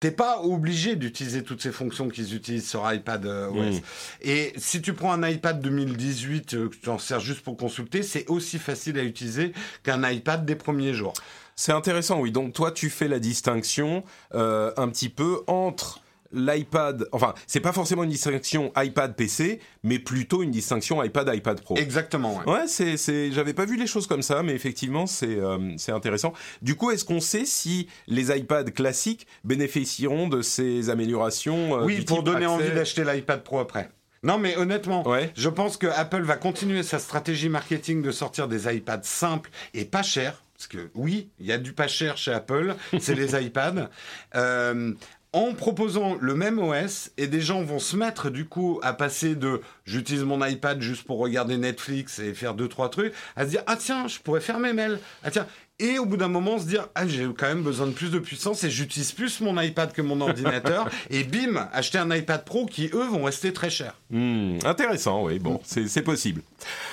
T'es 0.01 0.13
pas 0.13 0.43
obligé 0.43 0.95
d'utiliser 0.95 1.43
toutes 1.43 1.61
ces 1.61 1.73
fonctions 1.73 2.09
qu'ils 2.09 2.37
utilisent 2.37 2.69
sur 2.69 2.91
iPad 2.93 3.27
euh, 3.27 3.49
OS. 3.49 3.83
Et 4.23 4.53
si 4.57 4.81
tu 4.81 4.93
prends 4.93 5.13
un 5.13 5.29
iPad 5.29 5.61
2018 5.61 6.55
euh, 6.55 6.69
que 6.69 6.77
tu 6.77 6.89
en 6.89 6.99
sers 6.99 7.19
juste 7.19 7.41
pour 7.41 7.57
consulter, 7.57 8.05
c'est 8.05 8.25
aussi 8.29 8.61
facile 8.61 8.97
à 9.01 9.03
utiliser 9.03 9.53
qu'un 9.83 10.09
iPad 10.09 10.47
des 10.47 10.55
premiers 10.55 10.95
jours. 10.95 11.15
C'est 11.57 11.73
intéressant, 11.73 12.21
oui. 12.21 12.31
Donc 12.31 12.53
toi, 12.53 12.71
tu 12.71 12.91
fais 12.91 13.09
la 13.09 13.19
distinction 13.19 14.05
euh, 14.35 14.71
un 14.77 14.89
petit 14.89 15.09
peu 15.09 15.43
entre 15.49 16.01
l'iPad, 16.33 17.07
enfin, 17.13 17.35
c'est 17.47 17.61
pas 17.61 17.73
forcément 17.73 18.05
une 18.05 18.11
distinction 18.11 18.73
iPad 18.77 19.15
PC, 19.15 19.61
mais 19.83 19.99
plutôt 19.99 20.43
une 20.43 20.51
distinction 20.51 21.03
iPad 21.03 21.35
iPad 21.35 21.61
Pro. 21.61 21.77
Exactement. 21.77 22.43
Ouais, 22.47 22.53
ouais 22.53 22.67
c'est, 22.67 23.33
j'avais 23.33 23.55
pas 23.55 23.65
vu 23.65 23.77
les 23.77 23.87
choses 23.87 24.07
comme 24.07 24.23
ça, 24.23 24.43
mais 24.43 24.53
effectivement, 24.53 25.07
c'est, 25.07 25.39
euh, 25.39 25.75
c'est 25.77 25.93
intéressant. 25.93 26.33
Du 26.63 26.75
coup, 26.75 26.91
est-ce 26.91 27.05
qu'on 27.05 27.21
sait 27.21 27.45
si 27.45 27.89
les 28.07 28.37
iPads 28.37 28.71
classiques 28.71 29.27
bénéficieront 29.45 30.29
de 30.29 30.43
ces 30.43 30.91
améliorations 30.91 31.81
euh, 31.81 31.85
Oui, 31.85 32.03
pour 32.03 32.23
donner 32.23 32.47
envie 32.47 32.71
d'acheter 32.71 33.05
l'iPad 33.05 33.43
Pro 33.43 33.59
après. 33.61 33.91
Non, 34.23 34.39
mais 34.39 34.57
honnêtement, 34.57 35.05
je 35.37 35.49
pense 35.49 35.77
que 35.77 35.87
Apple 35.87 36.23
va 36.23 36.37
continuer 36.37 36.83
sa 36.83 36.99
stratégie 36.99 37.49
marketing 37.49 38.03
de 38.03 38.11
sortir 38.11 38.49
des 38.49 38.73
iPads 38.75 39.03
simples 39.05 39.51
et 39.75 39.85
pas 39.85 40.03
chers. 40.03 40.43
Parce 40.59 40.67
que 40.67 40.91
oui, 40.97 41.31
il 41.39 41.47
y 41.47 41.53
a 41.53 41.59
du 41.59 41.73
pas 41.73 41.87
cher 41.87 42.17
chez 42.17 42.33
Apple, 42.33 42.75
c'est 42.99 43.15
les 43.17 43.41
iPads. 43.41 43.91
Euh, 44.35 44.93
en 45.33 45.53
proposant 45.53 46.17
le 46.21 46.35
même 46.35 46.59
OS 46.59 47.11
et 47.17 47.27
des 47.27 47.41
gens 47.41 47.63
vont 47.63 47.79
se 47.79 47.97
mettre 47.97 48.31
du 48.31 48.47
coup 48.47 48.81
à 48.83 48.93
passer 48.95 49.35
de 49.35 49.61
j'utilise 49.85 50.25
mon 50.25 50.45
iPad 50.45 50.81
juste 50.81 51.05
pour 51.05 51.19
regarder 51.19 51.59
Netflix 51.59 52.19
et 52.19 52.33
faire 52.35 52.55
deux 52.55 52.69
trois 52.69 52.89
trucs 52.89 53.13
à 53.37 53.45
se 53.45 53.51
dire 53.51 53.63
ah 53.67 53.77
tiens 53.77 54.09
je 54.09 54.19
pourrais 54.21 54.41
faire 54.41 54.59
mes 54.59 54.73
mails. 54.73 54.99
Ah 55.23 55.31
tiens 55.31 55.47
et 55.81 55.99
au 55.99 56.07
bout 56.07 56.17
d'un 56.17 56.29
moment 56.29 56.59
se 56.59 56.67
dire 56.67 56.89
ah 56.95 57.07
j'ai 57.07 57.25
quand 57.37 57.47
même 57.47 57.63
besoin 57.63 57.87
de 57.87 57.93
plus 57.93 58.11
de 58.11 58.19
puissance 58.19 58.65
et 58.65 58.71
j'utilise 58.71 59.13
plus 59.13 59.41
mon 59.41 59.61
iPad 59.61 59.93
que 59.93 60.03
mon 60.03 60.21
ordinateur 60.21 60.89
et 61.11 61.23
bim 61.23 61.69
acheter 61.73 61.99
un 61.99 62.15
iPad 62.15 62.45
Pro 62.45 62.67
qui 62.67 62.91
eux 62.93 63.07
vont 63.07 63.25
rester 63.25 63.53
très 63.53 63.71
chers. 63.71 63.95
Hmm, 64.11 64.59
intéressant 64.65 65.25
oui 65.25 65.39
bon 65.39 65.61
c'est 65.65 66.03
possible. 66.03 66.43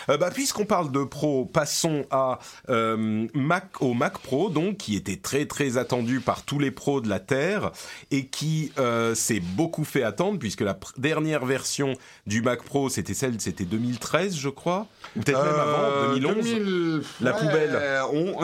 Euh, 0.09 0.17
bah, 0.17 0.29
puisqu'on 0.31 0.65
parle 0.65 0.91
de 0.91 1.03
Pro 1.03 1.45
passons 1.45 2.05
à 2.11 2.39
euh, 2.69 3.27
Mac 3.33 3.81
au 3.81 3.93
Mac 3.93 4.19
Pro 4.19 4.49
donc 4.49 4.77
qui 4.77 4.95
était 4.95 5.17
très 5.17 5.45
très 5.45 5.77
attendu 5.77 6.19
par 6.19 6.43
tous 6.43 6.59
les 6.59 6.71
pros 6.71 7.01
de 7.01 7.09
la 7.09 7.19
terre 7.19 7.71
et 8.11 8.27
qui 8.27 8.71
euh, 8.77 9.15
s'est 9.15 9.39
beaucoup 9.39 9.83
fait 9.83 10.03
attendre 10.03 10.37
puisque 10.37 10.61
la 10.61 10.77
dernière 10.97 11.45
version 11.45 11.95
du 12.27 12.43
Mac 12.43 12.61
Pro 12.61 12.89
c'était 12.89 13.15
celle 13.15 13.41
c'était 13.41 13.65
2013 13.65 14.35
je 14.37 14.49
crois 14.49 14.87
peut-être 15.15 15.43
même 15.43 15.59
avant 15.59 16.13
2011 16.13 17.03
la 17.21 17.33
poubelle. 17.33 17.79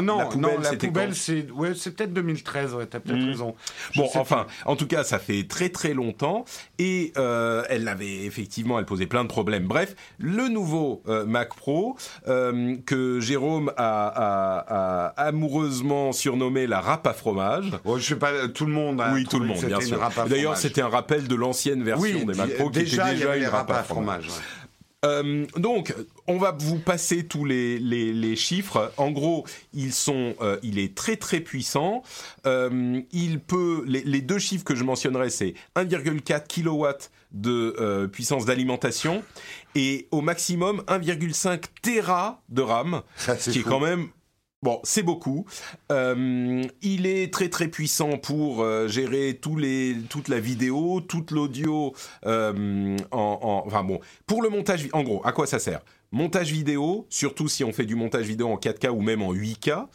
non 0.01 0.30
non, 0.37 0.59
la 0.59 0.73
poubelle, 0.73 1.15
c'est 1.15 1.49
ouais, 1.51 1.73
c'est 1.75 1.95
peut-être 1.95 2.13
2013. 2.13 2.73
Ouais, 2.73 2.85
t'as 2.85 2.99
peut-être 2.99 3.19
hmm. 3.19 3.27
raison. 3.27 3.55
bon, 3.95 4.09
enfin, 4.15 4.47
en 4.65 4.75
tout 4.75 4.87
cas, 4.87 5.03
ça 5.03 5.19
fait 5.19 5.43
très 5.47 5.69
très 5.69 5.93
longtemps 5.93 6.45
et 6.79 7.13
euh, 7.17 7.63
elle 7.69 7.87
avait 7.87 8.25
effectivement, 8.25 8.79
elle 8.79 8.85
posait 8.85 9.05
plein 9.05 9.23
de 9.23 9.29
problèmes. 9.29 9.67
Bref, 9.67 9.95
le 10.19 10.47
nouveau 10.47 11.01
euh, 11.07 11.25
Mac 11.25 11.55
Pro 11.55 11.95
euh, 12.27 12.77
que 12.85 13.19
Jérôme 13.19 13.71
a, 13.77 15.13
amoureusement 15.17 16.11
surnommé 16.11 16.67
la 16.67 16.81
râpe 16.81 17.07
à 17.07 17.13
fromage. 17.13 17.71
je 17.97 18.01
sais 18.01 18.15
pas, 18.15 18.47
tout 18.47 18.65
le 18.65 18.73
monde. 18.73 19.01
A 19.01 19.13
oui, 19.13 19.25
tout 19.25 19.39
le 19.39 19.47
monde, 19.47 19.63
bien 19.63 19.81
sûr. 19.81 19.99
D'ailleurs, 20.27 20.57
c'était 20.57 20.81
un 20.81 20.89
rappel 20.89 21.27
de 21.27 21.35
l'ancienne 21.35 21.83
version 21.83 22.25
des 22.25 22.33
Mac 22.33 22.55
Pro 22.55 22.69
qui 22.69 22.79
était 22.79 22.91
déjà 22.91 23.35
une 23.35 23.45
râpe 23.45 23.71
à 23.71 23.83
fromage. 23.83 24.27
Euh, 25.03 25.45
donc, 25.57 25.95
on 26.27 26.37
va 26.37 26.51
vous 26.51 26.77
passer 26.77 27.25
tous 27.25 27.43
les, 27.43 27.79
les, 27.79 28.35
chiffres. 28.35 28.91
En 28.97 29.09
gros, 29.09 29.45
ils 29.73 29.93
sont, 29.93 30.35
euh, 30.41 30.59
il 30.61 30.77
est 30.77 30.95
très 30.95 31.15
très 31.15 31.39
puissant. 31.39 32.03
Euh, 32.45 33.01
il 33.11 33.39
peut, 33.39 33.83
les, 33.87 34.03
les, 34.03 34.21
deux 34.21 34.37
chiffres 34.37 34.63
que 34.63 34.75
je 34.75 34.83
mentionnerai, 34.83 35.31
c'est 35.31 35.55
1,4 35.75 36.47
kW 36.47 36.85
de 37.31 38.07
puissance 38.11 38.45
d'alimentation 38.45 39.23
et 39.73 40.07
au 40.11 40.21
maximum 40.21 40.83
1,5 40.87 41.63
Tera 41.81 42.41
de 42.49 42.61
RAM, 42.61 43.01
ce 43.15 43.49
qui 43.49 43.59
est 43.59 43.63
quand 43.63 43.79
même 43.79 44.09
Bon, 44.63 44.79
c'est 44.83 45.01
beaucoup. 45.01 45.47
Euh, 45.91 46.61
il 46.83 47.07
est 47.07 47.33
très 47.33 47.49
très 47.49 47.67
puissant 47.67 48.19
pour 48.19 48.61
euh, 48.61 48.87
gérer 48.87 49.39
tous 49.41 49.55
les, 49.55 49.97
toute 50.07 50.27
la 50.27 50.39
vidéo, 50.39 51.01
toute 51.01 51.31
l'audio. 51.31 51.95
Euh, 52.27 52.95
en, 53.09 53.63
enfin 53.65 53.83
bon, 53.83 53.99
pour 54.27 54.43
le 54.43 54.49
montage, 54.49 54.87
en 54.93 55.01
gros, 55.01 55.19
à 55.25 55.31
quoi 55.31 55.47
ça 55.47 55.57
sert? 55.57 55.81
Montage 56.11 56.51
vidéo, 56.51 57.07
surtout 57.09 57.47
si 57.47 57.63
on 57.63 57.73
fait 57.73 57.85
du 57.85 57.95
montage 57.95 58.27
vidéo 58.27 58.49
en 58.49 58.57
4K 58.57 58.89
ou 58.89 59.01
même 59.01 59.23
en 59.23 59.33
8K. 59.33 59.87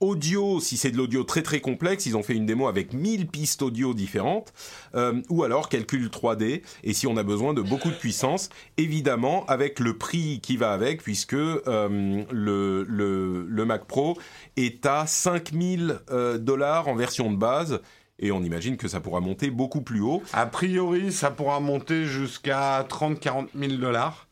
Audio, 0.00 0.60
si 0.60 0.76
c'est 0.76 0.90
de 0.90 0.96
l'audio 0.96 1.24
très 1.24 1.42
très 1.42 1.60
complexe, 1.60 2.06
ils 2.06 2.16
ont 2.16 2.22
fait 2.22 2.34
une 2.34 2.46
démo 2.46 2.68
avec 2.68 2.92
1000 2.92 3.26
pistes 3.26 3.62
audio 3.62 3.94
différentes, 3.94 4.52
euh, 4.94 5.20
ou 5.28 5.42
alors 5.42 5.68
calcul 5.68 6.08
3D, 6.08 6.62
et 6.84 6.92
si 6.92 7.06
on 7.06 7.16
a 7.16 7.22
besoin 7.22 7.52
de 7.52 7.62
beaucoup 7.62 7.90
de 7.90 7.96
puissance, 7.96 8.48
évidemment 8.76 9.44
avec 9.46 9.80
le 9.80 9.98
prix 9.98 10.40
qui 10.40 10.56
va 10.56 10.72
avec, 10.72 11.02
puisque 11.02 11.34
euh, 11.34 12.24
le, 12.30 12.84
le, 12.88 13.64
Mac 13.64 13.86
Pro 13.86 14.16
est 14.56 14.86
à 14.86 15.06
5000 15.06 16.00
euh, 16.10 16.38
dollars 16.38 16.88
en 16.88 16.94
version 16.94 17.30
de 17.30 17.36
base, 17.36 17.80
et 18.20 18.32
on 18.32 18.42
imagine 18.42 18.76
que 18.76 18.88
ça 18.88 19.00
pourra 19.00 19.20
monter 19.20 19.50
beaucoup 19.50 19.80
plus 19.80 20.00
haut. 20.00 20.22
A 20.32 20.46
priori, 20.46 21.12
ça 21.12 21.30
pourra 21.30 21.60
monter 21.60 22.04
jusqu'à 22.04 22.82
30-40 22.88 23.48
000 23.54 23.72
dollars. 23.74 24.27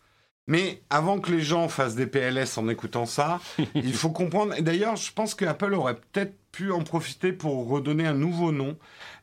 Mais 0.46 0.82
avant 0.90 1.18
que 1.18 1.32
les 1.32 1.40
gens 1.40 1.68
fassent 1.68 1.96
des 1.96 2.06
PLS 2.06 2.56
en 2.56 2.68
écoutant 2.68 3.06
ça, 3.06 3.40
il 3.74 3.94
faut 3.94 4.10
comprendre. 4.10 4.54
D'ailleurs, 4.60 4.96
je 4.96 5.12
pense 5.12 5.34
qu'Apple 5.34 5.74
aurait 5.74 5.96
peut-être 5.96 6.34
pu 6.52 6.70
en 6.72 6.82
profiter 6.82 7.32
pour 7.32 7.68
redonner 7.68 8.06
un 8.06 8.14
nouveau 8.14 8.52
nom. 8.52 8.76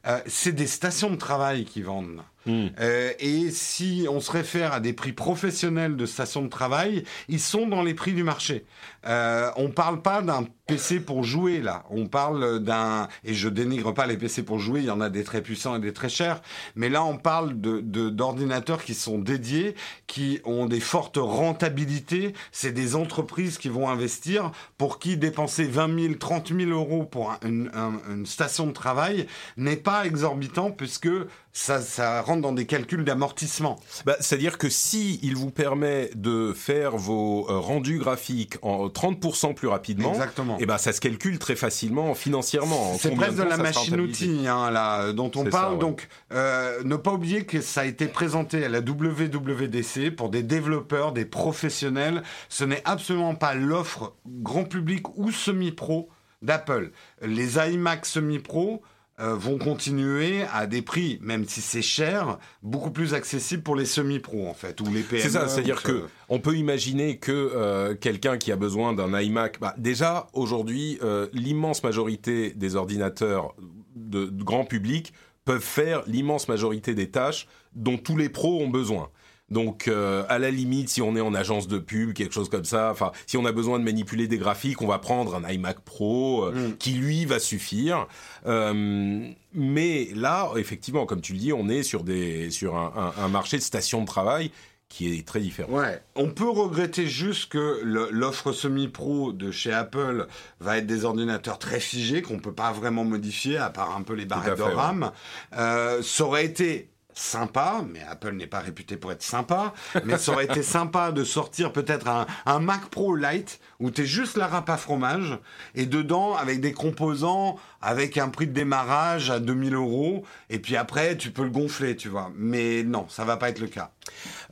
Euh, 0.06 0.20
c'est 0.28 0.52
des 0.52 0.68
stations 0.68 1.10
de 1.10 1.16
travail 1.16 1.66
qui 1.66 1.82
vendent. 1.82 2.24
Hmm. 2.46 2.68
Euh, 2.82 3.14
et 3.20 3.52
si 3.52 4.06
on 4.10 4.20
se 4.20 4.30
réfère 4.30 4.74
à 4.74 4.82
des 4.82 4.92
prix 4.92 5.14
professionnels 5.14 5.96
de 5.96 6.06
stations 6.06 6.42
de 6.42 6.50
travail, 6.50 7.06
ils 7.30 7.40
sont 7.40 7.68
dans 7.68 7.82
les 7.82 7.94
prix 7.94 8.12
du 8.12 8.24
marché. 8.24 8.66
Euh, 9.06 9.50
on 9.56 9.70
parle 9.70 10.02
pas 10.02 10.22
d'un 10.22 10.46
PC 10.68 11.00
pour 11.00 11.24
jouer 11.24 11.62
là. 11.62 11.86
On 11.90 12.08
parle 12.08 12.60
d'un 12.60 13.08
et 13.24 13.34
je 13.34 13.48
dénigre 13.48 13.94
pas 13.94 14.08
les 14.08 14.18
PC 14.18 14.44
pour 14.44 14.60
jouer. 14.60 14.82
Il 14.82 14.88
y 14.88 14.92
en 14.92 15.00
a 15.00 15.10
des 15.10 15.24
très 15.24 15.42
puissants 15.42 15.76
et 15.78 15.80
des 15.80 15.94
très 15.94 16.10
chers. 16.10 16.42
Mais 16.76 16.90
là, 16.90 17.04
on 17.06 17.18
parle 17.18 17.62
de 17.62 17.80
d'ordinateurs 18.10 18.84
qui 18.84 18.94
sont 18.94 19.20
dédiés, 19.20 19.76
qui 20.08 20.42
ont 20.44 20.66
des 20.66 20.82
fortes 20.82 21.18
rentabilités. 21.18 22.34
C'est 22.52 22.74
des 22.74 22.96
entreprises 22.96 23.58
qui 23.58 23.70
vont 23.70 23.90
investir 23.90 24.52
pour 24.78 25.00
qui 25.00 25.16
dépenser 25.16 25.64
20 25.64 26.00
000, 26.00 26.14
30 26.16 26.54
000 26.54 26.72
euros 26.72 27.06
pour 27.06 27.34
une, 27.44 27.72
une 28.10 28.26
station 28.26 28.68
de 28.68 28.74
travail 28.74 29.28
n'est 29.56 29.78
pas 29.78 29.93
exorbitant 30.02 30.72
puisque 30.72 31.10
ça, 31.52 31.82
ça 31.82 32.22
rentre 32.22 32.42
dans 32.42 32.52
des 32.52 32.66
calculs 32.66 33.04
d'amortissement. 33.06 33.80
Bah, 34.06 34.16
C'est-à-dire 34.20 34.58
que 34.58 34.70
si 34.70 35.20
il 35.22 35.36
vous 35.36 35.52
permet 35.52 36.10
de 36.16 36.52
faire 36.52 36.98
vos 36.98 37.48
euh, 37.50 37.60
rendus 37.60 38.00
graphiques 38.00 38.56
en 38.64 38.88
30% 38.88 39.54
plus 39.54 39.68
rapidement, 39.68 40.14
Exactement. 40.14 40.58
et 40.58 40.64
eh 40.64 40.66
ben 40.66 40.80
ça 40.80 40.92
se 40.92 41.00
calcule 41.00 41.38
très 41.38 41.56
facilement 41.56 42.16
financièrement. 42.16 42.96
C'est 43.00 43.12
presque 43.12 43.38
de, 43.38 43.44
la 43.44 43.58
machine-outil 43.58 44.48
hein, 44.48 44.72
là, 44.72 45.14
dont 45.14 45.32
on 45.36 45.46
parle. 45.46 45.78
Donc, 45.78 46.08
euh, 46.34 46.82
ne 46.84 46.96
pas 46.96 47.14
oublier 47.14 47.46
que 47.46 47.62
ça 47.62 47.82
a 47.82 47.86
été 47.86 48.08
présenté 48.08 48.66
à 48.66 48.70
la 48.70 48.80
WWDC 48.80 50.10
pour 50.16 50.30
des 50.30 50.42
développeurs, 50.42 51.12
des 51.12 51.26
professionnels. 51.26 52.24
Ce 52.50 52.64
n'est 52.64 52.82
absolument 52.86 53.36
pas 53.36 53.54
l'offre 53.54 54.16
grand 54.26 54.64
public 54.64 55.18
ou 55.18 55.32
semi-pro 55.32 56.10
d'Apple. 56.42 56.92
Les 57.22 57.58
iMac 57.58 58.06
semi-pro 58.06 58.82
euh, 59.20 59.36
vont 59.36 59.60
continuer 59.60 60.44
à 60.52 60.66
des 60.66 60.82
prix, 60.82 61.20
même 61.22 61.48
si 61.48 61.62
c'est 61.62 61.84
cher, 61.84 62.40
beaucoup 62.64 62.90
plus 62.90 63.14
accessibles 63.14 63.62
pour 63.62 63.76
les 63.76 63.86
semi-pros 63.86 64.48
en 64.48 64.56
fait, 64.56 64.82
ou 64.82 64.86
les 64.92 65.02
PME. 65.02 65.22
C'est 65.22 65.30
ça, 65.30 65.48
c'est-à-dire 65.48 65.84
que 65.84 66.06
on 66.30 66.40
peut 66.40 66.56
imaginer 66.56 67.18
que 67.18 67.32
euh, 67.32 67.94
quelqu'un 67.94 68.40
qui 68.40 68.52
a 68.52 68.56
besoin 68.56 68.94
d'un 68.94 69.20
iMac, 69.20 69.60
bah, 69.60 69.76
déjà 69.78 70.26
aujourd'hui, 70.34 70.98
euh, 71.04 71.28
l'immense 71.32 71.84
majorité 71.84 72.54
des 72.56 72.76
ordinateurs 72.76 73.54
de, 73.96 74.26
de 74.26 74.44
grand 74.44 74.66
public 74.66 75.14
peuvent 75.46 75.62
faire 75.62 76.02
l'immense 76.08 76.48
majorité 76.48 76.96
des 76.96 77.12
tâches 77.12 77.48
dont 77.76 77.98
tous 77.98 78.18
les 78.18 78.30
pros 78.30 78.62
ont 78.62 78.70
besoin. 78.70 79.10
Donc, 79.54 79.88
euh, 79.88 80.24
à 80.30 80.40
la 80.40 80.50
limite, 80.50 80.90
si 80.90 81.02
on 81.02 81.16
est 81.16 81.22
en 81.22 81.36
agence 81.36 81.68
de 81.68 81.78
pub, 81.78 82.14
quelque 82.14 82.34
chose 82.34 82.50
comme 82.50 82.66
ça, 82.66 82.90
enfin, 82.92 83.12
si 83.28 83.38
on 83.38 83.46
a 83.46 83.52
besoin 83.52 83.78
de 83.78 83.84
manipuler 83.84 84.28
des 84.28 84.40
graphiques, 84.40 84.82
on 84.82 84.88
va 84.88 84.98
prendre 84.98 85.36
un 85.36 85.48
iMac 85.48 85.80
Pro 85.82 86.46
euh, 86.46 86.70
mm. 86.70 86.78
qui 86.78 86.94
lui 86.94 87.26
va 87.26 87.38
suffire. 87.38 88.08
Euh, 88.48 89.30
mais 89.54 90.10
là, 90.16 90.50
effectivement, 90.58 91.06
comme 91.06 91.22
tu 91.22 91.34
le 91.34 91.40
dis, 91.40 91.54
on 91.54 91.70
est 91.70 91.84
sur 91.84 92.04
des 92.04 92.50
sur 92.50 92.76
un, 92.76 93.14
un, 93.16 93.28
marché 93.28 93.58
de 93.58 93.62
station 93.62 94.02
de 94.02 94.08
travail 94.08 94.50
qui 94.90 95.18
est 95.18 95.28
très 95.28 95.40
différent. 95.40 95.72
Ouais, 95.72 96.02
on 96.16 96.30
peut 96.30 96.50
regretter 96.50 97.06
juste 97.06 97.52
que 97.52 97.82
l'offre 97.84 98.52
semi-pro 98.52 99.34
de 99.34 99.52
chez 99.52 99.72
Apple 99.72 100.28
va 100.60 100.80
être 100.80 100.88
des 100.88 101.06
ordinateurs 101.06 101.60
très 101.60 101.80
figés 101.80 102.24
qu'on 102.24 102.40
peut 102.40 102.54
pas 102.54 102.72
vraiment 102.72 103.04
modifier 103.04 103.58
à 103.58 103.70
part 103.70 103.96
un 103.96 104.02
peu 104.02 104.14
les 104.14 104.26
barrettes 104.26 104.58
de 104.58 104.64
RAM. 104.64 105.12
ça 105.52 106.24
aurait 106.24 106.46
été 106.46 106.90
sympa, 107.18 107.84
mais 107.92 108.02
Apple 108.10 108.34
n'est 108.34 108.48
pas 108.48 108.60
réputé 108.60 108.98
pour 108.98 109.12
être 109.12 109.24
sympa, 109.24 109.74
mais 110.06 110.18
ça 110.18 110.32
aurait 110.32 110.46
été 110.46 110.64
sympa 110.64 111.12
de 111.12 111.24
sortir 111.24 111.72
peut-être 111.72 112.08
un, 112.08 112.60
Mac 112.60 112.86
Pro 112.90 113.16
Lite 113.16 113.60
où 113.80 113.92
tu 113.92 114.02
es 114.02 114.06
juste 114.06 114.38
la 114.38 114.48
râpe 114.48 114.70
à 114.70 114.78
fromage 114.78 115.38
et 115.76 115.86
dedans 115.86 116.36
avec 116.36 116.62
des 116.62 116.72
composants 116.72 117.58
avec 117.82 118.18
un 118.18 118.30
prix 118.30 118.48
de 118.48 118.54
démarrage 118.54 119.30
à 119.30 119.40
2000 119.40 119.74
euros 119.76 120.24
et 120.50 120.60
puis 120.60 120.78
après 120.78 121.18
tu 121.18 121.32
peux 121.32 121.44
le 121.44 121.50
gonfler, 121.50 121.96
tu 121.96 122.10
vois. 122.10 122.32
Mais 122.36 122.84
non, 122.84 123.06
ça 123.10 123.26
va 123.26 123.38
pas 123.38 123.50
être 123.50 123.60
le 123.60 123.68
cas. 123.68 123.92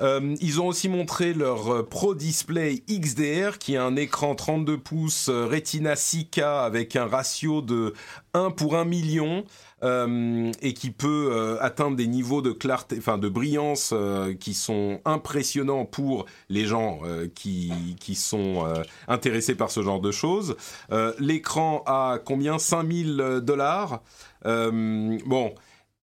Euh, 0.02 0.36
ils 0.42 0.62
ont 0.62 0.68
aussi 0.68 0.90
montré 0.90 1.34
leur 1.34 1.74
euh, 1.74 1.88
Pro 1.88 2.16
Display 2.16 2.84
XDR 2.90 3.58
qui 3.58 3.78
a 3.78 3.84
un 3.84 3.96
écran 3.96 4.36
32 4.36 4.78
pouces 4.78 5.30
euh, 5.30 5.46
Retina 5.46 5.94
6K 5.94 6.66
avec 6.66 6.96
un 6.96 7.06
ratio 7.06 7.62
de 7.62 7.94
1 8.34 8.52
pour 8.52 8.78
1 8.78 8.86
million. 8.86 9.44
Euh, 9.84 10.52
et 10.62 10.74
qui 10.74 10.92
peut 10.92 11.30
euh, 11.32 11.58
atteindre 11.60 11.98
des 11.98 12.06
niveaux 12.06 12.44
de 12.44 12.52
clarté, 12.52 12.98
enfin 13.00 13.18
de 13.18 13.28
brillance 13.28 13.92
euh, 13.94 14.36
qui 14.36 14.54
sont 14.54 15.02
impressionnants 15.06 15.86
pour 15.86 16.28
les 16.50 16.66
gens 16.66 17.00
qui, 17.34 17.72
qui 18.00 18.16
sont 18.16 18.66
intéressés 19.08 19.56
par 19.56 19.72
ce 19.72 19.82
genre 19.82 20.02
de 20.02 20.12
choses. 20.12 20.56
L'écran 21.20 21.84
a 21.86 22.20
combien? 22.24 22.60
5000 22.60 23.42
dollars. 23.44 24.02
bon. 24.46 25.54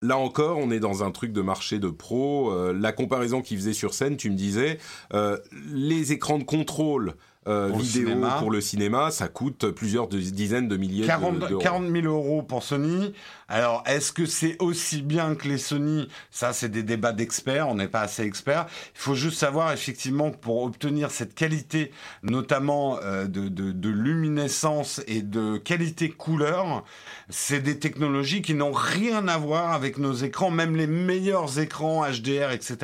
Là 0.03 0.17
encore, 0.17 0.57
on 0.57 0.71
est 0.71 0.79
dans 0.79 1.03
un 1.03 1.11
truc 1.11 1.31
de 1.31 1.41
marché 1.41 1.77
de 1.77 1.89
pro. 1.89 2.51
la 2.73 2.91
comparaison 2.91 3.41
qu'ils 3.41 3.57
faisaient 3.57 3.73
sur 3.73 3.93
scène, 3.93 4.17
tu 4.17 4.31
me 4.31 4.35
disais, 4.35 4.79
les 5.71 6.11
écrans 6.11 6.39
de 6.39 6.43
contrôle 6.43 7.15
euh, 7.47 7.71
vidéo 7.75 8.23
pour 8.37 8.51
le 8.51 8.61
cinéma, 8.61 9.09
ça 9.09 9.27
coûte 9.27 9.71
plusieurs 9.71 10.07
dizaines 10.07 10.67
de 10.67 10.77
milliers 10.77 11.07
40, 11.07 11.39
d'euros. 11.39 11.59
40 11.59 11.91
000 11.91 12.05
euros 12.05 12.43
pour 12.43 12.61
Sony. 12.61 13.13
Alors, 13.47 13.83
est-ce 13.87 14.13
que 14.13 14.27
c'est 14.27 14.55
aussi 14.61 15.01
bien 15.01 15.33
que 15.33 15.47
les 15.47 15.57
Sony? 15.57 16.07
Ça, 16.29 16.53
c'est 16.53 16.69
des 16.69 16.83
débats 16.83 17.13
d'experts. 17.13 17.67
On 17.67 17.75
n'est 17.75 17.87
pas 17.87 18.01
assez 18.01 18.23
experts. 18.23 18.67
Il 18.95 18.99
faut 18.99 19.15
juste 19.15 19.39
savoir 19.39 19.73
effectivement 19.73 20.29
que 20.29 20.37
pour 20.37 20.61
obtenir 20.61 21.09
cette 21.09 21.33
qualité, 21.33 21.91
notamment 22.21 22.99
euh, 23.03 23.25
de, 23.25 23.47
de, 23.47 23.71
de, 23.71 23.89
luminescence 23.89 25.01
et 25.07 25.23
de 25.23 25.57
qualité 25.57 26.09
couleur, 26.09 26.83
c'est 27.29 27.59
des 27.59 27.79
technologies 27.79 28.43
qui 28.43 28.53
n'ont 28.53 28.71
rien 28.71 29.27
à 29.27 29.37
voir 29.37 29.73
avec 29.73 29.97
nos 29.97 30.13
écrans, 30.13 30.51
même 30.51 30.75
les 30.75 30.87
meilleurs 30.87 31.59
écrans 31.59 32.05
HDR, 32.07 32.51
etc. 32.51 32.77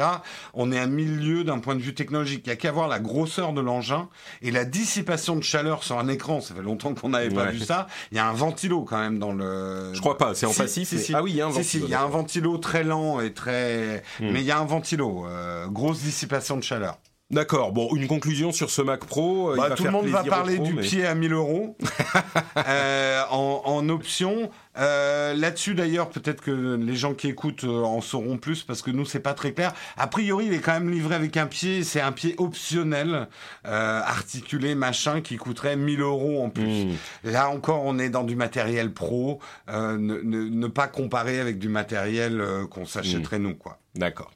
On 0.55 0.71
est 0.71 0.79
à 0.79 0.87
milieu 0.87 1.43
d'un 1.43 1.59
point 1.59 1.75
de 1.75 1.81
vue 1.81 1.93
technologique. 1.93 2.41
Il 2.45 2.49
n'y 2.49 2.53
a 2.53 2.55
qu'à 2.57 2.71
voir 2.71 2.87
la 2.87 2.99
grosseur 2.99 3.53
de 3.53 3.61
l'engin 3.61 4.09
et 4.41 4.46
la 4.51 4.65
dissipation 4.65 5.35
de 5.35 5.43
chaleur 5.43 5.83
sur 5.83 5.97
un 5.99 6.07
écran, 6.07 6.41
ça 6.41 6.55
fait 6.55 6.61
longtemps 6.61 6.93
qu'on 6.93 7.09
n'avait 7.09 7.29
pas 7.29 7.45
vu 7.45 7.59
ça. 7.59 7.87
Il 8.11 8.17
y 8.17 8.19
a 8.19 8.27
un 8.27 8.33
ventilo 8.33 8.83
quand 8.83 8.99
même 8.99 9.19
dans 9.19 9.33
le. 9.33 9.91
Je 9.93 9.99
crois 9.99 10.17
pas, 10.17 10.33
c'est 10.35 10.45
en 10.45 10.53
passif. 10.53 10.93
Ah 11.13 11.23
oui, 11.23 11.31
il 11.31 11.37
y 11.37 11.41
a 11.41 11.47
un 11.47 11.49
ventilo. 11.49 11.85
il 11.85 11.91
y 11.91 11.93
a 11.93 12.01
un 12.01 12.07
ventilo 12.07 12.57
très 12.57 12.83
lent 12.83 13.19
et 13.19 13.33
très. 13.33 14.03
Hmm. 14.19 14.31
Mais 14.31 14.41
il 14.41 14.45
y 14.45 14.51
a 14.51 14.59
un 14.59 14.65
ventilo, 14.65 15.25
euh, 15.27 15.67
grosse 15.67 16.01
dissipation 16.01 16.57
de 16.57 16.63
chaleur. 16.63 16.97
D'accord. 17.29 17.73
Bon, 17.73 17.93
une 17.93 18.07
conclusion 18.07 18.53
sur 18.53 18.69
ce 18.69 18.81
Mac 18.81 19.03
Pro. 19.05 19.53
Bah, 19.57 19.71
tout 19.71 19.83
le 19.83 19.91
monde 19.91 20.07
va 20.07 20.23
parler 20.23 20.59
du 20.59 20.75
pied 20.75 21.05
à 21.05 21.13
1000 21.13 21.33
euros 21.33 21.75
euh, 22.57 23.21
en, 23.29 23.63
en, 23.65 23.89
option. 23.89 24.49
Euh, 24.77 25.33
Là-dessus, 25.33 25.75
d'ailleurs, 25.75 26.09
peut-être 26.09 26.41
que 26.41 26.75
les 26.75 26.95
gens 26.95 27.13
qui 27.13 27.27
écoutent 27.27 27.63
euh, 27.63 27.83
en 27.83 28.01
sauront 28.01 28.37
plus 28.37 28.63
parce 28.63 28.81
que 28.81 28.91
nous, 28.91 29.05
c'est 29.05 29.19
pas 29.19 29.33
très 29.33 29.53
clair. 29.53 29.73
A 29.97 30.07
priori, 30.07 30.45
il 30.47 30.53
est 30.53 30.59
quand 30.59 30.73
même 30.73 30.89
livré 30.89 31.15
avec 31.15 31.37
un 31.37 31.47
pied. 31.47 31.83
C'est 31.83 32.01
un 32.01 32.11
pied 32.11 32.35
optionnel, 32.37 33.27
euh, 33.65 34.01
articulé, 34.01 34.75
machin, 34.75 35.21
qui 35.21 35.37
coûterait 35.37 35.75
1000 35.75 36.01
euros 36.01 36.43
en 36.43 36.49
plus. 36.49 36.85
Hmm. 36.85 36.95
Là 37.23 37.49
encore, 37.49 37.83
on 37.83 37.99
est 37.99 38.09
dans 38.09 38.23
du 38.23 38.35
matériel 38.35 38.93
pro. 38.93 39.39
Euh, 39.69 39.97
ne, 39.97 40.17
ne, 40.21 40.43
ne, 40.49 40.67
pas 40.67 40.87
comparer 40.87 41.39
avec 41.39 41.59
du 41.59 41.69
matériel 41.69 42.41
euh, 42.41 42.67
qu'on 42.67 42.85
s'achèterait 42.85 43.39
mmh. 43.39 43.43
nous, 43.43 43.55
quoi. 43.55 43.79
D'accord. 43.95 44.31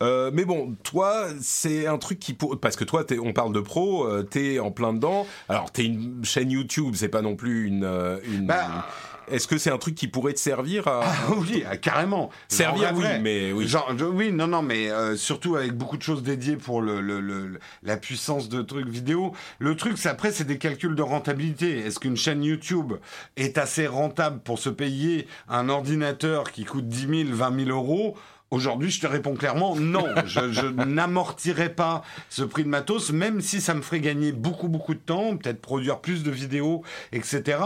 Euh, 0.00 0.30
mais 0.32 0.44
bon, 0.44 0.76
toi, 0.82 1.26
c'est 1.40 1.86
un 1.86 1.98
truc 1.98 2.18
qui 2.18 2.36
parce 2.60 2.76
que 2.76 2.84
toi, 2.84 3.04
on 3.22 3.32
parle 3.32 3.52
de 3.52 3.60
pro, 3.60 4.06
euh, 4.06 4.22
t'es 4.22 4.58
en 4.58 4.70
plein 4.70 4.92
dedans. 4.92 5.26
Alors, 5.48 5.70
t'es 5.70 5.84
une 5.84 6.24
chaîne 6.24 6.50
YouTube, 6.50 6.94
c'est 6.94 7.08
pas 7.08 7.22
non 7.22 7.36
plus 7.36 7.66
une. 7.66 7.84
Euh, 7.84 8.18
une... 8.24 8.46
Bah, 8.46 8.86
est-ce 9.30 9.46
que 9.46 9.58
c'est 9.58 9.70
un 9.70 9.78
truc 9.78 9.94
qui 9.94 10.08
pourrait 10.08 10.32
te 10.32 10.38
servir 10.38 10.88
à... 10.88 11.02
Ah 11.04 11.32
oui, 11.36 11.64
ah, 11.68 11.76
carrément. 11.76 12.30
Servir, 12.48 12.92
oui, 12.94 13.04
mais 13.20 13.52
oui. 13.52 13.66
Genre, 13.66 13.92
oui, 14.12 14.32
non, 14.32 14.46
non, 14.46 14.62
mais 14.62 14.90
euh, 14.90 15.16
surtout 15.16 15.56
avec 15.56 15.72
beaucoup 15.72 15.96
de 15.96 16.02
choses 16.02 16.22
dédiées 16.22 16.56
pour 16.56 16.82
le, 16.82 17.00
le, 17.00 17.20
le, 17.20 17.58
la 17.82 17.96
puissance 17.96 18.48
de 18.48 18.62
trucs 18.62 18.88
vidéo. 18.88 19.32
Le 19.58 19.76
truc, 19.76 19.98
c'est 19.98 20.08
après, 20.08 20.32
c'est 20.32 20.44
des 20.44 20.58
calculs 20.58 20.94
de 20.94 21.02
rentabilité. 21.02 21.78
Est-ce 21.78 21.98
qu'une 21.98 22.16
chaîne 22.16 22.42
YouTube 22.42 22.94
est 23.36 23.58
assez 23.58 23.86
rentable 23.86 24.40
pour 24.40 24.58
se 24.58 24.70
payer 24.70 25.26
un 25.48 25.68
ordinateur 25.68 26.50
qui 26.52 26.64
coûte 26.64 26.88
10 26.88 27.26
000, 27.26 27.36
20 27.36 27.64
000 27.66 27.70
euros? 27.70 28.16
Aujourd'hui, 28.50 28.90
je 28.90 29.00
te 29.00 29.06
réponds 29.06 29.34
clairement 29.34 29.76
non. 29.76 30.06
Je, 30.26 30.66
n'amortirai 30.84 31.68
pas 31.68 32.02
ce 32.28 32.42
prix 32.42 32.64
de 32.64 32.68
matos, 32.68 33.12
même 33.12 33.40
si 33.40 33.60
ça 33.60 33.74
me 33.74 33.80
ferait 33.80 34.00
gagner 34.00 34.32
beaucoup, 34.32 34.68
beaucoup 34.68 34.94
de 34.94 35.00
temps, 35.00 35.36
peut-être 35.36 35.60
produire 35.60 36.00
plus 36.00 36.24
de 36.24 36.30
vidéos, 36.30 36.82
etc. 37.12 37.58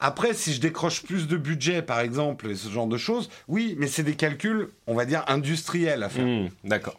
Après, 0.00 0.34
si 0.34 0.52
je 0.52 0.60
décroche 0.60 1.02
plus 1.02 1.28
de 1.28 1.36
budget, 1.36 1.82
par 1.82 2.00
exemple, 2.00 2.50
et 2.50 2.56
ce 2.56 2.68
genre 2.68 2.88
de 2.88 2.96
choses, 2.96 3.30
oui, 3.46 3.76
mais 3.78 3.86
c'est 3.86 4.02
des 4.02 4.16
calculs, 4.16 4.68
on 4.86 4.94
va 4.94 5.04
dire, 5.04 5.24
industriels 5.28 6.02
à 6.02 6.08
faire. 6.08 6.26
Mmh, 6.26 6.48
D'accord. 6.64 6.98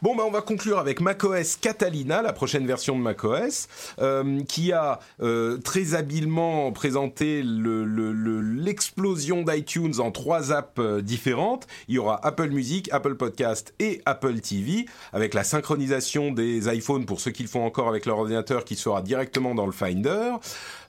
Bon, 0.00 0.14
bah, 0.14 0.22
on 0.24 0.30
va 0.30 0.42
conclure 0.42 0.78
avec 0.78 1.00
macOS 1.00 1.56
Catalina, 1.56 2.22
la 2.22 2.32
prochaine 2.32 2.64
version 2.68 2.96
de 2.96 3.02
macOS, 3.02 3.66
euh, 3.98 4.42
qui 4.44 4.70
a 4.70 5.00
euh, 5.20 5.58
très 5.58 5.94
habilement 5.94 6.70
présenté 6.70 7.42
l'explosion 7.42 9.38
le, 9.38 9.42
le, 9.42 9.56
d'iTunes 9.56 9.98
en 9.98 10.12
trois 10.12 10.52
apps 10.52 10.78
euh, 10.78 11.02
différentes. 11.02 11.66
Il 11.88 11.96
y 11.96 11.98
aura 11.98 12.24
Apple 12.24 12.50
Music, 12.50 12.88
Apple 12.92 13.16
Podcast 13.16 13.74
et 13.80 14.00
Apple 14.04 14.38
TV, 14.38 14.86
avec 15.12 15.34
la 15.34 15.42
synchronisation 15.42 16.30
des 16.30 16.72
iPhones 16.72 17.04
pour 17.04 17.18
ceux 17.18 17.32
qui 17.32 17.42
le 17.42 17.48
font 17.48 17.64
encore 17.64 17.88
avec 17.88 18.06
leur 18.06 18.18
ordinateur, 18.18 18.64
qui 18.64 18.76
sera 18.76 19.02
directement 19.02 19.56
dans 19.56 19.66
le 19.66 19.72
Finder. 19.72 20.34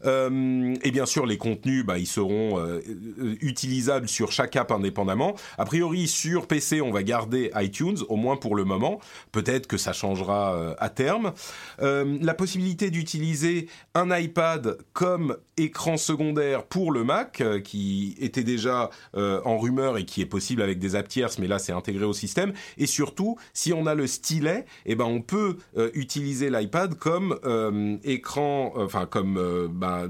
Euh, 0.06 0.76
et 0.84 0.92
bien 0.92 1.06
sûr, 1.06 1.26
les 1.26 1.38
contenus, 1.38 1.86
bah, 1.86 1.98
ils 1.98 2.08
seront 2.08 2.60
euh, 2.60 2.80
utilisables 3.42 4.08
sur 4.08 4.32
chaque 4.32 4.56
app 4.56 4.72
indépendamment. 4.72 5.36
A 5.58 5.66
priori, 5.66 6.08
sur 6.08 6.48
PC, 6.48 6.82
on 6.82 6.92
va 6.92 7.04
garder 7.04 7.52
iTunes, 7.56 7.98
au 8.08 8.16
moins 8.16 8.38
pour 8.38 8.56
le 8.56 8.66
moment. 8.66 8.99
Peut-être 9.32 9.68
que 9.68 9.78
ça 9.78 9.94
changera 9.94 10.54
euh, 10.54 10.76
à 10.80 10.90
terme. 10.90 11.34
Euh, 11.82 12.18
la 12.22 12.34
possibilité 12.34 12.92
d'utiliser 12.92 13.68
un 13.94 14.16
iPad 14.16 14.78
comme 14.94 15.38
écran 15.58 15.98
secondaire 15.98 16.66
pour 16.66 16.92
le 16.92 17.04
Mac, 17.04 17.42
euh, 17.42 17.60
qui 17.60 18.16
était 18.20 18.44
déjà 18.44 18.90
en 19.14 19.58
rumeur 19.58 19.98
et 19.98 20.06
qui 20.06 20.22
est 20.22 20.26
possible 20.26 20.62
avec 20.62 20.80
des 20.80 20.96
apps 20.96 21.10
tierces, 21.10 21.40
mais 21.40 21.48
là 21.48 21.60
c'est 21.60 21.72
intégré 21.72 22.06
au 22.06 22.14
système. 22.14 22.54
Et 22.78 22.86
surtout, 22.86 23.38
si 23.54 23.74
on 23.74 23.86
a 23.86 23.96
le 23.96 24.08
stylet, 24.08 24.66
eh 24.86 24.96
ben 24.96 25.06
on 25.06 25.22
peut 25.22 25.58
utiliser 25.94 26.50
l'iPad 26.50 26.96
comme 26.96 28.00
écran, 28.04 28.74
enfin 28.76 29.06
comme 29.06 29.68
bah, 29.72 30.08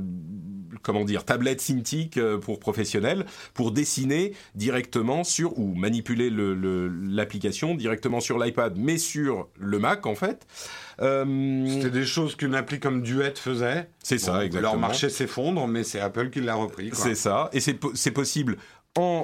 comment 0.82 1.05
dire, 1.05 1.26
tablette 1.26 1.61
Cintiq 1.61 2.20
pour 2.41 2.59
professionnels, 2.59 3.26
pour 3.53 3.72
dessiner 3.72 4.34
directement 4.55 5.24
sur, 5.24 5.57
ou 5.57 5.76
manipuler 5.76 6.30
l'application 6.30 7.72
le, 7.72 7.78
directement 7.78 8.20
sur 8.20 8.39
l'iPad, 8.39 8.78
mais 8.78 8.97
sur 8.97 9.47
le 9.57 9.80
Mac 9.80 10.05
en 10.05 10.15
fait. 10.15 10.47
Euh, 11.01 11.65
C'était 11.67 11.89
des 11.89 12.05
choses 12.05 12.36
qu'une 12.36 12.55
appli 12.55 12.80
comme 12.80 13.01
Duet 13.01 13.34
faisait. 13.36 13.89
C'est 14.03 14.17
bon, 14.17 14.22
ça, 14.24 14.45
exactement. 14.45 14.74
Leur 14.74 14.80
marché 14.80 15.09
s'effondre, 15.09 15.67
mais 15.67 15.84
c'est 15.84 15.99
Apple 15.99 16.30
qui 16.30 16.41
l'a 16.41 16.55
repris. 16.55 16.89
C'est 16.93 17.15
ça, 17.15 17.49
et 17.53 17.59
c'est 17.59 18.11
possible 18.11 18.57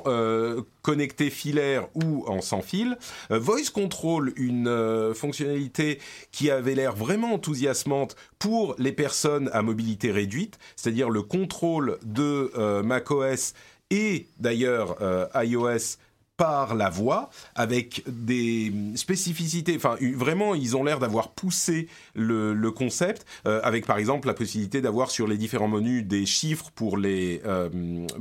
euh, 0.07 0.61
connecté 0.81 1.29
filaire 1.29 1.87
ou 1.95 2.25
en 2.27 2.41
sans 2.41 2.61
fil. 2.61 2.97
Euh, 3.31 3.39
Voice 3.39 3.71
Control, 3.73 4.33
une 4.37 4.67
euh, 4.67 5.13
fonctionnalité 5.13 5.99
qui 6.31 6.49
avait 6.49 6.75
l'air 6.75 6.95
vraiment 6.95 7.33
enthousiasmante 7.33 8.15
pour 8.39 8.75
les 8.77 8.91
personnes 8.91 9.49
à 9.53 9.61
mobilité 9.61 10.11
réduite, 10.11 10.59
c'est-à-dire 10.75 11.09
le 11.09 11.21
contrôle 11.21 11.97
de 12.03 12.51
macOS 12.83 13.53
et 13.89 14.27
d'ailleurs 14.39 14.97
iOS 15.35 15.97
par 16.37 16.75
la 16.75 16.89
voix, 16.89 17.29
avec 17.55 18.03
des 18.07 18.73
spécificités. 18.95 19.75
Enfin, 19.75 19.95
vraiment, 20.15 20.53
ils 20.53 20.75
ont 20.75 20.83
l'air 20.83 20.99
d'avoir 20.99 21.31
poussé 21.31 21.87
le, 22.13 22.53
le 22.53 22.71
concept, 22.71 23.25
euh, 23.47 23.61
avec 23.63 23.85
par 23.85 23.97
exemple 23.97 24.27
la 24.27 24.33
possibilité 24.33 24.81
d'avoir 24.81 25.11
sur 25.11 25.27
les 25.27 25.37
différents 25.37 25.67
menus 25.67 26.05
des 26.05 26.25
chiffres 26.25 26.71
pour 26.75 26.97
les 26.97 27.41
euh, 27.45 27.69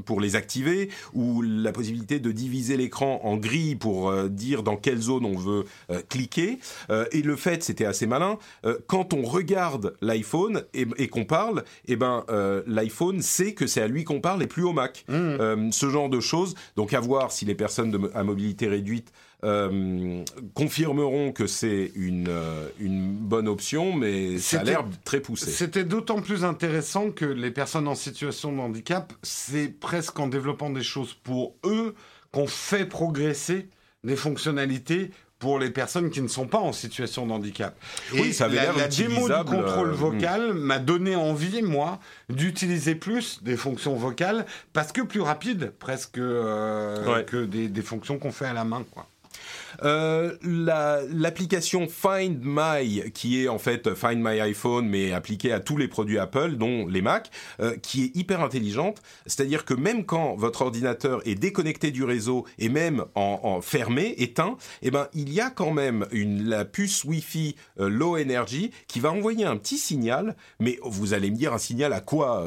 pour 0.05 0.21
les 0.21 0.37
activer, 0.37 0.91
ou 1.13 1.43
la 1.43 1.73
possibilité 1.73 2.21
de 2.21 2.31
diviser 2.31 2.77
l'écran 2.77 3.21
en 3.25 3.37
grilles 3.37 3.77
pour 3.77 4.11
euh, 4.11 4.29
dire 4.29 4.63
dans 4.63 4.77
quelle 4.77 5.01
zone 5.01 5.25
on 5.25 5.37
veut 5.37 5.65
cliquer. 6.09 6.59
Et 7.13 7.23
le 7.23 7.37
fait, 7.37 7.63
c'était 7.63 7.85
assez 7.85 8.07
malin. 8.07 8.39
quand 8.87 9.15
on 9.15 9.23
regarde 9.23 9.95
l'iPhone 10.01 10.63
et, 10.75 10.87
et 10.97 11.09
qu'on 11.09 11.25
parle, 11.25 11.65
eh 11.87 11.97
ben 11.97 12.25
l'iPhone 12.67 13.23
sait 13.23 13.55
que 13.55 13.67
c'est 13.67 13.81
à 13.81 13.89
lui 13.89 14.05
qu'on 14.05 14.21
parle 14.21 14.43
et 14.43 14.47
plus 14.47 14.65
au 14.65 14.73
Mac. 14.73 15.05
Mmh. 15.09 15.73
ce 15.73 15.89
genre 15.89 16.09
de 16.09 16.21
choses. 16.21 16.55
Donc 16.77 16.93
à 16.93 17.01
voir 17.01 17.33
si 17.33 17.45
les 17.45 17.55
personnes 17.55 17.91
de 17.91 17.99
à 18.15 18.25
mobilité 18.25 18.67
réduite 18.67 19.13
euh, 19.45 20.25
confirmeront 20.55 21.33
que 21.33 21.47
c'est 21.47 21.93
une, 21.97 22.29
euh, 22.29 22.69
une 22.81 23.15
bonne 23.15 23.47
option, 23.47 23.93
mais 23.95 24.39
ça 24.39 24.61
a 24.61 24.65
l'air 24.65 24.87
très 25.05 25.21
poussé. 25.21 25.51
C'était 25.51 25.85
d'autant 25.85 26.23
plus 26.23 26.45
intéressant 26.45 27.11
que 27.11 27.27
les 27.27 27.51
personnes 27.51 27.87
en 27.87 27.95
situation 27.95 28.53
de 28.53 28.59
handicap, 28.59 29.13
c'est 29.23 29.69
presque 29.69 30.19
en 30.19 30.29
développant 30.29 30.71
des 30.71 30.83
choses 30.83 31.13
pour 31.13 31.57
eux 31.65 31.95
qu'on 32.33 32.47
fait 32.47 32.87
progresser 32.87 33.69
des 34.03 34.17
fonctionnalités 34.17 35.11
pour 35.45 35.59
les 35.59 35.69
personnes 35.69 36.09
qui 36.09 36.23
ne 36.23 36.29
sont 36.29 36.47
pas 36.47 36.57
en 36.59 36.73
situation 36.73 37.27
de 37.27 37.33
handicap. 37.33 37.77
Et 38.15 38.21
oui, 38.23 38.33
ça 38.33 38.47
avait 38.47 38.57
la, 38.57 38.73
la 38.73 38.89
démo 38.89 39.29
du 39.29 39.45
contrôle 39.45 39.91
vocal 39.91 40.55
m'a 40.55 40.79
donné 40.79 41.17
envie, 41.17 41.61
moi, 41.61 42.01
d'utiliser 42.31 42.95
plus 42.95 43.43
des 43.43 43.59
fonctions 43.59 43.95
vocales 43.95 44.47
parce 44.73 44.91
que 44.91 45.03
plus 45.03 45.21
rapide, 45.21 45.71
presque, 45.79 46.17
euh, 46.17 47.05
Ouais. 47.15 47.27
que 47.27 47.45
des, 47.45 47.69
des 47.69 47.83
fonctions 47.83 48.17
qu'on 48.19 48.33
fait 48.33 48.47
à 48.47 48.55
la 48.55 48.65
main, 48.65 48.85
quoi. 48.91 49.07
Euh, 49.83 50.37
la- 50.43 51.01
L'application 51.13 51.87
Find 51.89 52.41
My, 52.43 53.11
qui 53.13 53.43
est 53.43 53.49
en 53.49 53.59
fait 53.59 53.95
Find 53.95 54.19
My 54.19 54.41
iPhone, 54.41 54.87
mais 54.89 55.13
appliquée 55.13 55.53
à 55.53 55.61
tous 55.61 55.77
les 55.77 55.89
produits 55.89 56.19
Apple, 56.19 56.57
dont 56.57 56.87
les 56.87 57.03
Mac, 57.03 57.31
euh, 57.61 57.77
qui 57.77 58.05
est 58.05 58.17
hyper 58.17 58.41
intelligente. 58.43 59.03
C'est-à-dire 59.27 59.65
que 59.65 59.75
même 59.75 60.05
quand 60.05 60.35
votre 60.37 60.63
ordinateur 60.63 61.21
est 61.27 61.35
déconnecté 61.35 61.91
du 61.91 62.05
réseau 62.05 62.45
et 62.59 62.69
même 62.69 63.05
en, 63.15 63.61
fermé, 63.61 64.15
éteint, 64.19 64.57
eh 64.83 64.91
ben 64.91 65.09
il 65.15 65.33
y 65.33 65.41
a 65.41 65.51
quand 65.51 65.73
même 65.73 66.07
la 66.13 66.65
puce 66.65 67.05
Wi-Fi 67.05 67.57
euh, 67.81 67.89
Low 67.89 68.17
Energy 68.19 68.71
qui 68.89 69.01
va 69.01 69.11
envoyer 69.13 69.45
un 69.45 69.57
petit 69.57 69.79
signal. 69.79 70.37
Mais 70.61 70.79
vous 70.83 71.15
allez 71.15 71.31
me 71.31 71.37
dire 71.37 71.53
un 71.53 71.59
signal 71.59 71.93
à 71.93 72.01
quoi 72.01 72.45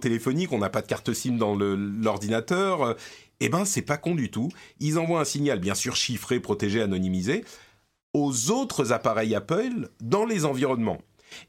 téléphonique 0.00 0.52
On 0.52 0.58
n'a 0.58 0.70
pas 0.70 0.82
de 0.82 0.86
carte 0.86 1.12
SIM 1.12 1.36
dans 1.36 1.54
l'ordinateur. 1.56 2.96
Eh 3.40 3.48
ben, 3.48 3.64
c'est 3.64 3.82
pas 3.82 3.96
con 3.96 4.14
du 4.14 4.30
tout. 4.30 4.48
Ils 4.80 4.98
envoient 4.98 5.20
un 5.20 5.24
signal, 5.24 5.58
bien 5.58 5.74
sûr 5.74 5.96
chiffré, 5.96 6.40
protégé, 6.40 6.80
anonymisé, 6.80 7.44
aux 8.12 8.50
autres 8.50 8.92
appareils 8.92 9.34
Apple 9.34 9.90
dans 10.00 10.24
les 10.24 10.44
environnements. 10.44 10.98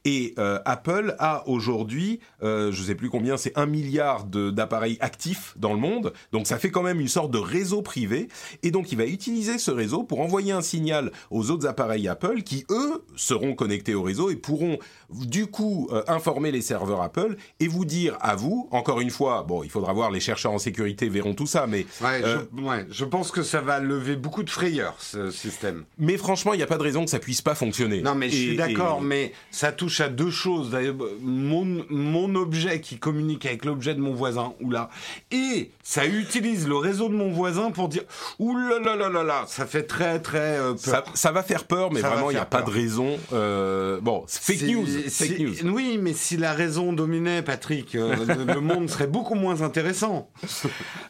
Et 0.04 0.34
euh, 0.38 0.58
Apple 0.64 1.14
a 1.18 1.48
aujourd'hui, 1.48 2.20
euh, 2.42 2.72
je 2.72 2.82
sais 2.82 2.94
plus 2.94 3.10
combien, 3.10 3.36
c'est 3.36 3.56
un 3.56 3.66
milliard 3.66 4.24
d'appareils 4.24 4.98
actifs 5.00 5.54
dans 5.56 5.72
le 5.72 5.78
monde. 5.78 6.12
Donc 6.32 6.46
ça 6.46 6.58
fait 6.58 6.70
quand 6.70 6.82
même 6.82 7.00
une 7.00 7.08
sorte 7.08 7.30
de 7.30 7.38
réseau 7.38 7.82
privé. 7.82 8.28
Et 8.62 8.70
donc 8.70 8.92
il 8.92 8.98
va 8.98 9.06
utiliser 9.06 9.58
ce 9.58 9.70
réseau 9.70 10.02
pour 10.02 10.20
envoyer 10.20 10.52
un 10.52 10.62
signal 10.62 11.12
aux 11.30 11.50
autres 11.50 11.66
appareils 11.66 12.08
Apple 12.08 12.42
qui, 12.42 12.64
eux, 12.70 13.04
seront 13.16 13.54
connectés 13.54 13.94
au 13.94 14.02
réseau 14.02 14.30
et 14.30 14.36
pourront 14.36 14.78
du 15.10 15.46
coup 15.46 15.88
euh, 15.92 16.02
informer 16.08 16.50
les 16.52 16.60
serveurs 16.62 17.00
Apple 17.02 17.36
et 17.60 17.68
vous 17.68 17.84
dire 17.84 18.16
à 18.20 18.34
vous, 18.36 18.68
encore 18.72 19.00
une 19.00 19.10
fois, 19.10 19.44
bon, 19.46 19.62
il 19.62 19.70
faudra 19.70 19.92
voir, 19.92 20.10
les 20.10 20.20
chercheurs 20.20 20.52
en 20.52 20.58
sécurité 20.58 21.08
verront 21.08 21.34
tout 21.34 21.46
ça, 21.46 21.66
mais 21.66 21.86
Ouais, 22.02 22.22
Euh, 22.24 22.38
je, 22.56 22.62
ouais, 22.62 22.86
je 22.90 23.04
pense 23.04 23.30
que 23.30 23.42
ça 23.42 23.60
va 23.60 23.78
lever 23.80 24.16
beaucoup 24.16 24.42
de 24.42 24.50
frayeur, 24.50 24.94
ce 24.98 25.30
système. 25.30 25.84
Mais 25.98 26.16
franchement, 26.16 26.52
il 26.54 26.56
n'y 26.58 26.62
a 26.62 26.66
pas 26.66 26.78
de 26.78 26.82
raison 26.82 27.04
que 27.04 27.10
ça 27.10 27.18
puisse 27.18 27.42
pas 27.42 27.54
fonctionner. 27.54 28.00
Non, 28.02 28.14
mais 28.14 28.28
je 28.30 28.36
suis 28.36 28.56
d'accord, 28.56 29.00
et- 29.02 29.04
mais 29.04 29.32
ça 29.50 29.72
touche 29.72 30.00
à 30.00 30.08
deux 30.08 30.30
choses. 30.30 30.76
Mon, 31.22 31.84
mon 31.90 32.34
objet 32.34 32.80
qui 32.80 32.98
communique 32.98 33.46
avec 33.46 33.64
l'objet 33.64 33.94
de 33.94 34.00
mon 34.00 34.12
voisin, 34.14 34.54
oula, 34.60 34.90
et 35.30 35.70
ça 35.88 36.04
utilise 36.04 36.66
le 36.66 36.74
réseau 36.76 37.08
de 37.08 37.14
mon 37.14 37.30
voisin 37.30 37.70
pour 37.70 37.88
dire, 37.88 38.02
oula 38.40 38.80
là 38.80 38.96
là 38.96 39.08
là 39.08 39.22
là, 39.22 39.44
ça 39.46 39.66
fait 39.66 39.84
très 39.84 40.18
très 40.18 40.58
euh, 40.58 40.72
peur. 40.72 40.78
Ça, 40.80 41.04
ça 41.14 41.30
va 41.30 41.44
faire 41.44 41.62
peur, 41.62 41.92
mais 41.92 42.00
Ça 42.00 42.08
vraiment, 42.10 42.32
il 42.32 42.34
n'y 42.34 42.40
a 42.40 42.44
pas 42.44 42.62
de 42.62 42.70
raison. 42.70 43.16
Euh, 43.32 44.00
bon, 44.00 44.24
fake 44.26 44.62
news. 44.62 44.84
Fake 45.08 45.38
news. 45.38 45.54
Oui, 45.72 45.96
mais 46.02 46.12
si 46.12 46.36
la 46.36 46.54
raison 46.54 46.92
dominait, 46.92 47.40
Patrick, 47.42 47.94
euh, 47.94 48.16
le, 48.46 48.60
monde 48.60 48.90
serait 48.90 49.06
beaucoup 49.06 49.36
moins 49.36 49.62
intéressant. 49.62 50.28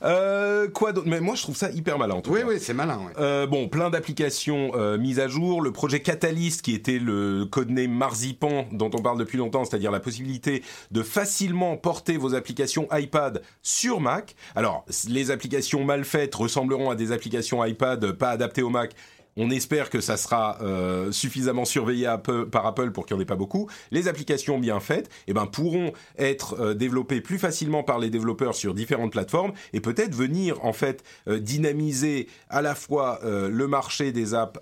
Quoi 0.02 0.92
d'autre? 0.92 1.06
Mais 1.08 1.20
moi, 1.20 1.36
je 1.36 1.42
trouve 1.42 1.56
ça 1.56 1.70
hyper 1.70 1.96
malin, 1.96 2.16
en 2.16 2.20
tout 2.20 2.32
Oui, 2.32 2.40
cas. 2.40 2.46
oui, 2.46 2.56
c'est 2.60 2.74
malin. 2.74 3.00
ouais. 3.16 3.46
Bon, 3.46 3.68
plein 3.68 3.88
d'applications 3.88 4.72
mises 4.98 5.20
à 5.20 5.28
jour. 5.28 5.62
Le 5.62 5.72
projet 5.72 6.00
Catalyst, 6.00 6.60
qui 6.60 6.74
était 6.74 6.98
le 6.98 7.46
codename 7.46 7.92
Marzipan, 7.92 8.66
dont 8.72 8.90
on 8.92 9.00
parle 9.00 9.18
depuis 9.18 9.38
longtemps, 9.38 9.64
c'est-à-dire 9.64 9.90
la 9.90 10.00
possibilité 10.00 10.62
de 10.90 11.02
facilement 11.02 11.78
porter 11.78 12.18
vos 12.18 12.34
applications 12.34 12.86
iPad 12.92 13.40
sur 13.62 14.00
Mac. 14.00 14.36
Alors, 14.54 14.65
les 15.08 15.30
applications 15.30 15.84
mal 15.84 16.04
faites 16.04 16.34
ressembleront 16.34 16.90
à 16.90 16.94
des 16.94 17.12
applications 17.12 17.64
iPad 17.64 18.12
pas 18.12 18.30
adaptées 18.30 18.62
au 18.62 18.70
Mac. 18.70 18.94
On 19.38 19.50
espère 19.50 19.90
que 19.90 20.00
ça 20.00 20.16
sera 20.16 20.58
euh, 20.62 21.12
suffisamment 21.12 21.66
surveillé 21.66 22.08
par 22.50 22.66
Apple 22.66 22.90
pour 22.90 23.04
qu'il 23.04 23.16
n'y 23.16 23.20
en 23.20 23.22
ait 23.22 23.26
pas 23.26 23.36
beaucoup. 23.36 23.68
Les 23.90 24.08
applications 24.08 24.58
bien 24.58 24.80
faites 24.80 25.10
eh 25.26 25.34
ben, 25.34 25.46
pourront 25.46 25.92
être 26.16 26.58
euh, 26.58 26.74
développées 26.74 27.20
plus 27.20 27.38
facilement 27.38 27.82
par 27.82 27.98
les 27.98 28.08
développeurs 28.08 28.54
sur 28.54 28.72
différentes 28.72 29.12
plateformes 29.12 29.52
et 29.74 29.80
peut-être 29.80 30.14
venir 30.14 30.64
en 30.64 30.72
fait 30.72 31.04
euh, 31.28 31.38
dynamiser 31.38 32.28
à 32.48 32.62
la 32.62 32.74
fois 32.74 33.20
le 33.22 33.66
marché 33.66 34.12
des 34.12 34.34
apps 34.34 34.58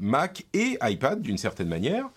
Mac 0.00 0.44
et 0.52 0.78
iPad 0.82 1.20
d'une 1.20 1.38
certaine 1.38 1.68
manière. 1.68 2.08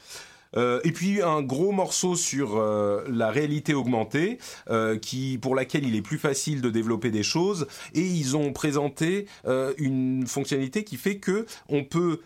Euh, 0.57 0.79
et 0.83 0.91
puis 0.91 1.21
un 1.21 1.41
gros 1.41 1.71
morceau 1.71 2.15
sur 2.15 2.57
euh, 2.57 3.03
la 3.09 3.29
réalité 3.29 3.73
augmentée, 3.73 4.37
euh, 4.69 4.97
qui 4.97 5.37
pour 5.41 5.55
laquelle 5.55 5.85
il 5.85 5.95
est 5.95 6.01
plus 6.01 6.17
facile 6.17 6.61
de 6.61 6.69
développer 6.69 7.11
des 7.11 7.23
choses. 7.23 7.67
Et 7.93 8.01
ils 8.01 8.35
ont 8.37 8.53
présenté 8.53 9.27
une 9.77 10.25
fonctionnalité 10.27 10.83
qui 10.83 10.97
fait 10.97 11.17
que 11.17 11.45
on 11.69 11.83
peut 11.83 12.21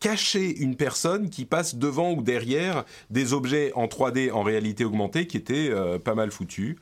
cacher 0.00 0.56
une 0.58 0.76
personne 0.76 1.30
qui 1.30 1.44
passe 1.44 1.74
devant 1.74 2.12
ou 2.12 2.22
derrière 2.22 2.84
des 3.10 3.32
objets 3.32 3.72
en 3.74 3.86
3D 3.86 4.32
en 4.32 4.42
réalité 4.42 4.84
augmentée, 4.84 5.26
qui 5.26 5.36
étaient 5.36 5.70
pas 6.04 6.14
mal 6.14 6.30
foutus. 6.30 6.76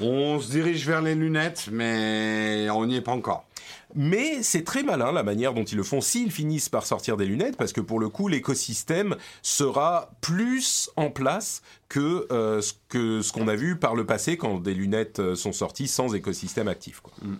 On 0.00 0.40
se 0.40 0.50
dirige 0.50 0.86
vers 0.86 1.02
les 1.02 1.14
lunettes, 1.14 1.68
mais 1.72 2.68
on 2.70 2.86
n'y 2.86 2.96
est 2.96 3.02
pas 3.02 3.12
encore. 3.12 3.46
Mais 3.94 4.42
c'est 4.42 4.64
très 4.64 4.82
malin 4.82 5.12
la 5.12 5.22
manière 5.22 5.54
dont 5.54 5.64
ils 5.64 5.76
le 5.76 5.82
font 5.82 6.00
s'ils 6.00 6.30
finissent 6.30 6.68
par 6.68 6.86
sortir 6.86 7.16
des 7.16 7.26
lunettes, 7.26 7.56
parce 7.56 7.72
que 7.72 7.80
pour 7.80 8.00
le 8.00 8.08
coup, 8.08 8.28
l'écosystème 8.28 9.16
sera 9.42 10.10
plus 10.20 10.90
en 10.96 11.10
place 11.10 11.62
que, 11.88 12.26
euh, 12.32 12.60
ce 12.60 12.72
que 12.88 13.20
ce 13.20 13.32
qu'on 13.32 13.48
a 13.48 13.54
vu 13.54 13.76
par 13.76 13.94
le 13.94 14.06
passé 14.06 14.36
quand 14.36 14.60
des 14.60 14.74
lunettes 14.74 15.18
euh, 15.18 15.34
sont 15.34 15.52
sorties 15.52 15.88
sans 15.88 16.14
écosystème 16.14 16.68
actif. 16.68 17.00
Quoi. 17.00 17.12
Mm. 17.22 17.36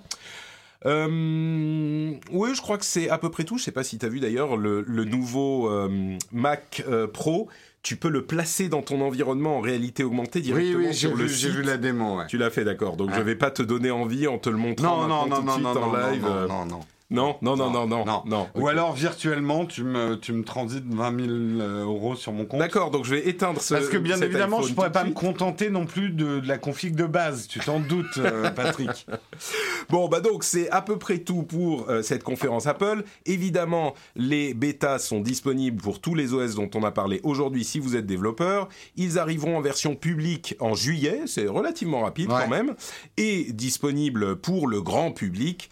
Euh, 0.85 2.15
oui, 2.33 2.55
je 2.55 2.61
crois 2.61 2.77
que 2.77 2.85
c'est 2.85 3.09
à 3.09 3.17
peu 3.17 3.31
près 3.31 3.45
tout. 3.45 3.57
Je 3.57 3.63
sais 3.63 3.73
pas 3.73 3.85
si 3.85 3.99
tu 3.99 4.05
as 4.05 4.09
vu 4.09 4.19
d'ailleurs 4.19 4.57
le, 4.57 4.83
nouveau 5.05 5.71
Mac 6.33 6.85
Pro 7.13 7.49
tu 7.83 7.97
peux 7.97 8.09
le 8.09 8.25
placer 8.25 8.69
dans 8.69 8.83
ton 8.83 9.01
environnement 9.01 9.59
en 9.59 9.61
réalité 9.61 10.05
augmentée 10.05 10.41
directement 10.41 10.79
oui, 10.79 10.87
oui, 10.89 10.95
sur 10.95 11.17
le 11.17 11.27
site. 11.29 11.39
J'ai 11.39 11.51
vu 11.51 11.63
la 11.63 11.77
démo. 11.77 12.21
Tu 12.29 12.39
l'as 12.39 12.51
fait, 12.51 12.65
d'accord. 12.65 12.97
Donc 12.97 13.11
je 13.11 13.17
je 13.17 13.23
vais 13.23 13.35
pas 13.35 13.51
te 13.51 13.63
donner 13.63 13.91
envie 13.91 14.27
en 14.27 14.39
te 14.39 14.51
le 14.51 14.57
montrant 14.57 15.07
non, 15.07 15.27
non, 15.27 15.27
non, 15.27 15.37
tout 15.37 15.47
de 15.47 15.51
suite 15.51 15.67
en 15.67 15.93
live. 15.93 16.23
Non, 16.23 16.49
non, 16.49 16.67
non. 16.67 16.81
Non, 17.13 17.37
non, 17.43 17.57
non, 17.57 17.71
non, 17.71 17.87
non. 17.87 18.23
non. 18.25 18.49
Ou 18.55 18.69
alors 18.69 18.93
virtuellement, 18.95 19.67
tu 19.67 19.85
me, 19.85 20.17
tu 20.17 20.33
me 20.33 20.45
transites 20.45 20.87
20 20.87 21.21
000 21.21 21.31
euh, 21.31 21.85
euros 21.85 22.17
sur 22.17 22.33
mon 22.33 22.47
compte. 22.47 22.59
D'accord, 22.59 22.91
donc 22.91 23.05
je 23.05 23.15
vais 23.15 23.29
éteindre 23.29 23.61
ce. 23.61 23.75
Parce 23.75 23.89
que 23.89 23.99
bien 23.99 24.21
évidemment, 24.21 24.63
je 24.63 24.71
ne 24.71 24.75
pourrais 24.75 24.93
pas 24.93 25.05
me 25.05 25.13
contenter 25.13 25.69
non 25.69 25.85
plus 25.85 26.09
de, 26.09 26.41
de, 26.41 26.49
la 26.49 26.57
config 26.57 26.95
de 26.95 27.05
base. 27.05 27.49
Tu 27.49 27.61
t'en 27.61 27.81
doutes, 27.81 28.17
euh, 28.17 28.51
Patrick. 28.57 29.07
bon, 29.91 30.09
bah 30.09 30.21
donc 30.21 30.43
c'est 30.43 30.71
à 30.71 30.81
peu 30.81 30.97
près 30.99 31.19
tout 31.19 31.43
pour 31.43 31.91
euh, 31.91 32.01
cette 32.01 32.23
conférence 32.23 32.67
Apple. 32.67 33.05
Évidemment, 33.27 33.95
les 34.17 34.55
bêtas 34.55 34.99
sont 34.99 35.21
disponibles 35.21 35.83
pour 35.83 36.01
tous 36.01 36.15
les 36.15 36.33
OS 36.33 36.55
dont 36.55 36.71
on 36.75 36.83
a 36.83 36.93
parlé 36.93 37.21
aujourd'hui 37.25 37.65
si 37.65 37.79
vous 37.79 37.95
êtes 37.95 38.07
développeur. 38.07 38.69
Ils 38.97 39.19
arriveront 39.19 39.59
en 39.59 39.61
version 39.61 39.95
publique 39.95 40.57
en 40.61 40.75
juillet, 40.75 41.23
c'est 41.27 41.47
relativement 41.47 42.01
rapide 42.01 42.29
quand 42.29 42.49
même, 42.49 42.75
et 43.19 43.53
disponible 43.53 44.37
pour 44.37 44.67
le 44.67 44.81
grand 44.81 45.13
public. 45.13 45.71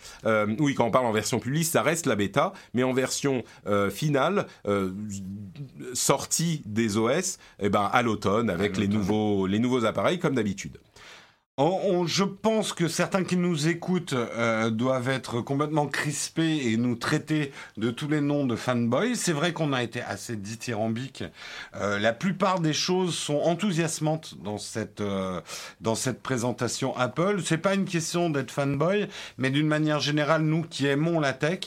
oui, 0.59 0.75
quand 0.75 0.85
on 0.85 0.91
parle 0.91 1.07
en 1.07 1.13
version 1.13 1.30
publique, 1.39 1.65
ça 1.65 1.83
reste 1.83 2.07
la 2.07 2.17
bêta, 2.17 2.53
mais 2.75 2.83
en 2.83 2.93
version 2.93 3.43
euh, 3.67 3.91
finale, 3.91 4.47
euh, 4.67 4.91
sortie 5.95 6.63
des 6.67 6.97
OS, 6.97 7.39
eh 7.61 7.69
ben, 7.69 7.89
à 7.93 8.03
l'automne, 8.03 8.51
avec 8.51 8.77
les 8.77 8.89
nouveaux, 8.89 9.47
les 9.47 9.59
nouveaux 9.59 9.85
appareils, 9.85 10.19
comme 10.19 10.35
d'habitude 10.35 10.79
je 12.07 12.25
pense 12.25 12.73
que 12.73 12.89
certains 12.89 13.25
qui 13.25 13.37
nous 13.37 13.69
écoutent 13.69 14.15
euh, 14.15 14.71
doivent 14.71 15.09
être 15.09 15.41
complètement 15.41 15.87
crispés 15.87 16.61
et 16.65 16.77
nous 16.77 16.97
traiter 16.97 17.53
de 17.77 17.91
tous 17.91 18.09
les 18.09 18.21
noms 18.21 18.47
de 18.47 18.57
fanboys. 18.57 19.15
C'est 19.15 19.33
vrai 19.33 19.53
qu'on 19.53 19.73
a 19.73 19.83
été 19.83 20.01
assez 20.01 20.37
dithyrambique. 20.37 21.25
Euh, 21.77 21.99
la 21.99 22.13
plupart 22.13 22.61
des 22.61 22.73
choses 22.73 23.15
sont 23.15 23.39
enthousiasmantes 23.39 24.35
dans 24.43 24.59
cette 24.59 25.01
euh, 25.01 25.41
dans 25.81 25.95
cette 25.95 26.23
présentation 26.23 26.97
Apple. 26.97 27.41
C'est 27.45 27.59
pas 27.59 27.75
une 27.75 27.85
question 27.85 28.31
d'être 28.31 28.51
fanboy, 28.51 29.09
mais 29.39 29.51
d'une 29.51 29.69
manière 29.69 30.01
générale, 30.01 30.43
nous 30.43 30.63
qui 30.63 30.87
aimons 30.87 31.21
la 31.21 31.33
tech, 31.33 31.61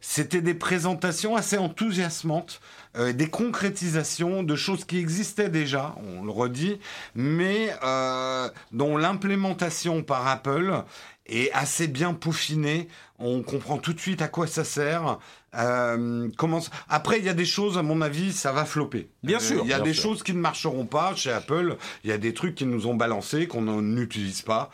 c'était 0.00 0.42
des 0.42 0.54
présentations 0.54 1.36
assez 1.36 1.58
enthousiasmantes 1.58 2.60
euh, 2.96 3.12
des 3.12 3.28
concrétisations 3.28 4.42
de 4.42 4.56
choses 4.56 4.84
qui 4.84 4.98
existaient 4.98 5.50
déjà, 5.50 5.94
on 6.02 6.24
le 6.24 6.30
redit, 6.30 6.78
mais 7.14 7.74
euh, 7.84 8.48
dont 8.72 8.96
l'implémentation 8.96 10.02
par 10.02 10.26
Apple 10.26 10.82
est 11.26 11.52
assez 11.52 11.86
bien 11.86 12.14
peaufinée. 12.14 12.88
On 13.18 13.42
comprend 13.42 13.78
tout 13.78 13.92
de 13.92 14.00
suite 14.00 14.22
à 14.22 14.28
quoi 14.28 14.46
ça 14.46 14.64
sert. 14.64 15.18
Euh, 15.54 16.28
comment... 16.38 16.60
Après, 16.88 17.18
il 17.18 17.24
y 17.24 17.28
a 17.28 17.34
des 17.34 17.44
choses, 17.44 17.76
à 17.76 17.82
mon 17.82 18.00
avis, 18.00 18.32
ça 18.32 18.52
va 18.52 18.64
flopper. 18.64 19.10
Bien 19.22 19.40
sûr. 19.40 19.60
Il 19.64 19.68
y 19.68 19.74
a 19.74 19.80
des 19.80 19.94
choses 19.94 20.22
qui 20.22 20.32
ne 20.32 20.40
marcheront 20.40 20.86
pas 20.86 21.14
chez 21.14 21.30
Apple. 21.30 21.76
Il 22.04 22.10
y 22.10 22.12
a 22.12 22.18
des 22.18 22.32
trucs 22.32 22.54
qui 22.54 22.64
nous 22.64 22.86
ont 22.86 22.94
balancés, 22.94 23.46
qu'on 23.46 23.62
n'utilise 23.82 24.42
pas. 24.42 24.70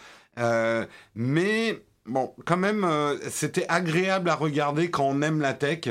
mais 1.17 1.83
bon, 2.07 2.33
quand 2.45 2.59
même, 2.59 2.87
c'était 3.29 3.67
agréable 3.69 4.31
à 4.31 4.37
regarder 4.37 4.91
quand 4.91 5.05
on 5.05 5.23
aime 5.23 5.41
la 5.41 5.55
tech 5.55 5.89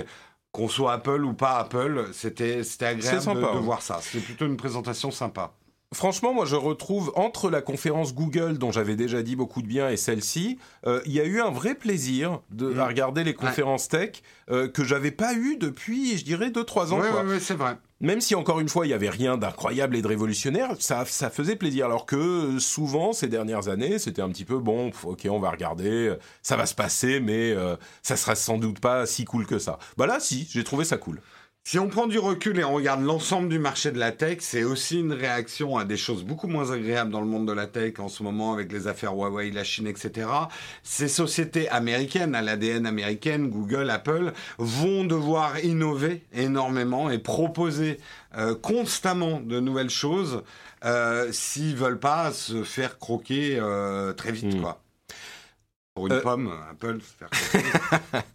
qu'on 0.53 0.69
soit 0.69 0.93
Apple 0.93 1.25
ou 1.25 1.33
pas 1.33 1.57
Apple, 1.57 2.09
c'était 2.13 2.61
agréable 2.81 3.41
de, 3.41 3.57
voir 3.57 3.81
ça. 3.81 3.99
C'était 4.01 4.23
plutôt 4.23 4.45
une 4.45 4.55
présentation 4.55 5.11
sympa. 5.11 5.51
Franchement, 5.93 6.33
moi, 6.33 6.45
je 6.45 6.55
retrouve 6.55 7.11
entre 7.15 7.49
la 7.49 7.61
conférence 7.61 8.15
Google, 8.15 8.57
dont 8.57 8.71
j'avais 8.71 8.95
déjà 8.95 9.21
dit 9.21 9.35
beaucoup 9.35 9.61
de 9.61 9.67
bien, 9.67 9.89
et 9.89 9.97
celle-ci, 9.97 10.57
euh, 10.87 11.01
il 11.05 11.11
y 11.11 11.19
a 11.19 11.25
eu 11.25 11.41
un 11.41 11.51
vrai 11.51 11.75
plaisir 11.75 12.41
de 12.51 12.69
mm. 12.69 12.81
regarder 12.81 13.23
les 13.23 13.33
conférences 13.33 13.89
tech 13.89 14.21
euh, 14.49 14.67
que 14.67 14.83
j'avais 14.83 15.11
pas 15.11 15.33
eu 15.33 15.57
depuis, 15.57 16.17
je 16.17 16.25
dirais, 16.25 16.49
2-3 16.49 16.93
ans. 16.93 16.99
Oui, 17.01 17.07
oui, 17.25 17.37
c'est 17.39 17.55
vrai 17.55 17.77
même 18.03 18.21
si 18.21 18.35
encore 18.35 18.59
une 18.59 18.69
fois 18.69 18.85
il 18.85 18.89
y 18.89 18.93
avait 18.93 19.09
rien 19.09 19.37
d'incroyable 19.37 19.95
et 19.95 20.01
de 20.01 20.07
révolutionnaire, 20.07 20.75
ça, 20.79 21.05
ça 21.05 21.29
faisait 21.29 21.55
plaisir. 21.55 21.85
Alors 21.85 22.05
que 22.05 22.59
souvent 22.59 23.13
ces 23.13 23.27
dernières 23.27 23.69
années, 23.69 23.97
c'était 23.97 24.21
un 24.21 24.29
petit 24.29 24.45
peu 24.45 24.59
bon, 24.59 24.91
ok, 25.03 25.27
on 25.31 25.39
va 25.39 25.49
regarder, 25.49 26.13
ça 26.41 26.57
va 26.57 26.65
se 26.65 26.75
passer, 26.75 27.19
mais 27.19 27.51
euh, 27.51 27.77
ça 28.01 28.17
sera 28.17 28.35
sans 28.35 28.57
doute 28.57 28.79
pas 28.79 29.05
si 29.05 29.23
cool 29.25 29.47
que 29.47 29.57
ça. 29.57 29.79
Bah 29.97 30.05
là, 30.05 30.19
si, 30.19 30.47
j'ai 30.51 30.63
trouvé 30.63 30.85
ça 30.85 30.97
cool. 30.97 31.21
Si 31.65 31.79
on 31.79 31.87
prend 31.87 32.07
du 32.07 32.19
recul 32.19 32.59
et 32.59 32.65
on 32.65 32.73
regarde 32.73 33.01
l'ensemble 33.01 33.47
du 33.47 33.57
marché 33.57 33.91
de 33.91 33.97
la 33.97 34.11
tech, 34.11 34.39
c'est 34.41 34.65
aussi 34.65 34.99
une 34.99 35.13
réaction 35.13 35.77
à 35.77 35.85
des 35.85 35.95
choses 35.95 36.25
beaucoup 36.25 36.47
moins 36.47 36.71
agréables 36.71 37.09
dans 37.09 37.21
le 37.21 37.25
monde 37.25 37.47
de 37.47 37.53
la 37.53 37.67
tech 37.67 37.99
en 37.99 38.09
ce 38.09 38.21
moment 38.21 38.51
avec 38.51 38.69
les 38.69 38.87
affaires 38.87 39.13
Huawei, 39.15 39.49
la 39.49 39.63
Chine, 39.63 39.87
etc. 39.87 40.27
Ces 40.83 41.07
sociétés 41.07 41.69
américaines, 41.69 42.35
à 42.35 42.41
l'ADN 42.41 42.85
américaine, 42.85 43.49
Google, 43.49 43.89
Apple, 43.91 44.33
vont 44.57 45.05
devoir 45.05 45.57
innover 45.63 46.23
énormément 46.33 47.09
et 47.09 47.17
proposer 47.17 47.97
euh, 48.37 48.55
constamment 48.55 49.39
de 49.39 49.61
nouvelles 49.61 49.89
choses 49.89 50.43
euh, 50.83 51.31
s'ils 51.31 51.77
veulent 51.77 51.99
pas 51.99 52.33
se 52.33 52.63
faire 52.63 52.99
croquer 52.99 53.57
euh, 53.57 54.11
très 54.11 54.33
vite, 54.33 54.53
hmm. 54.53 54.61
quoi. 54.61 54.82
Pour 55.95 56.07
une 56.07 56.13
euh, 56.13 56.21
pomme, 56.21 56.51
Apple, 56.71 56.97
faire 57.01 57.29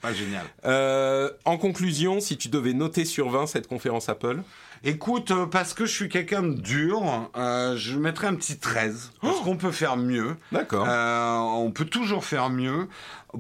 pas 0.01 0.13
génial. 0.13 0.45
Euh, 0.65 1.31
en 1.45 1.57
conclusion, 1.57 2.21
si 2.21 2.37
tu 2.37 2.49
devais 2.49 2.73
noter 2.73 3.05
sur 3.05 3.31
20 3.31 3.47
cette 3.47 3.67
conférence 3.67 4.09
Apple 4.09 4.43
Écoute, 4.85 5.31
euh, 5.31 5.47
parce 5.47 5.75
que 5.75 5.87
je 5.87 5.93
suis 5.93 6.09
quelqu'un 6.09 6.43
de 6.43 6.55
dur, 6.55 7.03
je 7.35 7.97
mettrais 7.97 8.29
un 8.29 8.35
petit 8.35 8.59
13. 8.59 9.13
Parce 9.21 9.41
qu'on 9.41 9.57
peut 9.57 9.73
faire 9.73 9.97
mieux. 9.97 10.37
D'accord. 10.53 10.87
on 10.87 11.71
peut 11.73 11.85
toujours 11.85 12.25
faire 12.25 12.49
mieux. 12.51 12.89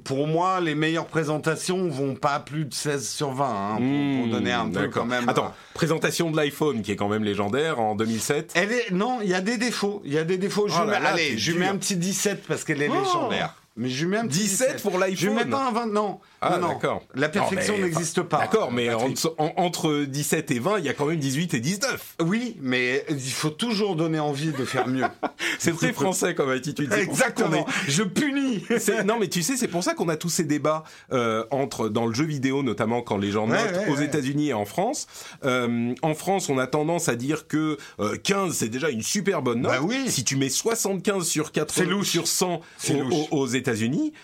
Pour 0.05 0.27
moi, 0.27 0.61
les 0.61 0.75
meilleures 0.75 1.07
présentations 1.07 1.89
vont 1.89 2.15
pas 2.15 2.41
plus 2.41 2.65
de 2.65 2.75
16 2.75 3.09
sur 3.09 3.33
20, 3.33 3.47
hein, 3.47 3.77
pour, 3.77 3.85
hmm, 3.85 4.31
donner 4.31 4.53
un 4.53 4.69
peu 4.69 4.89
quand 4.89 5.07
même. 5.07 5.29
Attends, 5.29 5.55
présentation 5.75 6.31
de 6.31 6.37
l'iPhone 6.37 6.83
qui 6.83 6.93
est 6.93 6.97
quand 6.97 7.09
même 7.09 7.25
légendaire 7.25 7.81
en 7.81 7.95
2007. 7.95 8.53
Elle 8.55 8.73
est 8.73 8.91
non, 8.91 9.21
il 9.23 9.29
y 9.29 9.35
a 9.35 9.41
des 9.41 9.57
défauts, 9.57 10.03
il 10.05 10.13
y 10.13 10.19
a 10.19 10.25
des 10.25 10.39
défauts. 10.39 10.69
je 10.69 10.75
oh 10.75 10.91
allez, 10.91 11.39
je 11.39 11.53
mets 11.53 11.67
un 11.67 11.77
petit 11.77 11.97
17 11.97 12.47
parce 12.47 12.65
qu'elle 12.65 12.83
est 12.83 12.91
oh. 12.91 12.95
légendaire. 12.95 13.55
Mais 13.79 13.89
je 13.91 14.07
mets 14.07 14.17
un 14.17 14.25
17, 14.25 14.83
pour 14.83 14.99
l'iPhone. 14.99 15.17
Je 15.17 15.31
mets 15.31 15.47
pas 15.47 15.69
un 15.69 15.73
20, 15.73 15.87
non. 15.87 16.19
Ah, 16.41 16.59
d'accord. 16.59 17.05
La 17.15 17.29
perfection 17.29 17.79
n'existe 17.79 18.23
pas. 18.23 18.39
D'accord, 18.39 18.73
mais 18.73 18.91
entre 19.39 20.05
17 20.05 20.51
et 20.51 20.59
20, 20.59 20.79
il 20.79 20.85
y 20.85 20.89
a 20.89 20.95
quand 20.95 21.07
même 21.07 21.21
18 21.21 21.55
et 21.55 21.61
19. 21.61 22.17
Oui, 22.25 22.57
mais 22.61 23.05
il 23.09 23.21
faut 23.31 23.51
toujours 23.51 23.95
donner 23.95 24.19
envie 24.19 24.51
de 24.51 24.65
faire 24.65 24.89
mieux. 24.89 25.05
c'est 25.61 25.77
très 25.77 25.93
français 25.93 26.35
comme 26.35 26.51
attitude. 26.51 26.93
Exactement. 26.93 27.67
Je 27.87 28.03
punis. 28.03 28.65
non, 29.05 29.17
mais 29.21 29.29
tu 29.29 29.45
sais, 29.45 29.57
c'est 29.57 29.69
pour 29.69 29.85
ça 29.85 29.95
qu'on 29.95 30.09
a 30.09 30.17
tous 30.17 30.29
ces 30.29 30.45
débats 30.45 30.83
euh, 31.13 31.45
entre 31.53 31.89
dans 31.89 32.07
le 32.07 32.15
jeu 32.15 32.25
vidéo, 32.25 32.65
notamment 32.65 33.03
quand 33.03 33.17
les 33.17 33.31
gens 33.31 33.47
notent 33.47 33.89
aux 33.89 33.97
États-Unis 33.97 34.49
et 34.49 34.55
en 34.55 34.65
France. 34.65 35.07
Euh, 35.45 35.95
en 36.03 36.15
France, 36.15 36.49
on 36.49 36.59
a 36.59 36.67
tendance 36.67 37.09
à 37.09 37.15
dire 37.15 37.47
que 37.47 37.79
15 38.25 38.49
euh, 38.49 38.53
c'est 38.53 38.69
déjà 38.69 38.91
une 38.91 39.03
super 39.03 39.41
bonne 39.43 39.61
note. 39.61 39.73
Bah 39.73 39.81
oui. 39.83 40.07
Si 40.09 40.25
tu 40.25 40.37
mets 40.37 40.49
75 40.49 41.25
sur 41.25 41.53
80 41.53 42.03
sur 42.03 42.27
100 42.27 42.61
aux, 42.91 43.29
aux 43.31 43.47
États-Unis, 43.47 43.68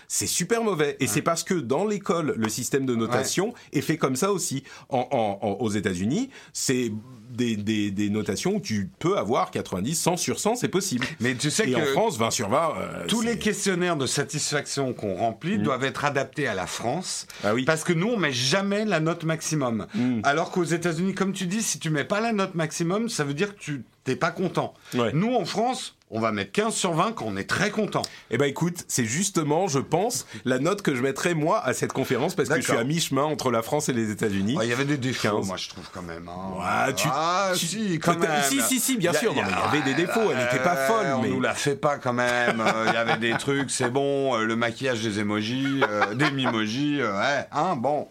c'est 0.08 0.26
super 0.26 0.62
mauvais. 0.62 0.96
Et 1.00 1.06
c'est 1.06 1.22
parce 1.22 1.42
que 1.42 1.54
dans 1.54 1.86
les 1.86 2.00
le 2.22 2.48
système 2.48 2.86
de 2.86 2.94
notation 2.94 3.54
est 3.72 3.80
fait 3.80 3.96
comme 3.96 4.16
ça 4.16 4.32
aussi. 4.32 4.64
aux 4.90 5.70
États-Unis, 5.70 6.30
c'est 6.52 6.92
des, 7.30 7.90
des, 7.90 8.10
notations 8.10 8.56
où 8.56 8.60
tu 8.60 8.90
peux 8.98 9.18
avoir 9.18 9.50
90, 9.50 9.94
100 9.94 10.16
sur 10.16 10.38
100, 10.38 10.56
c'est 10.56 10.68
possible. 10.68 11.06
Mais 11.20 11.34
tu 11.34 11.50
sais 11.50 11.68
Et 11.68 11.72
que 11.72 11.80
en 11.80 11.92
France, 11.92 12.18
20 12.18 12.30
sur 12.30 12.48
20. 12.48 12.74
Euh, 12.76 13.06
tous 13.08 13.22
les 13.22 13.38
questionnaires 13.38 13.96
de 13.96 14.06
satisfaction 14.06 14.92
qu'on 14.92 15.14
remplit 15.14 15.58
mm. 15.58 15.62
doivent 15.62 15.84
être 15.84 16.04
adaptés 16.04 16.46
à 16.46 16.54
la 16.54 16.66
France. 16.66 17.26
Ah 17.42 17.54
oui. 17.54 17.64
Parce 17.64 17.84
que 17.84 17.92
nous, 17.92 18.08
on 18.08 18.16
met 18.16 18.32
jamais 18.32 18.84
la 18.84 19.00
note 19.00 19.24
maximum. 19.24 19.86
Mm. 19.94 20.20
Alors 20.22 20.50
qu'aux 20.50 20.64
États-Unis, 20.64 21.14
comme 21.14 21.32
tu 21.32 21.46
dis, 21.46 21.62
si 21.62 21.78
tu 21.78 21.90
mets 21.90 22.04
pas 22.04 22.20
la 22.20 22.32
note 22.32 22.54
maximum, 22.54 23.08
ça 23.08 23.24
veut 23.24 23.34
dire 23.34 23.54
que 23.54 23.60
tu 23.60 23.84
t'es 24.04 24.16
pas 24.16 24.30
content. 24.30 24.74
Ouais. 24.94 25.10
Nous, 25.14 25.34
en 25.34 25.44
France, 25.44 25.96
on 26.10 26.20
va 26.20 26.30
mettre 26.30 26.52
15 26.52 26.74
sur 26.74 26.92
20 26.92 27.12
quand 27.12 27.24
on 27.26 27.36
est 27.36 27.48
très 27.48 27.70
content. 27.70 28.02
Eh 28.30 28.38
ben 28.38 28.44
écoute, 28.44 28.84
c'est 28.86 29.04
justement, 29.04 29.66
je 29.66 29.78
pense, 29.80 30.26
la 30.44 30.58
note 30.58 30.82
que 30.82 30.94
je 30.94 31.02
mettrais 31.02 31.34
moi 31.34 31.64
à 31.64 31.72
cette 31.74 31.92
conférence 31.92 32.34
parce 32.34 32.48
que 32.48 32.56
je 32.56 32.60
suis 32.60 32.76
à 32.76 32.84
mi-chemin 32.84 33.24
entre 33.24 33.50
la 33.50 33.62
France 33.62 33.88
et 33.88 33.92
les 33.92 34.10
États-Unis. 34.10 34.56
Il 34.62 34.68
y 34.68 34.72
avait 34.72 34.84
des 34.84 34.98
défauts, 34.98 35.38
15. 35.38 35.46
moi 35.48 35.56
je 35.56 35.68
trouve 35.70 35.88
quand 35.92 36.02
même. 36.02 36.28
hein. 36.28 36.86
Ouais, 36.86 36.94
tu- 36.94 37.08
ah, 37.10 37.52
tu- 37.56 37.66
si, 37.66 37.98
quand 37.98 38.16
même. 38.18 38.30
si, 38.42 38.60
si, 38.60 38.78
si, 38.78 38.96
bien 38.96 39.12
Y 39.12 39.16
a- 39.16 39.18
sûr. 39.18 39.32
y 39.32 39.36
Non, 39.36 39.42
a- 39.42 39.46
mais 39.46 39.52
il 39.52 39.78
y 39.78 39.82
avait 39.82 39.94
des 39.94 40.06
défauts, 40.06 40.30
elle 40.30 40.38
n'était 40.38 40.62
pas 40.62 40.76
folle, 40.76 41.06
On 41.16 41.22
mais- 41.22 41.30
nous 41.30 41.40
la 41.40 41.54
fait 41.54 41.74
pas 41.76 41.96
quand 41.98 42.12
même. 42.12 42.60
Euh, 42.60 42.84
Il 42.88 42.92
y 42.94 42.96
avait 42.96 43.16
des 43.16 43.32
trucs, 43.38 43.70
c'est 43.70 43.90
bon. 43.90 44.36
euh, 44.36 44.44
le 44.44 44.54
maquillage 44.54 45.00
des 45.02 45.18
emojis, 45.18 45.80
euh, 45.88 46.14
des 46.14 46.30
mimojis, 46.30 47.02
ouais, 47.02 47.46
hein, 47.50 47.74
bon. 47.76 48.06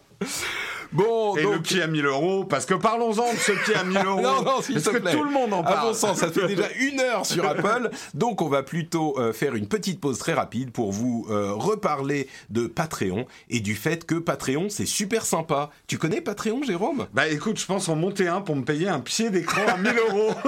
Bon, 0.92 1.36
Et 1.36 1.42
donc. 1.42 1.52
le 1.54 1.60
pied 1.62 1.82
à 1.82 1.86
1000 1.86 2.04
euros, 2.06 2.44
parce 2.44 2.66
que 2.66 2.74
parlons-en 2.74 3.32
de 3.32 3.38
ce 3.38 3.52
pied 3.64 3.74
à 3.74 3.84
1000 3.84 3.98
euros. 4.06 4.20
Non, 4.20 4.42
non, 4.42 4.62
s'il 4.62 4.80
te 4.82 4.90
que 4.90 4.98
plaît. 4.98 5.12
tout 5.12 5.24
le 5.24 5.30
monde 5.30 5.52
en 5.52 5.62
parle. 5.62 5.94
Ça 5.94 6.14
fait 6.14 6.46
déjà 6.46 6.68
une 6.78 7.00
heure 7.00 7.24
sur 7.26 7.44
Apple, 7.48 7.90
donc 8.14 8.42
on 8.42 8.48
va 8.48 8.62
plutôt 8.62 9.18
euh, 9.18 9.32
faire 9.32 9.54
une 9.54 9.66
petite 9.66 10.00
pause 10.00 10.18
très 10.18 10.32
rapide 10.34 10.70
pour 10.70 10.92
vous 10.92 11.26
euh, 11.30 11.52
reparler 11.52 12.28
de 12.50 12.66
Patreon 12.66 13.26
et 13.50 13.60
du 13.60 13.74
fait 13.74 14.04
que 14.06 14.14
Patreon 14.16 14.68
c'est 14.68 14.86
super 14.86 15.24
sympa. 15.26 15.70
Tu 15.86 15.98
connais 15.98 16.20
Patreon, 16.20 16.62
Jérôme? 16.62 17.06
Bah 17.14 17.28
écoute, 17.28 17.58
je 17.58 17.66
pense 17.66 17.88
en 17.88 17.96
monter 17.96 18.28
un 18.28 18.40
pour 18.40 18.56
me 18.56 18.62
payer 18.64 18.88
un 18.88 19.00
pied 19.00 19.30
d'écran 19.30 19.62
à 19.68 19.76
1000 19.76 19.92
euros. 20.08 20.30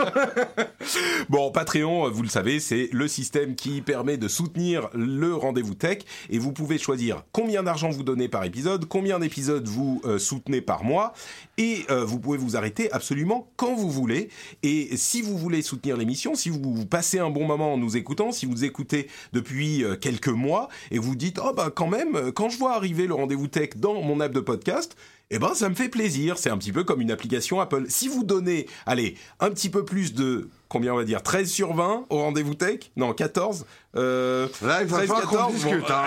Bon, 1.29 1.51
Patreon, 1.51 2.09
vous 2.11 2.23
le 2.23 2.29
savez, 2.29 2.61
c'est 2.61 2.89
le 2.93 3.09
système 3.09 3.57
qui 3.57 3.81
permet 3.81 4.17
de 4.17 4.29
soutenir 4.29 4.89
le 4.95 5.35
rendez-vous 5.35 5.75
tech 5.75 5.99
et 6.31 6.39
vous 6.39 6.53
pouvez 6.53 6.79
choisir 6.79 7.25
combien 7.33 7.63
d'argent 7.65 7.91
vous 7.91 8.03
donnez 8.05 8.29
par 8.29 8.45
épisode, 8.45 8.87
combien 8.87 9.19
d'épisodes 9.19 9.67
vous 9.67 10.01
euh, 10.05 10.19
soutenez 10.19 10.36
par 10.65 10.85
mois 10.85 11.13
et 11.59 11.85
euh, 11.91 12.05
vous 12.05 12.19
pouvez 12.19 12.39
vous 12.39 12.57
arrêter 12.57 12.91
absolument 12.93 13.49
quand 13.57 13.75
vous 13.75 13.91
voulez. 13.91 14.29
Et 14.63 14.97
si 14.97 15.23
vous 15.23 15.37
voulez 15.37 15.63
soutenir 15.63 15.97
l'émission, 15.97 16.35
si 16.35 16.51
vous, 16.51 16.87
passez 16.87 17.19
un 17.19 17.31
bon 17.31 17.47
moment 17.47 17.75
en 17.75 17.79
nous 17.79 17.97
écoutant, 17.97 18.33
si 18.33 18.47
vous 18.47 18.65
écoutez 18.65 19.09
depuis 19.33 19.85
euh, 19.85 19.97
quelques 19.97 20.29
mois 20.29 20.69
et 20.91 20.99
vous 20.99 21.17
dites 21.17 21.41
oh 21.43 21.53
bah 21.55 21.71
quand 21.75 21.89
même 21.89 22.17
euh, 22.17 22.33
quand 22.33 22.49
je 22.49 22.59
vois 22.59 22.75
arriver 22.75 23.07
le 23.07 23.15
rendez-vous 23.15 23.49
tech 23.49 23.71
dans 23.77 24.01
mon 24.03 24.21
app 24.21 24.33
de 24.33 24.41
podcast, 24.41 24.97
eh 25.31 25.39
ben 25.39 25.55
ça 25.55 25.69
me 25.69 25.75
fait 25.75 25.89
plaisir. 25.89 26.39
C'est 26.39 26.51
un 26.51 26.59
petit 26.59 26.73
peu 26.73 26.85
comme 26.85 27.01
une 27.01 27.11
application 27.11 27.61
Apple. 27.61 27.87
Si 27.89 28.09
vous 28.09 28.25
donnez, 28.25 28.67
allez, 28.87 29.17
un 29.41 29.51
petit 29.51 29.71
peu 29.71 29.85
plus 29.85 30.15
de 30.15 30.49
combien 30.69 30.93
on 30.95 30.97
va 30.97 31.05
dire? 31.05 31.23
13 31.23 31.49
sur 31.51 31.75
20 31.75 32.05
au 32.11 32.19
rendez-vous 32.19 32.55
tech? 32.55 32.91
Non, 32.97 33.13
14 33.13 33.67
euh, 33.97 34.47
Là, 34.61 34.83
il 34.83 34.89
va 34.89 34.99
13, 34.99 35.09
falloir 35.09 35.23
qu'on 35.27 35.37
14, 35.37 35.55
discute. 35.55 35.81
bon. 35.81 35.87
hein. 35.89 36.05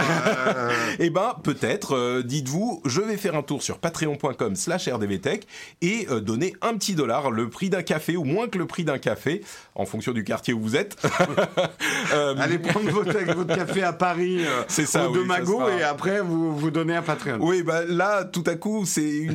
Euh, 0.55 0.71
Eh 0.99 1.09
ben, 1.09 1.33
peut-être, 1.43 1.95
euh, 1.95 2.21
dites-vous, 2.23 2.81
je 2.85 3.01
vais 3.01 3.17
faire 3.17 3.33
un 3.35 3.41
tour 3.41 3.63
sur 3.63 3.79
patreon.com 3.79 4.55
slash 4.55 4.87
rdvtech 4.87 5.47
et 5.81 6.07
euh, 6.11 6.19
donner 6.19 6.53
un 6.61 6.75
petit 6.75 6.93
dollar, 6.93 7.31
le 7.31 7.49
prix 7.49 7.69
d'un 7.71 7.81
café, 7.81 8.15
ou 8.15 8.25
moins 8.25 8.47
que 8.47 8.59
le 8.59 8.67
prix 8.67 8.83
d'un 8.83 8.99
café, 8.99 9.41
en 9.73 9.85
fonction 9.85 10.11
du 10.11 10.23
quartier 10.23 10.53
où 10.53 10.59
vous 10.61 10.75
êtes. 10.75 10.97
Allez 12.37 12.59
prendre 12.59 12.89
votre, 12.91 13.17
votre 13.33 13.55
café 13.55 13.83
à 13.83 13.93
Paris, 13.93 14.41
C'est 14.67 14.85
ça, 14.85 15.09
au 15.09 15.13
oui, 15.13 15.19
Demago, 15.19 15.59
ça 15.59 15.65
sera- 15.65 15.79
et 15.79 15.83
après 15.83 16.21
vous 16.21 16.55
vous 16.55 16.71
donnez 16.71 16.95
un 16.95 17.01
Patreon. 17.01 17.37
Oui, 17.41 17.63
bah 17.63 17.81
là, 17.87 18.23
tout 18.23 18.43
à 18.45 18.55
coup, 18.55 18.85
c'est 18.85 19.27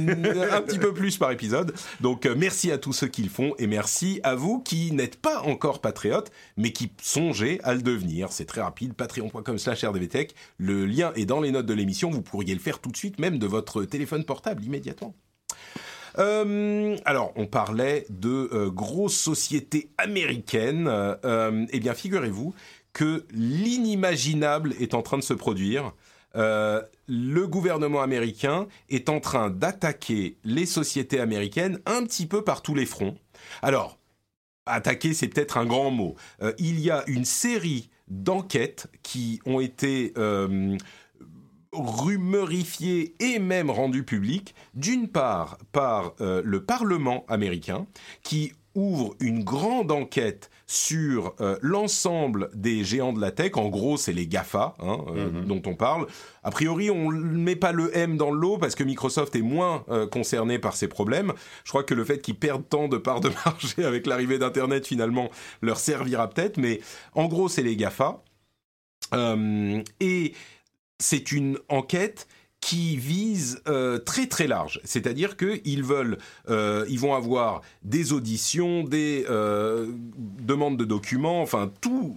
un 0.53 0.61
petit 0.63 0.79
peu 0.79 0.93
plus 0.95 1.17
par 1.19 1.31
épisode. 1.33 1.75
Donc, 2.01 2.27
merci 2.37 2.71
à 2.71 2.79
tous 2.79 2.93
ceux 2.93 3.09
qui 3.09 3.23
le 3.23 3.31
font 3.31 3.53
et 3.59 3.67
merci 3.67 4.21
à 4.23 4.35
vous 4.35 4.61
qui 4.61 4.93
n'êtes 4.93 5.14
pas 5.17 5.41
encore 5.43 5.81
patriotes, 5.81 6.31
mais 6.57 6.73
qui 6.73 6.91
songez 7.03 7.61
à 7.65 7.75
le 7.75 7.83
devenir. 7.83 8.33
C'est 8.33 8.45
très 8.45 8.61
rapide, 8.61 8.95
patreon.com 8.95 9.59
slash 9.59 9.85
rdvtech. 9.85 10.35
Le 10.59 10.87
lien 10.87 11.13
est 11.15 11.27
dans 11.27 11.41
les 11.41 11.51
notes 11.51 11.67
de 11.67 11.75
l'émission. 11.75 12.11
Vous 12.11 12.23
pourriez 12.23 12.55
le 12.55 12.61
faire 12.61 12.79
tout 12.79 12.91
de 12.91 12.97
suite, 12.97 13.19
même 13.19 13.39
de 13.39 13.47
votre 13.47 13.85
téléphone 13.85 14.25
portable, 14.25 14.65
immédiatement. 14.65 15.15
Euh, 16.19 16.97
alors, 17.05 17.33
on 17.37 17.47
parlait 17.47 18.07
de 18.11 18.49
euh, 18.53 18.71
grosses 18.71 19.17
sociétés 19.17 19.91
américaines. 19.99 20.87
Euh, 20.89 21.67
eh 21.71 21.81
bien, 21.81 21.95
figurez-vous 21.95 22.55
que 22.93 23.25
l'inimaginable 23.33 24.75
est 24.79 24.95
en 24.95 25.03
train 25.03 25.19
de 25.19 25.23
se 25.23 25.35
produire. 25.35 25.93
Le 26.37 27.47
gouvernement 27.47 28.03
américain 28.03 28.67
est 28.89 29.09
en 29.09 29.21
train 29.21 29.51
d'attaquer 29.51 30.37
les 30.45 30.67
sociétés 30.67 31.21
américaines 31.21 31.81
un 31.87 32.05
petit 32.05 32.27
peu 32.27 32.43
par 32.43 32.63
tous 32.63 32.75
les 32.75 32.87
fronts. 32.87 33.17
Alors, 33.63 33.99
attaquer, 34.67 35.15
c'est 35.15 35.29
peut-être 35.29 35.57
un 35.59 35.67
grand 35.67 35.91
mot. 35.91 36.15
Euh, 36.43 36.53
il 36.59 36.81
y 36.81 36.91
a 36.91 37.05
une 37.07 37.25
série 37.25 37.91
d'enquêtes 38.09 38.89
qui 39.03 39.41
ont 39.47 39.61
été 39.61 40.13
euh, 40.19 40.77
rumorifiées 41.73 43.15
et 43.21 43.39
même 43.39 43.71
rendues 43.71 44.05
publiques, 44.05 44.55
d'une 44.75 45.09
part 45.09 45.59
par 45.73 46.15
euh, 46.21 46.43
le 46.45 46.65
Parlement 46.65 47.25
américain, 47.29 47.87
qui 48.23 48.53
ouvre 48.75 49.15
une 49.21 49.45
grande 49.45 49.93
enquête 49.93 50.51
sur 50.67 51.35
euh, 51.41 51.59
l'ensemble 51.61 52.49
des 52.55 52.85
géants 52.85 53.13
de 53.13 53.21
la 53.21 53.31
tech. 53.31 53.53
En 53.57 53.69
gros, 53.69 53.97
c'est 53.97 54.13
les 54.13 54.27
GAFA 54.27 54.75
hein, 54.81 54.99
euh, 55.09 55.31
Mhm. 55.31 55.45
dont 55.45 55.63
on 55.67 55.75
parle. 55.75 56.07
A 56.43 56.51
priori, 56.51 56.91
on 56.91 57.11
ne 57.13 57.21
met 57.39 57.57
pas 57.57 57.73
le 57.73 57.95
M 57.97 58.17
dans 58.17 58.31
le 58.31 58.39
lot 58.41 58.57
parce 58.59 58.75
que 58.75 58.83
Microsoft 58.85 59.37
est 59.37 59.43
moins 59.43 59.85
euh, 59.91 60.07
concerné 60.07 60.59
par 60.59 60.75
ces 60.75 60.89
problèmes. 60.89 61.33
Je 61.65 61.71
crois 61.71 61.85
que 61.85 61.95
le 61.95 62.05
fait 62.05 62.21
qu'ils 62.21 62.39
perdent 62.39 62.69
tant 62.69 62.89
de 62.89 62.97
parts 62.97 63.21
de 63.21 63.29
marché 63.45 63.85
avec 63.85 64.07
l'arrivée 64.07 64.39
d'Internet, 64.39 64.87
finalement, 64.87 65.31
leur 65.61 65.79
servira 65.79 66.29
peut-être. 66.31 66.57
Mais 66.57 66.81
en 67.15 67.27
gros, 67.27 67.49
c'est 67.49 67.63
les 67.63 67.77
GAFA. 67.77 68.23
Et 70.01 70.33
c'est 70.99 71.31
une 71.33 71.59
enquête 71.69 72.27
qui 72.65 72.97
vise 72.97 73.61
euh, 73.69 73.99
très 73.99 74.27
très 74.27 74.47
large, 74.47 74.81
c'est-à-dire 74.85 75.37
qu'ils 75.37 75.85
veulent, 75.85 76.17
euh, 76.49 76.87
ils 76.89 76.99
vont 76.99 77.15
avoir 77.15 77.61
des 77.83 78.15
auditions, 78.15 78.85
des 78.85 79.27
euh, 79.29 79.93
demandes 80.17 80.79
de 80.79 80.87
documents, 80.87 81.43
enfin 81.43 81.71
tout 81.83 82.17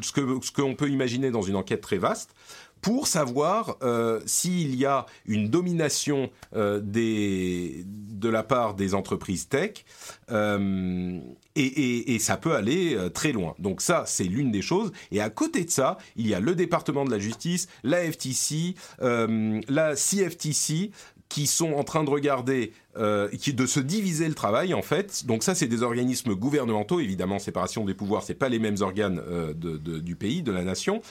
ce 0.00 0.12
que 0.12 0.38
ce 0.42 0.52
qu'on 0.52 0.76
peut 0.76 0.88
imaginer 0.88 1.32
dans 1.32 1.42
une 1.42 1.56
enquête 1.56 1.80
très 1.80 1.98
vaste 1.98 2.36
pour 2.82 3.08
savoir 3.08 3.76
euh, 3.82 4.20
s'il 4.26 4.76
y 4.76 4.86
a 4.86 5.06
une 5.26 5.48
domination 5.48 6.30
euh, 6.54 6.80
des, 6.80 7.84
de 7.84 8.28
la 8.28 8.44
part 8.44 8.74
des 8.74 8.94
entreprises 8.94 9.48
tech, 9.48 9.84
euh, 10.30 11.18
et, 11.56 11.62
et- 11.64 12.14
et 12.14 12.18
ça 12.18 12.36
peut 12.36 12.54
aller 12.54 12.94
euh, 12.94 13.08
très 13.10 13.32
loin. 13.32 13.54
Donc 13.58 13.80
ça, 13.80 14.04
c'est 14.06 14.24
l'une 14.24 14.50
des 14.50 14.62
choses. 14.62 14.92
Et 15.12 15.20
à 15.20 15.30
côté 15.30 15.64
de 15.64 15.70
ça, 15.70 15.98
il 16.16 16.26
y 16.26 16.34
a 16.34 16.40
le 16.40 16.54
département 16.54 17.04
de 17.04 17.10
la 17.10 17.18
justice, 17.18 17.68
la 17.82 17.98
FTC, 18.10 18.74
euh, 19.02 19.60
la 19.68 19.94
CFTC, 19.94 20.90
qui 21.28 21.46
sont 21.46 21.72
en 21.72 21.84
train 21.84 22.04
de 22.04 22.10
regarder, 22.10 22.72
euh, 22.96 23.28
de 23.46 23.66
se 23.66 23.80
diviser 23.80 24.28
le 24.28 24.34
travail 24.34 24.74
en 24.74 24.82
fait. 24.82 25.26
Donc 25.26 25.42
ça, 25.42 25.54
c'est 25.54 25.66
des 25.66 25.82
organismes 25.82 26.34
gouvernementaux, 26.34 27.00
évidemment, 27.00 27.38
séparation 27.38 27.84
des 27.84 27.94
pouvoirs, 27.94 28.22
c'est 28.22 28.34
pas 28.34 28.48
les 28.48 28.58
mêmes 28.58 28.76
organes 28.80 29.20
euh, 29.28 29.52
du 29.54 30.16
pays, 30.16 30.42
de 30.42 30.52
la 30.52 30.64
nation. 30.64 31.02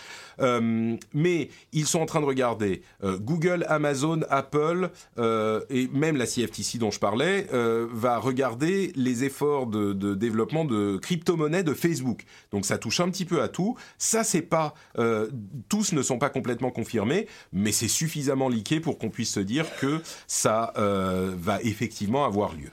Euh, 0.41 0.95
mais 1.13 1.49
ils 1.71 1.85
sont 1.85 1.99
en 1.99 2.05
train 2.05 2.21
de 2.21 2.25
regarder 2.25 2.81
Google, 3.03 3.65
Amazon, 3.69 4.21
Apple 4.29 4.89
et 5.17 5.87
même 5.93 6.17
la 6.17 6.25
CFTC 6.25 6.77
dont 6.77 6.91
je 6.91 6.99
parlais 6.99 7.47
va 7.51 8.17
regarder 8.17 8.91
les 8.95 9.23
efforts 9.23 9.67
de, 9.67 9.93
développement 10.15 10.65
de 10.65 10.97
crypto-monnaies 10.97 11.63
de 11.63 11.73
Facebook. 11.73 12.23
Donc 12.51 12.65
ça 12.65 12.77
touche 12.77 12.99
un 12.99 13.09
petit 13.09 13.25
peu 13.25 13.41
à 13.41 13.47
tout. 13.47 13.75
Ça 13.97 14.23
c'est 14.23 14.41
pas 14.41 14.73
tous 15.69 15.93
ne 15.93 16.01
sont 16.01 16.17
pas 16.17 16.29
complètement 16.29 16.71
confirmés, 16.71 17.27
mais 17.51 17.71
c'est 17.71 17.87
suffisamment 17.87 18.49
liqué 18.49 18.79
pour 18.79 18.97
qu'on 18.97 19.09
puisse 19.09 19.33
se 19.33 19.39
dire 19.39 19.65
que 19.79 20.01
ça 20.27 20.73
euh, 20.77 21.33
va 21.37 21.61
effectivement 21.73 22.23
avoir 22.23 22.53
lieu. 22.53 22.71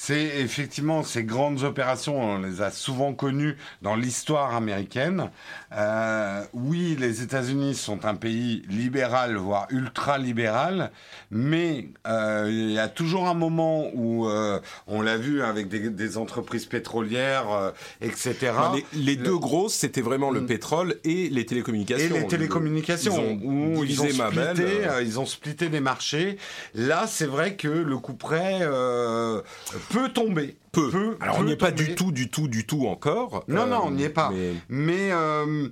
C'est 0.00 0.38
effectivement 0.38 1.02
ces 1.02 1.24
grandes 1.24 1.64
opérations, 1.64 2.22
on 2.22 2.38
les 2.38 2.62
a 2.62 2.70
souvent 2.70 3.12
connues 3.14 3.56
dans 3.82 3.96
l'histoire 3.96 4.54
américaine. 4.54 5.28
Euh, 5.72 6.44
oui, 6.52 6.96
les 7.00 7.22
États-Unis 7.22 7.74
sont 7.74 8.04
un 8.04 8.14
pays 8.14 8.62
libéral, 8.68 9.34
voire 9.34 9.66
ultra-libéral, 9.70 10.92
mais 11.32 11.88
euh, 12.06 12.46
il 12.48 12.70
y 12.70 12.78
a 12.78 12.86
toujours 12.86 13.26
un 13.26 13.34
moment 13.34 13.90
où, 13.92 14.28
euh, 14.28 14.60
on 14.86 15.02
l'a 15.02 15.16
vu 15.16 15.42
avec 15.42 15.66
des, 15.66 15.90
des 15.90 16.16
entreprises 16.16 16.66
pétrolières, 16.66 17.50
euh, 17.50 17.70
etc. 18.00 18.36
Non, 18.56 18.74
les, 18.74 18.84
les 18.92 19.16
Le- 19.16 19.24
deux 19.24 19.36
grosses, 19.38 19.74
c'était 19.74 20.00
vraiment 20.00 20.30
le 20.30 20.42
Mm. 20.42 20.46
pétrole 20.46 20.94
et 21.02 21.28
les 21.28 21.44
télécommunications. 21.44 22.14
Et 22.14 22.20
les 22.20 22.26
télécommunications, 22.28 23.14
Ils 23.42 23.46
ont 23.48 23.78
où 23.78 23.84
ils 23.84 24.00
ont, 24.00 24.04
ma 24.16 24.28
splitté, 24.30 24.36
belle, 24.36 24.60
euh, 24.60 24.90
euh, 24.92 25.02
ils 25.02 25.18
ont 25.18 25.26
splitté 25.26 25.68
des 25.68 25.80
marchés. 25.80 26.38
Là, 26.74 27.06
c'est 27.08 27.26
vrai 27.26 27.56
que 27.56 27.66
le 27.66 27.98
coup 27.98 28.14
près 28.14 28.60
euh, 28.62 29.42
peut 29.90 30.08
tomber. 30.10 30.56
peu. 30.72 30.90
Peut- 30.90 31.16
Alors 31.20 31.36
on 31.36 31.40
peut 31.40 31.46
n'y 31.46 31.52
est 31.52 31.56
pas 31.56 31.70
du 31.70 31.94
tout, 31.94 32.12
du 32.12 32.28
tout, 32.30 32.46
du 32.48 32.66
tout 32.66 32.86
encore. 32.86 33.44
Non, 33.48 33.62
Euh, 33.62 33.66
non, 33.66 33.80
on 33.84 33.90
n'y 33.90 34.04
est 34.04 34.08
pas. 34.10 34.30
mais- 34.30 34.52
Mais 34.68 35.12
euh, 35.12 35.68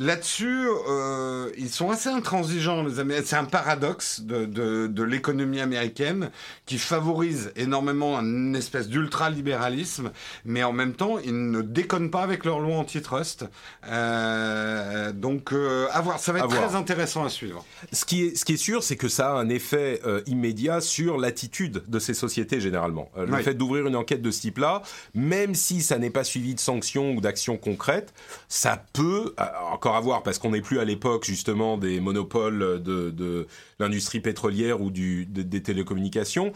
là-dessus, 0.00 0.66
euh, 0.88 1.50
ils 1.58 1.68
sont 1.68 1.90
assez 1.90 2.08
intransigeants, 2.08 2.82
les 2.82 2.98
Américains. 2.98 3.26
C'est 3.28 3.36
un 3.36 3.44
paradoxe 3.44 4.22
de, 4.22 4.46
de, 4.46 4.86
de 4.86 5.02
l'économie 5.04 5.60
américaine 5.60 6.30
qui 6.64 6.78
favorise 6.78 7.52
énormément 7.54 8.18
une 8.18 8.56
espèce 8.56 8.88
d'ultralibéralisme, 8.88 10.10
mais 10.46 10.64
en 10.64 10.72
même 10.72 10.94
temps, 10.94 11.18
ils 11.18 11.50
ne 11.50 11.60
déconnent 11.60 12.10
pas 12.10 12.22
avec 12.22 12.44
leur 12.46 12.60
loi 12.60 12.76
antitrust. 12.76 13.44
Euh, 13.88 15.12
donc, 15.12 15.52
euh, 15.52 15.86
à 15.92 16.00
voir. 16.00 16.18
Ça 16.18 16.32
va 16.32 16.40
être 16.40 16.48
voir. 16.50 16.66
très 16.68 16.76
intéressant 16.76 17.24
à 17.24 17.28
suivre. 17.28 17.64
Ce 17.92 18.04
qui 18.06 18.24
est, 18.24 18.36
ce 18.36 18.44
qui 18.46 18.54
est 18.54 18.56
sûr, 18.56 18.82
c'est 18.82 18.96
que 18.96 19.08
ça 19.08 19.32
a 19.32 19.34
un 19.34 19.48
effet 19.50 20.00
immédiat 20.26 20.80
sur 20.80 21.18
l'attitude 21.18 21.82
de 21.86 21.98
ces 21.98 22.14
sociétés 22.14 22.60
généralement. 22.60 23.10
Le 23.16 23.30
Oui. 23.34 23.42
fait 23.42 23.54
d'ouvrir 23.54 23.86
une 23.86 23.96
enquête 23.96 24.22
de 24.22 24.30
ce 24.30 24.40
type-là, 24.40 24.82
même 25.14 25.54
si 25.54 25.82
ça 25.82 25.98
n'est 25.98 26.10
pas 26.10 26.24
suivi 26.24 26.54
de 26.54 26.60
sanctions 26.60 27.12
ou 27.12 27.20
d'actions 27.20 27.58
concrètes, 27.58 28.14
ça 28.48 28.82
peut 28.94 29.34
euh, 29.38 29.44
encore 29.90 29.96
avoir, 29.96 30.22
parce 30.22 30.38
qu'on 30.38 30.50
n'est 30.50 30.60
plus 30.60 30.78
à 30.78 30.84
l'époque 30.84 31.24
justement 31.24 31.76
des 31.76 32.00
monopoles 32.00 32.82
de, 32.82 33.46
l'industrie 33.78 34.20
pétrolière 34.20 34.80
ou 34.80 34.90
du, 34.90 35.26
des 35.26 35.62
télécommunications, 35.62 36.52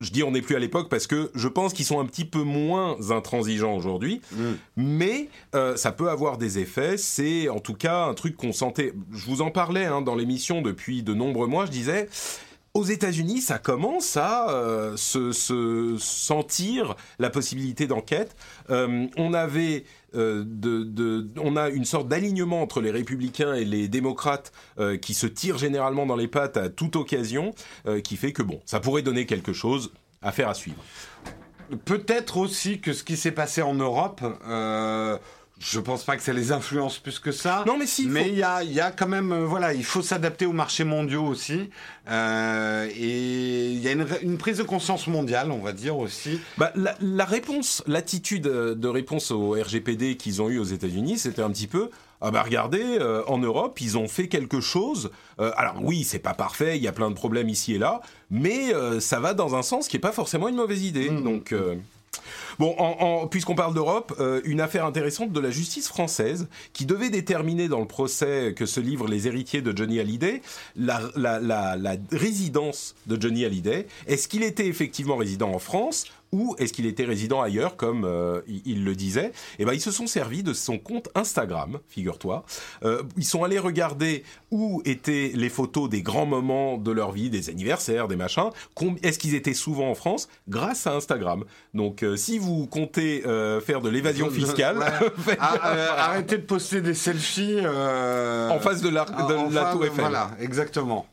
je 0.00 0.10
dis 0.10 0.22
on 0.22 0.30
n'est 0.30 0.42
plus 0.42 0.54
à 0.54 0.60
l'époque 0.60 0.88
parce 0.88 1.08
que 1.08 1.30
je 1.34 1.48
pense 1.48 1.72
qu'ils 1.72 1.84
sont 1.84 1.98
un 1.98 2.06
petit 2.06 2.24
peu 2.24 2.42
moins 2.42 3.10
intransigeants 3.10 3.74
aujourd'hui, 3.74 4.20
mm. 4.32 4.52
mais 4.76 5.28
euh, 5.54 5.76
ça 5.76 5.90
peut 5.90 6.08
avoir 6.08 6.38
des 6.38 6.58
effets. 6.60 6.96
C'est 6.96 7.48
en 7.48 7.58
tout 7.58 7.74
cas 7.74 8.04
un 8.04 8.14
truc 8.14 8.36
qu'on 8.36 8.52
sentait. 8.52 8.92
Je 9.12 9.26
vous 9.26 9.42
en 9.42 9.50
parlais 9.50 9.86
hein, 9.86 10.00
dans 10.00 10.14
l'émission 10.14 10.62
depuis 10.62 11.02
de 11.02 11.14
nombreux 11.14 11.46
mois. 11.46 11.66
Je 11.66 11.72
disais. 11.72 12.08
Aux 12.74 12.84
États-Unis, 12.84 13.40
ça 13.40 13.58
commence 13.58 14.16
à 14.16 14.50
euh, 14.50 14.96
se, 14.96 15.96
sentir 15.98 16.94
la 17.18 17.28
possibilité 17.28 17.88
d'enquête. 17.88 18.36
Euh, 18.70 19.06
on 19.16 19.32
avait 19.34 19.84
euh, 20.14 20.44
on 21.36 21.56
a 21.56 21.68
une 21.68 21.84
sorte 21.84 22.08
d'alignement 22.08 22.62
entre 22.62 22.80
les 22.80 22.90
républicains 22.90 23.54
et 23.54 23.64
les 23.64 23.88
démocrates 23.88 24.52
euh, 24.78 24.96
qui 24.96 25.14
se 25.14 25.26
tirent 25.26 25.58
généralement 25.58 26.06
dans 26.06 26.16
les 26.16 26.28
pattes 26.28 26.56
à 26.56 26.68
toute 26.68 26.96
occasion, 26.96 27.54
euh, 27.86 28.00
qui 28.00 28.16
fait 28.16 28.32
que 28.32 28.42
bon, 28.42 28.60
ça 28.64 28.80
pourrait 28.80 29.02
donner 29.02 29.26
quelque 29.26 29.52
chose 29.52 29.92
à 30.22 30.32
faire 30.32 30.48
à 30.48 30.54
suivre. 30.54 30.82
Peut-être 31.84 32.38
aussi 32.38 32.80
que 32.80 32.94
ce 32.94 33.04
qui 33.04 33.16
s'est 33.16 33.32
passé 33.32 33.60
en 33.60 33.74
Europe 33.74 34.22
je 35.60 35.80
pense 35.80 36.04
pas 36.04 36.16
que 36.16 36.22
ça 36.22 36.32
les 36.32 36.52
influence 36.52 36.98
plus 36.98 37.18
que 37.18 37.32
ça. 37.32 37.64
Non, 37.66 37.76
mais 37.78 37.86
si. 37.86 38.06
Mais 38.06 38.28
il 38.28 38.36
y, 38.36 38.42
a, 38.42 38.62
y 38.62 38.80
a 38.80 38.90
quand 38.90 39.08
même, 39.08 39.32
euh, 39.32 39.44
voilà, 39.44 39.74
il 39.74 39.84
faut 39.84 40.02
s'adapter 40.02 40.46
aux 40.46 40.52
marchés 40.52 40.84
mondiaux 40.84 41.24
aussi. 41.24 41.70
Euh, 42.10 42.88
et 42.96 43.70
il 43.70 43.78
y 43.78 43.88
a 43.88 43.92
une, 43.92 44.06
une, 44.22 44.38
prise 44.38 44.58
de 44.58 44.62
conscience 44.62 45.06
mondiale, 45.06 45.50
on 45.50 45.58
va 45.58 45.72
dire 45.72 45.98
aussi. 45.98 46.40
Bah, 46.56 46.72
la, 46.74 46.96
la 47.00 47.24
réponse, 47.24 47.82
l'attitude 47.86 48.42
de 48.42 48.88
réponse 48.88 49.30
au 49.30 49.50
RGPD 49.50 50.16
qu'ils 50.16 50.40
ont 50.40 50.48
eu 50.48 50.58
aux 50.58 50.64
États-Unis, 50.64 51.18
c'était 51.18 51.42
un 51.42 51.50
petit 51.50 51.66
peu. 51.66 51.90
Ah 52.20 52.32
bah 52.32 52.42
regardez, 52.42 52.98
euh, 53.00 53.22
en 53.26 53.38
Europe, 53.38 53.80
ils 53.80 53.96
ont 53.96 54.08
fait 54.08 54.26
quelque 54.26 54.60
chose. 54.60 55.10
Euh, 55.38 55.52
alors 55.56 55.76
oui, 55.82 56.02
c'est 56.02 56.18
pas 56.18 56.34
parfait, 56.34 56.76
il 56.76 56.82
y 56.82 56.88
a 56.88 56.92
plein 56.92 57.10
de 57.10 57.14
problèmes 57.14 57.48
ici 57.48 57.74
et 57.74 57.78
là, 57.78 58.00
mais 58.30 58.74
euh, 58.74 58.98
ça 58.98 59.20
va 59.20 59.34
dans 59.34 59.54
un 59.54 59.62
sens 59.62 59.86
qui 59.86 59.96
est 59.96 60.00
pas 60.00 60.10
forcément 60.12 60.48
une 60.48 60.56
mauvaise 60.56 60.82
idée. 60.82 61.10
Mmh. 61.10 61.22
Donc 61.22 61.54
Bon, 62.58 63.28
puisqu'on 63.30 63.54
parle 63.54 63.74
d'Europe, 63.74 64.14
euh, 64.18 64.40
une 64.44 64.60
affaire 64.60 64.84
intéressante 64.84 65.32
de 65.32 65.40
la 65.40 65.50
justice 65.50 65.88
française 65.88 66.48
qui 66.72 66.86
devait 66.86 67.10
déterminer 67.10 67.68
dans 67.68 67.80
le 67.80 67.86
procès 67.86 68.54
que 68.56 68.66
se 68.66 68.80
livrent 68.80 69.06
les 69.06 69.28
héritiers 69.28 69.62
de 69.62 69.76
Johnny 69.76 70.00
Hallyday 70.00 70.42
la, 70.76 71.00
la 71.14 71.96
résidence 72.10 72.96
de 73.06 73.20
Johnny 73.20 73.44
Hallyday. 73.44 73.86
Est-ce 74.06 74.26
qu'il 74.26 74.42
était 74.42 74.66
effectivement 74.66 75.16
résident 75.16 75.52
en 75.52 75.58
France 75.58 76.04
ou 76.32 76.54
est-ce 76.58 76.72
qu'il 76.72 76.86
était 76.86 77.04
résident 77.04 77.40
ailleurs, 77.40 77.76
comme 77.76 78.04
euh, 78.04 78.40
il, 78.46 78.84
le 78.84 78.94
disait? 78.94 79.32
Eh 79.58 79.64
ben, 79.64 79.72
ils 79.72 79.80
se 79.80 79.90
sont 79.90 80.06
servis 80.06 80.42
de 80.42 80.52
son 80.52 80.78
compte 80.78 81.08
Instagram, 81.14 81.78
figure-toi. 81.88 82.44
Euh, 82.84 83.02
ils 83.16 83.24
sont 83.24 83.44
allés 83.44 83.58
regarder 83.58 84.24
où 84.50 84.82
étaient 84.84 85.32
les 85.34 85.48
photos 85.48 85.88
des 85.88 86.02
grands 86.02 86.26
moments 86.26 86.76
de 86.76 86.90
leur 86.90 87.12
vie, 87.12 87.30
des 87.30 87.48
anniversaires, 87.48 88.08
des 88.08 88.16
machins. 88.16 88.50
Est-ce 89.02 89.18
qu'ils 89.18 89.34
étaient 89.34 89.54
souvent 89.54 89.90
en 89.90 89.94
France? 89.94 90.28
Grâce 90.48 90.86
à 90.86 90.94
Instagram. 90.94 91.44
Donc, 91.74 92.02
euh, 92.02 92.16
si 92.16 92.38
vous 92.38 92.66
comptez 92.66 93.22
faire 93.64 93.80
de 93.80 93.88
l'évasion 93.88 94.30
fiscale, 94.38 94.78
ah, 95.38 96.04
arrêtez 96.04 96.38
de 96.38 96.42
poster 96.42 96.80
des 96.80 96.94
selfies 96.94 97.60
en 97.60 98.58
face 98.60 98.82
de 98.82 98.88
la, 98.88 99.04
de 99.04 99.54
la 99.54 99.72
Tour 99.72 99.84
Eiffel. 99.84 100.00
Voilà, 100.00 100.30
exactement. 100.40 101.06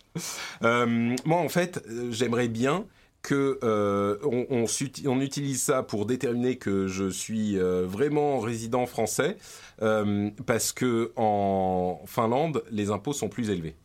moi, 0.62 1.38
en 1.38 1.50
fait, 1.50 1.84
j'aimerais 2.12 2.48
bien 2.48 2.86
que 3.26 3.58
euh, 3.64 4.18
on, 4.24 5.20
utilise 5.20 5.64
ça 5.64 5.82
pour 5.82 6.06
déterminer 6.06 6.58
que 6.58 6.86
je 6.86 7.10
suis 7.10 7.58
euh, 7.58 7.84
vraiment 7.84 8.40
résident 8.40 8.86
français, 8.86 9.38
euh, 9.82 10.30
parce 10.46 10.72
que 10.72 11.12
en 11.16 12.02
Finlande, 12.06 12.64
les 12.70 12.92
impôts 12.92 13.14
sont 13.14 13.28
plus 13.28 13.50
élevés. 13.50 13.76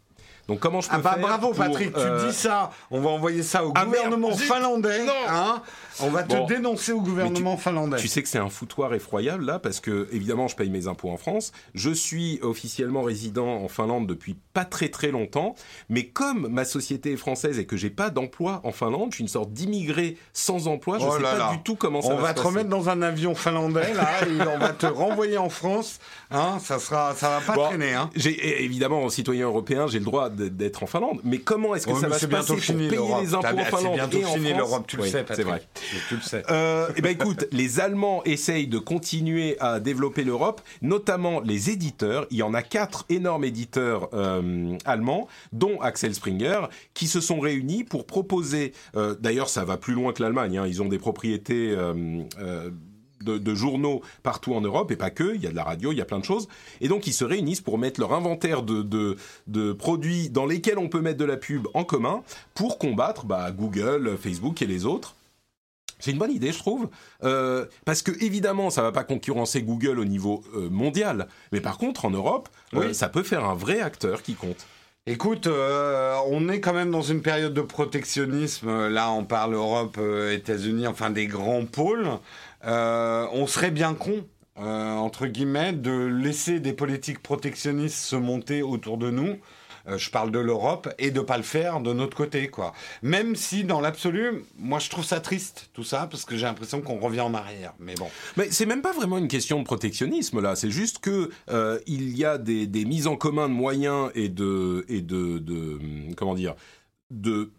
Donc 0.47 0.59
comment 0.61 0.81
je 0.81 0.91
peux 0.91 0.97
ah 0.97 0.99
bah 0.99 1.17
bravo 1.19 1.55
Patrick, 1.55 1.93
tu 1.95 2.27
dis 2.27 2.35
ça, 2.35 2.71
on 2.91 3.01
va 3.01 3.11
envoyer 3.11 3.43
ça 3.43 3.65
au 3.65 3.73
ah, 3.75 3.85
gouvernement 3.85 4.35
finlandais. 4.37 5.07
Hein 5.29 5.63
on 6.01 6.11
va 6.11 6.23
te 6.23 6.47
dénoncer 6.47 6.93
au 6.93 7.01
gouvernement 7.01 7.57
finlandais. 7.57 7.97
Tu 7.97 8.09
sais 8.09 8.23
que 8.23 8.29
c'est 8.29 8.39
un 8.39 8.49
foutoir 8.49 8.95
effroyable 8.95 9.45
là, 9.45 9.59
parce 9.59 9.81
que 9.81 10.09
évidemment 10.13 10.49
je 10.49 10.57
paye 10.57 10.71
mes 10.71 10.87
impôts 10.87 11.11
en 11.11 11.17
France. 11.17 11.53
Je 11.75 11.91
suis 11.91 12.39
officiellement 12.43 13.03
résident 13.03 13.47
en 13.47 13.69
Finlande 13.69 14.07
depuis 14.07 14.37
pas 14.53 14.65
très 14.65 14.89
très 14.89 15.11
longtemps, 15.11 15.55
mais 15.89 16.07
comme 16.07 16.49
ma 16.49 16.65
société 16.65 17.13
est 17.13 17.17
française 17.17 17.59
et 17.59 17.67
que 17.67 17.77
j'ai 17.77 17.91
pas 17.91 18.11
d'emploi 18.11 18.61
en 18.65 18.73
Finlande, 18.73 19.11
je 19.11 19.17
suis 19.17 19.23
une 19.23 19.29
sorte 19.29 19.53
d'immigré 19.53 20.17
sans 20.33 20.69
emploi. 20.69 20.99
Je 20.99 21.05
ne 21.05 21.11
oh 21.11 21.17
sais 21.17 21.23
pas 21.23 21.53
du 21.53 21.63
tout 21.63 21.77
comment 21.77 22.03
ça 22.03 22.09
on 22.13 22.17
va, 22.17 22.23
va 22.23 22.35
te 22.35 22.41
remettre 22.41 22.69
dans 22.69 22.89
un 22.89 23.03
avion 23.03 23.35
finlandais 23.35 23.95
là, 23.95 24.27
et 24.27 24.49
on 24.55 24.59
va 24.59 24.71
te 24.71 24.87
renvoyer 24.87 25.39
en 25.39 25.49
France. 25.49 25.99
Hein, 26.31 26.59
ça 26.63 26.79
sera, 26.79 27.15
ça 27.15 27.29
va 27.29 27.41
pas 27.41 27.69
traîner. 27.69 27.95
Hein. 27.95 28.11
J'ai 28.15 28.65
évidemment, 28.65 29.03
en 29.03 29.09
citoyen 29.09 29.47
européen, 29.47 29.87
j'ai 29.87 29.99
le 29.99 30.05
droit 30.05 30.31
d'être 30.31 30.83
en 30.83 30.87
Finlande, 30.87 31.21
mais 31.25 31.39
comment 31.39 31.75
est-ce 31.75 31.87
que 31.87 31.99
ça 31.99 32.09
va 32.09 32.19
se 32.19 32.27
passer 32.27 32.55
pour 32.55 32.77
payer 32.77 33.21
les 33.23 33.35
impôts 33.35 33.47
en 33.47 33.65
Finlande 33.65 34.15
et 34.15 34.25
en 34.25 34.35
fini 34.35 34.53
l'Europe, 34.53 34.87
tu 34.87 34.97
le 34.97 35.05
sais, 35.05 35.25
C'est 35.35 35.43
vrai. 35.43 35.63
Tu 36.09 36.17
le 36.17 36.21
sais. 36.21 36.43
Euh, 36.51 36.89
eh 36.97 37.03
ben 37.03 37.11
écoute, 37.11 37.47
les 37.53 37.81
Allemands 37.81 38.23
essayent 38.25 38.67
de 38.67 38.79
continuer 38.79 39.57
à 39.61 39.81
développer 39.81 40.25
l'Europe, 40.25 40.61
notamment 40.83 41.41
les 41.41 41.71
éditeurs. 41.71 42.27
Il 42.31 42.39
y 42.39 42.43
en 42.43 42.55
a 42.55 42.63
quatre 42.63 43.05
énormes 43.09 43.45
éditeurs 43.45 44.09
euh, 44.13 44.77
allemands, 44.85 45.29
dont 45.53 45.81
Axel 45.81 46.15
Springer, 46.15 46.69
qui 46.95 47.07
se 47.07 47.21
sont 47.21 47.41
réunis 47.41 47.85
pour 47.85 48.07
proposer. 48.07 48.73
Euh, 48.97 49.15
d'ailleurs, 49.19 49.49
ça 49.49 49.65
va 49.65 49.77
plus 49.77 49.95
loin 49.95 50.13
que 50.13 50.23
l'Allemagne. 50.23 50.59
Hein, 50.59 50.67
ils 50.67 50.83
ont 50.83 50.89
des 50.89 50.99
propriétés. 50.99 51.77
De, 53.23 53.55
journaux 53.55 54.01
partout 54.23 54.55
en 54.55 54.63
Europe 54.63 54.91
et 54.91 54.97
pas 54.97 55.11
que, 55.11 55.35
il 55.35 55.43
y 55.43 55.47
a 55.47 55.51
de 55.51 55.57
la 55.57 55.63
radio, 55.63 55.93
il 55.93 55.99
y 55.99 56.01
a 56.01 56.07
plein 56.07 56.21
de 56.21 56.25
choses. 56.25 56.49
Et 56.81 56.89
donc 56.89 57.07
ils 57.07 57.13
se 57.13 57.25
réunissent 57.25 57.61
pour 57.61 57.77
mettre 57.77 58.01
leur 58.01 58.15
inventaire 58.15 58.63
de, 58.63 58.83
de, 59.47 59.73
produits 59.75 60.31
dans 60.31 60.47
lesquels 60.47 60.79
on 60.79 60.89
peut 60.89 61.03
mettre 61.03 61.19
de 61.19 61.27
la 61.27 61.37
pub 61.37 61.69
en 61.75 61.85
commun 61.85 62.23
pour 62.55 62.79
combattre 62.79 63.27
bah, 63.27 63.51
Google, 63.51 64.17
Facebook 64.17 64.63
et 64.63 64.67
les 64.67 64.87
autres. 64.87 65.15
C'est 66.01 66.11
une 66.11 66.19
bonne 66.19 66.33
idée, 66.33 66.53
je 66.53 66.59
trouve, 66.59 66.89
euh, 67.23 67.67
parce 67.85 68.03
que 68.03 68.13
évidemment, 68.25 68.71
ça 68.71 68.83
va 68.83 68.93
pas 68.93 69.05
concurrencer 69.05 69.63
Google 69.63 69.99
au 69.99 70.05
niveau 70.05 70.43
euh, 70.55 70.69
mondial, 70.71 71.29
mais 71.53 71.61
par 71.61 71.79
contre, 71.79 72.05
en 72.05 72.11
Europe, 72.11 72.49
euh, 72.75 72.93
ça 72.93 73.09
peut 73.09 73.23
faire 73.23 73.45
un 73.45 73.55
vrai 73.55 73.81
acteur 73.81 74.23
qui 74.23 74.35
compte. 74.35 74.67
Écoute, 75.07 75.49
on 75.49 76.49
est 76.51 76.61
quand 76.61 76.75
même 76.75 76.91
dans 76.91 77.03
une 77.03 77.23
période 77.23 77.55
de 77.55 77.63
protectionnisme. 77.63 78.89
Là, 78.89 79.11
on 79.11 79.25
parle 79.25 79.55
Europe, 79.55 79.99
États-Unis, 80.31 80.87
enfin 80.87 81.11
des 81.11 81.27
grands 81.27 81.65
pôles. 81.65 82.07
on 82.63 83.47
serait 83.49 83.71
bien 83.71 83.95
con, 83.95 84.25
entre 84.57 85.27
guillemets, 85.27 85.73
de 85.73 85.91
laisser 85.91 86.61
des 86.61 86.75
politiques 86.75 87.23
protectionnistes 87.23 87.97
se 87.97 88.15
monter 88.15 88.63
autour 88.63 88.99
de 88.99 89.11
nous. 89.11 89.39
Euh, 89.89 89.99
je 89.99 90.11
parle 90.11 90.31
de 90.31 90.39
l'Europe, 90.39 90.93
et 90.99 91.11
de 91.11 91.21
pas 91.21 91.37
le 91.37 91.43
faire 91.43 91.81
de 91.81 91.93
notre 91.93 92.17
côté, 92.17 92.49
quoi. 92.49 92.73
Même 93.03 93.37
si, 93.37 93.65
dans 93.65 93.81
l'absolu, 93.81 94.45
moi, 94.59 94.79
je 94.79 94.91
trouve 94.91 95.05
ça 95.05 95.21
triste, 95.21 95.71
tout 95.73 95.85
ça, 95.85 96.07
parce 96.11 96.25
que 96.25 96.37
j'ai 96.37 96.47
l'impression 96.47 96.81
qu'on 96.81 96.99
revient 96.99 97.21
en 97.21 97.35
arrière. 97.35 97.75
Mais 97.79 97.95
bon. 97.95 98.09
Mais 98.37 98.51
c'est 98.51 98.67
même 98.67 98.83
pas 98.83 98.93
vraiment 98.93 99.19
une 99.19 99.29
question 99.29 99.59
de 99.59 99.65
protectionnisme, 99.65 100.41
là. 100.41 100.57
C'est 100.57 100.71
juste 100.71 100.99
que 100.99 101.31
euh, 101.51 101.79
il 101.87 102.17
y 102.17 102.25
a 102.25 102.39
des, 102.39 102.67
des, 102.67 102.85
mises 102.85 103.07
en 103.07 103.17
commun 103.17 103.49
de 103.49 103.55
moyens 103.55 104.11
et 104.15 104.29
de, 104.29 104.85
et 104.89 105.01
de, 105.01 105.39
de 105.39 105.79
comment 106.17 106.35
dire, 106.35 106.55
de 107.11 107.53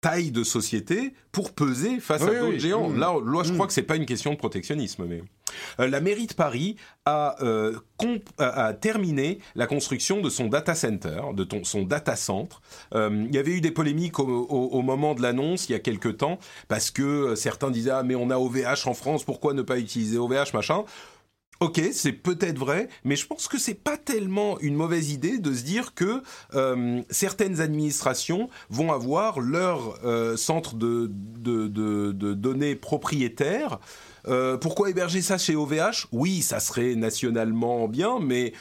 taille 0.00 0.30
de 0.30 0.44
société 0.44 1.14
pour 1.32 1.52
peser 1.52 2.00
face 2.00 2.22
à 2.22 2.26
d'autres 2.26 2.58
géants. 2.58 2.92
Là, 2.92 3.14
je 3.42 3.52
crois 3.52 3.64
mm. 3.64 3.68
que 3.68 3.72
c'est 3.72 3.82
pas 3.82 3.96
une 3.96 4.06
question 4.06 4.32
de 4.32 4.36
protectionnisme, 4.36 5.04
mais 5.06 5.22
la 5.78 6.00
mairie 6.00 6.26
de 6.26 6.34
Paris 6.34 6.76
euh, 7.08 7.72
a, 8.38 8.72
terminé 8.74 9.38
la 9.54 9.66
construction 9.66 10.20
de 10.20 10.28
son 10.28 10.46
data 10.46 10.74
center, 10.74 11.20
de 11.34 11.46
son 11.62 11.82
data 11.82 12.16
centre. 12.16 12.60
Euh, 12.94 13.24
il 13.28 13.34
y 13.34 13.38
avait 13.38 13.52
eu 13.52 13.60
des 13.60 13.70
polémiques 13.70 14.18
au, 14.18 14.82
moment 14.82 15.14
de 15.14 15.22
l'annonce 15.22 15.68
il 15.68 15.72
y 15.72 15.74
a 15.74 15.78
quelques 15.78 16.18
temps 16.18 16.38
parce 16.68 16.90
que 16.90 17.34
certains 17.34 17.70
disaient 17.70 17.90
ah 17.90 18.02
mais 18.02 18.14
on 18.14 18.30
a 18.30 18.38
OVH 18.38 18.86
en 18.86 18.94
France, 18.94 19.24
pourquoi 19.24 19.54
ne 19.54 19.62
pas 19.62 19.78
utiliser 19.78 20.18
OVH 20.18 20.52
machin. 20.54 20.84
Ok, 21.60 21.80
c'est 21.92 22.12
peut-être 22.12 22.58
vrai, 22.58 22.88
mais 23.04 23.16
je 23.16 23.26
pense 23.26 23.48
que 23.48 23.56
c'est 23.56 23.72
pas 23.72 23.96
tellement 23.96 24.60
une 24.60 24.74
mauvaise 24.74 25.10
idée 25.10 25.38
de 25.38 25.54
se 25.54 25.62
dire 25.62 25.94
que 25.94 26.22
euh, 26.54 27.00
certaines 27.08 27.62
administrations 27.62 28.50
vont 28.68 28.92
avoir 28.92 29.40
leur 29.40 29.98
euh, 30.04 30.36
centre 30.36 30.74
de, 30.74 31.10
de, 31.10 31.68
de, 31.68 32.34
données 32.34 32.76
propriétaires. 32.76 33.78
Euh, 34.28 34.56
pourquoi 34.56 34.90
héberger 34.90 35.22
ça 35.22 35.38
chez 35.38 35.54
OVH 35.54 36.06
Oui, 36.12 36.42
ça 36.42 36.60
serait 36.60 36.94
nationalement 36.94 37.88
bien, 37.88 38.18
mais 38.20 38.52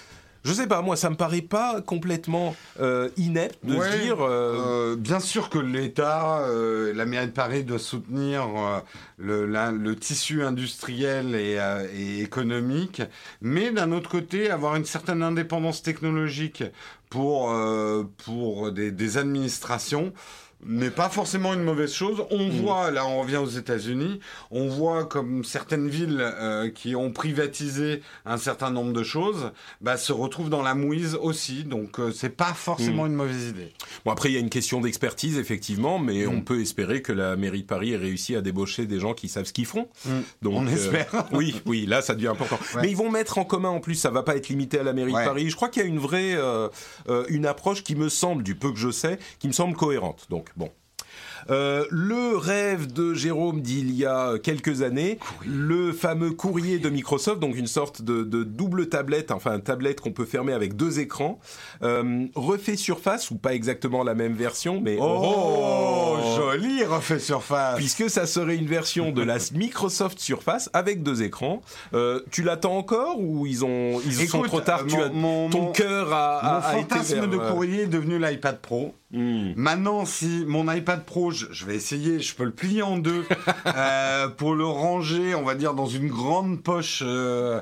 je 0.45 0.53
sais 0.53 0.67
pas, 0.67 0.83
moi, 0.83 0.95
ça 0.95 1.09
me 1.09 1.15
paraît 1.15 1.41
pas 1.41 1.81
complètement 1.81 2.55
euh, 2.79 3.09
inepte 3.17 3.57
de 3.65 3.73
se 3.81 3.97
dire. 4.03 4.21
Euh, 4.21 4.93
euh, 4.93 4.95
bien 4.95 5.19
sûr 5.19 5.49
que 5.49 5.57
l'État, 5.57 6.45
la 6.93 7.05
mairie 7.05 7.25
de 7.25 7.31
Paris 7.31 7.63
doit 7.63 7.79
soutenir 7.79 8.45
le, 9.17 9.93
tissu 9.95 10.43
industriel 10.43 11.33
et, 11.33 12.21
économique, 12.21 13.01
mais 13.41 13.71
d'un 13.71 13.91
autre 13.91 14.09
côté, 14.09 14.51
avoir 14.51 14.75
une 14.75 14.85
certaine 14.85 15.23
indépendance 15.23 15.81
technologique 15.81 16.63
pour, 17.09 17.51
pour 18.23 18.71
des, 18.71 18.91
des 18.91 19.17
administrations 19.17 20.13
n'est 20.67 20.89
pas 20.91 21.09
forcément 21.09 21.53
une 21.53 21.63
mauvaise 21.63 21.93
chose. 21.93 22.23
On 22.31 22.47
Mm. 22.47 22.61
voit, 22.61 22.91
là 22.91 23.05
on 23.05 23.21
revient 23.21 23.37
aux 23.37 23.45
États-Unis, 23.47 24.19
on 24.51 24.67
voit 24.67 25.05
comme 25.05 25.43
certaines 25.43 25.87
villes 25.89 26.19
euh, 26.21 26.69
qui 26.69 26.95
ont 26.95 27.11
privatisé 27.11 28.01
un 28.25 28.37
certain 28.37 28.71
nombre 28.71 28.91
de 28.93 29.03
choses, 29.03 29.51
bah, 29.81 29.97
se 29.97 30.11
retrouvent 30.11 30.49
dans 30.49 30.61
la 30.63 30.75
mouise 30.75 31.15
aussi. 31.21 31.63
Donc 31.63 31.99
euh, 31.99 32.11
c'est 32.11 32.29
pas 32.35 32.51
Mm. 32.51 32.55
forcément 32.55 33.05
une 33.05 33.13
mauvaise 33.13 33.49
idée. 33.49 33.73
Bon, 34.05 34.11
après, 34.11 34.29
il 34.29 34.33
y 34.33 34.37
a 34.37 34.39
une 34.39 34.49
question 34.49 34.81
d'expertise, 34.81 35.37
effectivement, 35.37 35.99
mais 35.99 36.25
on 36.27 36.41
peut 36.41 36.61
espérer 36.61 37.01
que 37.01 37.11
la 37.13 37.35
mairie 37.35 37.61
de 37.61 37.67
Paris 37.67 37.93
ait 37.93 37.97
réussi 37.97 38.35
à 38.35 38.41
débaucher 38.41 38.85
des 38.85 38.99
gens 38.99 39.13
qui 39.13 39.29
savent 39.29 39.45
ce 39.45 39.53
qu'ils 39.53 39.65
font. 39.65 39.87
Donc, 40.41 40.53
On 40.55 40.65
euh, 40.67 40.71
espère. 40.71 41.27
oui, 41.31 41.55
oui, 41.65 41.85
là, 41.85 42.01
ça 42.01 42.15
devient 42.15 42.27
important. 42.27 42.57
Ouais. 42.75 42.81
Mais 42.83 42.89
ils 42.89 42.97
vont 42.97 43.11
mettre 43.11 43.37
en 43.37 43.45
commun, 43.45 43.69
en 43.69 43.79
plus, 43.79 43.95
ça 43.95 44.09
va 44.09 44.23
pas 44.23 44.35
être 44.35 44.49
limité 44.49 44.79
à 44.79 44.83
la 44.83 44.93
mairie 44.93 45.13
Ouais. 45.13 45.21
de 45.21 45.27
Paris. 45.27 45.49
Je 45.49 45.55
crois 45.55 45.69
qu'il 45.69 45.81
y 45.81 45.85
a 45.85 45.87
une 45.87 45.99
vraie, 45.99 46.33
euh, 46.35 46.69
une 47.29 47.45
approche 47.45 47.83
qui 47.83 47.95
me 47.95 48.09
semble, 48.09 48.43
du 48.43 48.55
peu 48.55 48.71
que 48.71 48.77
je 48.79 48.89
sais, 48.91 49.19
qui 49.39 49.47
me 49.47 49.53
semble 49.53 49.75
cohérente. 49.75 50.25
Donc, 50.29 50.49
bon. 50.57 50.69
Euh, 51.51 51.85
le 51.91 52.35
rêve 52.37 52.91
de 52.91 53.13
Jérôme 53.13 53.61
d'il 53.61 53.91
y 53.91 54.03
a 54.03 54.39
quelques 54.39 54.81
années, 54.81 55.19
le 55.45 55.91
fameux 55.93 56.31
courrier 56.31 56.79
de 56.79 56.89
Microsoft, 56.89 57.39
donc 57.39 57.55
une 57.55 57.67
sorte 57.67 58.01
de, 58.01 58.23
de 58.23 58.43
double 58.43 58.89
tablette, 58.89 59.29
enfin 59.29 59.53
une 59.55 59.61
tablette 59.61 60.01
qu'on 60.01 60.11
peut 60.11 60.25
fermer 60.25 60.53
avec 60.53 60.75
deux 60.75 60.99
écrans, 60.99 61.39
euh, 61.83 62.25
refait 62.33 62.75
surface 62.77 63.29
ou 63.29 63.35
pas 63.35 63.53
exactement 63.53 64.03
la 64.03 64.15
même 64.15 64.33
version, 64.33 64.81
mais 64.81 64.97
Oh, 64.99 66.17
joli 66.35 66.83
refait 66.83 67.19
surface. 67.19 67.77
puisque 67.77 68.09
ça 68.09 68.25
serait 68.25 68.55
une 68.55 68.65
version 68.67 69.11
de 69.11 69.21
la 69.21 69.37
Microsoft 69.53 70.19
Surface 70.19 70.69
avec 70.73 71.03
deux 71.03 71.21
écrans. 71.21 71.61
Euh, 71.93 72.21
tu 72.31 72.41
l'attends 72.41 72.75
encore 72.77 73.19
ou 73.21 73.45
ils 73.45 73.63
ont 73.63 74.01
ils 74.03 74.13
sont 74.13 74.39
Écoute, 74.39 74.47
trop 74.47 74.61
tard 74.61 74.85
tu 74.87 74.95
as, 74.99 75.09
mon- 75.09 75.49
Ton 75.51 75.71
cœur 75.71 76.11
a, 76.11 76.41
Mon 76.43 76.49
a- 76.49 76.53
a 76.59 76.77
été 76.79 76.89
fantasme 76.95 77.19
vers, 77.19 77.27
de 77.29 77.37
courrier 77.37 77.81
est 77.83 77.87
devenu 77.87 78.17
l'iPad 78.17 78.59
Pro. 78.61 78.95
Hmm. 79.11 79.53
Maintenant, 79.55 80.05
si 80.05 80.43
mon 80.47 80.71
iPad 80.71 81.05
Pro, 81.05 81.31
je, 81.31 81.45
je 81.51 81.65
vais 81.65 81.75
essayer, 81.75 82.19
je 82.19 82.35
peux 82.35 82.43
le 82.45 82.51
plier 82.51 82.81
en 82.81 82.97
deux 82.97 83.25
euh, 83.67 84.27
pour 84.29 84.55
le 84.55 84.65
ranger, 84.65 85.35
on 85.35 85.43
va 85.43 85.55
dire, 85.55 85.73
dans 85.73 85.87
une 85.87 86.07
grande 86.07 86.61
poche. 86.63 87.01
euh, 87.05 87.61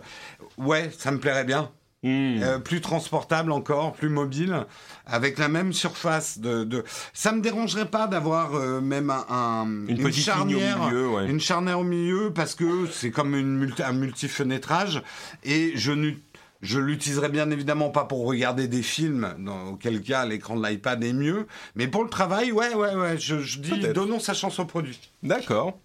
ouais, 0.58 0.91
ça 0.98 1.12
me 1.12 1.20
plairait 1.20 1.46
bien. 1.46 1.70
Hmm. 2.06 2.41
Euh, 2.44 2.60
plus 2.60 2.82
transportable 2.82 3.54
encore, 3.54 3.94
plus 3.94 4.10
mobile, 4.10 4.66
avec 5.06 5.38
la 5.39 5.48
même 5.48 5.72
surface 5.72 6.38
de. 6.38 6.66
de... 6.66 6.84
Ça 7.14 7.32
me 7.32 7.39
dérangerait 7.39 7.86
pas 7.89 8.08
d'avoir 8.08 8.56
euh, 8.56 8.82
même 8.82 9.10
un, 9.10 9.26
un- 9.30 9.88
Une 9.88 10.04
petite 10.04 10.28
ligne 10.36 10.56
au 10.58 10.84
milieu, 10.86 11.08
ouais. 11.12 11.30
une 11.30 11.39
charnière 11.39 11.80
au 11.80 11.86
milieu 11.86 12.34
parce 12.36 12.56
que 12.56 12.88
c'est 12.91 13.10
comme 13.10 13.36
une 13.36 13.56
multi, 13.58 13.84
un 13.84 13.94
multi-fenêtrage 13.94 15.02
et 15.46 15.72
je 15.76 15.94
n'ut- 15.94 16.22
je 16.64 16.80
l'utiliserai 16.80 17.30
bien 17.30 17.51
évidemment 17.51 17.89
pas 17.89 18.05
pour 18.05 18.26
regarder 18.26 18.68
des 18.68 18.82
films, 18.82 19.36
dans 19.38 19.68
auquel 19.68 20.01
cas 20.01 20.26
l'écran 20.26 20.55
de 20.55 20.66
l'iPad 20.66 21.03
est 21.03 21.14
mieux, 21.14 21.45
mais 21.76 21.88
pour 21.88 22.03
le 22.03 22.09
travail, 22.09 22.51
ouais, 22.51 22.74
ouais, 22.74 22.95
ouais, 22.95 23.18
je, 23.20 23.39
je 23.39 23.59
dis 23.59 23.78
donnons 23.93 24.20
sa 24.20 24.34
chance 24.34 24.57
au 24.59 24.66
produit. 24.66 24.99
D'accord. 25.22 25.78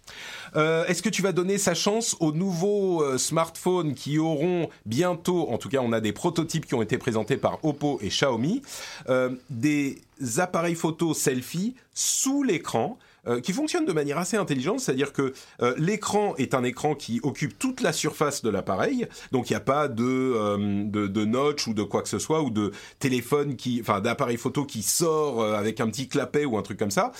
Euh, 0.55 0.85
Est-ce 0.85 1.01
que 1.01 1.09
tu 1.09 1.21
vas 1.21 1.31
donner 1.31 1.57
sa 1.57 1.73
chance 1.73 2.15
aux 2.19 2.31
nouveaux 2.31 3.03
euh, 3.03 3.17
smartphones 3.17 3.93
qui 3.93 4.17
auront 4.17 4.69
bientôt, 4.85 5.49
en 5.49 5.57
tout 5.57 5.69
cas 5.69 5.79
on 5.81 5.91
a 5.91 6.01
des 6.01 6.13
prototypes 6.13 6.65
qui 6.65 6.75
ont 6.75 6.81
été 6.81 6.97
présentés 6.97 7.37
par 7.37 7.63
Oppo 7.63 7.99
et 8.01 8.09
Xiaomi, 8.09 8.61
euh, 9.09 9.29
des 9.49 10.01
appareils 10.37 10.75
photo 10.75 11.13
selfie 11.13 11.75
sous 11.93 12.43
l'écran 12.43 12.97
euh, 13.27 13.41
qui 13.41 13.51
fonctionnent 13.51 13.85
de 13.85 13.93
manière 13.93 14.17
assez 14.17 14.37
intelligente, 14.37 14.79
c'est-à-dire 14.79 15.11
que 15.11 15.33
euh, 15.61 15.75
l'écran 15.77 16.35
est 16.37 16.53
un 16.53 16.63
écran 16.63 16.95
qui 16.95 17.19
occupe 17.23 17.59
toute 17.59 17.81
la 17.81 17.91
surface 17.91 18.41
de 18.41 18.49
l'appareil, 18.49 19.07
donc 19.31 19.49
il 19.49 19.53
n'y 19.53 19.57
a 19.57 19.61
pas 19.61 19.87
de, 19.89 20.85
de, 20.85 21.07
de 21.07 21.25
notch 21.25 21.67
ou 21.67 21.73
de 21.73 21.83
quoi 21.83 22.01
que 22.01 22.09
ce 22.09 22.19
soit, 22.19 22.41
ou 22.41 22.49
de 22.49 22.71
téléphone 22.99 23.55
qui, 23.55 23.79
enfin 23.81 23.99
d'appareil 23.99 24.37
photo 24.37 24.63
qui 24.65 24.83
sort 24.83 25.43
avec 25.43 25.81
un 25.81 25.87
petit 25.87 26.07
clapet 26.07 26.45
ou 26.45 26.57
un 26.57 26.61
truc 26.61 26.79
comme 26.79 26.91
ça. 26.91 27.11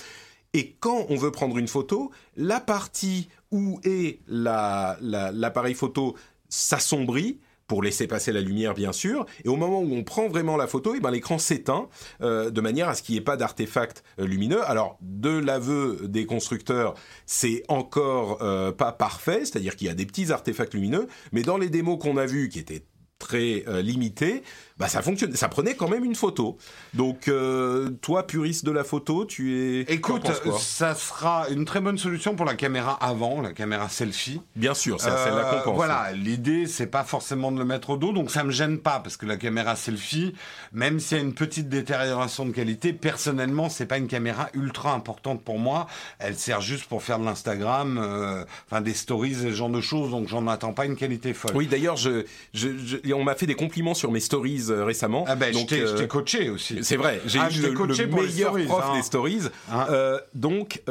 Et 0.54 0.76
quand 0.80 1.06
on 1.08 1.16
veut 1.16 1.30
prendre 1.30 1.58
une 1.58 1.68
photo, 1.68 2.10
la 2.36 2.60
partie 2.60 3.28
où 3.52 3.80
est 3.84 4.20
la- 4.26 4.96
la- 5.00 5.30
l'appareil 5.32 5.74
photo 5.74 6.16
s'assombrit 6.48 7.38
pour 7.68 7.84
laisser 7.84 8.08
passer 8.08 8.32
la 8.32 8.40
lumière, 8.40 8.74
bien 8.74 8.90
sûr. 8.92 9.26
Et 9.44 9.48
au 9.48 9.54
moment 9.54 9.80
où 9.80 9.94
on 9.94 10.02
prend 10.02 10.28
vraiment 10.28 10.56
la 10.56 10.66
photo, 10.66 10.94
eh 10.96 11.00
ben, 11.00 11.12
l'écran 11.12 11.38
s'éteint 11.38 11.88
euh, 12.20 12.50
de 12.50 12.60
manière 12.60 12.88
à 12.88 12.96
ce 12.96 13.02
qu'il 13.04 13.12
n'y 13.12 13.18
ait 13.20 13.24
pas 13.24 13.36
d'artefact 13.36 14.02
euh, 14.18 14.26
lumineux. 14.26 14.68
Alors, 14.68 14.98
de 15.02 15.30
l'aveu 15.38 16.00
des 16.08 16.26
constructeurs, 16.26 16.94
c'est 17.26 17.62
encore 17.68 18.42
euh, 18.42 18.72
pas 18.72 18.90
parfait, 18.90 19.44
c'est-à-dire 19.44 19.76
qu'il 19.76 19.86
y 19.86 19.90
a 19.90 19.94
des 19.94 20.04
petits 20.06 20.32
artefacts 20.32 20.74
lumineux, 20.74 21.06
mais 21.30 21.42
dans 21.42 21.58
les 21.58 21.68
démos 21.68 22.00
qu'on 22.00 22.16
a 22.16 22.26
vues, 22.26 22.48
qui 22.48 22.58
étaient 22.58 22.82
très 23.20 23.64
limités, 23.82 24.42
bah 24.80 24.88
ça 24.88 25.02
fonctionne, 25.02 25.34
ça 25.36 25.48
prenait 25.48 25.74
quand 25.76 25.88
même 25.88 26.04
une 26.04 26.14
photo. 26.16 26.56
Donc 26.94 27.28
euh, 27.28 27.90
toi, 28.00 28.26
puriste 28.26 28.64
de 28.64 28.72
la 28.72 28.82
photo, 28.82 29.24
tu 29.26 29.56
es. 29.58 29.80
Écoute, 29.92 30.26
ça 30.58 30.94
sera 30.94 31.48
une 31.50 31.64
très 31.64 31.80
bonne 31.80 31.98
solution 31.98 32.34
pour 32.34 32.46
la 32.46 32.54
caméra 32.54 32.92
avant, 32.94 33.40
la 33.42 33.52
caméra 33.52 33.88
selfie. 33.88 34.40
bien 34.56 34.74
sûr, 34.74 35.00
c'est 35.00 35.10
Euh, 35.10 35.24
celle-là 35.24 35.44
qu'on 35.44 35.60
pense. 35.70 35.76
Voilà, 35.76 36.12
l'idée 36.12 36.66
c'est 36.66 36.86
pas 36.86 37.04
forcément 37.04 37.52
de 37.52 37.58
le 37.58 37.64
mettre 37.64 37.90
au 37.90 37.96
dos, 37.96 38.12
donc 38.12 38.30
ça 38.30 38.42
me 38.42 38.50
gêne 38.50 38.78
pas 38.78 39.00
parce 39.00 39.16
que 39.16 39.26
la 39.26 39.36
caméra 39.36 39.76
selfie, 39.76 40.34
même 40.72 40.98
s'il 40.98 41.18
y 41.18 41.20
a 41.20 41.22
une 41.22 41.34
petite 41.34 41.68
détérioration 41.68 42.46
de 42.46 42.52
qualité, 42.52 42.92
personnellement 42.92 43.68
c'est 43.68 43.86
pas 43.86 43.98
une 43.98 44.08
caméra 44.08 44.48
ultra 44.54 44.92
importante 44.94 45.42
pour 45.44 45.58
moi. 45.58 45.86
Elle 46.18 46.36
sert 46.36 46.60
juste 46.62 46.86
pour 46.86 47.02
faire 47.02 47.18
de 47.18 47.24
l'Instagram, 47.24 47.98
euh, 48.02 48.44
enfin 48.70 48.80
des 48.80 48.94
stories, 48.94 49.34
ce 49.34 49.50
genre 49.52 49.68
de 49.68 49.80
choses, 49.82 50.10
donc 50.10 50.26
j'en 50.28 50.46
attends 50.48 50.72
pas 50.72 50.86
une 50.86 50.96
qualité 50.96 51.34
folle. 51.34 51.52
Oui, 51.54 51.66
d'ailleurs, 51.66 51.96
je, 51.96 52.24
je, 52.54 52.68
je- 53.04 53.12
on 53.12 53.24
m'a 53.24 53.34
fait 53.34 53.46
des 53.46 53.54
compliments 53.54 53.94
sur 53.94 54.10
mes 54.10 54.20
stories 54.20 54.69
euh, 54.70 54.84
récemment. 54.84 55.24
Ah 55.28 55.36
ben, 55.36 55.52
Donc, 55.52 55.68
je 55.70 55.76
euh, 55.76 55.96
t'ai 55.96 56.08
coaché 56.08 56.50
aussi. 56.50 56.82
C'est 56.82 56.96
vrai, 56.96 57.20
j'ai 57.26 57.38
Ah, 57.38 57.48
eu 57.50 57.60
le, 57.60 57.72
coaché 57.72 58.06
le 58.06 58.12
meilleur 58.12 58.50
stories, 58.50 58.66
prof 58.66 58.84
hein. 58.86 58.94
des 58.96 59.02
stories. 59.02 59.40
Hein. 59.70 59.86
Euh, 59.90 60.20
donc, 60.34 60.82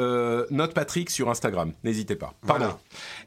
note 0.50 0.74
Patrick 0.74 1.10
sur 1.10 1.30
Instagram, 1.30 1.72
n'hésitez 1.84 2.16
pas. 2.16 2.34
Pardon. 2.46 2.74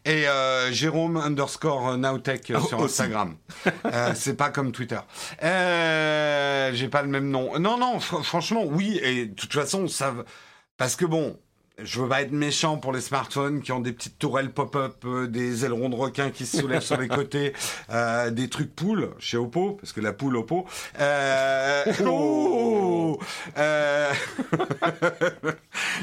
Voilà. 0.06 0.70
Et 0.70 0.74
Jérôme 0.74 1.18
underscore 1.18 1.98
Nowtech 1.98 2.52
Oh, 2.56 2.60
sur. 2.68 2.82
Instagram. 2.84 3.36
C'est 4.16 4.36
pas 4.38 4.50
comme 4.50 4.72
Twitter. 4.72 5.00
J'ai 5.42 6.88
pas 6.90 7.02
le 7.02 7.10
même 7.10 7.30
nom. 7.30 7.58
Non, 7.60 7.78
non, 7.78 7.98
fr- 7.98 8.24
franchement, 8.24 8.64
oui. 8.66 9.00
Et 9.04 9.26
de 9.28 9.34
toute 9.36 9.54
façon, 9.54 9.88
ça. 9.88 10.14
Parce 10.78 10.96
que 10.96 11.06
bon. 11.06 11.38
Je 11.82 12.00
veux 12.00 12.08
pas 12.08 12.22
être 12.22 12.32
méchant 12.32 12.78
pour 12.78 12.94
les 12.94 13.02
smartphones 13.02 13.62
qui 13.62 13.72
ont 13.72 13.80
des 13.80 13.94
petites 13.94 14.20
tourelles 14.20 14.52
pop-up, 14.52 15.04
euh, 15.06 15.28
des 15.28 15.66
ailerons 15.66 15.90
de 15.90 15.96
requin 15.96 16.30
qui 16.30 16.46
se 16.46 16.58
soulèvent 16.58 16.82
sur 16.82 17.00
les 17.00 17.08
côtés, 17.10 17.54
euh, 17.90 18.30
des 18.30 18.48
trucs 18.48 18.76
poules 18.76 19.10
chez 19.18 19.38
Oppo, 19.38 19.78
parce 19.82 19.92
que 19.92 20.02
la 20.02 20.14
poule 20.14 20.38
Oppo. 20.38 20.66
Euh, 21.00 21.84
oh 22.06 23.20
Euh, 23.58 24.12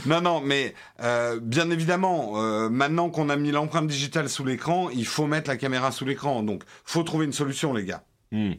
non, 0.07 0.21
non, 0.21 0.41
mais 0.41 0.75
euh, 1.03 1.39
bien 1.41 1.71
évidemment, 1.71 2.33
euh, 2.37 2.68
maintenant 2.68 3.11
qu'on 3.11 3.29
a 3.29 3.37
mis 3.37 3.51
l'empreinte 3.51 3.87
digitale 3.87 4.29
sous 4.29 4.45
l'écran, 4.45 4.89
il 4.91 5.07
faut 5.07 5.27
mettre 5.27 5.51
la 5.51 5.57
caméra 5.57 5.91
sous 5.91 6.05
l'écran. 6.05 6.43
Donc, 6.43 6.62
faut 6.85 7.03
trouver 7.03 7.25
une 7.25 7.33
solution, 7.33 7.73
les 7.73 7.85
gars. 7.85 8.03
Hmm. 8.33 8.53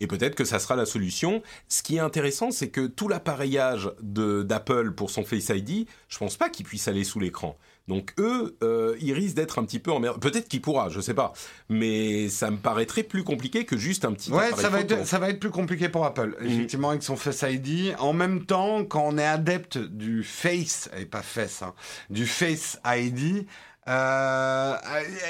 Et 0.00 0.06
peut-être 0.06 0.34
que 0.34 0.44
ça 0.44 0.58
sera 0.58 0.76
la 0.76 0.86
solution. 0.86 1.42
Ce 1.68 1.82
qui 1.82 1.96
est 1.96 2.00
intéressant, 2.00 2.50
c'est 2.50 2.68
que 2.68 2.86
tout 2.86 3.08
l'appareillage 3.08 3.90
d'Apple 4.00 4.92
pour 4.92 5.10
son 5.10 5.24
Face 5.24 5.48
ID, 5.48 5.86
je 6.08 6.18
pense 6.18 6.36
pas 6.36 6.48
qu'il 6.48 6.66
puisse 6.66 6.88
aller 6.88 7.04
sous 7.04 7.20
l'écran. 7.20 7.56
Donc 7.88 8.14
eux, 8.18 8.56
euh, 8.62 8.96
ils 9.00 9.12
risquent 9.12 9.36
d'être 9.36 9.58
un 9.58 9.64
petit 9.64 9.80
peu 9.80 9.90
emmerdés. 9.90 10.20
Peut-être 10.20 10.48
qu'il 10.48 10.60
pourra, 10.60 10.88
je 10.88 11.00
sais 11.00 11.14
pas. 11.14 11.32
Mais 11.68 12.28
ça 12.28 12.50
me 12.50 12.56
paraîtrait 12.56 13.02
plus 13.02 13.24
compliqué 13.24 13.64
que 13.64 13.76
juste 13.76 14.04
un 14.04 14.12
petit 14.12 14.30
Ouais, 14.30 14.50
ça 14.52 14.68
va, 14.68 14.78
photo. 14.78 14.94
être, 14.94 15.06
ça 15.06 15.18
va 15.18 15.30
être 15.30 15.40
plus 15.40 15.50
compliqué 15.50 15.88
pour 15.88 16.04
Apple. 16.04 16.36
Effectivement, 16.40 16.90
avec 16.90 17.02
son 17.02 17.16
Face 17.16 17.44
ID. 17.48 17.94
En 17.98 18.12
même 18.12 18.44
temps, 18.46 18.84
quand 18.84 19.04
on 19.04 19.18
est 19.18 19.26
adepte 19.26 19.78
du 19.78 20.22
Face, 20.22 20.88
et 20.96 21.06
pas 21.06 21.22
Face, 21.22 21.62
hein, 21.62 21.74
du 22.08 22.26
Face 22.26 22.78
ID, 22.86 23.46
euh, 23.88 24.76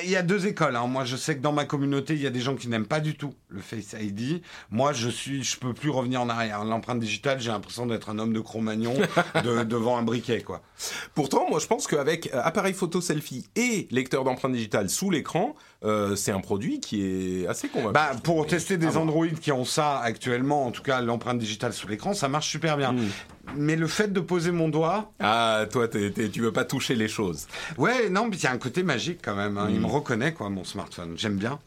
il 0.04 0.10
y 0.10 0.16
a 0.16 0.22
deux 0.22 0.46
écoles. 0.46 0.76
hein. 0.76 0.86
Moi, 0.86 1.04
je 1.04 1.16
sais 1.16 1.36
que 1.36 1.40
dans 1.40 1.52
ma 1.52 1.64
communauté, 1.64 2.14
il 2.14 2.20
y 2.20 2.26
a 2.26 2.30
des 2.30 2.40
gens 2.40 2.54
qui 2.54 2.68
n'aiment 2.68 2.86
pas 2.86 3.00
du 3.00 3.14
tout 3.16 3.34
le 3.48 3.60
Face 3.60 3.94
ID. 3.98 4.42
Moi, 4.70 4.92
je 4.92 5.08
suis, 5.08 5.42
je 5.42 5.58
peux 5.58 5.72
plus 5.72 5.90
revenir 5.90 6.20
en 6.20 6.28
arrière. 6.28 6.64
L'empreinte 6.64 7.00
digitale, 7.00 7.40
j'ai 7.40 7.50
l'impression 7.50 7.86
d'être 7.86 8.10
un 8.10 8.18
homme 8.18 8.32
de 8.32 8.40
Cro-Magnon 8.40 8.94
de- 9.44 9.62
devant 9.64 9.96
un 9.96 10.02
briquet, 10.02 10.42
quoi. 10.42 10.62
Pourtant, 11.14 11.46
moi, 11.50 11.58
je 11.58 11.66
pense 11.66 11.86
qu'avec 11.86 12.32
euh, 12.32 12.40
appareil 12.42 12.72
photo 12.72 13.00
selfie 13.02 13.46
et 13.54 13.86
lecteur 13.90 14.24
d'empreinte 14.24 14.52
digitale 14.52 14.88
sous 14.88 15.10
l'écran, 15.10 15.54
euh, 15.84 16.16
c'est 16.16 16.32
un 16.32 16.40
produit 16.40 16.80
qui 16.80 17.02
est 17.42 17.46
assez 17.46 17.68
convaincant. 17.68 17.92
Bah, 17.92 18.12
pour 18.24 18.46
tester 18.46 18.78
des 18.78 18.86
voir. 18.86 19.02
Android 19.02 19.26
qui 19.40 19.52
ont 19.52 19.64
ça 19.66 19.98
actuellement, 19.98 20.64
en 20.66 20.70
tout 20.70 20.82
cas 20.82 21.00
l'empreinte 21.02 21.38
digitale 21.38 21.74
sous 21.74 21.86
l'écran, 21.86 22.14
ça 22.14 22.28
marche 22.28 22.48
super 22.50 22.76
bien. 22.78 22.92
Mm. 22.92 23.08
Mais 23.56 23.76
le 23.76 23.88
fait 23.88 24.12
de 24.12 24.20
poser 24.20 24.52
mon 24.52 24.68
doigt, 24.68 25.10
Ah, 25.20 25.66
toi, 25.70 25.88
t'es- 25.88 26.12
t'es- 26.12 26.28
tu 26.30 26.40
veux 26.40 26.52
pas 26.52 26.64
toucher 26.64 26.94
les 26.94 27.08
choses. 27.08 27.46
ouais, 27.76 28.08
non, 28.08 28.28
mais 28.28 28.36
il 28.36 28.42
y 28.42 28.46
a 28.46 28.52
un 28.52 28.58
côté 28.58 28.82
magique 28.82 29.18
quand 29.22 29.34
même. 29.34 29.58
hein. 29.58 29.66
Il 29.68 29.80
Mm. 29.80 29.82
me 29.82 29.86
reconnaît, 29.88 30.32
quoi, 30.32 30.48
mon 30.48 30.64
smartphone. 30.64 31.14
J'aime 31.18 31.36
bien. 31.36 31.58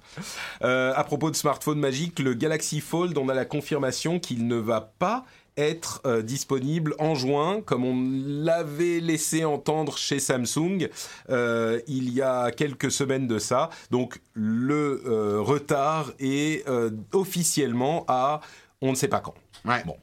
Euh, 0.64 0.93
à 0.96 1.04
propos 1.04 1.30
de 1.30 1.36
smartphone 1.36 1.78
magique, 1.80 2.20
le 2.20 2.34
Galaxy 2.34 2.80
Fold, 2.80 3.16
on 3.18 3.30
a 3.30 3.34
la 3.34 3.46
confirmation 3.46 4.20
qu'il 4.20 4.48
ne 4.48 4.56
va 4.56 4.82
pas 4.98 5.26
être 5.58 6.01
euh, 6.06 6.22
disponible 6.22 6.95
en 6.99 7.16
juin, 7.16 7.62
comme 7.62 7.86
on 7.86 7.95
l'avait 8.43 8.99
laissé 8.99 9.45
entendre 9.45 9.97
chez 9.97 10.20
Samsung 10.20 10.89
euh, 11.30 11.80
il 11.88 12.12
y 12.12 12.22
a 12.22 12.51
quelques 12.51 12.91
semaines 12.91 13.28
de 13.28 13.39
ça. 13.39 13.70
Donc 13.91 14.22
le 14.34 15.03
euh, 15.06 15.39
retard 15.41 16.12
est 16.20 16.66
officiellement 17.14 18.06
à 18.08 18.41
on 18.82 18.91
ne 18.91 18.95
sait 18.95 19.08
pas 19.08 19.20
quand. 19.20 19.36
Ouais. 19.66 19.84
Bon. 19.86 19.97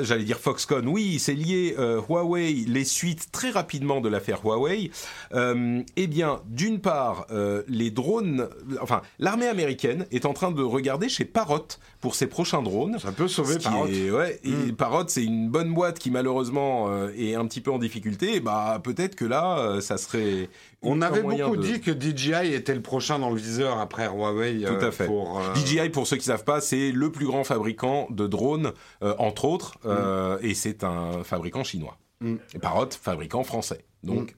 J'allais 0.00 0.24
dire 0.24 0.38
Foxconn, 0.38 0.86
oui, 0.88 1.18
c'est 1.18 1.34
lié 1.34 1.74
euh, 1.78 2.00
Huawei, 2.08 2.64
les 2.66 2.84
suites 2.84 3.30
très 3.32 3.50
rapidement 3.50 4.00
de 4.00 4.08
l'affaire 4.08 4.44
Huawei. 4.44 4.90
Euh, 5.34 5.82
eh 5.96 6.06
bien, 6.06 6.40
d'une 6.46 6.80
part, 6.80 7.26
euh, 7.30 7.62
les 7.68 7.90
drones, 7.90 8.48
enfin, 8.80 9.02
l'armée 9.18 9.46
américaine 9.46 10.06
est 10.10 10.26
en 10.26 10.32
train 10.32 10.50
de 10.50 10.62
regarder 10.62 11.08
chez 11.08 11.24
Parrot 11.24 11.66
pour 12.00 12.14
ses 12.14 12.26
prochains 12.26 12.62
drones. 12.62 12.98
Ça 12.98 13.12
peut 13.12 13.28
sauver 13.28 13.58
Parrot. 13.58 13.86
ouais, 13.86 14.40
et 14.44 14.50
mm. 14.50 14.76
Parrot, 14.76 15.04
c'est 15.08 15.24
une 15.24 15.48
bonne 15.48 15.72
boîte 15.72 15.98
qui 15.98 16.10
malheureusement 16.10 17.08
est 17.16 17.34
un 17.34 17.46
petit 17.46 17.60
peu 17.60 17.70
en 17.70 17.78
difficulté. 17.78 18.40
bah, 18.40 18.80
peut-être 18.82 19.16
que 19.16 19.24
là, 19.24 19.80
ça 19.80 19.96
serait 19.96 20.48
on 20.86 21.02
avait 21.02 21.22
beaucoup 21.22 21.56
dit 21.56 21.80
que 21.80 21.92
DJI 21.92 22.54
était 22.54 22.74
le 22.74 22.82
prochain 22.82 23.18
dans 23.18 23.30
le 23.30 23.36
viseur 23.36 23.78
après 23.78 24.06
Huawei. 24.06 24.64
Tout 24.64 24.84
à 24.84 24.90
fait. 24.90 25.06
Pour, 25.06 25.40
DJI, 25.54 25.90
pour 25.90 26.06
ceux 26.06 26.16
qui 26.16 26.24
savent 26.24 26.44
pas, 26.44 26.60
c'est 26.60 26.90
le 26.92 27.10
plus 27.10 27.26
grand 27.26 27.44
fabricant 27.44 28.06
de 28.10 28.26
drones, 28.26 28.72
entre 29.00 29.44
autres, 29.44 29.78
mm. 29.84 30.44
et 30.44 30.54
c'est 30.54 30.84
un 30.84 31.24
fabricant 31.24 31.64
chinois. 31.64 31.98
Mm. 32.20 32.36
Et 32.54 32.58
Parrot, 32.58 32.90
fabricant 32.90 33.44
français. 33.44 33.84
Donc. 34.02 34.34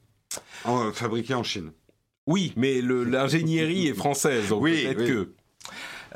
Mm. 0.64 0.92
fabriqué 0.92 1.34
en 1.34 1.42
Chine. 1.42 1.72
Oui, 2.28 2.52
mais 2.56 2.82
l'ingénierie 2.82 3.88
est 3.88 3.94
française, 3.94 4.50
donc 4.50 4.62
oui, 4.62 4.84
peut-être 4.84 5.06
que. 5.06 5.32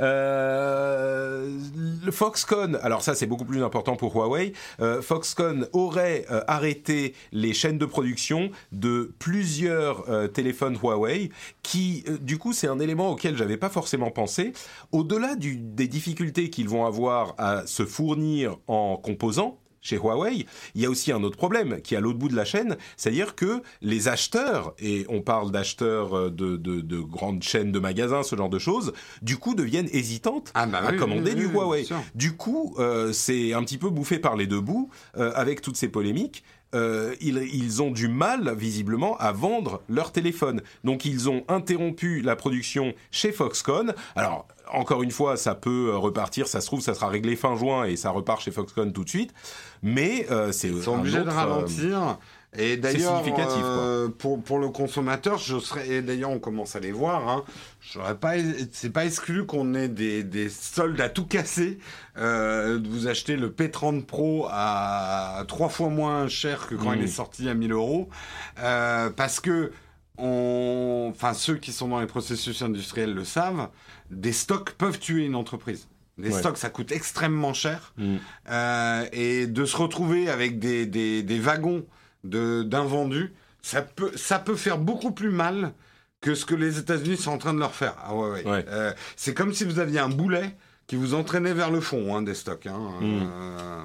Euh, 0.00 1.58
le 2.04 2.10
Foxconn, 2.10 2.78
alors 2.82 3.02
ça 3.02 3.14
c'est 3.14 3.26
beaucoup 3.26 3.44
plus 3.44 3.62
important 3.62 3.96
pour 3.96 4.14
Huawei, 4.14 4.52
euh, 4.80 5.02
Foxconn 5.02 5.66
aurait 5.72 6.24
euh, 6.30 6.42
arrêté 6.46 7.14
les 7.32 7.52
chaînes 7.52 7.78
de 7.78 7.86
production 7.86 8.50
de 8.72 9.12
plusieurs 9.18 10.04
téléphones 10.32 10.76
Huawei, 10.82 11.30
qui 11.62 12.04
du 12.20 12.38
coup 12.38 12.52
c'est 12.52 12.68
un 12.68 12.78
élément 12.78 13.10
auquel 13.10 13.36
j'avais 13.36 13.56
pas 13.56 13.68
forcément 13.68 14.10
pensé. 14.10 14.52
Au-delà 14.92 15.34
des 15.36 15.88
difficultés 15.88 16.50
qu'ils 16.50 16.68
vont 16.68 16.86
avoir 16.86 17.34
à 17.38 17.66
se 17.66 17.84
fournir 17.84 18.56
en 18.66 18.96
composants, 18.96 19.58
chez 19.82 19.96
Huawei, 19.96 20.46
il 20.74 20.80
y 20.80 20.86
a 20.86 20.90
aussi 20.90 21.12
un 21.12 21.22
autre 21.24 21.36
problème 21.36 21.80
qui 21.82 21.94
est 21.94 21.96
à 21.98 22.00
l'autre 22.00 22.18
bout 22.18 22.28
de 22.28 22.36
la 22.36 22.44
chaîne, 22.44 22.76
c'est-à-dire 22.96 23.34
que 23.34 23.62
les 23.82 24.08
acheteurs, 24.08 24.74
et 24.78 25.04
on 25.08 25.20
parle 25.20 25.50
d'acheteurs 25.50 26.16
euh, 26.16 26.30
de, 26.30 27.00
grandes 27.00 27.42
chaînes 27.42 27.72
de 27.72 27.78
magasins, 27.80 28.22
ce 28.22 28.36
genre 28.36 28.48
de 28.48 28.60
choses, 28.60 28.92
du 29.20 29.36
coup 29.36 29.54
deviennent 29.54 29.88
hésitantes 29.92 30.52
ah 30.54 30.66
bah 30.66 30.80
à 30.86 30.92
commander 30.92 31.34
du 31.34 31.46
Huawei. 31.46 31.84
Du 32.14 32.36
coup, 32.36 32.76
euh, 32.78 33.12
c'est 33.12 33.52
un 33.52 33.64
petit 33.64 33.78
peu 33.78 33.90
bouffé 33.90 34.18
par 34.18 34.36
les 34.36 34.46
deux 34.46 34.60
bouts 34.60 34.88
euh, 35.16 35.32
avec 35.34 35.60
toutes 35.60 35.76
ces 35.76 35.88
polémiques. 35.88 36.44
ils, 36.74 37.36
ils, 37.52 37.82
ont 37.82 37.90
du 37.90 38.08
mal, 38.08 38.54
visiblement, 38.56 39.16
à 39.18 39.32
vendre 39.32 39.82
leur 39.88 40.12
téléphone. 40.12 40.62
Donc, 40.84 41.04
ils 41.04 41.28
ont 41.28 41.44
interrompu 41.48 42.22
la 42.22 42.36
production 42.36 42.94
chez 43.10 43.32
Foxconn. 43.32 43.94
Alors, 44.14 44.46
encore 44.72 45.02
une 45.02 45.10
fois, 45.10 45.36
ça 45.36 45.54
peut 45.54 45.94
repartir. 45.94 46.46
Ça 46.46 46.60
se 46.60 46.66
trouve, 46.66 46.80
ça 46.80 46.94
sera 46.94 47.08
réglé 47.08 47.36
fin 47.36 47.56
juin 47.56 47.84
et 47.84 47.96
ça 47.96 48.10
repart 48.10 48.40
chez 48.40 48.50
Foxconn 48.50 48.92
tout 48.92 49.04
de 49.04 49.08
suite. 49.08 49.34
Mais 49.82 50.26
euh, 50.30 50.52
c'est 50.52 50.68
ils 50.68 50.82
sont 50.82 50.98
obligés 50.98 51.22
de 51.22 51.30
ralentir. 51.30 52.18
Et 52.54 52.76
d'ailleurs, 52.76 53.24
euh, 53.26 54.08
pour, 54.10 54.42
pour 54.42 54.58
le 54.58 54.68
consommateur, 54.68 55.38
je 55.38 55.58
serais, 55.58 55.88
et 55.88 56.02
d'ailleurs 56.02 56.28
on 56.28 56.38
commence 56.38 56.76
à 56.76 56.80
les 56.80 56.92
voir, 56.92 57.26
hein, 57.26 57.44
j'aurais 57.80 58.18
pas, 58.18 58.34
c'est 58.72 58.90
pas 58.90 59.06
exclu 59.06 59.46
qu'on 59.46 59.74
ait 59.74 59.88
des, 59.88 60.22
des 60.22 60.50
soldes 60.50 61.00
à 61.00 61.08
tout 61.08 61.24
casser, 61.24 61.78
euh, 62.18 62.78
vous 62.86 63.06
achetez 63.06 63.36
le 63.36 63.48
P30 63.48 64.04
Pro 64.04 64.48
à 64.50 65.44
trois 65.48 65.70
fois 65.70 65.88
moins 65.88 66.28
cher 66.28 66.66
que 66.66 66.74
quand 66.74 66.92
il 66.92 67.00
mmh. 67.00 67.04
est 67.04 67.08
sorti 67.08 67.48
à 67.48 67.54
1000 67.54 67.72
euros, 67.72 68.10
euh, 68.58 69.08
parce 69.08 69.40
que 69.40 69.72
on, 70.18 71.08
enfin 71.10 71.32
ceux 71.32 71.56
qui 71.56 71.72
sont 71.72 71.88
dans 71.88 72.00
les 72.00 72.06
processus 72.06 72.60
industriels 72.60 73.14
le 73.14 73.24
savent, 73.24 73.70
des 74.10 74.32
stocks 74.32 74.72
peuvent 74.72 74.98
tuer 74.98 75.24
une 75.24 75.36
entreprise. 75.36 75.88
Les 76.18 76.30
stocks, 76.30 76.58
ça 76.58 76.68
coûte 76.68 76.92
extrêmement 76.92 77.54
cher. 77.54 77.94
Mm. 77.96 78.16
Euh, 78.50 79.06
et 79.12 79.46
de 79.46 79.64
se 79.64 79.76
retrouver 79.76 80.28
avec 80.28 80.58
des, 80.58 80.86
des, 80.86 81.22
des 81.22 81.38
wagons 81.38 81.86
d'invendus, 82.24 83.32
ça 83.62 83.82
peut, 83.82 84.12
ça 84.16 84.38
peut 84.38 84.56
faire 84.56 84.78
beaucoup 84.78 85.12
plus 85.12 85.30
mal 85.30 85.72
que 86.20 86.34
ce 86.34 86.44
que 86.44 86.54
les 86.54 86.78
États-Unis 86.78 87.16
sont 87.16 87.32
en 87.32 87.38
train 87.38 87.54
de 87.54 87.58
leur 87.58 87.74
faire. 87.74 87.96
Ah 88.04 88.14
ouais, 88.14 88.44
ouais. 88.44 88.64
Euh, 88.68 88.92
c'est 89.16 89.34
comme 89.34 89.52
si 89.52 89.64
vous 89.64 89.78
aviez 89.78 89.98
un 89.98 90.08
boulet 90.08 90.54
qui 90.86 90.96
vous 90.96 91.14
entraînait 91.14 91.54
vers 91.54 91.70
le 91.70 91.80
fond 91.80 92.14
hein, 92.14 92.22
des 92.22 92.34
stocks. 92.34 92.66
Hein. 92.66 92.92
Mm. 93.00 93.20
Euh... 93.22 93.84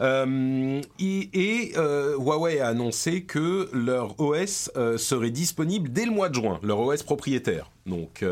Euh, 0.00 0.80
et, 1.00 1.72
euh, 1.76 2.16
Huawei 2.16 2.60
a 2.60 2.68
annoncé 2.68 3.24
que 3.24 3.68
leur 3.72 4.18
OS 4.20 4.70
euh, 4.76 4.96
serait 4.96 5.30
disponible 5.30 5.90
dès 5.90 6.04
le 6.04 6.12
mois 6.12 6.28
de 6.28 6.34
juin, 6.34 6.60
leur 6.62 6.80
OS 6.80 7.02
propriétaire. 7.02 7.70
Donc 7.86 8.24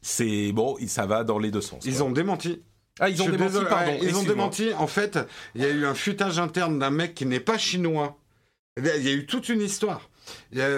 c'est 0.00 0.52
bon, 0.52 0.76
ça 0.86 1.06
va 1.06 1.24
dans 1.24 1.38
les 1.38 1.50
deux 1.50 1.60
sens. 1.60 1.84
Ils 1.84 2.02
ont 2.02 2.10
démenti. 2.10 2.62
Ah, 3.00 3.08
ils 3.08 3.22
ont 3.22 3.28
démenti, 3.28 3.58
pardon. 3.68 3.96
ils 4.02 4.16
ont 4.16 4.22
démenti. 4.24 4.72
En 4.76 4.86
fait, 4.86 5.18
il 5.54 5.62
y 5.62 5.64
a 5.64 5.68
eu 5.68 5.86
un 5.86 5.94
futage 5.94 6.38
interne 6.38 6.78
d'un 6.78 6.90
mec 6.90 7.14
qui 7.14 7.26
n'est 7.26 7.40
pas 7.40 7.58
chinois. 7.58 8.18
Il 8.76 8.84
y 8.84 9.08
a 9.08 9.12
eu 9.12 9.26
toute 9.26 9.48
une 9.48 9.60
histoire 9.60 10.08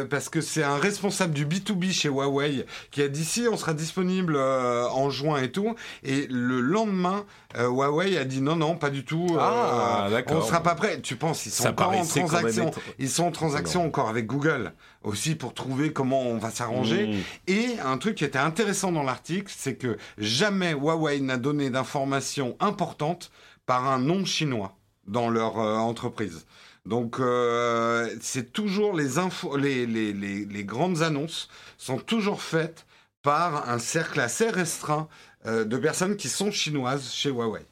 parce 0.08 0.28
que 0.28 0.40
c'est 0.40 0.62
un 0.62 0.76
responsable 0.76 1.32
du 1.32 1.46
B2B 1.46 1.92
chez 1.92 2.08
Huawei 2.08 2.66
qui 2.90 3.02
a 3.02 3.08
dit 3.08 3.24
si 3.24 3.46
on 3.50 3.56
sera 3.56 3.74
disponible 3.74 4.36
euh, 4.36 4.88
en 4.88 5.10
juin 5.10 5.40
et 5.42 5.50
tout. 5.50 5.74
Et 6.02 6.26
le 6.28 6.60
lendemain, 6.60 7.24
euh, 7.56 7.68
Huawei 7.68 8.16
a 8.16 8.24
dit 8.24 8.40
non, 8.40 8.56
non, 8.56 8.76
pas 8.76 8.90
du 8.90 9.04
tout. 9.04 9.26
Euh, 9.32 9.38
ah, 9.40 10.08
on 10.28 10.36
ne 10.36 10.42
sera 10.42 10.62
pas 10.62 10.74
prêt. 10.74 11.00
Tu 11.00 11.16
penses, 11.16 11.46
ils 11.46 11.50
sont 11.50 11.68
encore 11.68 11.92
en 11.92 12.04
transaction. 12.04 12.70
Ils 12.98 13.10
sont 13.10 13.24
en 13.24 13.32
transaction 13.32 13.84
encore 13.84 14.08
avec 14.08 14.26
Google 14.26 14.72
aussi 15.02 15.34
pour 15.34 15.54
trouver 15.54 15.92
comment 15.92 16.22
on 16.22 16.38
va 16.38 16.50
s'arranger. 16.50 17.06
Hmm. 17.06 17.20
Et 17.46 17.78
un 17.80 17.98
truc 17.98 18.16
qui 18.16 18.24
était 18.24 18.38
intéressant 18.38 18.92
dans 18.92 19.02
l'article, 19.02 19.52
c'est 19.54 19.76
que 19.76 19.96
jamais 20.18 20.72
Huawei 20.72 21.20
n'a 21.20 21.36
donné 21.36 21.70
d'informations 21.70 22.56
importantes 22.60 23.30
par 23.66 23.88
un 23.88 23.98
nom 23.98 24.24
chinois 24.24 24.76
dans 25.06 25.30
leur 25.30 25.56
entreprise. 25.56 26.44
Donc 26.86 27.20
euh, 27.20 28.08
c'est 28.20 28.52
toujours 28.52 28.94
les 28.94 29.18
infos, 29.18 29.56
les, 29.56 29.86
les, 29.86 30.12
les, 30.12 30.44
les, 30.44 30.64
grandes 30.64 31.02
annonces 31.02 31.48
sont 31.76 31.98
toujours 31.98 32.42
faites 32.42 32.86
par 33.22 33.68
un 33.68 33.78
cercle 33.78 34.20
assez 34.20 34.48
restreint 34.48 35.08
euh, 35.46 35.64
de 35.64 35.76
personnes 35.76 36.16
qui 36.16 36.28
sont 36.28 36.50
chinoises 36.50 37.12
chez 37.12 37.28
Huawei. 37.28 37.64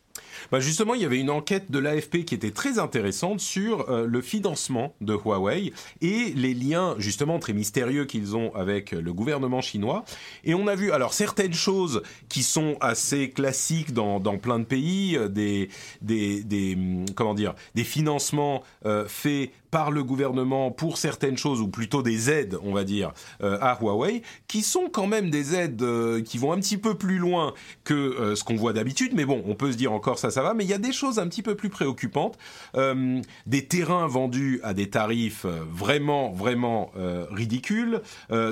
Bah 0.50 0.60
justement, 0.60 0.94
il 0.94 1.02
y 1.02 1.04
avait 1.04 1.18
une 1.18 1.30
enquête 1.30 1.70
de 1.70 1.78
l'AFP 1.78 2.24
qui 2.24 2.34
était 2.34 2.50
très 2.50 2.78
intéressante 2.78 3.40
sur 3.40 3.88
euh, 3.90 4.06
le 4.06 4.20
financement 4.20 4.94
de 5.00 5.14
Huawei 5.14 5.72
et 6.00 6.32
les 6.34 6.54
liens 6.54 6.94
justement 6.98 7.38
très 7.38 7.52
mystérieux 7.52 8.04
qu'ils 8.04 8.36
ont 8.36 8.54
avec 8.54 8.92
le 8.92 9.12
gouvernement 9.12 9.60
chinois. 9.60 10.04
Et 10.44 10.54
on 10.54 10.66
a 10.66 10.74
vu 10.74 10.92
alors 10.92 11.12
certaines 11.12 11.54
choses 11.54 12.02
qui 12.28 12.42
sont 12.42 12.76
assez 12.80 13.30
classiques 13.30 13.92
dans, 13.92 14.20
plein 14.38 14.58
de 14.58 14.64
pays, 14.64 15.16
euh, 15.16 15.28
des, 15.28 16.74
hum, 16.74 17.04
comment 17.14 17.34
dire, 17.34 17.54
des 17.74 17.84
financements 17.84 18.62
euh, 18.86 19.06
faits 19.06 19.50
par 19.70 19.90
le 19.90 20.02
gouvernement 20.02 20.70
pour 20.70 20.98
certaines 20.98 21.36
choses, 21.36 21.60
ou 21.60 21.68
plutôt 21.68 22.02
des 22.02 22.30
aides, 22.30 22.58
on 22.62 22.72
va 22.72 22.84
dire, 22.84 23.12
euh, 23.42 23.58
à 23.60 23.78
Huawei, 23.80 24.22
qui 24.46 24.62
sont 24.62 24.88
quand 24.90 25.06
même 25.06 25.30
des 25.30 25.54
aides 25.54 25.82
euh, 25.82 26.22
qui 26.22 26.38
vont 26.38 26.52
un 26.52 26.58
petit 26.58 26.78
peu 26.78 26.94
plus 26.94 27.18
loin 27.18 27.54
que 27.84 27.94
euh, 27.94 28.34
ce 28.34 28.44
qu'on 28.44 28.56
voit 28.56 28.72
d'habitude. 28.72 29.12
Mais 29.14 29.24
bon, 29.24 29.42
on 29.46 29.54
peut 29.54 29.72
se 29.72 29.76
dire 29.76 29.92
encore 29.92 30.18
ça, 30.18 30.30
ça 30.30 30.42
va. 30.42 30.54
Mais 30.54 30.64
il 30.64 30.70
y 30.70 30.74
a 30.74 30.78
des 30.78 30.92
choses 30.92 31.18
un 31.18 31.28
petit 31.28 31.42
peu 31.42 31.54
plus 31.54 31.68
préoccupantes. 31.68 32.38
des 33.46 33.66
terrains 33.66 34.06
vendus 34.06 34.60
à 34.62 34.74
des 34.74 34.90
tarifs 34.90 35.44
vraiment, 35.44 36.30
vraiment 36.30 36.90
ridicules, 37.30 38.00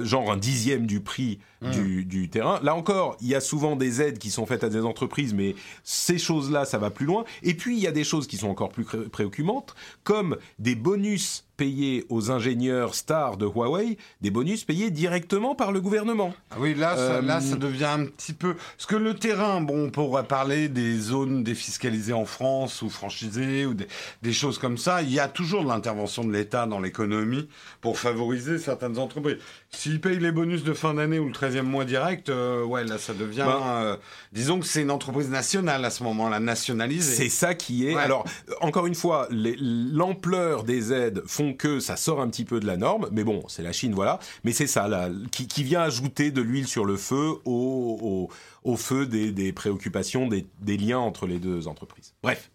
genre 0.02 0.30
un 0.30 0.36
dixième 0.36 0.86
du 0.86 1.00
prix 1.00 1.38
du, 1.62 2.04
du, 2.04 2.28
terrain. 2.28 2.60
Là 2.62 2.74
encore, 2.74 3.16
il 3.20 3.28
y 3.28 3.34
a 3.34 3.40
souvent 3.40 3.76
des 3.76 4.02
aides 4.02 4.18
qui 4.18 4.30
sont 4.30 4.46
faites 4.46 4.64
à 4.64 4.68
des 4.68 4.84
entreprises, 4.84 5.34
mais 5.34 5.54
ces 5.84 6.18
choses-là, 6.18 6.64
ça 6.64 6.78
va 6.78 6.90
plus 6.90 7.06
loin. 7.06 7.24
Et 7.42 7.54
puis, 7.54 7.76
il 7.76 7.82
y 7.82 7.86
a 7.86 7.92
des 7.92 8.04
choses 8.04 8.26
qui 8.26 8.36
sont 8.36 8.48
encore 8.48 8.70
plus 8.70 8.84
préoccupantes, 8.84 9.74
comme 10.04 10.36
des 10.58 10.74
bonus 10.74 11.45
payés 11.56 12.04
aux 12.08 12.30
ingénieurs 12.30 12.94
stars 12.94 13.36
de 13.36 13.46
Huawei, 13.46 13.96
des 14.20 14.30
bonus 14.30 14.64
payés 14.64 14.90
directement 14.90 15.54
par 15.54 15.72
le 15.72 15.80
gouvernement. 15.80 16.34
Ah 16.50 16.56
oui, 16.58 16.74
là, 16.74 16.96
ça, 16.96 17.20
là, 17.20 17.40
ça 17.40 17.54
euh, 17.54 17.58
devient 17.58 17.84
un 17.84 18.06
petit 18.06 18.32
peu... 18.32 18.54
Parce 18.54 18.86
que 18.86 18.96
le 18.96 19.14
terrain, 19.14 19.60
bon, 19.60 19.86
on 19.86 19.90
pourrait 19.90 20.24
parler 20.24 20.68
des 20.68 20.98
zones 20.98 21.42
défiscalisées 21.42 22.12
en 22.12 22.24
France 22.24 22.82
ou 22.82 22.90
franchisées 22.90 23.66
ou 23.66 23.74
des, 23.74 24.32
choses 24.32 24.58
comme 24.58 24.76
ça. 24.78 25.02
Il 25.02 25.12
y 25.12 25.20
a 25.20 25.28
toujours 25.28 25.62
de 25.64 25.68
l'intervention 25.68 26.24
de 26.24 26.32
l'État 26.32 26.66
dans 26.66 26.80
l'économie 26.80 27.48
pour 27.80 27.98
favoriser 27.98 28.58
certaines 28.58 28.98
entreprises. 28.98 29.38
S'ils 29.70 30.00
payent 30.00 30.18
les 30.18 30.32
bonus 30.32 30.62
de 30.62 30.72
fin 30.72 30.94
d'année 30.94 31.18
ou 31.18 31.26
le 31.26 31.32
13e 31.32 31.62
mois 31.62 31.84
direct, 31.84 32.28
euh, 32.28 32.64
ouais, 32.64 32.84
là, 32.84 32.98
ça 32.98 33.14
devient... 33.14 33.44
Ben, 33.46 33.62
euh, 33.66 33.96
disons 34.32 34.60
que 34.60 34.66
c'est 34.66 34.82
une 34.82 34.90
entreprise 34.90 35.30
nationale 35.30 35.84
à 35.84 35.90
ce 35.90 36.02
moment-là, 36.02 36.40
nationalisée. 36.40 37.14
C'est 37.14 37.28
ça 37.28 37.54
qui 37.54 37.88
est... 37.88 37.96
Alors, 37.96 38.24
encore 38.60 38.86
une 38.86 38.94
fois, 38.94 39.28
l'ampleur 39.30 40.64
des 40.64 40.92
aides 40.92 41.22
font 41.26 41.45
que 41.54 41.80
ça 41.80 41.96
sort 41.96 42.20
un 42.20 42.28
petit 42.28 42.44
peu 42.44 42.60
de 42.60 42.66
la 42.66 42.76
norme, 42.76 43.08
mais 43.12 43.24
bon, 43.24 43.42
c'est 43.48 43.62
la 43.62 43.72
Chine, 43.72 43.94
voilà. 43.94 44.18
Mais 44.44 44.52
c'est 44.52 44.66
ça, 44.66 44.88
qui, 45.30 45.64
vient 45.64 45.82
ajouter 45.82 46.30
de 46.30 46.40
l'huile 46.40 46.66
sur 46.66 46.84
le 46.84 46.96
feu 46.96 47.34
au, 47.44 48.28
feu 48.76 49.06
des, 49.06 49.52
préoccupations, 49.52 50.28
des, 50.28 50.76
liens 50.76 50.98
entre 50.98 51.26
les 51.26 51.38
deux 51.38 51.68
entreprises. 51.68 52.14
Bref. 52.22 52.50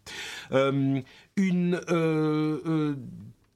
Euh, 0.52 1.02
une. 1.36 1.82
Euh, 1.90 2.96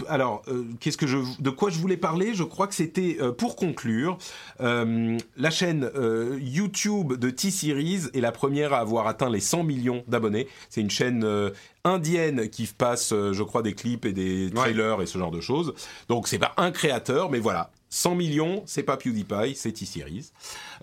euh, 0.01 0.05
alors, 0.07 0.43
qu'est-ce 0.79 0.97
que 0.97 1.07
je, 1.07 1.17
de 1.39 1.49
quoi 1.49 1.69
je 1.69 1.79
voulais 1.79 1.97
parler? 1.97 2.33
Je 2.33 2.43
crois 2.43 2.67
que 2.67 2.75
c'était 2.75 3.17
pour 3.37 3.55
conclure 3.55 4.17
la 4.59 5.49
chaîne 5.49 5.89
YouTube 6.39 7.13
de 7.13 7.29
T-Series 7.29 8.09
est 8.13 8.19
la 8.19 8.31
première 8.31 8.73
à 8.73 8.79
avoir 8.79 9.07
atteint 9.07 9.29
les 9.29 9.39
100 9.39 9.63
millions 9.63 10.03
d'abonnés. 10.07 10.47
C'est 10.69 10.81
une 10.81 10.89
chaîne 10.89 11.25
indienne 11.83 12.49
qui 12.49 12.67
passe, 12.67 13.09
je 13.11 13.43
crois, 13.43 13.61
des 13.61 13.73
clips 13.73 14.05
et 14.05 14.13
des 14.13 14.51
trailers 14.53 15.01
et 15.01 15.05
ce 15.05 15.17
genre 15.17 15.31
de 15.31 15.41
choses. 15.41 15.73
Donc 16.09 16.27
c'est 16.27 16.39
pas 16.39 16.53
un 16.57 16.71
créateur, 16.71 17.29
mais 17.29 17.39
voilà, 17.39 17.71
100 17.95 18.15
millions, 18.15 18.61
c'est 18.65 18.83
pas 18.83 18.97
PewDiePie, 18.97 19.55
c'est 19.55 19.71
T-Series. 19.71 20.31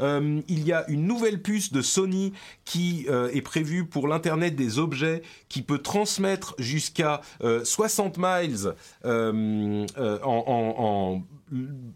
Euh, 0.00 0.40
il 0.48 0.64
y 0.64 0.72
a 0.72 0.88
une 0.88 1.06
nouvelle 1.06 1.42
puce 1.42 1.70
de 1.70 1.82
Sony 1.82 2.32
qui 2.64 3.04
euh, 3.10 3.28
est 3.34 3.42
prévue 3.42 3.84
pour 3.84 4.08
l'Internet 4.08 4.56
des 4.56 4.78
objets, 4.78 5.20
qui 5.50 5.60
peut 5.60 5.76
transmettre 5.76 6.54
jusqu'à 6.58 7.20
60 7.64 8.16
euh, 9.04 9.32
miles 9.34 10.20
en, 10.24 11.22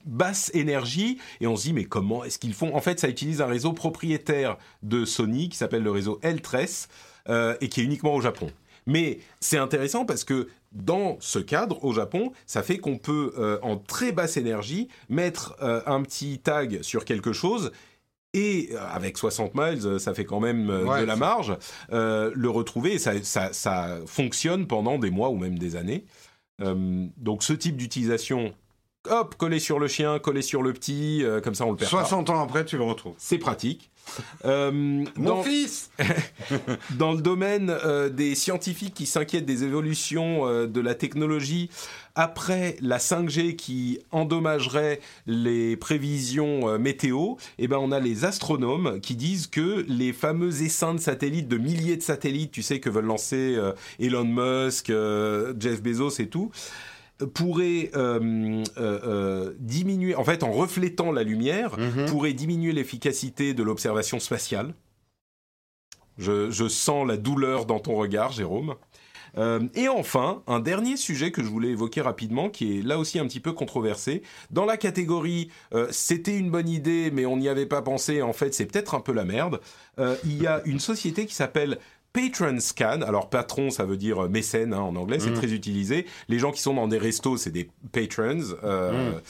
basse 0.04 0.50
énergie. 0.52 1.16
Et 1.40 1.46
on 1.46 1.56
se 1.56 1.62
dit, 1.62 1.72
mais 1.72 1.86
comment 1.86 2.22
est-ce 2.22 2.38
qu'ils 2.38 2.52
font? 2.52 2.76
En 2.76 2.82
fait, 2.82 3.00
ça 3.00 3.08
utilise 3.08 3.40
un 3.40 3.46
réseau 3.46 3.72
propriétaire 3.72 4.58
de 4.82 5.06
Sony 5.06 5.48
qui 5.48 5.56
s'appelle 5.56 5.82
le 5.82 5.92
réseau 5.92 6.18
L-Tress 6.20 6.88
et 7.28 7.68
qui 7.70 7.80
est 7.80 7.84
uniquement 7.84 8.14
au 8.14 8.20
Japon. 8.20 8.50
Mais 8.86 9.18
c'est 9.40 9.58
intéressant 9.58 10.04
parce 10.04 10.24
que 10.24 10.48
dans 10.82 11.16
ce 11.20 11.38
cadre, 11.38 11.84
au 11.84 11.92
Japon, 11.92 12.32
ça 12.46 12.62
fait 12.62 12.78
qu'on 12.78 12.98
peut, 12.98 13.32
euh, 13.38 13.58
en 13.62 13.76
très 13.76 14.12
basse 14.12 14.36
énergie, 14.36 14.88
mettre 15.08 15.56
euh, 15.62 15.80
un 15.86 16.02
petit 16.02 16.38
tag 16.38 16.82
sur 16.82 17.04
quelque 17.04 17.32
chose 17.32 17.72
et 18.34 18.70
euh, 18.72 18.78
avec 18.90 19.16
60 19.16 19.52
miles, 19.54 19.98
ça 19.98 20.12
fait 20.14 20.24
quand 20.24 20.40
même 20.40 20.66
de 20.66 21.04
la 21.04 21.16
marge, 21.16 21.56
le 21.90 22.48
retrouver 22.48 22.94
et 22.94 22.98
ça, 22.98 23.12
ça, 23.22 23.98
fonctionne 24.06 24.66
pendant 24.66 24.98
des 24.98 25.10
mois 25.10 25.30
ou 25.30 25.36
même 25.36 25.58
des 25.58 25.76
années. 25.76 26.04
donc 26.58 27.42
ce 27.42 27.52
type 27.52 27.76
d'utilisation 27.76 28.54
hop, 29.10 29.34
coller 29.36 29.58
sur 29.58 29.78
le 29.78 29.88
chien, 29.88 30.18
coller 30.18 30.42
sur 30.42 30.62
le 30.62 30.72
petit, 30.72 31.24
euh, 31.24 31.40
comme 31.40 31.54
ça 31.54 31.64
on 31.66 31.70
le 31.70 31.76
perd 31.76 31.90
60 31.90 32.30
ans 32.30 32.42
après, 32.42 32.64
tu 32.64 32.76
le 32.76 32.84
retrouves. 32.84 33.14
C'est 33.18 33.38
pratique. 33.38 33.90
Euh, 34.44 35.04
Mon 35.16 35.42
fils 35.42 35.90
Dans 36.98 37.12
le 37.12 37.20
domaine 37.20 37.70
euh, 37.70 38.08
des 38.08 38.34
scientifiques 38.34 38.94
qui 38.94 39.06
s'inquiètent 39.06 39.46
des 39.46 39.64
évolutions 39.64 40.66
de 40.66 40.80
la 40.80 40.94
technologie, 40.94 41.70
après 42.14 42.76
la 42.80 42.98
5G 42.98 43.56
qui 43.56 44.00
endommagerait 44.10 45.00
les 45.26 45.76
prévisions 45.76 46.78
météo, 46.78 47.34
eh 47.58 47.68
ben 47.68 47.78
on 47.78 47.92
a 47.92 48.00
les 48.00 48.24
astronomes 48.24 49.00
qui 49.00 49.16
disent 49.16 49.46
que 49.46 49.84
les 49.88 50.12
fameux 50.12 50.62
essaims 50.62 50.94
de 50.94 51.00
satellites, 51.00 51.48
de 51.48 51.58
milliers 51.58 51.96
de 51.96 52.02
satellites, 52.02 52.52
tu 52.52 52.62
sais, 52.62 52.80
que 52.80 52.88
veulent 52.88 53.04
lancer 53.04 53.58
Elon 54.00 54.24
Musk, 54.24 54.86
Jeff 55.58 55.82
Bezos 55.82 56.18
et 56.20 56.28
tout, 56.28 56.50
pourrait 57.24 57.90
euh, 57.94 58.62
euh, 58.76 59.00
euh, 59.04 59.54
diminuer, 59.58 60.14
en 60.14 60.24
fait, 60.24 60.42
en 60.42 60.52
reflétant 60.52 61.12
la 61.12 61.22
lumière, 61.22 61.78
mhm. 61.78 62.06
pourrait 62.06 62.34
diminuer 62.34 62.72
l'efficacité 62.72 63.54
de 63.54 63.62
l'observation 63.62 64.20
spatiale. 64.20 64.74
Je, 66.18 66.68
sens 66.68 67.06
la 67.06 67.16
douleur 67.16 67.66
dans 67.66 67.78
ton 67.78 67.94
regard, 67.94 68.32
Jérôme. 68.32 68.74
et 69.74 69.88
enfin, 69.88 70.42
un 70.46 70.60
dernier 70.60 70.96
sujet 70.96 71.30
que 71.30 71.42
je 71.42 71.48
voulais 71.48 71.68
évoquer 71.68 72.00
rapidement, 72.00 72.48
qui 72.48 72.78
est 72.78 72.82
là 72.82 72.98
aussi 72.98 73.18
un 73.18 73.26
petit 73.26 73.40
peu 73.40 73.52
controversé. 73.52 74.22
Dans 74.50 74.64
la 74.64 74.78
catégorie 74.78 75.50
c'était 75.90 76.38
une 76.38 76.50
bonne 76.50 76.70
idée, 76.70 77.10
mais 77.12 77.26
on 77.26 77.36
n'y 77.36 77.50
avait 77.50 77.66
pas 77.66 77.82
pensé, 77.82 78.22
en 78.22 78.32
fait 78.32 78.54
c'est 78.54 78.64
peut-être 78.64 78.94
un 78.94 79.00
peu 79.00 79.12
la 79.12 79.26
merde, 79.26 79.60
il 80.24 80.40
y 80.40 80.46
a 80.46 80.62
une 80.64 80.80
société 80.80 81.26
qui 81.26 81.34
s'appelle 81.34 81.78
Patron 82.16 82.60
Scan. 82.60 83.02
Alors 83.02 83.28
patron, 83.28 83.70
ça 83.70 83.84
veut 83.84 83.98
dire 83.98 84.28
mécène 84.30 84.72
hein, 84.72 84.80
en 84.80 84.96
anglais, 84.96 85.20
c'est 85.20 85.30
mm. 85.30 85.34
très 85.34 85.52
utilisé. 85.52 86.06
Les 86.28 86.38
gens 86.38 86.50
qui 86.50 86.62
sont 86.62 86.72
dans 86.72 86.88
des 86.88 86.96
restos, 86.96 87.36
c'est 87.36 87.50
des 87.50 87.68
patrons. 87.92 88.56
Euh, 88.64 89.12
mm. 89.12 89.20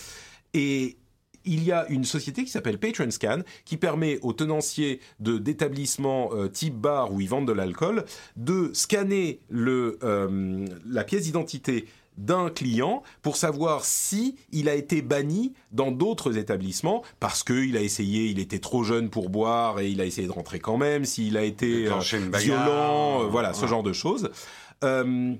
Et 0.54 0.96
il 1.44 1.64
y 1.64 1.72
a 1.72 1.86
une 1.88 2.04
société 2.04 2.44
qui 2.44 2.50
s'appelle 2.50 2.78
Patron 2.78 3.10
Scan 3.10 3.40
qui 3.64 3.76
permet 3.76 4.18
aux 4.22 4.32
tenanciers 4.32 5.00
de 5.18 5.38
d'établissements 5.38 6.30
euh, 6.32 6.48
type 6.48 6.74
bar 6.74 7.12
où 7.12 7.20
ils 7.20 7.28
vendent 7.28 7.48
de 7.48 7.52
l'alcool 7.52 8.04
de 8.36 8.70
scanner 8.72 9.40
le, 9.48 9.98
euh, 10.02 10.66
la 10.88 11.04
pièce 11.04 11.24
d'identité 11.24 11.86
d'un 12.16 12.50
client 12.50 13.02
pour 13.22 13.36
savoir 13.36 13.84
si 13.84 14.36
il 14.52 14.68
a 14.68 14.74
été 14.74 15.02
banni 15.02 15.52
dans 15.72 15.90
d'autres 15.90 16.38
établissements 16.38 17.02
parce 17.20 17.42
qu'il 17.42 17.76
a 17.76 17.80
essayé, 17.80 18.26
il 18.26 18.38
était 18.38 18.58
trop 18.58 18.84
jeune 18.84 19.10
pour 19.10 19.28
boire 19.28 19.80
et 19.80 19.88
il 19.88 20.00
a 20.00 20.04
essayé 20.04 20.26
de 20.26 20.32
rentrer 20.32 20.58
quand 20.58 20.76
même, 20.76 21.04
s'il 21.04 21.36
a 21.36 21.42
été 21.42 21.88
euh, 21.88 21.98
violent, 22.38 23.22
euh, 23.22 23.26
voilà, 23.26 23.52
ce 23.52 23.66
genre 23.66 23.82
de 23.82 23.92
choses. 23.92 24.30
Euh, 24.84 25.34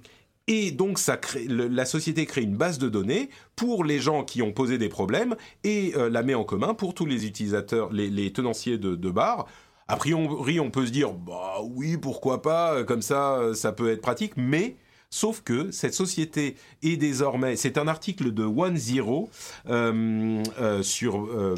et 0.49 0.71
donc, 0.71 0.99
ça 0.99 1.17
crée, 1.17 1.47
la 1.49 1.85
société 1.85 2.25
crée 2.25 2.43
une 2.43 2.57
base 2.57 2.79
de 2.79 2.89
données 2.89 3.31
pour 3.57 3.83
les 3.83 3.99
gens 3.99 4.23
qui 4.23 4.43
ont 4.43 4.53
posé 4.53 4.79
des 4.79 4.89
problèmes 4.89 5.35
et 5.65 5.93
la 5.97 6.23
met 6.23 6.35
en 6.35 6.45
commun 6.45 6.73
pour 6.73 6.95
tous 6.95 7.05
les 7.05 7.27
utilisateurs, 7.27 7.93
les, 7.93 8.33
tenanciers 8.33 8.79
de, 8.79 8.95
de 8.95 9.11
bars. 9.11 9.47
A 9.89 9.97
priori, 9.97 10.61
on 10.61 10.71
peut 10.71 10.87
se 10.87 10.93
dire, 10.93 11.13
bah 11.13 11.57
oui, 11.65 11.97
pourquoi 11.97 12.43
pas, 12.43 12.85
comme 12.85 13.03
ça, 13.03 13.41
ça 13.55 13.73
peut 13.73 13.91
être 13.91 14.01
pratique, 14.01 14.35
mais 14.37 14.77
Sauf 15.17 15.41
que 15.41 15.71
cette 15.71 15.95
société 15.95 16.57
est 16.83 16.99
désormais, 16.99 17.57
c'est 17.57 17.79
un 17.79 17.89
article 17.89 18.35
de 18.35 18.45
One 18.45 18.77
Zero 18.77 19.31
euh, 19.67 20.43
euh, 20.61 20.83
sur 20.83 21.25
euh, 21.25 21.55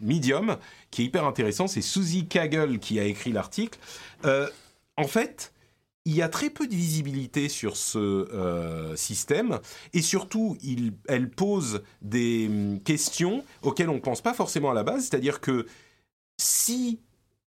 Medium 0.00 0.56
qui 0.92 1.02
est 1.02 1.06
hyper 1.06 1.24
intéressant. 1.24 1.66
C'est 1.66 1.82
Suzy 1.82 2.28
Kagel 2.28 2.78
qui 2.78 3.00
a 3.00 3.04
écrit 3.04 3.32
l'article. 3.32 3.76
en 4.22 5.08
fait, 5.08 5.52
il 6.04 6.14
y 6.14 6.22
a 6.22 6.28
très 6.28 6.48
peu 6.48 6.68
de 6.68 6.76
visibilité 6.76 7.48
sur 7.48 7.76
ce 7.76 8.94
système 8.94 9.58
et 9.92 10.00
surtout, 10.00 10.56
elle 11.08 11.30
pose 11.30 11.82
des 12.02 12.46
hum, 12.46 12.80
questions 12.84 13.42
auxquelles 13.62 13.90
on 13.90 13.94
ne 13.94 13.98
pense 13.98 14.20
pas 14.20 14.32
forcément 14.32 14.70
à 14.70 14.74
la 14.74 14.84
base. 14.84 15.08
C'est-à-dire 15.08 15.40
que 15.40 15.66
si 16.40 17.00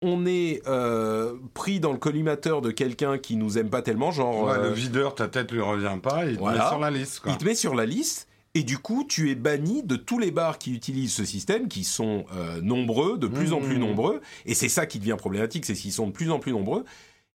on 0.03 0.27
est 0.27 0.63
euh, 0.67 1.35
pris 1.55 1.81
dans 1.81 1.93
le 1.93 1.99
collimateur 1.99 2.61
de 2.61 2.71
quelqu'un 2.71 3.19
qui 3.19 3.37
nous 3.37 3.59
aime 3.59 3.71
pas 3.71 3.83
tellement, 3.83 4.11
genre 4.11 4.53
le 4.55 4.65
euh, 4.67 4.73
videur, 4.73 5.15
ta 5.15 5.29
tête 5.29 5.51
lui 5.53 5.61
revient 5.61 5.99
pas, 6.03 6.27
il 6.27 6.37
te 6.37 6.45
met 6.45 6.69
sur 6.69 6.79
la 6.79 6.91
liste. 6.91 7.23
Il 7.27 7.37
te 7.37 7.45
met 7.45 7.55
sur 7.55 7.75
la 7.75 7.87
liste. 7.87 8.29
Et 8.55 8.63
du 8.63 8.79
coup, 8.79 9.05
tu 9.07 9.31
es 9.31 9.35
banni 9.35 9.83
de 9.83 9.97
tous 9.97 10.19
les 10.19 10.31
bars 10.31 10.57
qui 10.57 10.73
utilisent 10.73 11.13
ce 11.13 11.27
système, 11.27 11.69
qui 11.69 11.85
sont 11.85 12.25
euh, 12.35 12.59
nombreux, 12.63 13.19
de 13.19 13.27
plus 13.27 13.53
en 13.53 13.61
plus 13.61 13.77
mmh. 13.77 13.81
nombreux. 13.81 14.23
Et 14.47 14.55
c'est 14.55 14.71
ça 14.71 14.87
qui 14.87 14.99
devient 14.99 15.17
problématique, 15.19 15.67
c'est 15.67 15.75
qu'ils 15.75 15.93
sont 15.93 16.07
de 16.07 16.13
plus 16.13 16.31
en 16.31 16.39
plus 16.39 16.53
nombreux. 16.53 16.87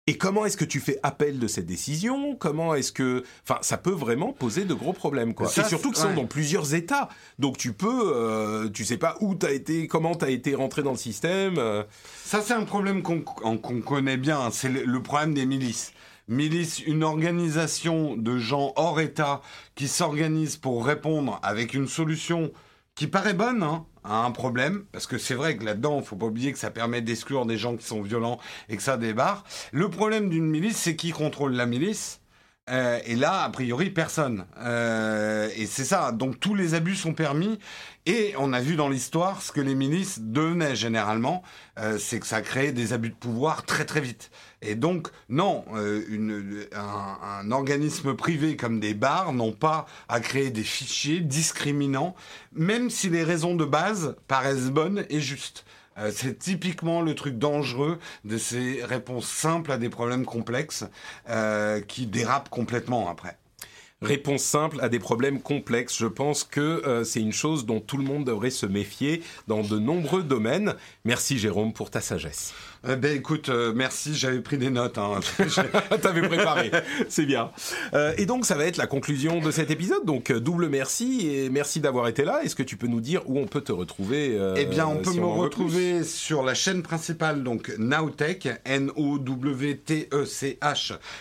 Et 0.09 0.17
comment 0.17 0.47
est-ce 0.47 0.57
que 0.57 0.65
tu 0.65 0.81
fais 0.81 0.99
appel 1.03 1.39
de 1.39 1.47
cette 1.47 1.67
décision? 1.67 2.35
Comment 2.35 2.75
est-ce 2.75 2.93
que, 2.93 3.25
enfin, 3.47 3.59
ça 3.61 3.77
peut 3.77 3.93
vraiment 3.93 4.33
poser 4.33 4.65
de 4.65 4.73
gros 4.73 4.95
problèmes, 4.95 5.35
quoi. 5.35 5.49
et 5.55 5.65
surtout 5.65 5.91
qu'ils 5.91 6.01
sont 6.01 6.15
dans 6.15 6.25
plusieurs 6.25 6.73
États, 6.73 7.11
donc 7.39 7.59
tu 7.59 7.75
peux, 7.75 8.15
euh, 8.15 8.71
tu 8.71 8.87
sais 8.87 8.97
pas 8.97 9.19
où 9.21 9.35
t'as 9.35 9.53
été, 9.53 9.87
comment 9.87 10.15
t'as 10.15 10.31
été 10.31 10.55
rentré 10.55 10.83
dans 10.83 10.93
le 10.93 10.97
système. 10.97 11.57
Euh. 11.59 11.85
Ça, 12.25 12.41
c'est 12.41 12.55
un 12.55 12.65
problème 12.65 13.03
qu'on 13.03 13.21
connaît 13.83 14.17
bien. 14.17 14.51
C'est 14.51 14.71
le, 14.71 15.03
problème 15.03 15.35
des 15.35 15.45
milices. 15.45 15.93
Milice, 16.27 16.79
une 16.79 17.05
organisation 17.05 18.17
de 18.17 18.39
gens 18.39 18.73
hors 18.77 19.01
État 19.01 19.43
qui 19.75 19.89
s'organisent 19.89 20.57
pour 20.57 20.87
répondre 20.87 21.39
avec 21.43 21.75
une 21.75 21.87
solution 21.87 22.51
qui 22.95 23.09
paraît 23.09 23.35
bonne 23.35 23.63
hein, 23.63 23.85
un 24.15 24.31
problème, 24.31 24.85
parce 24.93 25.07
que 25.07 25.19
c'est 25.19 25.35
vrai 25.35 25.57
que 25.57 25.65
là-dedans, 25.65 25.99
il 26.01 26.05
faut 26.05 26.17
pas 26.17 26.27
oublier 26.27 26.53
que 26.53 26.59
ça 26.59 26.71
permet 26.71 27.01
d'exclure 27.01 27.47
des 27.47 27.59
gens 27.59 27.77
qui 27.77 27.87
sont 27.87 28.03
violents 28.03 28.39
et 28.69 28.77
que 28.77 28.83
ça 28.83 28.97
débarre. 28.97 29.45
Le 29.73 29.89
problème 29.89 30.29
d'une 30.29 30.47
milice, 30.47 30.77
c'est 30.77 30.97
qui 30.97 31.11
contrôle 31.11 31.53
la 31.53 31.67
milice 31.67 32.21
euh, 32.71 32.99
et 33.07 33.17
là, 33.17 33.45
a 33.45 33.51
priori, 33.51 33.91
personne. 33.91 34.47
Euh, 34.59 35.49
et 35.57 35.67
c'est 35.67 35.85
ça. 35.85 36.13
Donc 36.13 36.39
tous 36.41 36.55
les 36.55 36.75
abus 36.75 36.97
sont 36.97 37.15
permis. 37.15 37.59
Et 38.07 38.35
on 38.39 38.53
a 38.53 38.61
vu 38.61 38.77
dans 38.77 38.89
l'histoire 38.89 39.43
ce 39.43 39.53
que 39.53 39.61
les 39.61 39.75
milices 39.75 40.21
devenaient 40.21 40.77
généralement, 40.77 41.43
euh, 41.79 41.99
c'est 41.99 42.21
que 42.21 42.27
ça 42.27 42.41
crée 42.41 42.73
des 42.73 42.93
abus 42.93 43.11
de 43.11 43.15
pouvoir 43.15 43.65
très 43.65 43.85
très 43.85 44.01
vite. 44.01 44.31
Et 44.61 44.75
donc 44.75 45.09
non, 45.29 45.65
une, 46.09 46.67
un, 46.73 47.51
organisme 47.53 48.15
privé 48.15 48.57
comme 48.57 48.81
des 48.81 48.93
bars 48.93 49.33
n'ont 49.33 49.53
pas 49.53 49.87
à 50.09 50.19
créer 50.19 50.51
des 50.51 50.65
fichiers 50.65 51.21
discriminants, 51.21 52.17
même 52.53 52.91
si 52.91 53.09
les 53.09 53.23
raisons 53.23 53.55
de 53.55 53.65
base 53.65 54.17
paraissent 54.27 54.71
bonnes 54.71 55.05
et 55.11 55.21
justes. 55.21 55.65
Euh, 55.99 56.11
c'est 56.15 56.39
typiquement 56.39 57.03
le 57.03 57.15
truc 57.15 57.39
dangereux 57.39 57.99
de 58.25 58.39
ces 58.39 58.85
réponses 58.85 59.29
simples 59.29 59.73
à 59.73 59.79
des 59.79 59.89
problèmes 59.89 60.25
complexes 60.25 60.85
euh, 61.29 61.81
qui 61.81 62.07
dérapent 62.07 62.51
complètement 62.51 63.09
après. 63.09 63.37
Réponse 64.01 64.43
simple 64.43 64.79
à 64.81 64.89
des 64.89 65.01
problèmes 65.01 65.41
complexes. 65.43 65.99
Je 65.99 66.07
pense 66.07 66.45
que 66.45 66.61
euh, 66.61 67.03
c'est 67.03 67.21
une 67.21 67.33
chose 67.33 67.67
dont 67.67 67.81
tout 67.81 67.97
le 67.97 68.05
monde 68.05 68.25
devrait 68.25 68.51
se 68.51 68.65
méfier 68.65 69.25
dans 69.49 69.63
de 69.63 69.77
nombreux 69.77 70.23
domaines. 70.23 70.77
Merci 71.05 71.37
Jérôme 71.37 71.73
pour 71.73 71.91
ta 71.91 72.01
sagesse. 72.01 72.55
Eh 72.87 72.97
ben 72.97 73.17
écoute, 73.17 73.49
euh, 73.49 73.73
merci, 73.75 74.15
j'avais 74.15 74.41
pris 74.41 74.59
des 74.59 74.71
notes. 74.71 74.99
Hein. 74.99 75.21
T'avais 76.03 76.23
préparé, 76.23 76.71
c'est 77.09 77.25
bien. 77.27 77.51
Euh, 77.95 78.13
et 78.19 78.27
donc 78.27 78.45
ça 78.47 78.55
va 78.55 78.67
être 78.67 78.77
la 78.77 78.87
conclusion 78.87 79.41
de 79.41 79.51
cet 79.51 79.71
épisode. 79.71 80.05
Donc 80.05 80.31
double 80.33 80.69
merci 80.69 81.29
et 81.29 81.51
merci 81.51 81.81
d'avoir 81.81 82.07
été 82.09 82.25
là. 82.25 82.43
Est-ce 82.45 82.55
que 82.55 82.63
tu 82.63 82.77
peux 82.77 82.87
nous 82.87 83.01
dire 83.01 83.23
où 83.27 83.39
on 83.39 83.47
peut 83.47 83.63
te 83.63 83.73
retrouver 83.73 84.39
Eh 84.57 84.67
bien, 84.67 84.87
on 84.87 84.99
peut 84.99 85.13
me 85.13 85.25
retrouver 85.25 86.05
sur 86.05 86.43
la 86.43 86.55
chaîne 86.55 86.83
principale, 86.83 87.43
donc 87.43 87.73
Nowtech, 87.79 88.49
N-O-W-T-E-C-H 88.65 89.79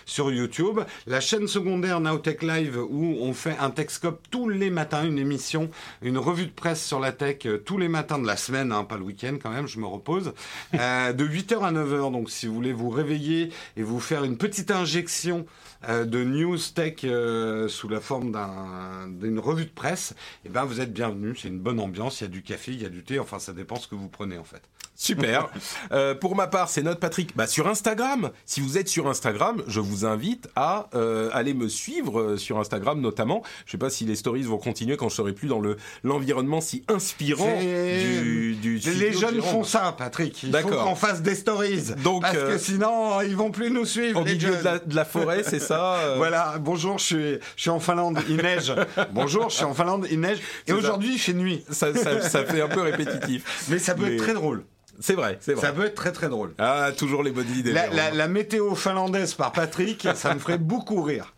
sur 0.06 0.32
YouTube. 0.32 0.82
La 1.08 1.20
chaîne 1.20 1.48
secondaire 1.48 2.00
Nowtech 2.00 2.44
Live 2.44 2.78
où 2.78 3.18
on 3.22 3.34
fait 3.34 3.56
un 3.60 3.72
Techscope 3.72 4.22
tous 4.30 4.50
les 4.50 4.70
matins, 4.70 5.06
une 5.06 5.18
émission, 5.18 5.70
une 6.02 6.18
revue 6.18 6.46
de 6.46 6.52
presse 6.52 6.84
sur 6.84 7.00
la 7.00 7.12
tech 7.12 7.46
euh, 7.46 7.58
tous 7.58 7.78
les 7.78 7.88
matins 7.88 8.20
de 8.20 8.28
la 8.28 8.38
semaine, 8.38 8.72
hein, 8.72 8.84
pas 8.84 8.98
le 8.98 9.04
week-end 9.04 9.38
quand 9.42 9.50
même, 9.50 9.68
je 9.68 9.80
me 9.80 9.86
repose, 9.86 10.34
euh, 10.76 11.14
de 11.14 11.24
8h 11.48 11.61
à 11.64 11.72
9h. 11.72 12.11
Donc 12.11 12.30
si 12.30 12.48
vous 12.48 12.53
voulez 12.53 12.74
vous 12.74 12.90
réveiller 12.90 13.52
et 13.76 13.84
vous 13.84 13.99
faire 13.99 14.24
une 14.24 14.38
petite 14.38 14.72
injection 14.72 15.45
euh, 15.88 16.06
de 16.06 16.24
news 16.24 16.57
tech 16.76 16.95
euh, 17.03 17.68
sous 17.68 17.88
la 17.88 17.99
forme 18.02 18.32
d'un- 18.32 19.07
d'une 19.10 19.40
revue 19.40 19.65
de 19.65 19.69
presse, 19.72 20.14
eh 20.45 20.49
ben 20.49 20.65
vous 20.65 20.82
êtes 20.82 20.94
bienvenus. 20.94 21.40
C'est 21.41 21.48
une 21.48 21.60
bonne 21.60 21.80
ambiance. 21.80 22.22
Il 22.22 22.26
y 22.26 22.28
a 22.28 22.30
du 22.30 22.44
café, 22.44 22.72
il 22.74 22.82
y 22.82 22.86
a 22.86 22.90
du 22.90 23.03
thé. 23.03 23.19
Enfin, 23.19 23.40
ça 23.40 23.53
dépend 23.53 23.76
ce 23.78 23.88
que 23.88 23.95
vous 23.95 24.10
prenez 24.10 24.38
en 24.38 24.44
fait. 24.44 24.61
Super. 24.98 25.49
Euh, 25.91 26.15
pour 26.15 26.36
ma 26.36 26.48
part, 26.48 26.69
c'est 26.69 26.82
notre 26.82 26.99
Patrick. 26.99 27.36
Bah, 27.36 27.48
sur 27.48 27.68
Instagram, 27.68 28.32
si 28.45 28.60
vous 28.61 28.78
êtes 28.78 28.90
sur 28.90 29.07
Instagram, 29.07 29.64
je 29.68 29.80
vous 29.80 30.06
invite 30.06 30.49
à 30.56 30.90
euh, 30.95 31.30
aller 31.34 31.53
me 31.53 31.69
suivre 31.69 32.19
euh, 32.19 32.38
sur 32.38 32.60
Instagram 32.60 32.99
notamment. 32.99 33.41
Je 33.65 33.72
sais 33.72 33.78
pas 33.78 33.90
si 33.90 34.06
les 34.06 34.15
stories 34.15 34.41
vont 34.44 34.57
continuer 34.57 34.98
quand 34.98 35.07
je 35.07 35.15
serai 35.15 35.34
plus 35.34 35.48
dans 35.48 35.60
le 35.60 35.78
l'environnement 36.03 36.60
si 36.61 36.84
inspirant 36.90 37.57
du, 37.60 38.56
du 38.56 38.80
Les 38.80 39.14
jeunes 39.14 39.41
font 39.41 39.64
ça, 39.64 39.95
Patrick. 39.98 40.44
Il 40.44 40.56
faut 40.57 40.68
qu'on 40.69 40.95
fasse 40.95 41.22
des 41.22 41.36
stories. 41.36 41.94
Donc, 42.03 42.24
parce 42.24 42.36
euh, 42.36 42.53
que 42.53 42.57
sinon, 42.57 43.22
ils 43.22 43.36
vont 43.36 43.52
plus 43.52 43.72
nous 43.72 43.86
suivre. 43.86 44.22
Au 44.22 44.26
les 44.26 44.34
milieu 44.34 44.57
de 44.57 44.64
la, 44.64 44.80
de 44.80 44.95
la 44.95 45.06
forêt, 45.06 45.44
c'est 45.44 45.60
ça 45.60 45.99
Voilà, 46.18 46.57
bonjour, 46.60 46.98
je 46.98 47.06
suis, 47.06 47.34
je 47.56 47.61
suis 47.61 47.69
en 47.69 47.80
Finlande, 47.80 48.19
il 48.28 48.38
neige. 48.38 48.74
bonjour, 49.14 49.49
je 49.49 49.56
suis 49.56 49.65
en 49.65 49.74
Finlande, 49.74 50.07
il 50.11 50.19
neige. 50.19 50.40
Et 50.68 50.74
aujourd'hui, 50.74 51.14
il 51.14 51.19
fait 51.19 51.34
nuit. 51.34 51.64
ça, 51.69 51.94
ça, 51.94 52.22
ça 52.22 52.44
fait 52.44 52.61
un 52.61 52.68
peu 52.68 52.82
répétitif. 52.82 53.68
Mais 53.69 53.80
ça 53.80 53.95
peut 53.95 54.03
Mais- 54.03 54.15
être 54.15 54.24
très 54.24 54.34
drôle. 54.34 54.64
C'est 54.99 55.14
vrai, 55.14 55.38
c'est 55.41 55.53
vrai. 55.53 55.61
Ça 55.65 55.72
peut 55.74 55.86
être 55.86 55.95
très 55.95 56.11
très 56.11 56.30
drôle. 56.30 56.53
Ah, 56.57 56.90
toujours 56.98 57.22
les 57.24 57.32
bonnes 57.32 57.49
idées. 57.56 57.72
La, 57.72 57.88
la- 57.88 58.11
la 58.11 58.28
météo 58.28 58.74
finlandaise 58.76 59.34
par 59.36 59.52
Patrick, 59.52 60.07
ça 60.15 60.34
me 60.34 60.40
ferait 60.40 60.57
beaucoup 60.57 61.02
rire. 61.02 61.34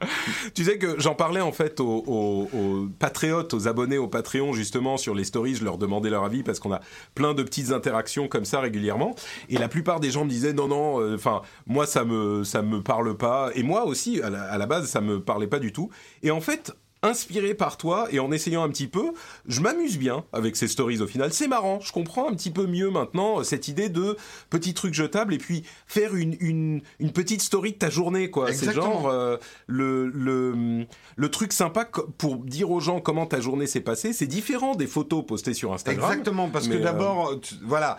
Tu 0.53 0.63
sais 0.63 0.77
que 0.77 0.99
j'en 0.99 1.15
parlais 1.15 1.41
en 1.41 1.51
fait 1.51 1.79
aux, 1.79 2.03
aux- 2.07 2.49
aux 2.57 2.87
patriotes, 2.99 3.53
aux 3.53 3.67
abonnés 3.67 3.97
au 3.97 4.07
Patreon 4.07 4.53
justement 4.53 4.97
sur 4.97 5.13
les 5.15 5.23
stories, 5.23 5.55
je 5.55 5.63
leur 5.65 5.77
demandais 5.77 6.09
leur 6.09 6.23
avis 6.23 6.43
parce 6.43 6.59
qu'on 6.59 6.71
a 6.73 6.81
plein 7.15 7.33
de 7.33 7.43
petites 7.43 7.71
interactions 7.71 8.27
comme 8.27 8.45
ça 8.45 8.59
régulièrement 8.59 9.15
et 9.49 9.57
la 9.57 9.67
plupart 9.67 9.99
des 9.99 10.11
gens 10.11 10.23
me 10.25 10.29
disaient 10.29 10.53
non 10.53 10.67
non, 10.67 11.01
euh, 11.01 11.15
enfin 11.15 11.41
moi 11.67 11.85
ça 11.85 12.05
me 12.05 12.43
ça 12.43 12.61
me 12.61 12.81
parle 12.81 13.15
pas 13.17 13.49
et 13.55 13.63
moi 13.63 13.85
aussi 13.85 14.21
à 14.21 14.29
la, 14.29 14.43
à 14.43 14.57
la 14.57 14.65
base 14.65 14.87
ça 14.87 15.01
me 15.01 15.21
parlait 15.21 15.47
pas 15.47 15.59
du 15.59 15.71
tout 15.73 15.89
et 16.23 16.31
en 16.31 16.41
fait 16.41 16.71
inspiré 17.01 17.53
par 17.53 17.77
toi 17.77 18.07
et 18.11 18.19
en 18.19 18.31
essayant 18.31 18.63
un 18.63 18.69
petit 18.69 18.87
peu, 18.87 19.13
je 19.47 19.61
m'amuse 19.61 19.97
bien 19.97 20.25
avec 20.33 20.55
ces 20.55 20.67
stories 20.67 21.01
au 21.01 21.07
final. 21.07 21.31
C'est 21.31 21.47
marrant, 21.47 21.79
je 21.79 21.91
comprends 21.93 22.29
un 22.29 22.33
petit 22.33 22.51
peu 22.51 22.67
mieux 22.67 22.89
maintenant 22.89 23.39
euh, 23.39 23.43
cette 23.43 23.67
idée 23.69 23.87
de 23.87 24.17
petits 24.49 24.73
trucs 24.73 24.93
jetables 24.93 25.33
et 25.33 25.37
puis 25.37 25.63
faire 25.87 26.15
une, 26.15 26.35
une, 26.41 26.81
une 26.99 27.11
petite 27.11 27.41
story 27.41 27.71
de 27.71 27.77
ta 27.77 27.89
journée 27.89 28.29
quoi. 28.29 28.51
C'est 28.51 28.73
genre 28.73 29.07
euh, 29.07 29.37
le, 29.67 30.07
le, 30.07 30.85
le 31.15 31.31
truc 31.31 31.53
sympa 31.53 31.85
pour 32.17 32.35
dire 32.35 32.69
aux 32.69 32.81
gens 32.81 32.99
comment 32.99 33.25
ta 33.25 33.39
journée 33.39 33.67
s'est 33.67 33.79
passée, 33.79 34.11
c'est 34.11 34.27
différent 34.27 34.75
des 34.75 34.87
photos 34.87 35.25
postées 35.25 35.53
sur 35.53 35.71
Instagram. 35.73 36.05
Exactement, 36.09 36.49
parce 36.49 36.67
que 36.67 36.73
euh, 36.73 36.83
d'abord, 36.83 37.35
voilà. 37.63 37.97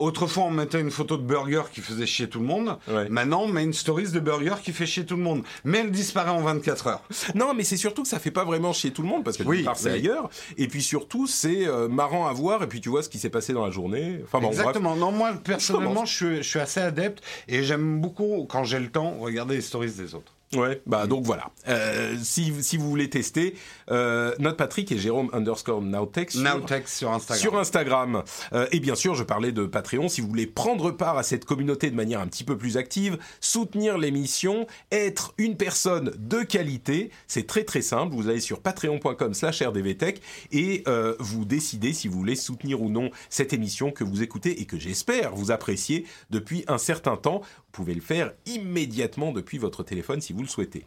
Autrefois, 0.00 0.44
on 0.44 0.50
mettait 0.52 0.80
une 0.80 0.92
photo 0.92 1.16
de 1.16 1.22
burger 1.24 1.62
qui 1.72 1.80
faisait 1.80 2.06
chier 2.06 2.28
tout 2.28 2.38
le 2.38 2.46
monde. 2.46 2.78
Ouais. 2.86 3.08
Maintenant, 3.08 3.42
on 3.42 3.48
met 3.48 3.64
une 3.64 3.72
stories 3.72 4.12
de 4.12 4.20
burger 4.20 4.54
qui 4.62 4.72
fait 4.72 4.86
chier 4.86 5.04
tout 5.04 5.16
le 5.16 5.22
monde. 5.22 5.42
Mais 5.64 5.78
elle 5.78 5.90
disparaît 5.90 6.30
en 6.30 6.40
24 6.40 6.86
heures. 6.86 7.02
Non, 7.34 7.52
mais 7.52 7.64
c'est 7.64 7.76
surtout 7.76 8.02
que 8.02 8.08
ça 8.08 8.20
fait 8.20 8.30
pas 8.30 8.44
vraiment 8.44 8.72
chez 8.72 8.92
tout 8.92 9.02
le 9.02 9.08
monde 9.08 9.24
parce 9.24 9.36
que 9.36 9.42
Oui, 9.42 9.66
c'est 9.74 9.88
oui. 9.90 9.94
ailleurs 9.96 10.30
et 10.56 10.68
puis 10.68 10.82
surtout 10.82 11.26
c'est 11.26 11.66
euh, 11.66 11.88
marrant 11.88 12.26
à 12.28 12.32
voir 12.32 12.62
et 12.62 12.68
puis 12.68 12.80
tu 12.80 12.88
vois 12.88 13.02
ce 13.02 13.08
qui 13.08 13.18
s'est 13.18 13.28
passé 13.28 13.52
dans 13.52 13.64
la 13.64 13.72
journée. 13.72 14.20
Enfin 14.24 14.38
bon, 14.38 14.48
bref. 14.48 14.60
Exactement. 14.60 14.94
Non, 14.94 15.10
moi, 15.10 15.32
personnellement, 15.42 16.04
je 16.04 16.14
suis, 16.14 16.36
je 16.38 16.48
suis 16.48 16.60
assez 16.60 16.80
adepte 16.80 17.22
et 17.48 17.64
j'aime 17.64 18.00
beaucoup, 18.00 18.46
quand 18.48 18.62
j'ai 18.64 18.78
le 18.78 18.88
temps, 18.90 19.16
regarder 19.18 19.56
les 19.56 19.60
stories 19.62 19.90
des 19.92 20.14
autres. 20.14 20.32
Ouais, 20.54 20.80
bah 20.86 21.06
donc 21.06 21.24
voilà. 21.24 21.50
Euh, 21.68 22.16
si, 22.22 22.54
si 22.62 22.78
vous 22.78 22.88
voulez 22.88 23.10
tester, 23.10 23.54
euh, 23.90 24.34
notre 24.38 24.56
Patrick 24.56 24.90
et 24.90 24.98
Jérôme 24.98 25.28
underscore 25.34 25.82
Nowtech 25.82 26.30
sur, 26.30 26.40
Nowtech 26.40 26.88
sur 26.88 27.12
Instagram. 27.12 27.42
sur 27.42 27.58
Instagram. 27.58 28.22
Euh, 28.54 28.66
et 28.72 28.80
bien 28.80 28.94
sûr, 28.94 29.14
je 29.14 29.24
parlais 29.24 29.52
de 29.52 29.66
Patreon. 29.66 30.08
Si 30.08 30.22
vous 30.22 30.28
voulez 30.28 30.46
prendre 30.46 30.90
part 30.90 31.18
à 31.18 31.22
cette 31.22 31.44
communauté 31.44 31.90
de 31.90 31.96
manière 31.96 32.20
un 32.20 32.26
petit 32.26 32.44
peu 32.44 32.56
plus 32.56 32.78
active, 32.78 33.18
soutenir 33.40 33.98
l'émission, 33.98 34.66
être 34.90 35.34
une 35.36 35.56
personne 35.56 36.12
de 36.18 36.42
qualité, 36.42 37.10
c'est 37.26 37.46
très 37.46 37.64
très 37.64 37.82
simple. 37.82 38.14
Vous 38.14 38.28
allez 38.28 38.40
sur 38.40 38.60
patreon.com 38.60 39.34
slash 39.34 39.62
rdvtech 39.62 40.22
et 40.52 40.84
vous 41.18 41.44
décidez 41.44 41.92
si 41.92 42.08
vous 42.08 42.18
voulez 42.18 42.36
soutenir 42.36 42.80
ou 42.80 42.88
non 42.88 43.10
cette 43.28 43.52
émission 43.52 43.90
que 43.90 44.04
vous 44.04 44.22
écoutez 44.22 44.60
et 44.60 44.64
que 44.64 44.78
j'espère 44.78 45.34
vous 45.34 45.50
appréciez 45.50 46.06
depuis 46.30 46.64
un 46.68 46.78
certain 46.78 47.16
temps. 47.16 47.40
Vous 47.40 47.84
pouvez 47.84 47.94
le 47.94 48.00
faire 48.00 48.32
immédiatement 48.46 49.32
depuis 49.32 49.58
votre 49.58 49.82
téléphone 49.82 50.20
si 50.20 50.32
vous 50.32 50.37
le 50.42 50.48
souhaitez. 50.48 50.86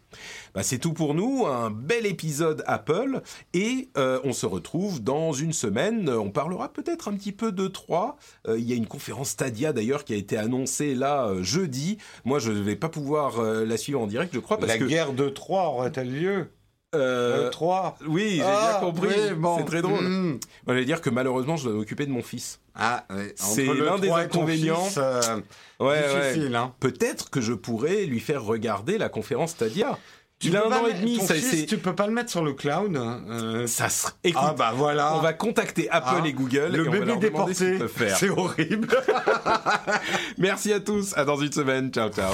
Bah, 0.53 0.63
c'est 0.63 0.77
tout 0.77 0.93
pour 0.93 1.13
nous, 1.13 1.45
un 1.47 1.69
bel 1.71 2.05
épisode 2.05 2.63
Apple 2.67 3.21
et 3.53 3.89
euh, 3.97 4.19
on 4.23 4.33
se 4.33 4.45
retrouve 4.45 5.01
dans 5.03 5.33
une 5.33 5.53
semaine. 5.53 6.09
On 6.09 6.29
parlera 6.31 6.71
peut-être 6.71 7.07
un 7.07 7.13
petit 7.13 7.31
peu 7.31 7.51
de 7.51 7.67
3. 7.67 8.17
il 8.49 8.63
y 8.63 8.73
a 8.73 8.75
une 8.75 8.87
conférence 8.87 9.29
Stadia 9.29 9.73
d'ailleurs 9.73 10.03
qui 10.03 10.13
a 10.13 10.17
été 10.17 10.37
annoncée 10.37 10.95
là 10.95 11.27
euh, 11.27 11.43
jeudi. 11.43 11.97
Moi 12.25 12.39
je 12.39 12.51
ne 12.51 12.59
vais 12.61 12.75
pas 12.75 12.89
pouvoir 12.89 13.39
euh, 13.39 13.65
la 13.65 13.77
suivre 13.77 14.01
en 14.01 14.07
direct 14.07 14.33
je 14.33 14.39
crois 14.39 14.57
parce 14.57 14.71
La 14.71 14.77
que... 14.77 14.85
guerre 14.85 15.13
de 15.13 15.29
Troie 15.29 15.63
aurait-elle 15.67 16.11
lieu? 16.13 16.51
Euh, 16.93 17.47
Euh, 17.47 17.49
Troie 17.49 17.95
oui, 18.07 18.35
j'ai 18.37 18.43
Ah, 18.43 18.77
bien 18.79 18.87
compris. 18.89 19.07
oui, 19.09 19.33
bon. 19.35 19.57
C'est 19.57 19.65
très 19.65 19.81
drôle. 19.81 20.03
Mm. 20.03 20.29
Moi, 20.31 20.39
je 20.67 20.73
vais 20.73 20.85
dire 20.85 21.01
que 21.01 21.09
malheureusement, 21.09 21.55
je 21.57 21.65
dois 21.65 21.73
m'occuper 21.73 22.05
de 22.05 22.11
mon 22.11 22.21
fils. 22.21 22.59
Ah. 22.75 23.05
C'est 23.35 23.65
l'un 23.65 23.97
des 23.99 24.09
inconvénients. 24.09 24.83
fils, 24.85 24.97
euh, 24.97 25.39
Ouais, 25.79 26.01
difficile, 26.31 26.55
hein. 26.55 26.73
Peut-être 26.79 27.29
que 27.29 27.41
je 27.41 27.53
pourrais 27.53 28.05
lui 28.05 28.19
faire 28.19 28.43
regarder 28.43 28.97
la 28.97 29.09
conférence 29.09 29.51
Stadia. 29.51 29.97
Tu 30.39 30.47
Il 30.47 30.57
a 30.57 30.65
un 30.65 30.71
an 30.71 30.87
et 30.87 30.93
demi, 30.95 31.19
ça 31.19 31.35
fils. 31.35 31.67
Tu 31.67 31.77
peux 31.77 31.93
pas 31.93 32.07
le 32.07 32.13
mettre 32.13 32.31
sur 32.31 32.43
le 32.43 32.53
cloud. 32.53 32.95
euh, 32.97 33.67
Ça 33.67 33.89
serait. 33.89 34.13
Écoute, 34.23 34.41
Ah 34.43 34.55
bah 34.57 34.73
voilà. 34.75 35.13
on 35.15 35.19
va 35.19 35.33
contacter 35.33 35.87
Apple 35.91 36.21
Ah, 36.23 36.27
et 36.27 36.33
Google 36.33 36.71
le 36.73 36.85
et 36.85 36.87
on 36.87 36.91
va 36.91 36.99
bébé 36.99 37.05
ce 37.05 37.11
qu'ils 37.11 37.19
déporté, 37.19 37.53
c'est 38.17 38.29
horrible. 38.29 38.87
Merci 40.39 40.73
à 40.73 40.79
tous. 40.79 41.15
À 41.15 41.25
dans 41.25 41.37
une 41.37 41.51
semaine. 41.51 41.91
Ciao, 41.91 42.09
ciao. 42.09 42.33